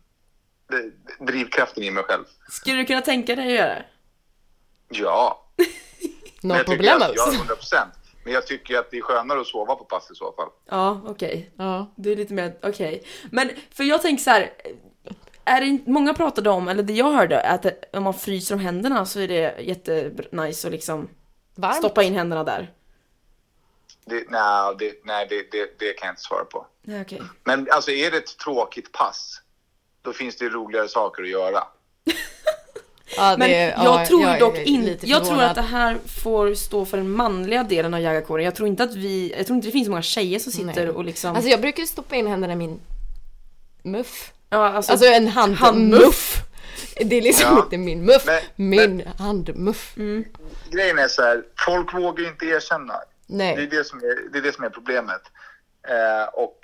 drivkraften 1.27 1.83
i 1.83 1.91
mig 1.91 2.03
själv. 2.03 2.23
Skulle 2.49 2.75
du 2.77 2.85
kunna 2.85 3.01
tänka 3.01 3.35
dig 3.35 3.45
att 3.47 3.53
göra 3.53 3.67
det? 3.75 3.85
Ja, 4.89 5.45
No 6.41 6.47
men 6.47 6.57
jag 6.57 6.65
tycker 6.65 6.77
problemos. 6.77 7.03
att, 7.03 7.15
ja, 7.15 7.31
100 7.33 7.55
procent. 7.55 7.93
Men 8.29 8.33
jag 8.35 8.47
tycker 8.47 8.77
att 8.77 8.91
det 8.91 8.97
är 8.97 9.01
skönare 9.01 9.41
att 9.41 9.47
sova 9.47 9.75
på 9.75 9.83
pass 9.83 10.11
i 10.11 10.15
så 10.15 10.31
fall. 10.31 10.49
Ja, 10.65 11.01
okej. 11.05 11.51
Ja. 11.57 11.91
Du 11.95 12.11
är 12.11 12.15
lite 12.15 12.33
mer, 12.33 12.57
okej. 12.61 13.03
Men 13.31 13.49
för 13.71 13.83
jag 13.83 14.01
tänker 14.01 14.23
så 14.23 14.29
här. 14.29 14.51
Är 15.45 15.61
det, 15.61 15.79
många 15.85 16.13
pratade 16.13 16.49
om, 16.49 16.67
eller 16.67 16.83
det 16.83 16.93
jag 16.93 17.11
hörde, 17.11 17.41
att 17.41 17.65
om 17.93 18.03
man 18.03 18.13
fryser 18.13 18.55
om 18.55 18.61
händerna 18.61 19.05
så 19.05 19.19
är 19.19 19.27
det 19.27 19.55
jättenice 19.59 20.67
att 20.67 20.71
liksom 20.71 21.09
Varmt? 21.55 21.75
stoppa 21.75 22.03
in 22.03 22.15
händerna 22.15 22.43
där. 22.43 22.73
Det, 24.05 24.23
nej, 24.29 24.75
det, 24.79 24.93
nej 25.03 25.27
det, 25.29 25.51
det, 25.51 25.79
det 25.79 25.93
kan 25.93 26.07
jag 26.07 26.11
inte 26.13 26.21
svara 26.21 26.45
på. 26.45 26.67
Nej, 26.81 27.01
okej. 27.01 27.21
Men 27.43 27.67
alltså 27.71 27.91
är 27.91 28.11
det 28.11 28.17
ett 28.17 28.37
tråkigt 28.37 28.91
pass, 28.91 29.41
då 30.01 30.13
finns 30.13 30.37
det 30.37 30.49
roligare 30.49 30.87
saker 30.87 31.23
att 31.23 31.29
göra. 31.29 31.63
Ja, 33.17 33.35
Men 33.37 33.51
jag 33.51 33.73
ja, 33.77 34.05
tror 34.07 34.21
jag 34.23 34.39
dock 34.39 34.57
inte, 34.57 35.07
jag 35.07 35.25
tror 35.25 35.41
att 35.43 35.55
det 35.55 35.61
här 35.61 35.97
får 36.23 36.53
stå 36.53 36.85
för 36.85 36.97
den 36.97 37.09
manliga 37.11 37.63
delen 37.63 37.93
av 37.93 37.99
jägarkåren. 38.01 38.45
Jag 38.45 38.55
tror 38.55 38.67
inte 38.67 38.83
att 38.83 38.95
vi, 38.95 39.33
jag 39.37 39.45
tror 39.47 39.55
inte 39.55 39.67
det 39.67 39.71
finns 39.71 39.85
så 39.85 39.91
många 39.91 40.01
tjejer 40.01 40.39
som 40.39 40.51
sitter 40.51 40.65
Nej. 40.85 40.89
och 40.89 41.03
liksom... 41.03 41.35
Alltså 41.35 41.49
jag 41.49 41.61
brukar 41.61 41.83
stoppa 41.85 42.15
in 42.15 42.27
händerna 42.27 42.53
i 42.53 42.55
min 42.55 42.79
muff. 43.83 44.31
ja, 44.49 44.69
alltså, 44.69 44.91
Alltså 44.91 45.07
en 45.07 45.27
handmuff. 45.27 45.59
handmuff. 45.61 46.35
Det 47.05 47.15
är 47.15 47.21
liksom 47.21 47.55
Ja. 47.57 47.63
inte 47.63 47.77
min 47.77 48.05
muff, 48.05 48.25
Men- 48.55 48.69
min 48.69 49.07
handmuff. 49.17 49.95
Grejen 50.71 50.99
är 50.99 51.07
så 51.07 51.21
här, 51.21 51.43
folk 51.65 51.93
vågar 51.93 52.23
ju 52.23 52.29
inte 52.29 52.45
erkänna. 52.45 52.93
Det 53.27 53.33
är 53.33 53.55
Nej. 53.55 53.67
det 53.71 53.83
som 53.83 53.99
är, 53.99 54.31
det 54.31 54.37
är, 54.37 54.41
det 54.41 54.55
som 54.55 54.63
är 54.63 54.69
problemet. 54.69 55.21
Eh, 55.87 56.33
och 56.33 56.57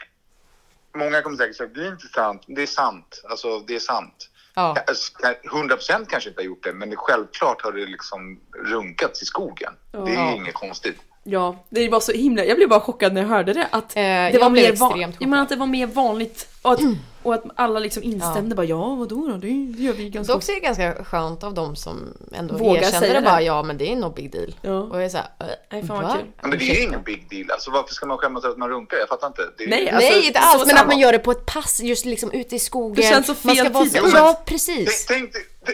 många 0.98 1.22
kommer 1.22 1.38
säkert 1.38 1.56
säga, 1.56 1.70
det 1.76 1.82
är 1.82 1.92
inte 1.92 2.08
sant. 2.08 2.44
Det 2.48 2.62
är 2.62 2.68
sant. 2.68 3.22
Alltså, 3.30 3.60
det 3.60 3.76
är 3.76 3.80
sant. 3.80 4.30
Ja. 4.56 4.76
Alltså, 4.88 5.12
100% 5.52 6.06
kanske 6.10 6.30
inte 6.30 6.42
har 6.42 6.46
gjort 6.46 6.64
det, 6.64 6.74
men 6.74 6.96
självklart 6.96 7.62
har 7.62 7.72
det 7.72 7.86
liksom 7.86 8.40
runkats 8.66 9.22
i 9.22 9.26
skogen. 9.26 9.74
Det 9.92 9.98
är 9.98 10.16
Ja. 10.16 10.32
inget 10.32 10.54
konstigt. 10.54 10.98
Ja, 11.28 11.56
det 11.70 11.90
var 11.90 12.00
så 12.00 12.12
himla, 12.12 12.46
jag 12.46 12.58
blev 12.58 12.70
bara 12.70 12.80
chockad 12.80 13.14
när 13.14 13.22
jag 13.22 13.28
hörde 13.30 13.54
det. 13.54 13.68
Att 13.72 13.96
Eh, 13.96 14.02
det 14.04 14.38
var 14.42 14.50
mer 14.50 14.76
van, 14.76 15.14
menar 15.20 15.44
att 15.44 15.50
det 15.50 15.56
var 15.56 15.66
mer 15.66 15.88
vanligt 15.88 16.48
och 16.62 16.72
att, 16.72 16.80
och 17.24 17.34
att 17.34 17.44
alla 17.56 17.80
liksom 17.80 18.04
instämde 18.04 18.56
bara 18.56 18.66
ja 18.66 18.96
vadå 18.96 19.28
då, 19.28 19.38
det, 19.38 19.48
det 19.48 19.84
gör 19.84 19.94
vi 19.94 20.10
ganska 20.10 20.34
Dock 20.34 20.44
så 20.44 20.52
är 20.52 20.56
det 20.56 20.62
ganska 20.62 21.04
skönt 21.04 21.44
av 21.44 21.54
dem 21.54 21.76
som 21.76 22.14
ändå 22.34 22.58
Vågar 22.58 22.82
erkänner 22.82 23.00
säga 23.00 23.14
det 23.14 23.20
det. 23.20 23.26
bara 23.26 23.42
ja 23.42 23.64
men 23.64 23.78
det 23.78 23.92
är 23.92 23.96
no 23.96 24.10
big 24.10 24.32
deal. 24.32 24.56
Ja. 24.62 24.72
Och 24.80 24.96
jag 24.96 25.06
är 25.06 25.10
såhär, 25.10 25.28
äh, 25.40 25.46
Nej, 25.72 25.84
fan 25.88 25.98
vad 25.98 26.06
va? 26.06 26.18
kul. 26.20 26.28
Men 26.42 26.60
det 26.60 26.66
är 26.72 26.76
ju 26.76 26.82
ingen 26.84 27.04
big 27.04 27.30
deal. 27.30 27.52
Alltså, 27.52 27.72
varför 27.72 27.94
ska 27.94 28.06
man 28.06 28.18
skämmas 28.18 28.44
över 28.44 28.52
att 28.54 28.60
man 28.60 28.70
runkar? 28.70 28.98
Jag 28.98 29.08
fattar 29.10 29.28
inte. 29.28 29.42
Det 29.58 29.64
är, 29.64 29.68
Nej, 29.70 29.90
alltså, 29.90 30.10
Nej 30.12 30.28
inte 30.28 30.40
så 30.42 30.46
alls 30.48 30.60
men 30.66 30.70
samma. 30.70 30.82
att 30.82 30.88
man 30.88 31.00
gör 31.00 31.12
det 31.12 31.20
på 31.20 31.32
ett 31.32 31.46
pass 31.46 31.80
just 31.82 32.06
liksom 32.06 32.32
ute 32.32 32.56
i 32.56 32.60
skogen. 32.60 32.96
Det 32.96 33.02
känns 33.02 33.26
så 33.28 33.36
Man 33.42 33.56
fel 33.56 33.66
ska 33.66 33.74
vara 33.74 33.84
tid. 33.84 33.92
så, 33.94 34.00
Jo, 34.04 34.10
Ja 34.16 34.34
Tänk, 34.34 34.46
precis. 34.48 35.06
tänk, 35.06 35.32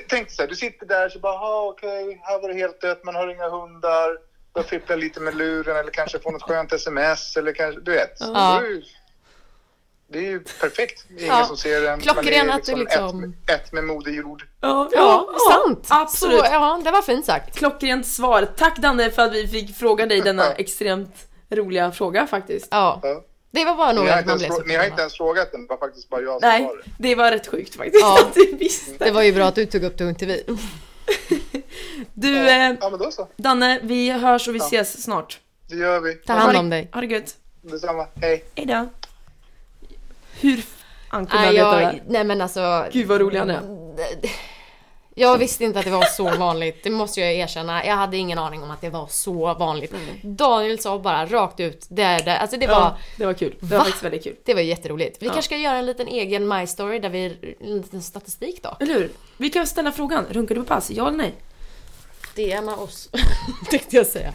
tänk 0.10 0.28
dig 0.28 0.36
så 0.36 0.42
här, 0.42 0.50
du 0.50 0.56
sitter 0.56 0.86
där 0.86 1.10
så 1.10 1.20
bara, 1.20 1.62
okej, 1.70 2.22
här 2.24 2.42
var 2.42 2.50
det 2.50 2.56
helt 2.56 2.82
dött, 2.82 3.04
man 3.04 3.16
har 3.16 3.28
inga 3.36 3.50
hundar. 3.50 4.31
Börjar 4.54 4.68
fippla 4.68 4.96
lite 4.96 5.20
med 5.20 5.36
luren 5.36 5.78
eller 5.78 5.92
kanske 5.92 6.20
får 6.20 6.32
något 6.32 6.42
skönt 6.44 6.74
sms 6.74 7.38
eller 7.38 7.54
kanske, 7.54 7.82
du 7.82 7.92
vet. 7.92 8.14
Ja. 8.20 8.62
Det 8.62 10.20
är 10.20 10.22
ju- 10.22 10.40
Det 10.40 10.60
perfekt. 10.60 11.06
Det 11.10 11.14
är 11.14 11.26
ingen 11.26 11.38
Ja. 11.38 11.46
som 11.46 11.58
ser 11.58 11.86
en. 11.88 12.00
Klockren 12.00 12.50
att 12.52 12.64
du 12.66 12.76
liksom- 12.76 13.08
Ett, 13.24 13.30
med- 13.30 13.34
ett 13.60 13.72
med 13.72 13.84
Moder 13.84 14.12
Jord. 14.12 14.48
Ja, 14.62 14.90
Ja, 14.92 15.28
sant. 15.52 15.88
absolut. 15.90 16.40
Så, 16.40 16.46
ja, 16.46 16.82
det 16.84 16.92
var 16.92 17.02
fint 17.02 17.26
sagt. 17.26 17.58
Klockrent 17.58 18.08
svar. 18.08 18.48
Tack 18.58 18.78
Danne 18.78 19.10
för 19.12 19.22
att 19.22 19.34
vi 19.34 19.48
fick 19.48 19.76
fråga 19.78 20.06
dig 20.06 20.22
denna 20.22 20.52
extremt 20.54 21.16
roliga 21.50 21.92
fråga 21.92 22.28
faktiskt. 22.28 22.68
Ja. 22.72 23.00
Ja. 23.04 23.24
Det 23.52 23.66
var 23.66 23.76
bara 23.76 23.92
Ni, 23.92 23.98
har 23.98 24.06
några 24.06 24.20
inte 24.20 24.46
ens, 24.46 24.66
ni 24.66 24.76
har 24.76 24.86
inte 24.86 25.02
ens 25.02 25.18
frågat 25.18 25.52
den, 25.52 25.62
det 25.62 25.68
var 25.70 25.78
faktiskt 25.78 26.10
bara 26.10 26.22
jag 26.22 26.42
som 26.42 26.50
Nej, 26.50 26.62
svarade. 26.64 26.84
det 27.00 27.16
var 27.16 27.32
rätt 27.32 27.48
sjukt 27.48 27.76
faktiskt 27.76 28.02
Ja. 28.02 28.20
att 28.22 28.34
du 28.34 28.56
visste. 28.60 29.06
Det 29.06 29.12
var 29.12 29.22
ju 29.22 29.34
bra 29.34 29.46
att 29.46 29.56
du 29.56 29.66
tog 29.66 29.84
upp 29.84 29.98
det 29.98 30.04
och 30.04 30.10
inte 30.10 30.26
vi. 30.26 30.44
Du, 32.14 32.50
eh, 32.50 32.76
Ja, 32.82 32.90
men 32.90 33.00
då 33.00 33.12
så. 33.12 33.28
Danne, 33.38 33.80
vi 33.84 34.12
hörs 34.12 34.48
och 34.48 34.56
vi 34.56 34.60
ses 34.60 35.04
snart. 35.04 35.40
Det 35.70 35.76
gör 35.76 36.00
vi. 36.00 36.14
Ta 36.16 36.34
hand 36.34 36.58
om 36.58 36.70
dig. 36.70 36.90
Ha 36.94 37.02
det 37.02 37.08
gött. 37.08 37.36
Detsamma. 37.62 38.08
Hej. 38.22 38.44
Hejdå. 38.56 38.90
Hur 40.42 40.58
fan 40.58 41.26
kunde 41.26 41.46
han 41.46 41.54
veta 41.54 41.80
det 41.80 42.00
nej 42.08 42.24
men 42.24 42.42
alltså. 42.42 42.86
Gud 42.92 43.08
vad 43.08 43.22
rolig 43.22 43.40
han 43.40 43.50
är. 43.50 43.62
Jag 45.16 45.38
visste 45.38 45.64
inte 45.64 45.80
att 45.80 45.86
det 45.86 45.92
var 45.92 46.04
så 46.04 46.30
vanligt, 46.38 46.84
det 46.84 46.90
måste 46.90 47.20
jag 47.22 47.34
erkänna. 47.34 47.86
Jag 47.86 47.96
hade 47.96 48.18
ingen 48.18 48.40
aning 48.40 48.64
om 48.64 48.72
att 48.72 48.82
det 48.82 48.90
var 48.90 49.08
så 49.08 49.54
vanligt. 49.54 49.94
Daniel 50.24 50.80
sa 50.80 51.00
bara 51.00 51.26
rakt 51.26 51.60
ut, 51.60 51.86
det 51.90 52.02
är 52.04 52.24
det. 52.24 52.38
Alltså 52.38 52.58
det 52.58 52.68
var, 52.68 52.74
Ja, 52.76 52.98
det 53.18 53.26
var 53.26 53.34
kul. 53.34 53.56
Det 53.60 53.66
var 53.66 53.78
Va? 53.78 53.84
faktiskt 53.84 54.04
väldigt 54.04 54.24
kul. 54.24 54.36
det 54.46 54.54
var 54.54 54.62
jätteroligt. 54.62 55.18
Vi 55.20 55.26
kanske 55.26 55.42
ska 55.44 55.58
göra 55.58 55.78
en 55.78 55.86
liten 55.86 56.08
egen 56.08 56.48
My 56.48 56.68
Story 56.68 57.00
där 57.00 57.10
vi, 57.10 57.56
en 57.60 57.78
liten 57.78 58.02
statistik 58.02 58.64
då. 58.64 58.78
Eller 58.80 58.94
hur? 58.94 59.12
Vi 59.38 59.50
kan 59.50 59.68
ställa 59.68 59.92
frågan, 59.92 60.26
runkar 60.30 60.56
du 60.56 60.62
på 60.62 60.68
pass? 60.68 60.92
Ja 60.92 61.08
eller 61.08 61.18
nej? 61.18 61.34
DMa 62.36 62.76
oss, 62.76 63.10
tänkte 63.70 63.96
jag 63.96 64.08
säga. 64.08 64.34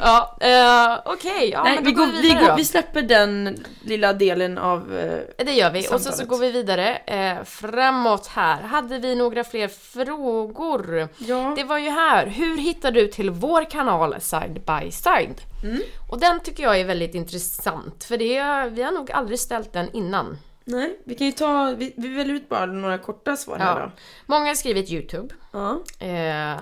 Ja, 0.00 0.36
eh, 0.40 1.12
okej. 1.12 1.50
ja, 1.52 1.62
nej, 1.64 1.74
men 1.74 1.84
vi, 1.84 1.92
går, 1.92 2.06
vi, 2.06 2.20
vidare 2.22 2.46
går, 2.46 2.56
vi 2.56 2.64
släpper 2.64 3.02
den 3.02 3.64
lilla 3.82 4.12
delen 4.12 4.58
av... 4.58 4.98
Eh, 4.98 5.44
Det 5.44 5.52
gör 5.52 5.70
vi. 5.70 5.80
Och 5.80 5.84
sen 5.84 5.98
så 5.98 6.04
samtalet. 6.04 6.28
går 6.28 6.38
vi 6.38 6.50
vidare. 6.50 6.96
Eh, 6.96 7.44
framåt 7.44 8.26
här. 8.26 8.62
Hade 8.62 8.98
vi 8.98 9.14
några 9.14 9.44
fler 9.44 9.68
frågor? 9.68 11.08
ja. 11.18 11.52
Det 11.56 11.64
var 11.64 11.78
ju 11.78 11.90
här. 11.90 12.26
Hur 12.26 12.58
hittar 12.58 12.90
du 12.90 13.06
till 13.06 13.30
vår 13.30 13.70
kanal 13.70 14.16
Side 14.20 14.60
by 14.66 14.90
Side? 14.90 15.40
Mm. 15.64 15.80
Och 16.10 16.18
den 16.20 16.40
tycker 16.40 16.62
jag 16.62 16.80
är 16.80 16.84
väldigt 16.84 17.14
intressant. 17.14 18.04
För 18.04 18.16
det, 18.16 18.70
vi 18.70 18.82
har 18.82 18.92
nog 18.92 19.10
aldrig 19.12 19.40
ställt 19.40 19.72
den 19.72 19.90
innan. 19.92 20.38
Nej, 20.64 20.98
vi 21.04 21.14
kan 21.14 21.26
ju 21.26 21.32
ta, 21.32 21.74
vi, 21.78 21.94
vi 21.96 22.08
väljer 22.08 22.34
ut 22.34 22.48
bara 22.48 22.66
några 22.66 22.98
korta 22.98 23.36
svar 23.36 23.58
här 23.58 23.80
Ja. 23.80 23.84
då. 23.86 23.90
Många 24.26 24.46
har 24.46 24.54
skrivit 24.54 24.90
YouTube. 24.90 25.34
Ja. 25.52 25.80
Eh, 25.98 26.58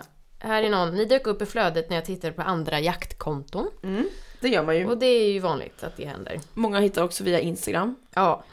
här 0.47 0.63
är 0.63 0.71
någon, 0.71 0.95
ni 0.95 1.05
dök 1.05 1.27
upp 1.27 1.43
i 1.43 1.47
flödet 1.47 1.91
när 1.91 1.97
jag 1.97 2.05
tittade 2.05 2.33
på 2.33 2.43
andra 2.43 2.81
jaktkonton. 2.81 3.71
Mm, 3.83 4.09
det 4.41 4.49
gör 4.49 4.63
man 4.63 4.77
ju. 4.77 4.87
Och 4.87 4.99
det 4.99 5.07
är 5.07 5.33
ju 5.33 5.39
vanligt 5.41 5.83
att 5.83 5.97
det 5.97 6.05
händer. 6.05 6.41
Många 6.55 6.81
hittar 6.81 7.03
också 7.05 7.25
via 7.25 7.41
Instagram. 7.41 7.97
Ja. 8.15 8.45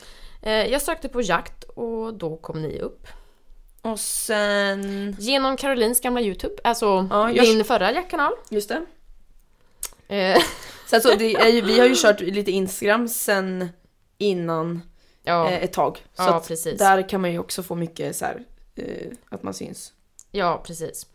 Eh, 0.42 0.52
jag 0.54 0.82
sökte 0.82 1.10
på 1.10 1.22
jakt 1.22 1.64
och 1.64 2.14
då 2.14 2.38
kom 2.38 2.62
ni 2.62 2.80
upp. 2.80 3.08
Och 3.82 4.00
sen, 4.00 5.16
Genom 5.20 5.58
Carolins 5.58 6.02
gamla 6.02 6.22
YouTube, 6.22 6.56
alltså 6.64 7.08
Ja, 7.12 7.32
jag- 7.32 7.46
din 7.46 7.66
förra 7.66 7.92
jaktkanal. 7.92 8.34
just 8.50 8.70
det. 8.70 8.86
Eh, 10.08 10.42
så, 11.02 11.10
är 11.12 11.48
ju, 11.48 11.62
vi 11.62 11.80
har 11.80 11.88
ju 11.88 11.96
kört 11.96 12.22
lite 12.22 12.52
Instagram 12.52 13.08
sen 13.08 13.70
innan 14.18 14.82
ja, 15.24 15.50
eh, 15.50 15.64
ett 15.64 15.74
tag. 15.74 15.98
Så 16.14 16.24
ja 16.24 16.44
där 16.78 17.10
kan 17.10 17.22
man 17.22 17.32
ju 17.32 17.40
också 17.40 17.64
få 17.64 17.76
mycket 17.76 18.16
så 18.16 18.26
här, 18.26 18.44
eh, 18.76 19.12
att 19.30 19.44
man 19.44 19.54
syns. 19.54 19.94
Ja, 20.32 20.64
precis. 20.68 21.08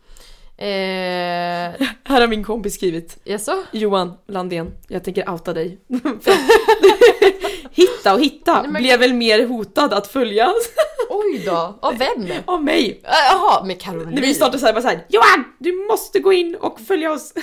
Eh, 0.61 1.87
Här 2.03 2.21
har 2.21 2.27
min 2.27 2.43
kompis 2.43 2.73
skrivit. 2.75 3.17
jaså? 3.23 3.63
Johan 3.71 4.13
Landén, 4.27 4.71
jag 4.87 5.03
tänker 5.03 5.29
outa 5.29 5.53
dig. 5.53 5.77
hitta 7.71 8.13
och 8.13 8.19
hitta, 8.21 8.61
Nej, 8.61 8.71
men- 8.71 8.81
blev 8.81 8.99
väl 8.99 9.13
mer 9.13 9.47
hotad 9.47 9.93
att 9.93 10.07
följas 10.07 10.53
Oj 11.09 11.43
då, 11.45 11.77
av 11.81 11.97
vem? 11.97 12.27
Av 12.45 12.63
mig. 12.63 13.01
Jaha, 13.03 13.63
med 13.65 13.81
Caroline. 13.81 14.09
När 14.15 14.21
vi 14.21 14.33
startade 14.33 14.59
såhär 14.59 14.73
bara 14.73 14.81
såhär, 14.81 15.05
Johan! 15.09 15.43
Du 15.59 15.71
måste 15.91 16.19
gå 16.19 16.33
in 16.33 16.55
och 16.55 16.79
följa 16.79 17.11
oss. 17.11 17.33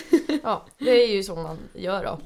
Ja, 0.43 0.67
det 0.79 0.91
är 1.03 1.07
ju 1.14 1.23
så 1.23 1.35
man 1.37 1.59
gör 1.75 2.05
då. 2.05 2.19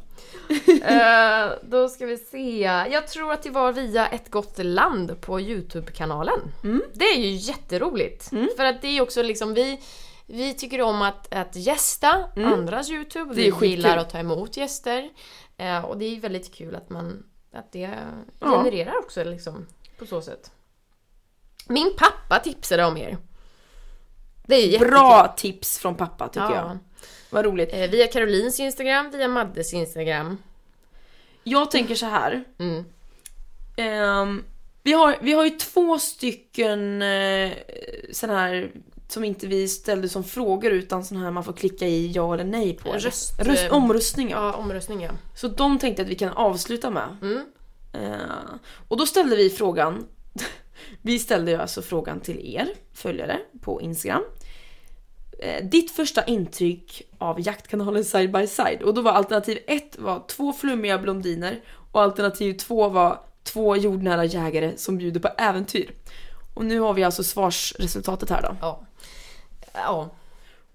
Eh, 0.86 1.52
då 1.62 1.88
ska 1.88 2.06
vi 2.06 2.16
se. 2.16 2.60
Jag 2.92 3.08
tror 3.08 3.32
att 3.32 3.42
det 3.42 3.50
var 3.50 3.72
via 3.72 4.06
Ett 4.06 4.30
gott 4.30 4.58
land 4.58 5.20
på 5.20 5.40
Youtube-kanalen. 5.40 6.40
Mm. 6.64 6.82
Det 6.92 7.04
är 7.04 7.18
ju 7.18 7.30
jätteroligt. 7.30 8.30
För 8.56 8.64
att 8.64 8.82
det 8.82 8.88
är 8.88 8.92
ju 8.92 9.00
också 9.00 9.22
liksom 9.22 9.54
vi 9.54 9.80
vi 10.30 10.54
tycker 10.54 10.82
om 10.82 11.02
att, 11.02 11.34
att 11.34 11.56
gästa 11.56 12.28
andras 12.36 12.90
Youtube. 12.90 13.22
Mm. 13.24 13.36
Det 13.36 13.46
är 13.48 13.60
Vi 13.60 13.66
gillar 13.66 13.96
att 13.96 14.10
ta 14.10 14.18
emot 14.18 14.56
gäster. 14.56 15.10
Eh, 15.56 15.84
och 15.84 15.98
det 15.98 16.04
är 16.04 16.20
väldigt 16.20 16.54
kul 16.54 16.74
att 16.76 16.90
man 16.90 17.22
att 17.52 17.72
det 17.72 17.90
Ja. 18.40 18.46
genererar 18.62 18.98
också 18.98 19.24
liksom 19.24 19.66
på 19.98 20.06
så 20.06 20.22
sätt. 20.22 20.50
Min 21.68 21.96
pappa 21.96 22.38
tipsade 22.38 22.84
om 22.84 22.96
er. 22.96 23.18
Det 24.46 24.54
är 24.54 24.66
jättekul. 24.66 24.88
Bra 24.88 25.34
tips 25.36 25.78
från 25.78 25.94
pappa 25.94 26.28
tycker 26.28 26.40
Ja. 26.44 26.54
jag. 26.54 26.78
Vad 27.30 27.44
roligt. 27.44 27.72
Eh, 27.72 27.90
via 27.90 28.06
Carolins 28.06 28.60
Instagram, 28.60 29.10
via 29.10 29.28
Maddes 29.28 29.74
Instagram. 29.74 30.38
Jag 31.44 31.70
tänker 31.70 31.94
så 31.94 32.06
här. 32.06 32.44
Mm. 32.58 32.84
Ehm, 33.76 34.44
vi, 34.82 34.92
har, 34.92 35.16
vi 35.20 35.32
har 35.32 35.44
ju 35.44 35.50
två 35.50 35.98
stycken 35.98 37.02
eh, 37.02 37.52
sån 38.12 38.30
här 38.30 38.72
som 39.12 39.24
inte 39.24 39.46
vi 39.46 39.68
ställde 39.68 40.08
som 40.08 40.24
frågor 40.24 40.70
utan 40.72 41.04
sån 41.04 41.18
här 41.18 41.30
man 41.30 41.44
får 41.44 41.52
klicka 41.52 41.86
i 41.86 42.10
ja 42.12 42.34
eller 42.34 42.44
nej 42.44 42.74
på. 42.76 42.88
Röst- 42.92 43.38
Röst, 43.40 43.70
omröstningar. 43.72 44.36
Ja, 44.42 44.52
omröstning 44.52 45.00
ja. 45.02 45.10
Så 45.36 45.48
de 45.48 45.78
tänkte 45.78 46.02
att 46.02 46.08
vi 46.08 46.14
kan 46.14 46.32
avsluta 46.32 46.90
med. 46.90 47.16
Mm. 47.22 47.44
Eh, 47.92 48.18
och 48.88 48.96
då 48.96 49.06
ställde 49.06 49.36
vi 49.36 49.50
frågan, 49.50 50.06
vi 51.02 51.18
ställde 51.18 51.50
ju 51.50 51.56
alltså 51.56 51.82
frågan 51.82 52.20
till 52.20 52.54
er 52.54 52.68
följare 52.94 53.38
på 53.60 53.80
Instagram. 53.80 54.22
Eh, 55.38 55.64
ditt 55.64 55.90
första 55.90 56.24
intryck 56.24 57.02
av 57.18 57.40
jaktkanalen 57.46 58.04
Side 58.04 58.32
by 58.32 58.46
Side. 58.46 58.82
Och 58.82 58.94
då 58.94 59.02
var 59.02 59.12
alternativ 59.12 59.58
ett 59.66 59.98
var 59.98 60.24
två 60.28 60.52
flummiga 60.52 60.98
blondiner 60.98 61.60
och 61.92 62.02
alternativ 62.02 62.54
två 62.54 62.88
var 62.88 63.20
två 63.42 63.76
jordnära 63.76 64.24
jägare 64.24 64.72
som 64.76 64.98
bjuder 64.98 65.20
på 65.20 65.28
äventyr. 65.38 65.90
Och 66.54 66.64
nu 66.64 66.80
har 66.80 66.94
vi 66.94 67.04
alltså 67.04 67.24
svarsresultatet 67.24 68.30
här 68.30 68.42
då. 68.42 68.56
Ja. 68.60 68.86
Ja. 69.72 70.10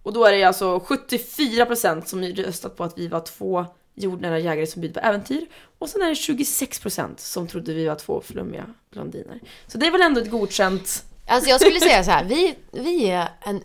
Och 0.03 0.13
då 0.13 0.25
är 0.25 0.31
det 0.31 0.43
alltså 0.43 0.77
74% 0.77 2.05
som 2.05 2.23
röstat 2.23 2.77
på 2.77 2.83
att 2.83 2.97
vi 2.97 3.07
var 3.07 3.19
två 3.19 3.65
jordnära 3.95 4.39
jägare 4.39 4.67
som 4.67 4.81
bjuder 4.81 5.01
på 5.01 5.07
äventyr. 5.07 5.45
Och 5.79 5.89
sen 5.89 6.01
är 6.01 6.07
det 6.07 6.13
26% 6.13 7.13
som 7.17 7.47
trodde 7.47 7.73
vi 7.73 7.87
var 7.87 7.95
två 7.95 8.21
flummiga 8.25 8.65
blondiner. 8.91 9.39
Så 9.67 9.77
det 9.77 9.87
är 9.87 9.91
väl 9.91 10.01
ändå 10.01 10.21
ett 10.21 10.31
godkänt... 10.31 11.03
Alltså 11.27 11.49
jag 11.49 11.61
skulle 11.61 11.79
säga 11.79 12.03
så 12.03 12.11
här, 12.11 12.23
vi, 12.23 12.55
vi 12.71 13.09
är 13.09 13.29
en 13.41 13.61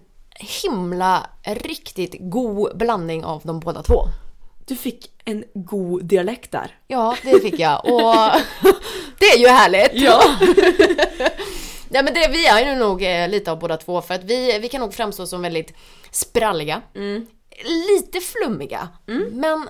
himla, 0.62 1.26
riktigt 1.44 2.14
god 2.18 2.76
blandning 2.76 3.24
av 3.24 3.42
de 3.44 3.60
båda 3.60 3.82
två. 3.82 4.04
Du 4.66 4.76
fick 4.76 5.10
en 5.24 5.44
god 5.54 6.04
dialekt 6.04 6.52
där. 6.52 6.78
Ja, 6.86 7.16
det 7.22 7.40
fick 7.40 7.58
jag. 7.58 7.84
Och 7.84 8.40
det 9.18 9.26
är 9.26 9.38
ju 9.38 9.48
härligt. 9.48 9.90
Ja. 9.92 10.22
Ja 11.92 12.02
men 12.02 12.14
det, 12.14 12.28
vi 12.28 12.46
är 12.46 12.66
ju 12.72 12.74
nog 12.78 13.02
eh, 13.02 13.28
lite 13.28 13.50
av 13.52 13.58
båda 13.58 13.76
två 13.76 14.02
för 14.02 14.14
att 14.14 14.24
vi, 14.24 14.58
vi 14.58 14.68
kan 14.68 14.80
nog 14.80 14.94
framstå 14.94 15.26
som 15.26 15.42
väldigt 15.42 15.72
spralliga. 16.10 16.82
Lite 17.64 18.20
flummiga. 18.20 18.88
Men 19.32 19.68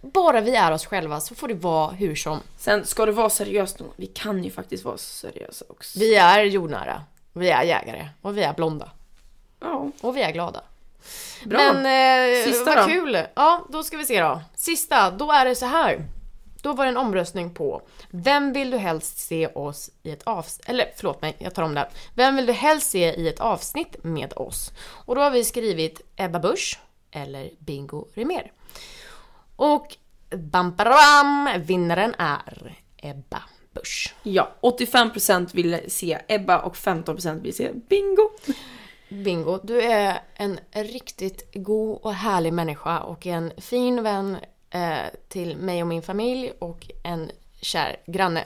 bara 0.00 0.40
vi 0.40 0.56
är 0.56 0.72
oss 0.72 0.86
själva 0.86 1.20
så 1.20 1.34
får 1.34 1.48
det 1.48 1.54
vara 1.54 1.90
hur 1.90 2.14
som. 2.14 2.40
Sen 2.58 2.86
ska 2.86 3.06
det 3.06 3.12
vara 3.12 3.30
seriöst 3.30 3.78
nog, 3.78 3.92
vi 3.96 4.06
kan 4.06 4.44
ju 4.44 4.50
faktiskt 4.50 4.84
vara 4.84 4.98
seriösa 4.98 5.64
också. 5.68 5.98
Vi 5.98 6.14
är 6.14 6.44
jordnära. 6.44 7.02
Vi 7.32 7.50
är 7.50 7.62
jägare. 7.62 8.08
Och 8.22 8.38
vi 8.38 8.42
är 8.42 8.52
blonda. 8.54 8.90
Ja, 9.60 9.90
Och 10.00 10.16
vi 10.16 10.22
är 10.22 10.32
glada. 10.32 10.60
bra. 11.44 11.72
Men 11.72 11.76
eh, 12.40 12.44
Sista 12.44 12.64
vad 12.64 12.76
då? 12.76 12.84
kul! 12.88 13.18
Ja, 13.34 13.66
då 13.68 13.82
ska 13.82 13.96
vi 13.96 14.04
se 14.06 14.20
då. 14.20 14.40
Sista, 14.56 15.10
då 15.10 15.32
är 15.32 15.44
det 15.44 15.54
så 15.54 15.66
här. 15.66 16.00
Då 16.64 16.72
var 16.72 16.84
det 16.84 16.90
en 16.90 16.96
omröstning 16.96 17.54
på 17.54 17.82
Vem 18.10 18.52
vill 18.52 18.70
du 18.70 18.76
helst 18.76 19.18
se 19.18 19.46
oss 19.46 19.90
i 20.02 20.10
ett 20.10 20.22
avsnitt... 20.22 20.68
Eller 20.68 20.90
förlåt 20.96 21.22
mig, 21.22 21.36
jag 21.38 21.54
tar 21.54 21.62
om 21.62 21.74
det. 21.74 21.88
Vem 22.14 22.36
vill 22.36 22.46
du 22.46 22.52
helst 22.52 22.90
se 22.90 23.14
i 23.14 23.28
ett 23.28 23.40
avsnitt 23.40 23.96
med 24.04 24.32
oss? 24.36 24.72
Och 24.78 25.14
då 25.14 25.20
har 25.20 25.30
vi 25.30 25.44
skrivit 25.44 26.00
Ebba 26.16 26.38
Busch 26.38 26.80
eller 27.10 27.50
Bingo 27.58 28.06
Rimér. 28.14 28.52
Och 29.56 29.96
bam, 30.30 30.74
bam, 30.76 30.90
bam, 30.90 31.62
vinnaren 31.62 32.14
är 32.18 32.76
Ebba 32.96 33.42
Busch. 33.74 34.14
Ja, 34.22 34.50
85% 34.60 35.54
vill 35.54 35.80
se 35.88 36.18
Ebba 36.28 36.58
och 36.58 36.74
15% 36.74 37.40
vill 37.40 37.54
se 37.54 37.72
Bingo. 37.72 38.30
Bingo, 39.08 39.60
du 39.62 39.82
är 39.82 40.22
en 40.34 40.58
riktigt 40.72 41.54
god 41.54 41.98
och 42.02 42.14
härlig 42.14 42.52
människa 42.52 43.00
och 43.00 43.26
en 43.26 43.52
fin 43.56 44.02
vän 44.02 44.36
eh, 44.74 45.10
till 45.28 45.56
mig 45.56 45.82
och 45.82 45.88
min 45.88 46.02
familj 46.02 46.52
och 46.58 46.86
en 47.02 47.30
kär 47.60 47.96
granne. 48.06 48.44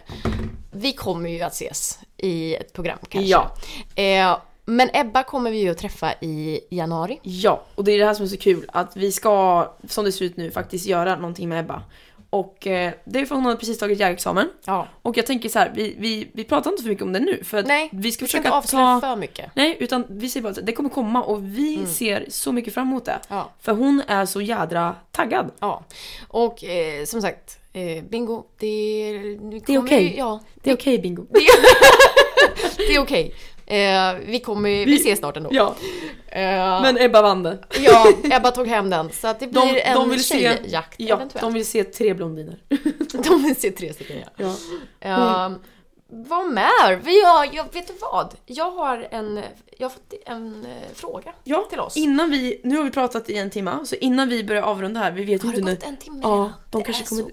Vi 0.71 0.93
kommer 0.93 1.31
ju 1.31 1.43
att 1.43 1.53
ses 1.53 1.99
i 2.17 2.55
ett 2.55 2.73
program 2.73 2.99
kanske. 3.09 3.31
Ja. 3.31 3.55
Eh, 4.03 4.39
men 4.65 4.91
Ebba 4.93 5.23
kommer 5.23 5.51
vi 5.51 5.59
ju 5.59 5.71
att 5.71 5.79
träffa 5.79 6.13
i 6.13 6.61
januari. 6.71 7.21
Ja, 7.23 7.63
och 7.75 7.85
det 7.85 7.93
är 7.93 7.99
det 7.99 8.05
här 8.05 8.15
som 8.15 8.25
är 8.25 8.29
så 8.29 8.37
kul. 8.37 8.71
Att 8.73 8.97
vi 8.97 9.13
ska, 9.13 9.67
som 9.89 10.05
det 10.05 10.13
ser 10.13 10.25
ut 10.25 10.37
nu, 10.37 10.51
faktiskt 10.51 10.87
göra 10.87 11.17
någonting 11.17 11.49
med 11.49 11.61
Ebba. 11.61 11.83
Och 12.31 12.67
eh, 12.67 12.93
det 13.05 13.21
är 13.21 13.27
för 13.27 13.35
hon 13.35 13.45
har 13.45 13.55
precis 13.57 13.79
tagit 13.79 14.01
jägarexamen. 14.01 14.49
Ja. 14.65 14.89
Och 15.03 15.17
jag 15.17 15.27
tänker 15.27 15.49
så 15.49 15.59
här, 15.59 15.73
vi, 15.75 15.95
vi, 15.99 16.31
vi 16.33 16.45
pratar 16.45 16.71
inte 16.71 16.83
för 16.83 16.91
mycket 16.91 17.05
om 17.05 17.13
det 17.13 17.21
nu. 17.21 17.45
För 17.45 17.59
att 17.59 17.67
Nej, 17.67 17.89
vi 17.93 17.99
ska 17.99 18.03
vi 18.03 18.13
ska 18.13 18.25
försöka 18.27 18.49
inte 18.49 18.57
avslöja 18.59 18.85
ta... 18.87 19.01
för 19.01 19.17
mycket. 19.17 19.51
Nej, 19.55 19.77
utan 19.81 20.05
vi 20.09 20.29
säger 20.29 20.43
bara 20.43 20.49
att 20.51 20.67
det 20.67 20.73
kommer 20.73 20.91
komma 20.91 21.23
och 21.23 21.45
vi 21.45 21.87
ser 21.87 22.27
så 22.29 22.53
mycket 22.53 22.75
fram 22.75 22.89
emot 22.89 23.05
det. 23.05 23.19
Ja. 23.29 23.51
För 23.61 23.73
hon 23.73 24.03
är 24.07 24.27
så 24.27 24.41
jädra 24.41 24.95
taggad. 25.11 25.51
Ja. 25.61 25.85
Och 26.29 26.65
eh, 26.65 27.05
som 27.05 27.23
sagt, 27.23 27.59
eh, 27.73 28.05
Bingo, 28.05 28.45
det, 28.59 29.13
det, 29.41 29.61
Det 29.67 29.75
är 29.75 29.79
okej. 29.79 30.15
Ja, 30.19 30.41
Det 30.63 30.71
är 30.71 30.75
okej 30.75 30.99
Bingo. 30.99 31.27
det 32.77 32.95
är 32.95 32.99
okej. 33.03 33.35
Eh, 33.71 34.15
vi 34.27 34.41
kommer, 34.41 34.69
vi, 34.71 34.85
Vi- 34.85 34.97
ses 34.97 35.19
snart 35.19 35.37
ändå. 35.37 35.51
Ja, 35.53 35.75
Eh, 36.31 36.83
men 36.83 36.99
Ebba 36.99 37.23
vann 37.23 37.43
det. 37.43 37.59
Ja, 37.81 38.13
Ebba 38.37 38.51
tog 38.51 38.67
hem 38.69 38.91
den. 38.91 39.11
Så 39.13 39.29
att 39.29 39.41
det 39.41 39.47
blir 39.47 39.61
De, 39.61 39.81
en 39.83 39.95
de 39.95 40.11
vill 40.11 40.25
se, 40.25 40.39
tjejjakt 40.39 40.95
ja, 41.01 41.15
eventuellt. 41.17 41.41
de 41.43 41.53
vill 41.55 41.67
se 41.67 41.85
tre 41.85 42.15
blondiner. 42.15 42.59
De 43.29 43.43
vill 43.43 43.57
se 43.61 43.71
tre 43.71 43.93
stycken 43.93 44.17
ja. 44.19 44.27
Ja. 44.37 44.55
Ja, 45.01 45.53
vad 46.11 46.47
mer? 46.53 46.97
Vi 46.97 47.25
har, 47.25 47.49
jag 47.53 47.65
vet 47.73 47.87
du 47.87 47.93
vad? 48.01 48.35
Jag 48.47 48.71
har 48.71 49.09
en, 49.11 49.43
jag 49.79 49.85
har 49.85 49.91
fått 49.91 50.15
en 50.27 50.67
eh, 50.67 50.95
fråga 50.95 51.33
Ja, 51.45 51.67
till 51.71 51.81
oss. 51.81 51.97
innan 51.97 52.31
vi, 52.31 52.61
nu 52.65 52.77
har 52.77 52.85
vi 52.85 52.91
pratat 52.91 53.31
i 53.31 53.37
en 53.39 53.51
timme, 53.51 53.79
så 53.85 53.95
innan 53.97 54.29
vi 54.29 54.45
börjar 54.45 54.63
avrunda 54.63 55.01
här, 55.01 55.11
vi 55.13 55.25
vet 55.25 55.45
ju 55.45 55.47
har 55.49 55.53
det 55.55 55.59
inte 55.61 55.73
gått 55.73 55.83
nu. 55.83 55.89
en 55.89 55.97
timme 55.97 56.21
Ja, 56.23 56.53
de 56.71 56.79
Det 56.79 56.85
kanske 56.85 57.05
kommer, 57.05 57.23
så 57.23 57.29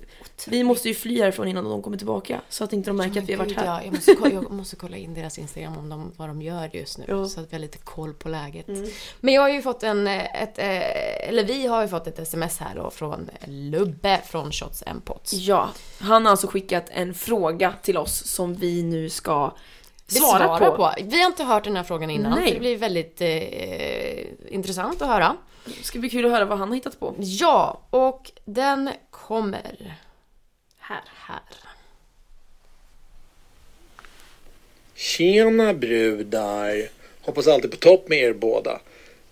vi 0.47 0.63
måste 0.63 0.87
ju 0.87 0.93
fly 0.95 1.21
härifrån 1.21 1.47
innan 1.47 1.63
de 1.63 1.81
kommer 1.81 1.97
tillbaka. 1.97 2.41
Så 2.49 2.63
att 2.63 2.73
inte 2.73 2.89
de 2.89 2.97
märker 2.97 3.21
att 3.21 3.29
vi 3.29 3.33
har 3.33 3.45
varit 3.45 3.57
här. 3.57 3.65
Ja, 3.65 3.81
jag, 3.83 3.93
måste, 3.93 4.15
ko- 4.15 4.29
jag 4.33 4.51
måste 4.51 4.75
kolla 4.75 4.97
in 4.97 5.13
deras 5.13 5.37
Instagram 5.39 5.77
om 5.77 5.89
de, 5.89 6.11
vad 6.17 6.29
de 6.29 6.41
gör 6.41 6.69
just 6.73 6.97
nu. 6.97 7.05
Ja. 7.07 7.13
Mm. 7.13 7.27
Så 7.29 7.39
att 7.39 7.51
vi 7.51 7.55
har 7.55 7.61
lite 7.61 7.77
koll 7.77 8.13
på 8.13 8.29
läget. 8.29 8.67
Men 9.19 9.33
jag 9.33 9.41
har 9.41 9.49
ju 9.49 9.61
fått 9.61 9.83
en, 9.83 10.07
ett, 10.07 10.59
eh, 10.59 11.29
eller 11.29 11.43
vi 11.43 11.67
har 11.67 11.81
ju 11.81 11.87
fått 11.87 12.07
ett 12.07 12.19
sms 12.19 12.57
här 12.57 12.75
då 12.75 12.89
från 12.89 13.29
Lubbe 13.45 14.21
från 14.25 14.51
Shots 14.51 14.83
and 14.83 15.05
Pots. 15.05 15.33
Ja, 15.33 15.69
han 15.99 16.25
har 16.25 16.31
alltså 16.31 16.47
skickat 16.47 16.85
en 16.89 17.13
fråga 17.13 17.73
till 17.81 17.97
oss 17.97 18.23
som 18.27 18.53
vi 18.55 18.83
nu 18.83 19.09
ska 19.09 19.51
svara 20.07 20.39
Besvara 20.39 20.71
på. 20.71 20.91
Vi 21.03 21.21
har 21.21 21.29
inte 21.29 21.43
hört 21.43 21.63
den 21.63 21.75
här 21.75 21.83
frågan 21.83 22.09
innan, 22.09 22.31
Nej. 22.39 22.53
det 22.53 22.59
blir 22.59 22.77
väldigt 22.77 23.21
eh, 23.21 24.53
intressant 24.55 25.01
att 25.01 25.07
höra. 25.07 25.37
Det 25.65 25.83
ska 25.83 25.99
bli 25.99 26.09
kul 26.09 26.25
att 26.25 26.31
höra 26.31 26.45
vad 26.45 26.57
han 26.59 26.67
har 26.67 26.75
hittat 26.75 26.99
på. 26.99 27.13
Ja, 27.17 27.81
och 27.89 28.31
den 28.45 28.89
kommer 29.11 29.97
här. 30.87 31.01
här. 31.15 31.39
Tjena 34.95 35.73
brudar! 35.73 36.89
Hoppas 37.21 37.47
alltid 37.47 37.71
på 37.71 37.77
topp 37.77 38.09
med 38.09 38.19
er 38.19 38.33
båda. 38.33 38.79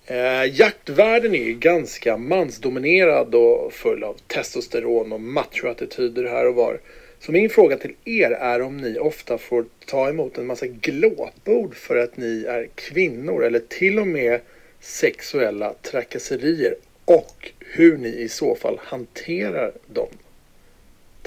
Eh, 0.06 0.60
jaktvärlden 0.60 1.36
är 1.36 1.44
ju 1.44 1.54
ganska 1.54 2.18
mansdominerad 2.18 3.36
och 3.36 3.74
full 3.74 4.04
av 4.04 4.18
testosteron 4.28 5.12
och 5.12 5.22
machoattityder 5.22 6.24
här 6.24 6.48
och 6.48 6.56
var. 6.56 6.80
Så 7.20 7.32
min 7.32 7.50
fråga 7.50 7.78
till 7.78 7.96
er 8.06 8.32
är 8.32 8.62
om 8.62 8.78
ni 8.78 9.00
ofta 9.00 9.38
får 9.38 9.66
ta 9.86 10.10
emot 10.10 10.38
en 10.38 10.46
massa 10.46 10.68
glåpord 10.68 11.76
för 11.76 11.96
att 11.96 12.18
ni 12.18 12.46
är 12.48 12.70
kvinnor 12.76 13.44
eller 13.44 13.60
till 13.60 14.00
och 14.00 14.08
med 14.08 14.42
sexuella 14.80 15.74
trakasserier 15.74 16.76
och 17.06 17.52
hur 17.60 17.98
ni 17.98 18.10
i 18.10 18.30
så 18.30 18.56
fall 18.56 18.80
hanterar 18.84 19.72
dem. 19.88 20.10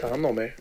Ta 0.00 0.08
hand 0.08 0.26
om 0.26 0.38
er. 0.38 0.56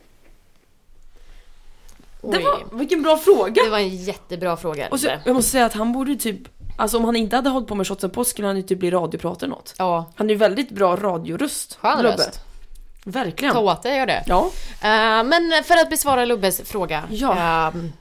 Det 2.22 2.40
var, 2.40 2.78
vilken 2.78 3.04
bra 3.04 3.18
fråga! 3.18 3.64
Det 3.64 3.70
var 3.70 3.80
en 3.80 3.96
jättebra 3.96 4.58
fråga. 4.58 4.88
Och 4.92 5.00
så, 5.00 5.08
jag 5.26 5.34
måste 5.36 5.52
säga 5.52 5.66
att 5.66 5.74
han 5.74 5.94
borde 5.94 6.16
typ, 6.16 6.38
alltså 6.78 6.98
om 6.98 7.06
han 7.06 7.16
inte 7.16 7.36
hade 7.36 7.50
hållit 7.50 7.68
på 7.68 7.76
med 7.76 7.88
Shotsen 7.88 8.10
Post 8.10 8.30
skulle 8.32 8.48
han 8.48 8.58
ju 8.58 8.64
typ 8.64 8.80
bli 8.80 8.92
radiopratare 8.92 9.46
eller 9.48 9.56
något. 9.56 9.74
Ja, 9.78 10.12
Han 10.16 10.28
är 10.30 10.34
ju 10.34 10.38
väldigt 10.38 10.70
bra 10.70 10.96
radioröst. 10.96 11.76
skön 11.82 11.98
Lubbe. 11.98 12.10
röst. 12.18 12.40
Verkligen. 13.04 13.54
Ta 13.54 13.60
åt 13.60 13.84
dig, 13.84 13.98
gör 13.98 14.06
det. 14.06 14.24
Ja. 14.28 14.52
Eh, 14.82 15.24
men 15.24 15.64
för 15.64 15.78
att 15.78 15.90
besvara 15.90 16.26
Lubbes 16.26 16.62
fråga. 16.62 17.04
Ja. 17.10 17.38
ehm, 17.38 17.92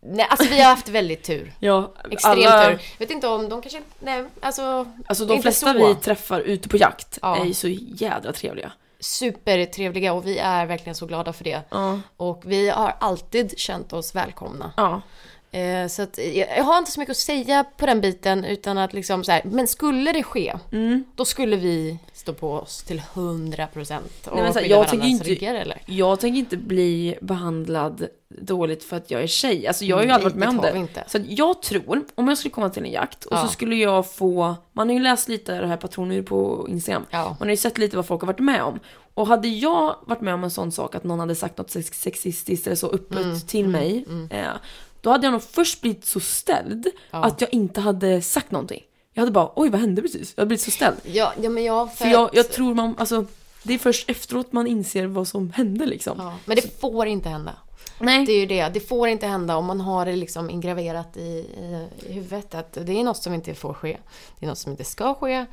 nej, 0.00 0.26
alltså 0.30 0.48
vi 0.50 0.62
har 0.62 0.70
haft 0.70 0.88
väldigt 0.88 1.22
tur. 1.22 1.52
ja 1.58 1.92
Extremt 2.10 2.46
alla, 2.46 2.66
tur. 2.66 2.80
Vet 2.98 3.10
inte 3.10 3.28
om 3.28 3.48
de 3.48 3.62
kanske, 3.62 3.82
nej, 4.00 4.24
alltså. 4.40 4.86
Alltså 5.06 5.24
de 5.24 5.42
flesta 5.42 5.72
så. 5.72 5.86
vi 5.88 5.94
träffar 5.94 6.40
ute 6.40 6.68
på 6.68 6.76
jakt 6.76 7.18
Ja. 7.22 7.36
är 7.36 7.44
ju 7.44 7.54
så 7.54 7.68
jädra 7.68 8.32
trevliga. 8.32 8.72
Supertrevliga 9.00 10.12
och 10.12 10.26
vi 10.26 10.38
är 10.38 10.66
verkligen 10.66 10.94
så 10.94 11.06
glada 11.06 11.32
för 11.32 11.44
det. 11.44 11.60
Ja. 11.70 12.00
Och 12.16 12.42
vi 12.46 12.68
har 12.68 12.96
alltid 13.00 13.58
känt 13.58 13.92
oss 13.92 14.14
välkomna. 14.14 14.72
Ja. 14.76 15.00
Eh, 15.58 15.86
så 15.88 16.02
att, 16.02 16.18
jag, 16.34 16.64
har 16.64 16.78
inte 16.78 16.90
så 16.90 17.00
mycket 17.00 17.10
att 17.10 17.16
säga 17.16 17.64
på 17.76 17.86
den 17.86 18.00
biten 18.00 18.44
utan 18.44 18.78
att 18.78 18.92
liksom 18.92 19.24
så 19.24 19.32
här, 19.32 19.42
men 19.44 19.66
skulle 19.66 20.12
det 20.12 20.22
ske, 20.22 20.54
Mm. 20.72 21.04
då 21.14 21.24
skulle 21.24 21.56
vi 21.56 21.98
stå 22.26 22.32
på 22.32 22.52
oss 22.52 22.82
till 22.82 23.02
100% 23.14 23.98
och 24.26 24.34
Nej, 24.34 24.42
men 24.42 24.52
så 24.52 24.58
här, 24.58 24.66
skydda 24.66 24.74
jag? 24.74 25.76
Jag 25.86 26.20
tänker 26.20 26.38
inte 26.38 26.56
bli 26.56 27.18
behandlad 27.20 28.06
dåligt 28.28 28.84
för 28.84 28.96
att 28.96 29.10
jag 29.10 29.22
är 29.22 29.26
tjej. 29.26 29.66
Alltså 29.66 29.84
jag 29.84 29.96
har 29.96 30.04
ju 30.04 30.10
aldrig 30.10 30.32
varit 30.32 30.38
med 30.40 30.48
om 30.48 30.56
det 30.56 30.78
inte. 30.78 31.04
Så 31.06 31.18
jag 31.28 31.62
tror, 31.62 32.04
om 32.14 32.28
jag 32.28 32.38
skulle 32.38 32.52
komma 32.52 32.70
till 32.70 32.84
en 32.84 32.90
jakt 32.90 33.24
och 33.24 33.36
Ja. 33.36 33.42
så 33.42 33.48
skulle 33.48 33.76
jag 33.76 34.12
få, 34.14 34.54
man 34.72 34.88
har 34.88 34.94
ju 34.94 35.02
läst 35.02 35.28
lite 35.28 35.60
det 35.60 35.66
här 35.66 35.76
patroner 35.76 36.22
på 36.22 36.66
Instagram. 36.70 37.04
Ja. 37.10 37.24
Man 37.38 37.48
har 37.48 37.50
ju 37.50 37.56
sett 37.56 37.78
lite 37.78 37.96
vad 37.96 38.06
folk 38.06 38.20
har 38.22 38.26
varit 38.26 38.38
med 38.38 38.62
om. 38.62 38.78
Och 39.14 39.26
hade 39.26 39.48
jag 39.48 39.96
varit 40.06 40.20
med 40.20 40.34
om 40.34 40.44
en 40.44 40.50
sån 40.50 40.72
sak 40.72 40.94
att 40.94 41.04
någon 41.04 41.20
hade 41.20 41.34
sagt 41.34 41.58
något 41.58 41.70
sex- 41.70 42.00
sexistiskt 42.00 42.66
eller 42.66 42.76
så 42.76 42.86
öppet 42.90 43.18
Mm, 43.24 43.40
till 43.40 43.68
mig. 43.68 44.04
Eh, 44.30 44.44
då 45.00 45.10
hade 45.10 45.26
jag 45.26 45.32
nog 45.32 45.42
först 45.42 45.80
blivit 45.80 46.04
så 46.06 46.20
ställd 46.20 46.86
Ja. 47.10 47.24
att 47.24 47.40
jag 47.40 47.54
inte 47.54 47.80
hade 47.80 48.22
sagt 48.22 48.50
någonting. 48.50 48.82
Jag 49.16 49.22
hade 49.22 49.32
bara, 49.32 49.50
oj 49.54 49.70
vad 49.70 49.80
hände 49.80 50.02
precis? 50.02 50.32
Jag 50.36 50.40
hade 50.40 50.46
blivit 50.46 50.62
så 50.62 50.70
ställd. 50.70 50.96
Ja, 51.02 51.32
ja 51.42 51.50
men 51.50 51.64
jag... 51.64 51.94
För 51.94 52.06
jag, 52.06 52.30
jag 52.32 52.50
tror 52.50 52.74
man, 52.74 52.94
alltså 52.98 53.24
det 53.62 53.74
är 53.74 53.78
först 53.78 54.10
efteråt 54.10 54.52
man 54.52 54.66
inser 54.66 55.06
vad 55.06 55.28
som 55.28 55.52
hände 55.52 55.86
liksom. 55.86 56.18
ja, 56.18 56.34
men 56.44 56.56
det 56.56 56.80
får 56.80 57.06
inte 57.06 57.28
hända. 57.28 57.52
Nej. 58.00 58.26
Det 58.26 58.32
är 58.32 58.40
ju 58.40 58.46
det. 58.46 58.68
Det 58.68 58.80
får 58.80 59.08
inte 59.08 59.26
hända 59.26 59.56
om 59.56 59.64
man 59.64 59.80
har 59.80 60.06
det 60.06 60.16
liksom 60.16 60.50
ingraverat 60.50 61.16
i, 61.16 61.20
i, 61.20 61.88
i 62.08 62.12
huvudet 62.12 62.54
att 62.54 62.72
det 62.72 62.92
är 62.92 63.04
något 63.04 63.16
som 63.16 63.34
inte 63.34 63.54
får 63.54 63.74
ske. 63.74 63.96
Det 64.38 64.46
är 64.46 64.48
något 64.48 64.58
som 64.58 64.72
inte 64.72 64.84
ska 64.84 65.14
ske. 65.14 65.34
där, 65.34 65.46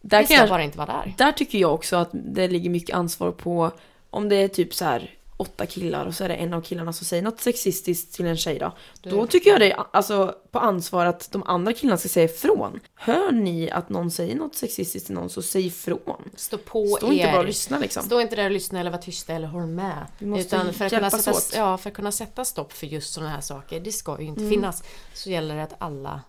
det 0.00 0.16
kan 0.16 0.26
ska 0.26 0.34
jag, 0.34 0.48
bara 0.48 0.62
inte 0.62 0.78
vara 0.78 0.92
där. 0.92 1.14
där 1.18 1.32
tycker 1.32 1.58
jag 1.58 1.74
också 1.74 1.96
att 1.96 2.10
det 2.12 2.48
ligger 2.48 2.70
mycket 2.70 2.96
ansvar 2.96 3.30
på 3.30 3.70
om 4.10 4.28
det 4.28 4.36
är 4.36 4.48
typ 4.48 4.74
så 4.74 4.84
här 4.84 5.10
åtta 5.36 5.66
killar 5.66 6.06
och 6.06 6.14
så 6.14 6.24
är 6.24 6.28
det 6.28 6.34
en 6.34 6.54
av 6.54 6.60
killarna 6.60 6.92
som 6.92 7.06
säger 7.06 7.22
något 7.22 7.40
sexistiskt 7.40 8.14
till 8.14 8.26
en 8.26 8.36
tjej 8.36 8.58
då. 8.58 8.72
Då 9.02 9.26
tycker 9.26 9.50
jag 9.50 9.60
det 9.60 9.72
är 9.72 9.84
alltså 9.92 10.34
på 10.50 10.58
ansvar 10.58 11.06
att 11.06 11.32
de 11.32 11.42
andra 11.42 11.72
killarna 11.72 11.96
ska 11.98 12.08
säga 12.08 12.24
ifrån. 12.24 12.80
Hör 12.94 13.32
ni 13.32 13.70
att 13.70 13.88
någon 13.88 14.10
säger 14.10 14.36
något 14.36 14.54
sexistiskt 14.54 15.06
till 15.06 15.14
någon 15.14 15.30
så 15.30 15.42
säg 15.42 15.66
ifrån. 15.66 16.30
Stå 16.36 16.58
på 16.58 16.86
Stå 16.86 17.06
er. 17.08 17.12
inte 17.12 17.26
bara 17.26 17.38
och 17.38 17.44
lyssna 17.46 17.78
liksom. 17.78 18.02
Stå 18.02 18.20
inte 18.20 18.36
där 18.36 18.44
och 18.44 18.50
lyssna 18.50 18.80
eller 18.80 18.90
var 18.90 18.98
tysta 18.98 19.32
eller 19.32 19.48
håll 19.48 19.66
med. 19.66 20.06
Vi 20.18 20.26
måste 20.26 20.56
Utan 20.56 20.74
för 20.74 20.84
att, 20.84 20.92
kunna 20.92 21.10
sätta, 21.10 21.30
åt. 21.36 21.52
ja, 21.56 21.78
för 21.78 21.90
att 21.90 21.96
kunna 21.96 22.12
sätta 22.12 22.44
stopp 22.44 22.72
för 22.72 22.86
just 22.86 23.12
sådana 23.12 23.30
här 23.30 23.40
saker, 23.40 23.80
det 23.80 23.92
ska 23.92 24.20
ju 24.20 24.26
inte 24.26 24.40
Mm. 24.40 24.50
finnas, 24.50 24.82
så 25.14 25.30
gäller 25.30 25.56
det 25.56 25.62
att 25.62 25.74
alla, 25.78 26.20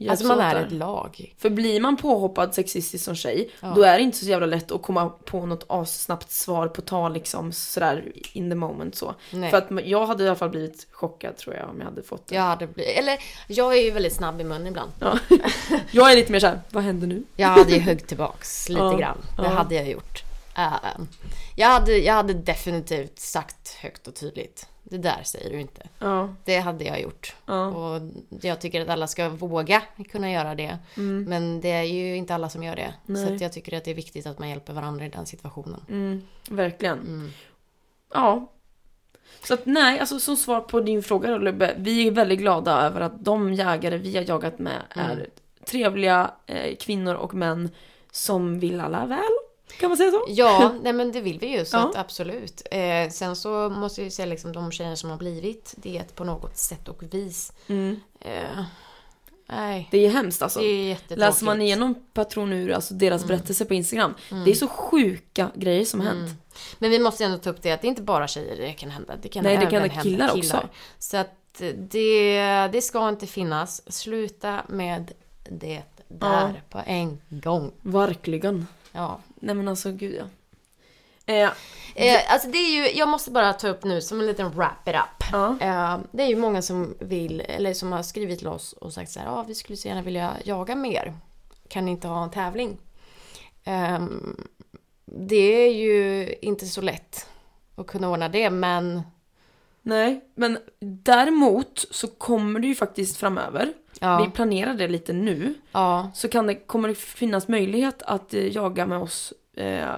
Hjälps 0.00 0.20
alltså 0.22 0.36
man 0.36 0.40
är 0.46 0.54
där. 0.54 0.66
ett 0.66 0.72
lag. 0.72 1.34
För 1.38 1.50
blir 1.50 1.80
man 1.80 1.96
påhoppad 1.96 2.54
sexistiskt 2.54 3.04
som 3.04 3.14
tjej, 3.14 3.50
Ja. 3.60 3.72
då 3.76 3.82
är 3.82 3.96
det 3.98 4.02
inte 4.04 4.18
så 4.18 4.26
jävla 4.26 4.46
lätt 4.46 4.72
att 4.72 4.82
komma 4.82 5.08
på 5.24 5.46
något 5.46 5.64
assnabbt 5.68 6.30
svar 6.30 6.68
på 6.68 6.80
tal 6.82 7.12
liksom 7.12 7.52
sådär 7.52 8.04
in 8.32 8.50
the 8.50 8.54
moment 8.54 8.94
så. 8.94 9.14
Nej. 9.30 9.50
För 9.50 9.58
att 9.58 9.86
jag 9.86 10.06
hade 10.06 10.24
i 10.24 10.26
alla 10.26 10.36
fall 10.36 10.50
blivit 10.50 10.86
chockad 10.90 11.36
tror 11.36 11.56
jag 11.56 11.68
om 11.68 11.78
jag 11.78 11.84
hade 11.84 12.02
fått 12.02 12.26
det. 12.26 12.34
Jag 12.34 12.42
hade 12.42 12.66
blivit, 12.66 12.98
eller 12.98 13.18
jag 13.46 13.78
är 13.78 13.82
ju 13.82 13.90
väldigt 13.90 14.14
snabb 14.14 14.40
i 14.40 14.44
mun 14.44 14.66
ibland. 14.66 14.90
Ja. 14.98 15.18
jag 15.90 16.12
är 16.12 16.16
lite 16.16 16.32
mer 16.32 16.40
såhär, 16.40 16.60
vad 16.70 16.84
händer 16.84 17.06
nu? 17.06 17.22
Jag 17.36 17.48
hade 17.48 17.72
ju 17.72 17.78
högg 17.80 18.06
tillbaks 18.06 18.68
lite 18.68 18.80
Ja, 18.82 18.96
grann. 18.96 19.18
Det 19.36 19.48
hade 19.48 19.74
jag 19.74 19.88
gjort. 19.90 20.22
Eh, 20.56 20.72
jag, 21.56 21.68
hade, 21.68 21.98
jag 21.98 22.14
hade 22.14 22.34
definitivt 22.34 23.18
sagt 23.18 23.74
högt 23.74 24.06
och 24.06 24.14
tydligt. 24.14 24.66
Det 24.82 24.98
där 24.98 25.22
säger 25.24 25.50
du 25.50 25.60
inte. 25.60 25.88
Ja, 25.98 26.34
Det 26.44 26.58
hade 26.58 26.84
jag 26.84 27.00
gjort. 27.00 27.36
ja. 27.46 27.66
Och 27.66 28.02
jag 28.40 28.60
tycker 28.60 28.80
att 28.80 28.88
alla 28.88 29.06
ska 29.06 29.28
våga 29.28 29.82
kunna 30.10 30.30
göra 30.32 30.54
det. 30.54 30.78
Men 31.26 31.60
det 31.60 31.70
är 31.70 31.82
ju 31.82 32.16
inte 32.16 32.34
alla 32.34 32.48
som 32.48 32.62
gör 32.62 32.76
det. 32.76 32.94
Så 33.06 33.12
Mm. 33.12 33.24
Nej. 33.24 33.34
att 33.34 33.40
jag 33.40 33.52
tycker 33.52 33.76
att 33.76 33.84
det 33.84 33.90
är 33.90 33.94
viktigt 33.94 34.26
att 34.26 34.38
man 34.38 34.48
hjälper 34.48 34.72
varandra 34.72 35.06
i 35.06 35.08
den 35.08 35.26
situationen. 35.26 35.84
Mm, 35.88 36.22
verkligen. 36.50 36.98
Mm. 36.98 37.30
Ja. 38.14 38.52
Så 39.44 39.54
att 39.54 39.66
nej, 39.66 39.98
alltså 39.98 40.20
som 40.20 40.36
svar 40.36 40.60
på 40.60 40.80
din 40.80 41.02
fråga 41.02 41.30
då 41.30 41.38
Lubbe, 41.38 41.74
vi 41.78 42.06
är 42.06 42.10
väldigt 42.10 42.38
glada 42.38 42.80
över 42.82 43.00
att 43.00 43.24
de 43.24 43.54
jägare 43.54 43.96
vi 43.98 44.16
har 44.16 44.24
jagat 44.28 44.58
med 44.58 44.82
är 44.90 45.12
Mm. 45.12 45.26
trevliga 45.64 46.30
eh, 46.46 46.76
kvinnor 46.76 47.14
och 47.14 47.34
män 47.34 47.70
som 48.12 48.60
vill 48.60 48.80
alla 48.80 49.06
väl. 49.06 49.20
Kan 49.78 49.90
man 49.90 49.96
säga 49.96 50.10
så? 50.10 50.24
Ja, 50.28 50.74
nej 50.82 50.92
men 50.92 51.12
det 51.12 51.20
vill 51.20 51.38
vi 51.38 51.46
ju 51.58 51.64
så 51.64 51.76
Ja. 51.76 51.88
att 51.88 51.96
absolut. 51.96 52.62
Eh, 52.70 53.10
sen 53.10 53.36
så 53.36 53.68
måste 53.68 54.00
jag 54.00 54.04
ju 54.04 54.10
säga 54.10 54.26
liksom 54.26 54.52
de 54.52 54.72
tjejer 54.72 54.94
som 54.94 55.10
har 55.10 55.16
blivit 55.16 55.74
det 55.76 56.14
på 56.14 56.24
något 56.24 56.56
sätt 56.56 56.88
och 56.88 57.02
vis. 57.14 57.52
Mm. 57.66 58.00
Eh, 58.20 58.64
nej, 59.46 59.88
Det 59.90 60.06
är 60.06 60.10
hemskt 60.10 60.42
alltså. 60.42 60.60
det 60.60 60.66
är 60.66 60.84
jättetråkigt. 60.88 61.20
Läser 61.20 61.44
man 61.46 61.62
igenom 61.62 61.94
Patronur, 62.12 62.70
alltså 62.70 62.94
deras 62.94 63.24
berättelse 63.24 63.64
på 63.64 63.74
Instagram, 63.74 64.14
det 64.44 64.50
är 64.50 64.54
så 64.54 64.68
sjuka 64.68 65.50
grejer 65.54 65.84
som 65.84 66.00
hänt. 66.00 66.28
Mm. 66.28 66.36
Men 66.78 66.90
vi 66.90 66.98
måste 66.98 67.24
ändå 67.24 67.38
ta 67.38 67.50
upp 67.50 67.62
det 67.62 67.72
att 67.72 67.80
det 67.82 67.86
är 67.86 67.90
inte 67.90 68.02
bara 68.02 68.28
tjejer 68.28 68.56
det 68.56 68.72
kan 68.72 68.90
hända. 68.90 69.14
Det 69.22 69.28
kan 69.28 69.42
Nej, 69.44 69.56
det 69.56 69.62
även 69.62 69.70
kan 69.70 69.80
hända 69.80 69.94
hända 69.94 70.02
killar 70.02 70.36
också. 70.36 70.68
Så 70.98 71.16
att 71.16 71.62
det, 71.76 72.68
det 72.72 72.82
ska 72.82 73.08
inte 73.08 73.26
finnas. 73.26 73.92
Sluta 73.92 74.62
med 74.68 75.12
det 75.50 75.82
där 76.08 76.62
på 76.70 76.82
en 76.86 77.20
gång. 77.28 77.72
Verkligen. 77.82 78.66
Ja. 78.92 79.20
Nej 79.40 79.54
men 79.54 79.68
alltså 79.68 79.92
gud 79.92 80.14
ja. 80.14 80.24
Eh, 81.34 81.50
Eh, 81.94 82.32
alltså 82.32 82.48
det 82.48 82.58
är 82.58 82.70
ju, 82.70 82.98
jag 82.98 83.08
måste 83.08 83.30
bara 83.30 83.52
ta 83.52 83.68
upp 83.68 83.84
nu 83.84 84.00
som 84.00 84.20
en 84.20 84.26
liten 84.26 84.50
wrap 84.50 84.88
it 84.88 84.94
up. 84.94 85.24
ja. 85.32 85.56
Eh, 85.60 85.98
det 86.12 86.22
är 86.22 86.28
ju 86.28 86.36
många 86.36 86.62
som 86.62 86.94
vill, 86.98 87.40
eller 87.40 87.74
som 87.74 87.92
har 87.92 88.02
skrivit 88.02 88.38
till 88.38 88.48
oss 88.48 88.72
och 88.72 88.92
sagt 88.92 89.10
så 89.10 89.20
här, 89.20 89.26
ja 89.26 89.32
ah, 89.32 89.42
vi 89.48 89.54
skulle 89.54 89.76
så 89.76 89.88
gärna 89.88 90.02
vilja 90.02 90.36
jaga 90.44 90.74
mer. 90.74 91.14
Kan 91.68 91.84
ni 91.84 91.90
inte 91.90 92.08
ha 92.08 92.24
en 92.24 92.30
tävling? 92.30 92.78
Ehm, 93.64 94.36
det 95.04 95.66
är 95.66 95.72
ju 95.72 96.28
inte 96.42 96.66
så 96.66 96.80
lätt 96.80 97.26
att 97.76 97.86
kunna 97.86 98.10
ordna 98.10 98.28
det, 98.28 98.50
men 98.50 99.02
Nej, 99.82 100.24
men 100.34 100.58
däremot 100.80 101.86
så 101.90 102.08
kommer 102.08 102.60
det 102.60 102.66
ju 102.66 102.74
faktiskt 102.74 103.16
framöver, 103.16 103.72
ja, 104.00 104.24
vi 104.24 104.30
planerar 104.30 104.74
det 104.74 104.88
lite 104.88 105.12
nu, 105.12 105.54
ja, 105.72 106.10
så 106.14 106.28
kan 106.28 106.46
det, 106.46 106.54
kommer 106.54 106.88
det 106.88 106.94
finnas 106.94 107.48
möjlighet 107.48 108.02
att 108.02 108.34
eh, 108.34 108.46
jaga 108.46 108.86
med 108.86 108.98
oss. 108.98 109.32
Eh, 109.56 109.88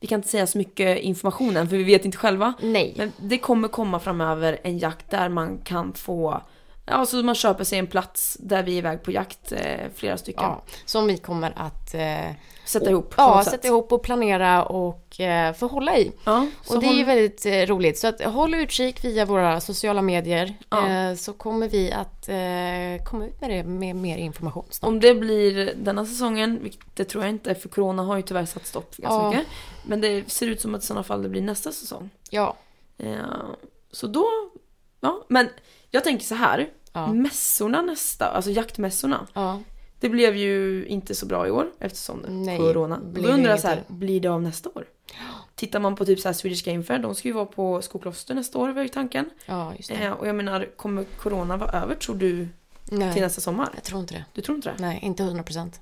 vi 0.00 0.06
kan 0.06 0.18
inte 0.18 0.28
säga 0.28 0.46
så 0.46 0.58
mycket 0.58 0.98
information 0.98 1.56
än 1.56 1.68
för 1.68 1.76
vi 1.76 1.84
vet 1.84 2.04
inte 2.04 2.18
själva. 2.18 2.54
nej. 2.62 2.94
Men 2.96 3.12
det 3.20 3.38
kommer 3.38 3.68
komma 3.68 4.00
framöver 4.00 4.58
en 4.62 4.78
jakt 4.78 5.10
där 5.10 5.28
man 5.28 5.58
kan 5.58 5.92
få, 5.92 6.42
ja 6.86 7.06
så 7.06 7.16
man 7.22 7.34
köper 7.34 7.64
sig 7.64 7.78
en 7.78 7.86
plats 7.86 8.36
där 8.40 8.62
vi 8.62 8.72
är 8.72 8.78
iväg 8.78 9.02
på 9.02 9.10
jakt, 9.10 9.52
eh, 9.52 9.80
flera 9.94 10.18
stycken. 10.18 10.42
Ja, 10.42 10.62
som 10.84 11.06
vi 11.06 11.16
kommer 11.16 11.52
att 11.56 11.94
eh, 11.94 12.30
Sätta 12.64 12.90
ihop 12.90 13.14
ja, 13.16 13.44
sätta 13.44 13.68
ihop 13.68 13.92
och 13.92 14.02
planera 14.02 14.64
och 14.64 15.20
eh, 15.20 15.52
få 15.54 15.66
hålla 15.66 15.96
i. 15.98 16.12
Ja, 16.24 16.46
Och 16.68 16.80
det 16.80 16.86
är 16.86 16.92
ju 16.92 17.04
väldigt 17.04 17.46
eh, 17.46 17.52
roligt. 17.52 17.98
Så 17.98 18.06
att 18.06 18.24
håll 18.24 18.54
utkik 18.54 19.04
via 19.04 19.24
våra 19.24 19.60
sociala 19.60 20.02
medier. 20.02 20.54
Ja. 20.70 20.88
Eh, 20.88 21.14
så 21.14 21.32
kommer 21.32 21.68
vi 21.68 21.92
att 21.92 22.28
eh, 22.28 23.04
komma 23.10 23.26
ut 23.26 23.40
med 23.40 23.50
det 23.50 23.64
med 23.64 23.96
mer 23.96 24.16
information 24.16 24.64
snart. 24.70 24.88
Om 24.88 25.00
det 25.00 25.14
blir 25.14 25.74
denna 25.76 26.06
säsongen, 26.06 26.58
vilket 26.62 26.96
det 26.96 27.04
tror 27.04 27.24
jag 27.24 27.30
inte 27.30 27.54
för 27.54 27.68
corona 27.68 28.02
har 28.02 28.16
ju 28.16 28.22
tyvärr 28.22 28.44
satt 28.44 28.66
stopp 28.66 28.94
för 28.94 29.02
ganska 29.02 29.22
Ja. 29.24 29.30
mycket. 29.30 29.46
Men 29.82 30.00
det 30.00 30.30
ser 30.32 30.46
ut 30.46 30.60
som 30.60 30.74
att 30.74 30.82
i 30.82 30.86
sådana 30.86 31.02
fall 31.04 31.22
det 31.22 31.28
blir 31.28 31.42
nästa 31.42 31.72
säsong. 31.72 32.10
Ja. 32.30 32.56
Eh, 32.98 33.16
så 33.90 34.06
då, 34.06 34.26
ja. 35.00 35.24
Men 35.28 35.48
jag 35.94 36.04
tänker 36.04 36.24
så 36.24 36.34
här. 36.34 36.68
Ja. 36.92 37.12
Mässorna 37.12 37.82
nästa, 37.82 38.26
alltså 38.28 38.50
jaktmässorna. 38.50 39.26
ja. 39.34 39.60
Det 40.00 40.08
blev 40.08 40.36
ju 40.36 40.86
inte 40.86 41.14
så 41.14 41.26
bra 41.26 41.46
i 41.46 41.50
år 41.50 41.66
eftersom 41.78 42.24
Nej, 42.28 42.58
corona. 42.58 43.00
Då 43.14 43.20
undrar 43.28 43.50
jag 43.50 43.60
så 43.60 43.68
här, 43.68 43.82
blir 43.88 44.20
det 44.20 44.28
av 44.28 44.42
nästa 44.42 44.68
år? 44.74 44.84
Tittar 45.54 45.80
man 45.80 45.96
på 45.96 46.04
typ 46.04 46.20
så 46.20 46.28
här 46.28 46.32
Swedish 46.32 46.64
Game 46.64 46.82
Fair, 46.82 46.98
de 46.98 47.14
ska 47.14 47.28
ju 47.28 47.34
vara 47.34 47.46
på 47.46 47.82
Skokloster 47.82 48.34
nästa 48.34 48.58
år 48.58 48.68
var 48.68 48.82
ju 48.82 48.88
tanken. 48.88 49.30
Ja, 49.46 49.72
just 49.76 49.88
det. 49.88 49.94
Eh, 49.94 50.12
och 50.12 50.28
jag 50.28 50.34
menar, 50.34 50.68
kommer 50.76 51.04
corona 51.04 51.56
vara 51.56 51.70
över 51.82 51.94
tror 51.94 52.16
du 52.16 52.48
Nej, 52.90 53.12
till 53.12 53.22
nästa 53.22 53.40
sommar? 53.40 53.68
jag 53.74 53.84
tror 53.84 54.00
inte 54.00 54.14
det. 54.14 54.24
Du 54.32 54.40
tror 54.40 54.56
inte 54.56 54.68
det? 54.68 54.76
Nej, 54.78 54.98
inte 55.02 55.22
100 55.22 55.42
procent. 55.42 55.80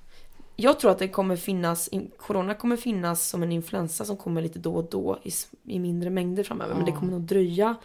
Jag 0.57 0.81
tror 0.81 0.91
att 0.91 0.99
det 0.99 1.09
kommer 1.09 1.37
finnas, 1.37 1.89
in- 1.89 2.11
corona 2.19 2.55
kommer 2.55 2.77
finnas 2.77 3.29
som 3.29 3.43
en 3.43 3.53
influensa 3.53 4.05
som 4.05 4.17
kommer 4.17 4.43
lite 4.43 4.59
då 4.59 4.75
och 4.75 4.85
då 4.91 5.19
i, 5.23 5.31
i 5.75 5.79
mindre 5.79 6.11
mängder 6.11 6.45
framöver. 6.45 6.75
Men 6.75 6.85
det 6.85 6.91
Ja. 6.91 6.97
kommer 6.99 7.13
nog 7.13 7.21
dröja 7.21 7.77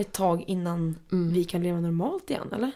ett 0.00 0.12
tag 0.12 0.44
innan 0.46 0.98
Mm. 1.12 1.32
vi 1.32 1.44
kan 1.44 1.62
leva 1.62 1.80
normalt 1.80 2.30
igen, 2.30 2.52
eller? 2.52 2.70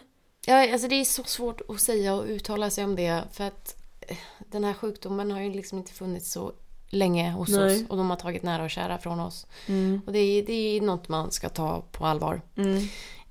Ja, 0.47 0.71
alltså 0.73 0.87
det 0.87 0.95
är 0.95 1.03
så 1.05 1.23
svårt 1.23 1.61
att 1.69 1.79
säga 1.81 2.15
och 2.15 2.25
uttala 2.25 2.69
sig 2.69 2.83
om 2.83 2.95
det 2.95 3.23
för 3.31 3.43
att 3.43 3.75
eh, 4.01 4.17
den 4.51 4.63
här 4.63 4.73
sjukdomen 4.73 5.31
har 5.31 5.41
ju 5.41 5.49
liksom 5.53 5.77
inte 5.77 5.93
funnits 5.93 6.31
så 6.31 6.53
länge 6.89 7.31
hos 7.31 7.49
Nej. 7.49 7.83
oss 7.83 7.89
och 7.89 7.97
de 7.97 8.09
har 8.09 8.17
tagit 8.17 8.43
nära 8.43 8.63
och 8.63 8.69
kära 8.69 8.97
från 8.97 9.19
oss. 9.19 9.47
Mm. 9.67 10.01
Och 10.05 10.13
det 10.13 10.19
är, 10.19 10.45
det 10.45 10.53
är 10.53 10.81
något 10.81 11.07
man 11.09 11.31
ska 11.31 11.49
ta 11.49 11.81
på 11.91 12.05
allvar. 12.05 12.41
Mm. 12.55 12.87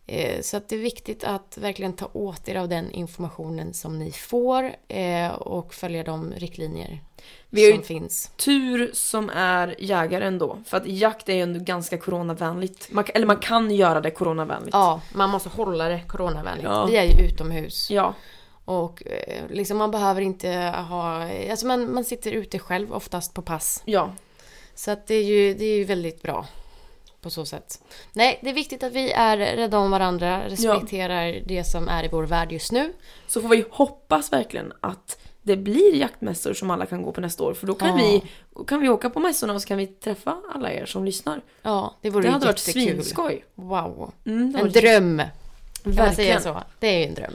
Eh, 0.07 0.41
Så 0.41 0.57
att 0.57 0.69
det 0.69 0.77
är 0.77 0.81
viktigt 0.81 1.25
att 1.25 1.59
verkligen 1.61 1.93
ta 1.93 2.11
åt 2.13 2.49
er 2.49 2.55
av 2.55 2.69
den 2.69 2.91
informationen 2.91 3.75
som 3.75 3.99
ni 3.99 4.13
får 4.13 4.73
eh, 4.89 5.33
och 5.33 5.75
följa 5.75 6.03
de 6.05 6.33
riktlinjer 6.37 7.01
Vi 7.51 7.61
har 7.63 7.69
ju- 7.71 7.75
som 7.75 7.83
finns. 7.85 8.31
Tur 8.37 8.91
som 8.93 9.31
är 9.31 9.75
jägare 9.79 10.25
ändå. 10.27 10.59
För 10.67 10.77
att 10.77 10.87
jakt 10.87 11.29
är 11.29 11.35
ju 11.35 11.41
ändå 11.43 11.61
ganska 11.61 11.99
coronavänligt. 11.99 12.89
Man, 12.93 13.05
eller 13.15 13.27
man 13.27 13.37
kan 13.37 13.71
göra 13.71 14.01
det 14.01 14.11
coronavänligt. 14.11 14.71
Ja, 14.75 15.01
man 15.15 15.31
måste 15.31 15.49
hålla 15.49 15.89
det 15.89 16.01
coronavänligt. 16.09 16.65
Ja. 16.69 16.87
Vi 16.87 16.97
är 16.97 17.05
ju 17.05 17.27
utomhus. 17.27 17.91
Ja. 17.91 18.15
Och 18.65 19.03
eh, 19.07 19.43
liksom 19.51 19.77
man 19.79 19.91
behöver 19.91 20.21
inte 20.21 20.49
ha... 20.89 21.29
Alltså 21.51 21.67
man, 21.67 21.95
man 21.95 22.05
sitter 22.05 22.33
ute 22.33 22.59
själv 22.59 22.93
oftast 22.93 23.35
på 23.35 23.43
pass. 23.43 23.83
Ja. 23.85 24.13
Så 24.75 24.91
att 24.91 25.07
det 25.07 25.15
är 25.15 25.23
ju, 25.25 25.55
det 25.55 25.65
är 25.65 25.77
ju 25.77 25.85
väldigt 25.85 26.23
bra. 26.23 26.47
På 27.25 27.31
så 27.31 27.47
sätt. 27.47 27.83
Nej, 28.13 28.39
det 28.43 28.51
är 28.51 28.55
viktigt 28.55 28.83
att 28.83 28.93
vi 28.93 29.13
är 29.13 29.37
rädda 29.37 29.79
om 29.79 29.91
varandra, 29.91 30.49
respekterar 30.49 31.41
det 31.47 31.65
som 31.65 31.89
är 31.89 32.05
i 32.05 32.09
vår 32.09 32.23
värld 32.23 32.53
just 32.53 32.73
nu. 32.73 32.93
Så 33.27 33.41
får 33.41 33.49
vi 33.49 33.65
hoppas 33.71 34.33
verkligen 34.33 34.73
att 34.81 35.19
det 35.43 35.57
blir 35.57 35.95
jaktmässor 35.95 36.55
som 36.55 36.71
alla 36.71 36.87
kan 36.87 37.03
gå 37.03 37.13
på 37.13 37.21
nästa 37.21 37.45
år. 37.45 37.55
För 37.55 37.67
då 37.67 37.75
kan, 37.75 37.89
Ja. 37.89 37.95
vi, 37.97 38.23
kan 38.67 38.81
vi 38.81 38.89
åka 38.89 39.11
på 39.11 39.21
mässorna 39.21 39.55
och 39.55 39.63
så 39.63 39.69
kan 39.69 39.79
vi 39.79 39.87
träffa 39.87 40.37
alla 40.55 40.73
er 40.73 40.87
som 40.87 41.05
lyssnar. 41.05 41.41
Ja, 41.63 41.95
det 42.01 42.11
vore 42.11 42.23
Det 42.27 42.31
hade 42.33 42.47
varit 42.47 42.59
svinskoj. 42.59 43.45
Wow. 43.55 44.13
Mm, 44.27 44.57
En 44.57 44.71
dröm. 44.73 45.23
Kan 45.83 45.95
man 45.95 45.95
säga 45.95 46.05
Verkligen. 46.15 46.43
så? 46.43 46.63
Det 46.79 46.87
är 46.87 46.99
ju 46.99 47.05
en 47.07 47.15
dröm. 47.15 47.35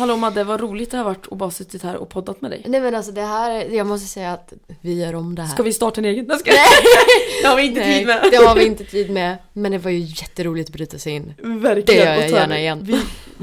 Hallå 0.00 0.16
Madde, 0.16 0.44
vad 0.44 0.60
roligt 0.60 0.90
det 0.90 0.96
har 0.96 1.04
varit 1.04 1.32
att 1.32 1.38
bara 1.38 1.50
suttit 1.50 1.82
här 1.82 1.96
och 1.96 2.08
poddat 2.08 2.40
med 2.40 2.50
dig. 2.50 2.62
Nej 2.66 2.80
men 2.80 2.94
alltså 2.94 3.12
det 3.12 3.22
här, 3.22 3.74
jag 3.74 3.86
måste 3.86 4.06
säga 4.06 4.32
att 4.32 4.52
vi 4.80 5.00
gör 5.00 5.14
om 5.14 5.34
det 5.34 5.42
här. 5.42 5.54
Ska 5.54 5.62
vi 5.62 5.72
starta 5.72 6.00
en 6.00 6.04
egen? 6.04 6.24
Nej, 6.24 6.38
ska 6.38 6.50
det 7.42 7.48
har 7.48 7.56
vi 7.56 7.66
inte 7.66 7.80
Nej, 7.80 7.98
tid 7.98 8.06
med. 8.06 8.28
det 8.30 8.36
har 8.36 8.54
vi 8.54 8.66
inte 8.66 8.84
tid 8.84 9.10
med. 9.10 9.38
Men 9.52 9.72
det 9.72 9.78
var 9.78 9.90
ju 9.90 9.98
jätteroligt 9.98 10.68
att 10.68 10.72
bryta 10.72 10.98
sig 10.98 11.12
in. 11.12 11.34
Verkligen. 11.38 11.84
Det 11.84 11.94
gör 11.94 12.20
jag 12.20 12.30
gärna 12.30 12.58
igen. 12.58 12.80
Vi, 12.82 13.00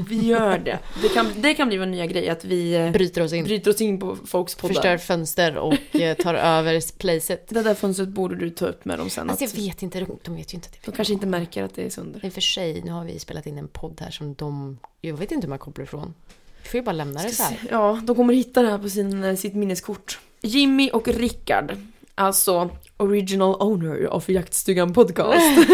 vi 0.08 0.26
gör 0.26 0.58
det. 0.58 0.78
Det 1.02 1.08
kan, 1.08 1.26
det 1.36 1.54
kan 1.54 1.68
bli 1.68 1.76
vår 1.78 1.86
nya 1.86 2.06
grej 2.06 2.28
att 2.28 2.44
vi 2.44 2.74
eh, 2.74 2.90
Bryter 2.90 3.22
oss 3.22 3.32
in. 3.32 3.44
bryter 3.44 3.70
oss 3.70 3.80
in 3.80 4.00
på 4.00 4.16
folks 4.26 4.54
poddar. 4.54 4.74
Förstör 4.74 4.98
fönster 4.98 5.56
och 5.56 5.96
eh, 5.96 6.16
tar 6.16 6.34
över 6.58 6.98
placet. 6.98 7.48
Det 7.48 7.62
där 7.62 7.74
fönstret 7.74 8.08
borde 8.08 8.36
du 8.36 8.50
ta 8.50 8.66
upp 8.66 8.84
med 8.84 8.98
dem 8.98 9.10
sen. 9.10 9.30
Alltså 9.30 9.44
jag 9.44 9.48
att 9.48 9.58
vet 9.58 9.82
inte, 9.82 10.06
de 10.22 10.36
vet 10.36 10.52
ju 10.52 10.54
inte 10.54 10.66
att 10.66 10.72
det 10.72 10.90
de 10.90 10.96
kanske 10.96 11.14
inte 11.14 11.26
märker 11.26 11.62
att 11.62 11.74
det 11.74 11.82
är 11.82 11.90
sönder. 11.90 12.24
I 12.24 12.28
och 12.28 12.32
för 12.32 12.40
sig, 12.40 12.82
nu 12.84 12.92
har 12.92 13.04
vi 13.04 13.18
spelat 13.18 13.46
in 13.46 13.58
en 13.58 13.68
podd 13.68 14.00
här 14.00 14.10
som 14.10 14.34
de... 14.34 14.78
Jag 15.00 15.16
vet 15.16 15.32
inte 15.32 15.46
hur 15.46 15.48
man 15.50 15.58
kopplar 15.58 15.84
ifrån. 15.84 16.14
Vi 16.62 16.68
får 16.68 16.78
ju 16.78 16.84
bara 16.84 16.92
lämna 16.92 17.22
det 17.22 17.28
så 17.28 17.42
här. 17.42 17.58
Ja, 17.70 18.00
de 18.04 18.16
kommer 18.16 18.34
hitta 18.34 18.62
det 18.62 18.70
här 18.70 18.78
på 18.78 18.88
sin, 18.88 19.24
eh, 19.24 19.36
sitt 19.36 19.54
minneskort. 19.54 20.18
Jimmy 20.40 20.90
och 20.90 21.08
Rickard, 21.08 21.76
alltså 22.14 22.70
original 22.96 23.56
owner 23.62 24.08
of 24.08 24.28
Jaktstugan 24.28 24.92
podcast. 24.92 25.58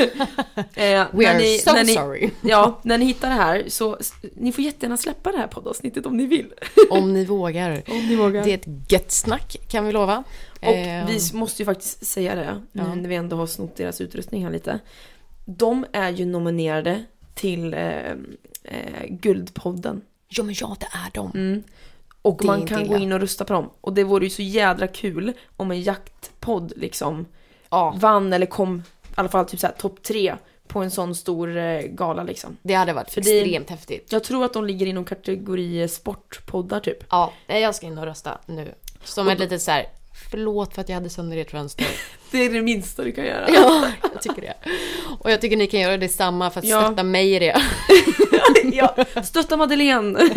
eh, 0.75 1.07
We 1.13 1.31
are 1.31 1.39
ni, 1.39 1.59
so 1.59 1.73
ni, 1.73 1.95
sorry. 1.95 2.31
Ja, 2.43 2.81
när 2.83 2.99
ni 2.99 3.05
hittar 3.05 3.29
det 3.29 3.35
här 3.35 3.65
så 3.69 3.99
ni 4.35 4.53
får 4.53 4.65
jättegärna 4.65 4.97
släppa 4.97 5.33
det 5.33 5.39
här 5.39 5.47
poddavsnittet 5.47 6.07
om 6.07 6.17
ni 6.17 6.27
vill. 6.27 6.53
Om 6.91 7.13
ni 7.13 7.25
vågar. 7.25 7.83
Om 7.89 8.09
ni 8.09 8.17
vågar. 8.17 8.45
Det 8.45 8.51
är 8.51 8.55
ett 8.55 8.93
gött 8.93 9.11
snack 9.13 9.57
kan 9.69 9.87
vi 9.87 9.93
lova. 9.93 10.25
Och 10.61 10.69
Eh, 10.69 11.07
vi 11.07 11.19
måste 11.33 11.63
ju 11.63 11.67
faktiskt 11.67 12.07
säga 12.07 12.35
det, 12.35 12.63
Ja. 12.73 12.95
nu 12.95 13.01
när 13.03 13.09
vi 13.09 13.15
ändå 13.15 13.37
har 13.37 13.47
snott 13.47 13.77
deras 13.77 14.01
utrustning 14.01 14.45
här 14.45 14.51
lite. 14.53 14.81
De 15.45 15.87
är 15.93 16.11
ju 16.11 16.25
nominerade 16.25 17.05
till 17.35 17.75
eh, 17.75 18.11
eh, 18.65 19.05
Guldpodden. 19.09 20.03
Ja 20.29 20.43
men 20.43 20.55
ja, 20.59 20.77
det 20.81 20.87
är 20.87 21.11
de. 21.15 21.31
Mm. 21.35 21.63
Och 22.23 22.37
Det 22.39 22.45
är 22.45 22.47
man 22.47 22.61
inte 22.61 22.75
kan 22.75 22.83
illa. 22.83 22.97
gå 22.97 23.03
in 23.03 23.13
och 23.13 23.21
rösta 23.21 23.45
på 23.45 23.53
dem. 23.53 23.71
Och 23.81 23.93
det 23.93 24.05
vore 24.05 24.25
ju 24.25 24.31
så 24.31 24.43
jädra 24.43 24.87
kul 24.89 25.33
om 25.57 25.71
en 25.71 25.83
jaktpodd 25.83 26.73
liksom 26.77 27.27
Ja, 27.71 27.95
vann 27.99 28.33
eller 28.33 28.47
kom 28.47 28.83
i 29.09 29.13
alla 29.15 29.29
fall 29.29 29.45
typ 29.47 29.61
såhär 29.61 29.75
topp 29.75 30.03
tre 30.03 30.35
på 30.69 30.83
en 30.83 30.91
sån 30.91 31.15
stor 31.15 31.57
eh, 31.57 31.81
gala 31.81 32.23
liksom. 32.23 32.57
det 32.63 32.75
hade 32.75 32.93
varit 32.93 33.11
För 33.11 33.21
det- 33.21 33.41
extremt 33.41 33.71
häftigt. 33.71 34.13
Jag 34.13 34.25
tror 34.25 34.45
att 34.45 34.53
de 34.53 34.65
ligger 34.65 34.87
inom 34.87 35.05
kategori 35.05 35.83
eh, 35.83 35.89
sportpoddar 35.89 36.81
typ. 36.81 36.99
Ja, 37.11 37.33
nej, 37.47 37.63
jag 37.63 37.75
ska 37.75 37.87
in 37.87 37.99
och 37.99 38.05
rösta 38.05 38.39
nu. 38.47 38.75
Som 39.05 39.29
ett 39.29 39.39
litet 39.39 39.63
så 39.63 39.71
här. 39.71 39.87
Förlåt 40.35 40.75
för 40.75 40.81
att 40.81 40.89
jag 40.89 40.97
hade 40.97 41.11
sönder 41.11 41.37
ert 41.37 41.51
fönster. 41.51 41.87
Det 42.31 42.39
är 42.39 42.51
det 42.53 42.63
minsta 42.63 43.03
du 43.05 43.13
kan 43.13 43.25
göra. 43.25 43.49
ja, 43.51 43.89
jag 44.13 44.23
tycker 44.23 44.43
det. 44.43 44.55
Och 45.21 45.31
jag 45.31 45.41
tycker 45.41 45.57
ni 45.57 45.67
kan 45.67 45.81
göra 45.81 45.97
detsamma 45.97 46.51
för 46.51 46.61
att 46.61 46.67
Ja. 46.67 46.87
stötta 46.87 47.03
mig 47.03 47.35
i 47.35 47.39
det. 47.39 47.63
ja, 48.73 48.97
stötta 49.25 49.57
Madeleine! 49.57 50.31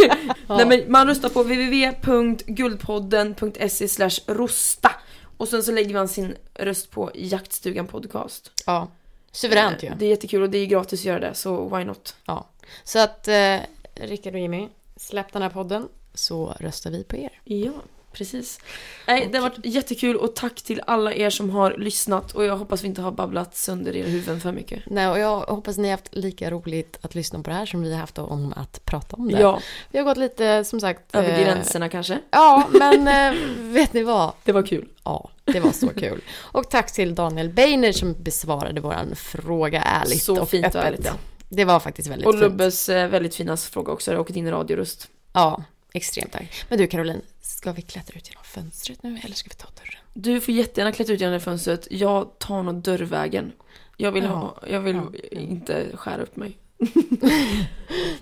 Nej, 0.48 0.66
men 0.66 0.84
man 0.88 1.08
röstar 1.08 1.30
på 1.30 1.44
www.guldpodden.se 1.44 3.88
rosta 4.28 4.92
och 5.38 5.48
sen 5.48 5.64
så 5.64 5.72
lägger 5.72 5.94
man 5.94 6.08
sin 6.08 6.36
röst 6.54 6.92
på 6.92 7.12
Jaktstugan 7.16 7.88
podcast. 7.88 8.52
Ja, 8.66 8.88
suveränt 9.32 9.84
ju. 9.84 9.92
Det 10.00 10.06
är 10.06 10.10
jättekul 10.10 10.42
och 10.42 10.50
det 10.50 10.58
är 10.58 10.66
gratis 10.66 11.02
att 11.02 11.06
göra 11.06 11.20
det 11.20 11.34
så 11.34 11.76
why 11.78 11.86
not? 11.86 12.16
Ja. 12.26 12.48
Så 12.84 13.00
att 13.00 13.28
eh, 13.28 13.58
Rickard 13.96 14.34
och 14.34 14.40
Jimmy, 14.40 14.68
släpp 14.96 15.34
den 15.34 15.42
här 15.42 15.50
podden 15.50 15.88
så 16.14 16.56
röstar 16.60 16.92
vi 16.92 17.04
på 17.04 17.18
er. 17.18 17.42
Ja, 17.44 17.72
precis. 18.18 18.60
Nej, 19.08 19.30
det 19.32 19.38
har 19.38 19.50
varit 19.50 19.66
jättekul 19.66 20.16
och 20.16 20.36
tack 20.36 20.62
till 20.62 20.82
alla 20.88 21.14
er 21.14 21.30
som 21.30 21.50
har 21.50 21.76
lyssnat 21.78 22.32
och 22.32 22.46
jag 22.46 22.58
hoppas 22.58 22.84
vi 22.84 22.88
inte 22.88 23.02
har 23.02 23.12
babblat 23.12 23.56
sönder 23.56 23.96
era 23.96 24.08
huvuden 24.08 24.40
för 24.42 24.52
mycket. 24.52 24.84
Nej, 24.86 25.08
och 25.08 25.20
jag 25.20 25.40
hoppas 25.40 25.78
ni 25.78 25.84
har 25.88 25.92
haft 25.98 26.16
lika 26.16 26.52
roligt 26.52 26.98
att 27.02 27.16
lyssna 27.16 27.40
på 27.44 27.50
det 27.50 27.56
här 27.56 27.66
som 27.66 27.82
vi 27.82 27.92
har 27.94 28.00
haft 28.00 28.18
om 28.18 28.54
att 28.58 28.86
prata 28.86 29.16
om 29.16 29.28
det. 29.32 29.40
Ja, 29.40 29.60
Vi 29.92 29.98
har 29.98 30.06
gått 30.06 30.18
lite, 30.18 30.64
som 30.64 30.80
sagt... 30.80 31.16
över 31.16 31.30
eh, 31.40 31.40
gränserna 31.46 31.90
kanske. 31.90 32.20
Ja, 32.32 32.68
men 32.72 33.08
eh, 33.08 33.42
vet 33.60 33.94
ni 33.94 34.04
vad? 34.04 34.32
Det 34.44 34.52
var 34.52 34.64
kul. 34.64 34.88
Ja, 35.04 35.30
det 35.46 35.60
var 35.60 35.72
så 35.72 35.88
kul. 35.90 36.22
Och 36.38 36.70
tack 36.70 36.94
till 36.94 37.16
Daniel 37.16 37.50
Beiner 37.50 37.92
som 37.92 38.16
besvarade 38.24 38.82
våran 38.82 39.16
fråga 39.16 39.82
ärligt 39.82 40.24
Så 40.24 40.42
och 40.42 40.50
fint 40.50 40.66
och 40.66 40.70
öppet. 40.76 40.84
ärligt, 40.88 41.06
ja. 41.06 41.14
Det 41.50 41.66
var 41.66 41.80
faktiskt 41.80 42.10
väldigt 42.10 42.28
Och 42.28 42.34
fint. 42.34 42.42
Lubbes 42.44 42.90
eh, 42.90 43.08
väldigt 43.10 43.36
fina 43.36 43.58
fråga 43.58 43.92
också 43.94 44.16
och 44.18 44.28
din 44.32 44.52
radioröst. 44.52 45.08
Ja, 45.34 45.64
extremt 45.94 46.32
tack. 46.32 46.66
Men 46.70 46.78
du 46.78 46.88
Caroline, 46.88 47.22
ska 47.42 47.72
vi 47.72 47.82
klättra 47.82 48.18
ut 48.18 48.30
genom 48.30 48.44
fönstret 48.44 49.04
nu 49.04 49.20
eller 49.24 49.36
ska 49.36 49.50
vi 49.50 49.56
ta 49.56 49.68
dörren? 49.76 50.02
Du 50.14 50.42
får 50.42 50.54
jättegärna 50.54 50.92
klättra 50.92 51.14
ut 51.14 51.22
genom 51.22 51.34
det 51.34 51.40
fönstret. 51.40 51.88
Jag 51.92 52.40
tar 52.40 52.64
nog 52.64 52.76
dörrvägen. 52.76 53.52
Jag 53.98 54.12
vill, 54.12 54.26
ha, 54.26 54.58
jag 54.68 54.80
vill 54.82 54.96
Ja. 54.96 55.40
inte 55.40 55.86
skära 55.94 56.22
upp 56.22 56.36
mig. 56.36 56.58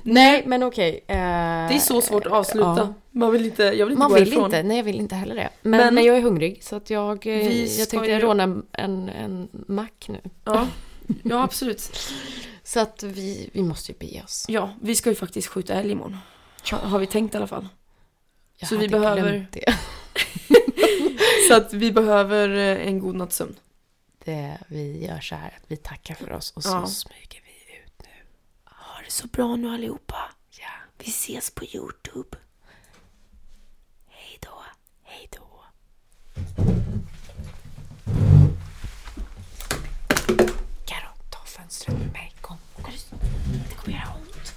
Nej, 0.03 0.43
men 0.45 0.63
okej. 0.63 1.03
eh, 1.07 1.15
Det 1.17 1.75
är 1.75 1.79
så 1.79 2.01
svårt 2.01 2.25
att 2.25 2.31
avsluta. 2.31 2.75
ja. 2.77 2.93
Man 3.11 3.31
vill 3.31 3.45
inte, 3.45 3.63
jag 3.63 3.71
vill 3.85 3.91
inte 3.93 3.99
Man 3.99 4.09
gå 4.09 4.15
vill 4.15 4.27
ifrån. 4.27 4.45
inte, 4.45 4.63
nej 4.63 4.77
jag 4.77 4.83
vill 4.83 4.99
inte 4.99 5.15
heller 5.15 5.35
det. 5.35 5.49
Men, 5.61 5.71
Men- 5.79 5.95
men 5.95 6.03
jag 6.03 6.17
är 6.17 6.21
hungrig 6.21 6.63
så 6.63 6.75
att 6.75 6.89
jag, 6.89 7.27
eh, 7.27 7.63
jag 7.79 7.89
tänkte 7.89 8.11
ju- 8.11 8.19
råna 8.19 8.43
en, 8.43 8.63
en, 8.71 9.09
en 9.09 9.47
mack 9.67 10.05
nu. 10.09 10.19
Ja, 10.43 10.67
ja 11.23 11.43
absolut. 11.43 11.91
Så 12.63 12.79
att 12.79 13.03
vi, 13.03 13.49
vi 13.53 13.63
måste 13.63 13.91
ju 13.91 13.97
bege 13.97 14.21
oss. 14.23 14.45
Ja, 14.47 14.69
vi 14.81 14.95
ska 14.95 15.09
ju 15.09 15.15
faktiskt 15.15 15.47
skjuta 15.47 15.73
älg 15.73 15.91
imorgon. 15.91 16.17
Har, 16.71 16.99
vi 16.99 17.07
tänkt 17.07 17.33
i 17.33 17.37
alla 17.37 17.47
fall. 17.47 17.67
Jag 18.57 18.69
Så 18.69 18.77
vi 18.77 18.87
behöver- 18.87 19.21
glömt 19.31 19.51
Det. 19.51 19.77
Så 21.47 21.53
att 21.55 21.73
vi 21.73 21.91
behöver 21.91 22.49
eh, 22.49 22.87
en 22.87 22.99
god 22.99 23.15
natts 23.15 23.35
sömn. 23.35 23.55
det. 24.25 24.57
Vi 24.67 25.05
gör 25.05 25.19
så 25.19 25.35
här 25.35 25.47
att 25.47 25.63
vi 25.71 25.77
tackar 25.77 26.15
för 26.15 26.31
oss 26.31 26.51
och 26.51 26.63
så 26.63 26.69
Ja. 26.69 26.87
smyger 26.87 27.41
vi 27.45 27.77
ut 27.83 27.93
nu. 28.03 28.25
Ha 28.65 29.01
det 29.05 29.11
så 29.11 29.27
bra 29.27 29.55
nu 29.55 29.69
allihopa. 29.69 30.17
Ja. 30.49 30.67
Vi 30.97 31.05
ses 31.09 31.51
på 31.51 31.65
Youtube. 31.65 32.37
Hej 34.07 34.37
då. 34.41 34.61
Hej 35.03 35.29
då. 35.31 35.63
Karo, 40.85 41.09
ta 41.29 41.39
fönstret 41.45 41.97
med 41.97 42.11
mig. 42.13 42.33
Kom. 42.41 42.57
Det 43.69 43.75
kommer 43.75 43.97
göra 43.97 44.13
ont. 44.15 44.53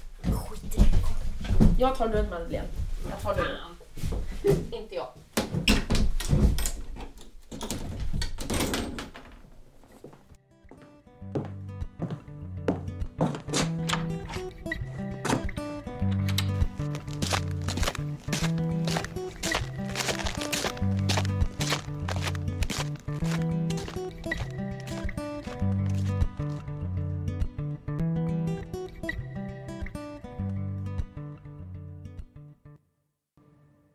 Skit 0.49 0.75
i 0.75 0.77
det. 0.77 1.01
Kom. 1.01 1.68
Jag 1.79 1.95
tar 1.95 2.07
den 2.07 2.29
Madeleine. 2.29 2.67
Jag 3.09 3.21
tar 3.21 3.35
den. 3.35 3.45
Inte 4.71 4.95
jag. 4.95 5.07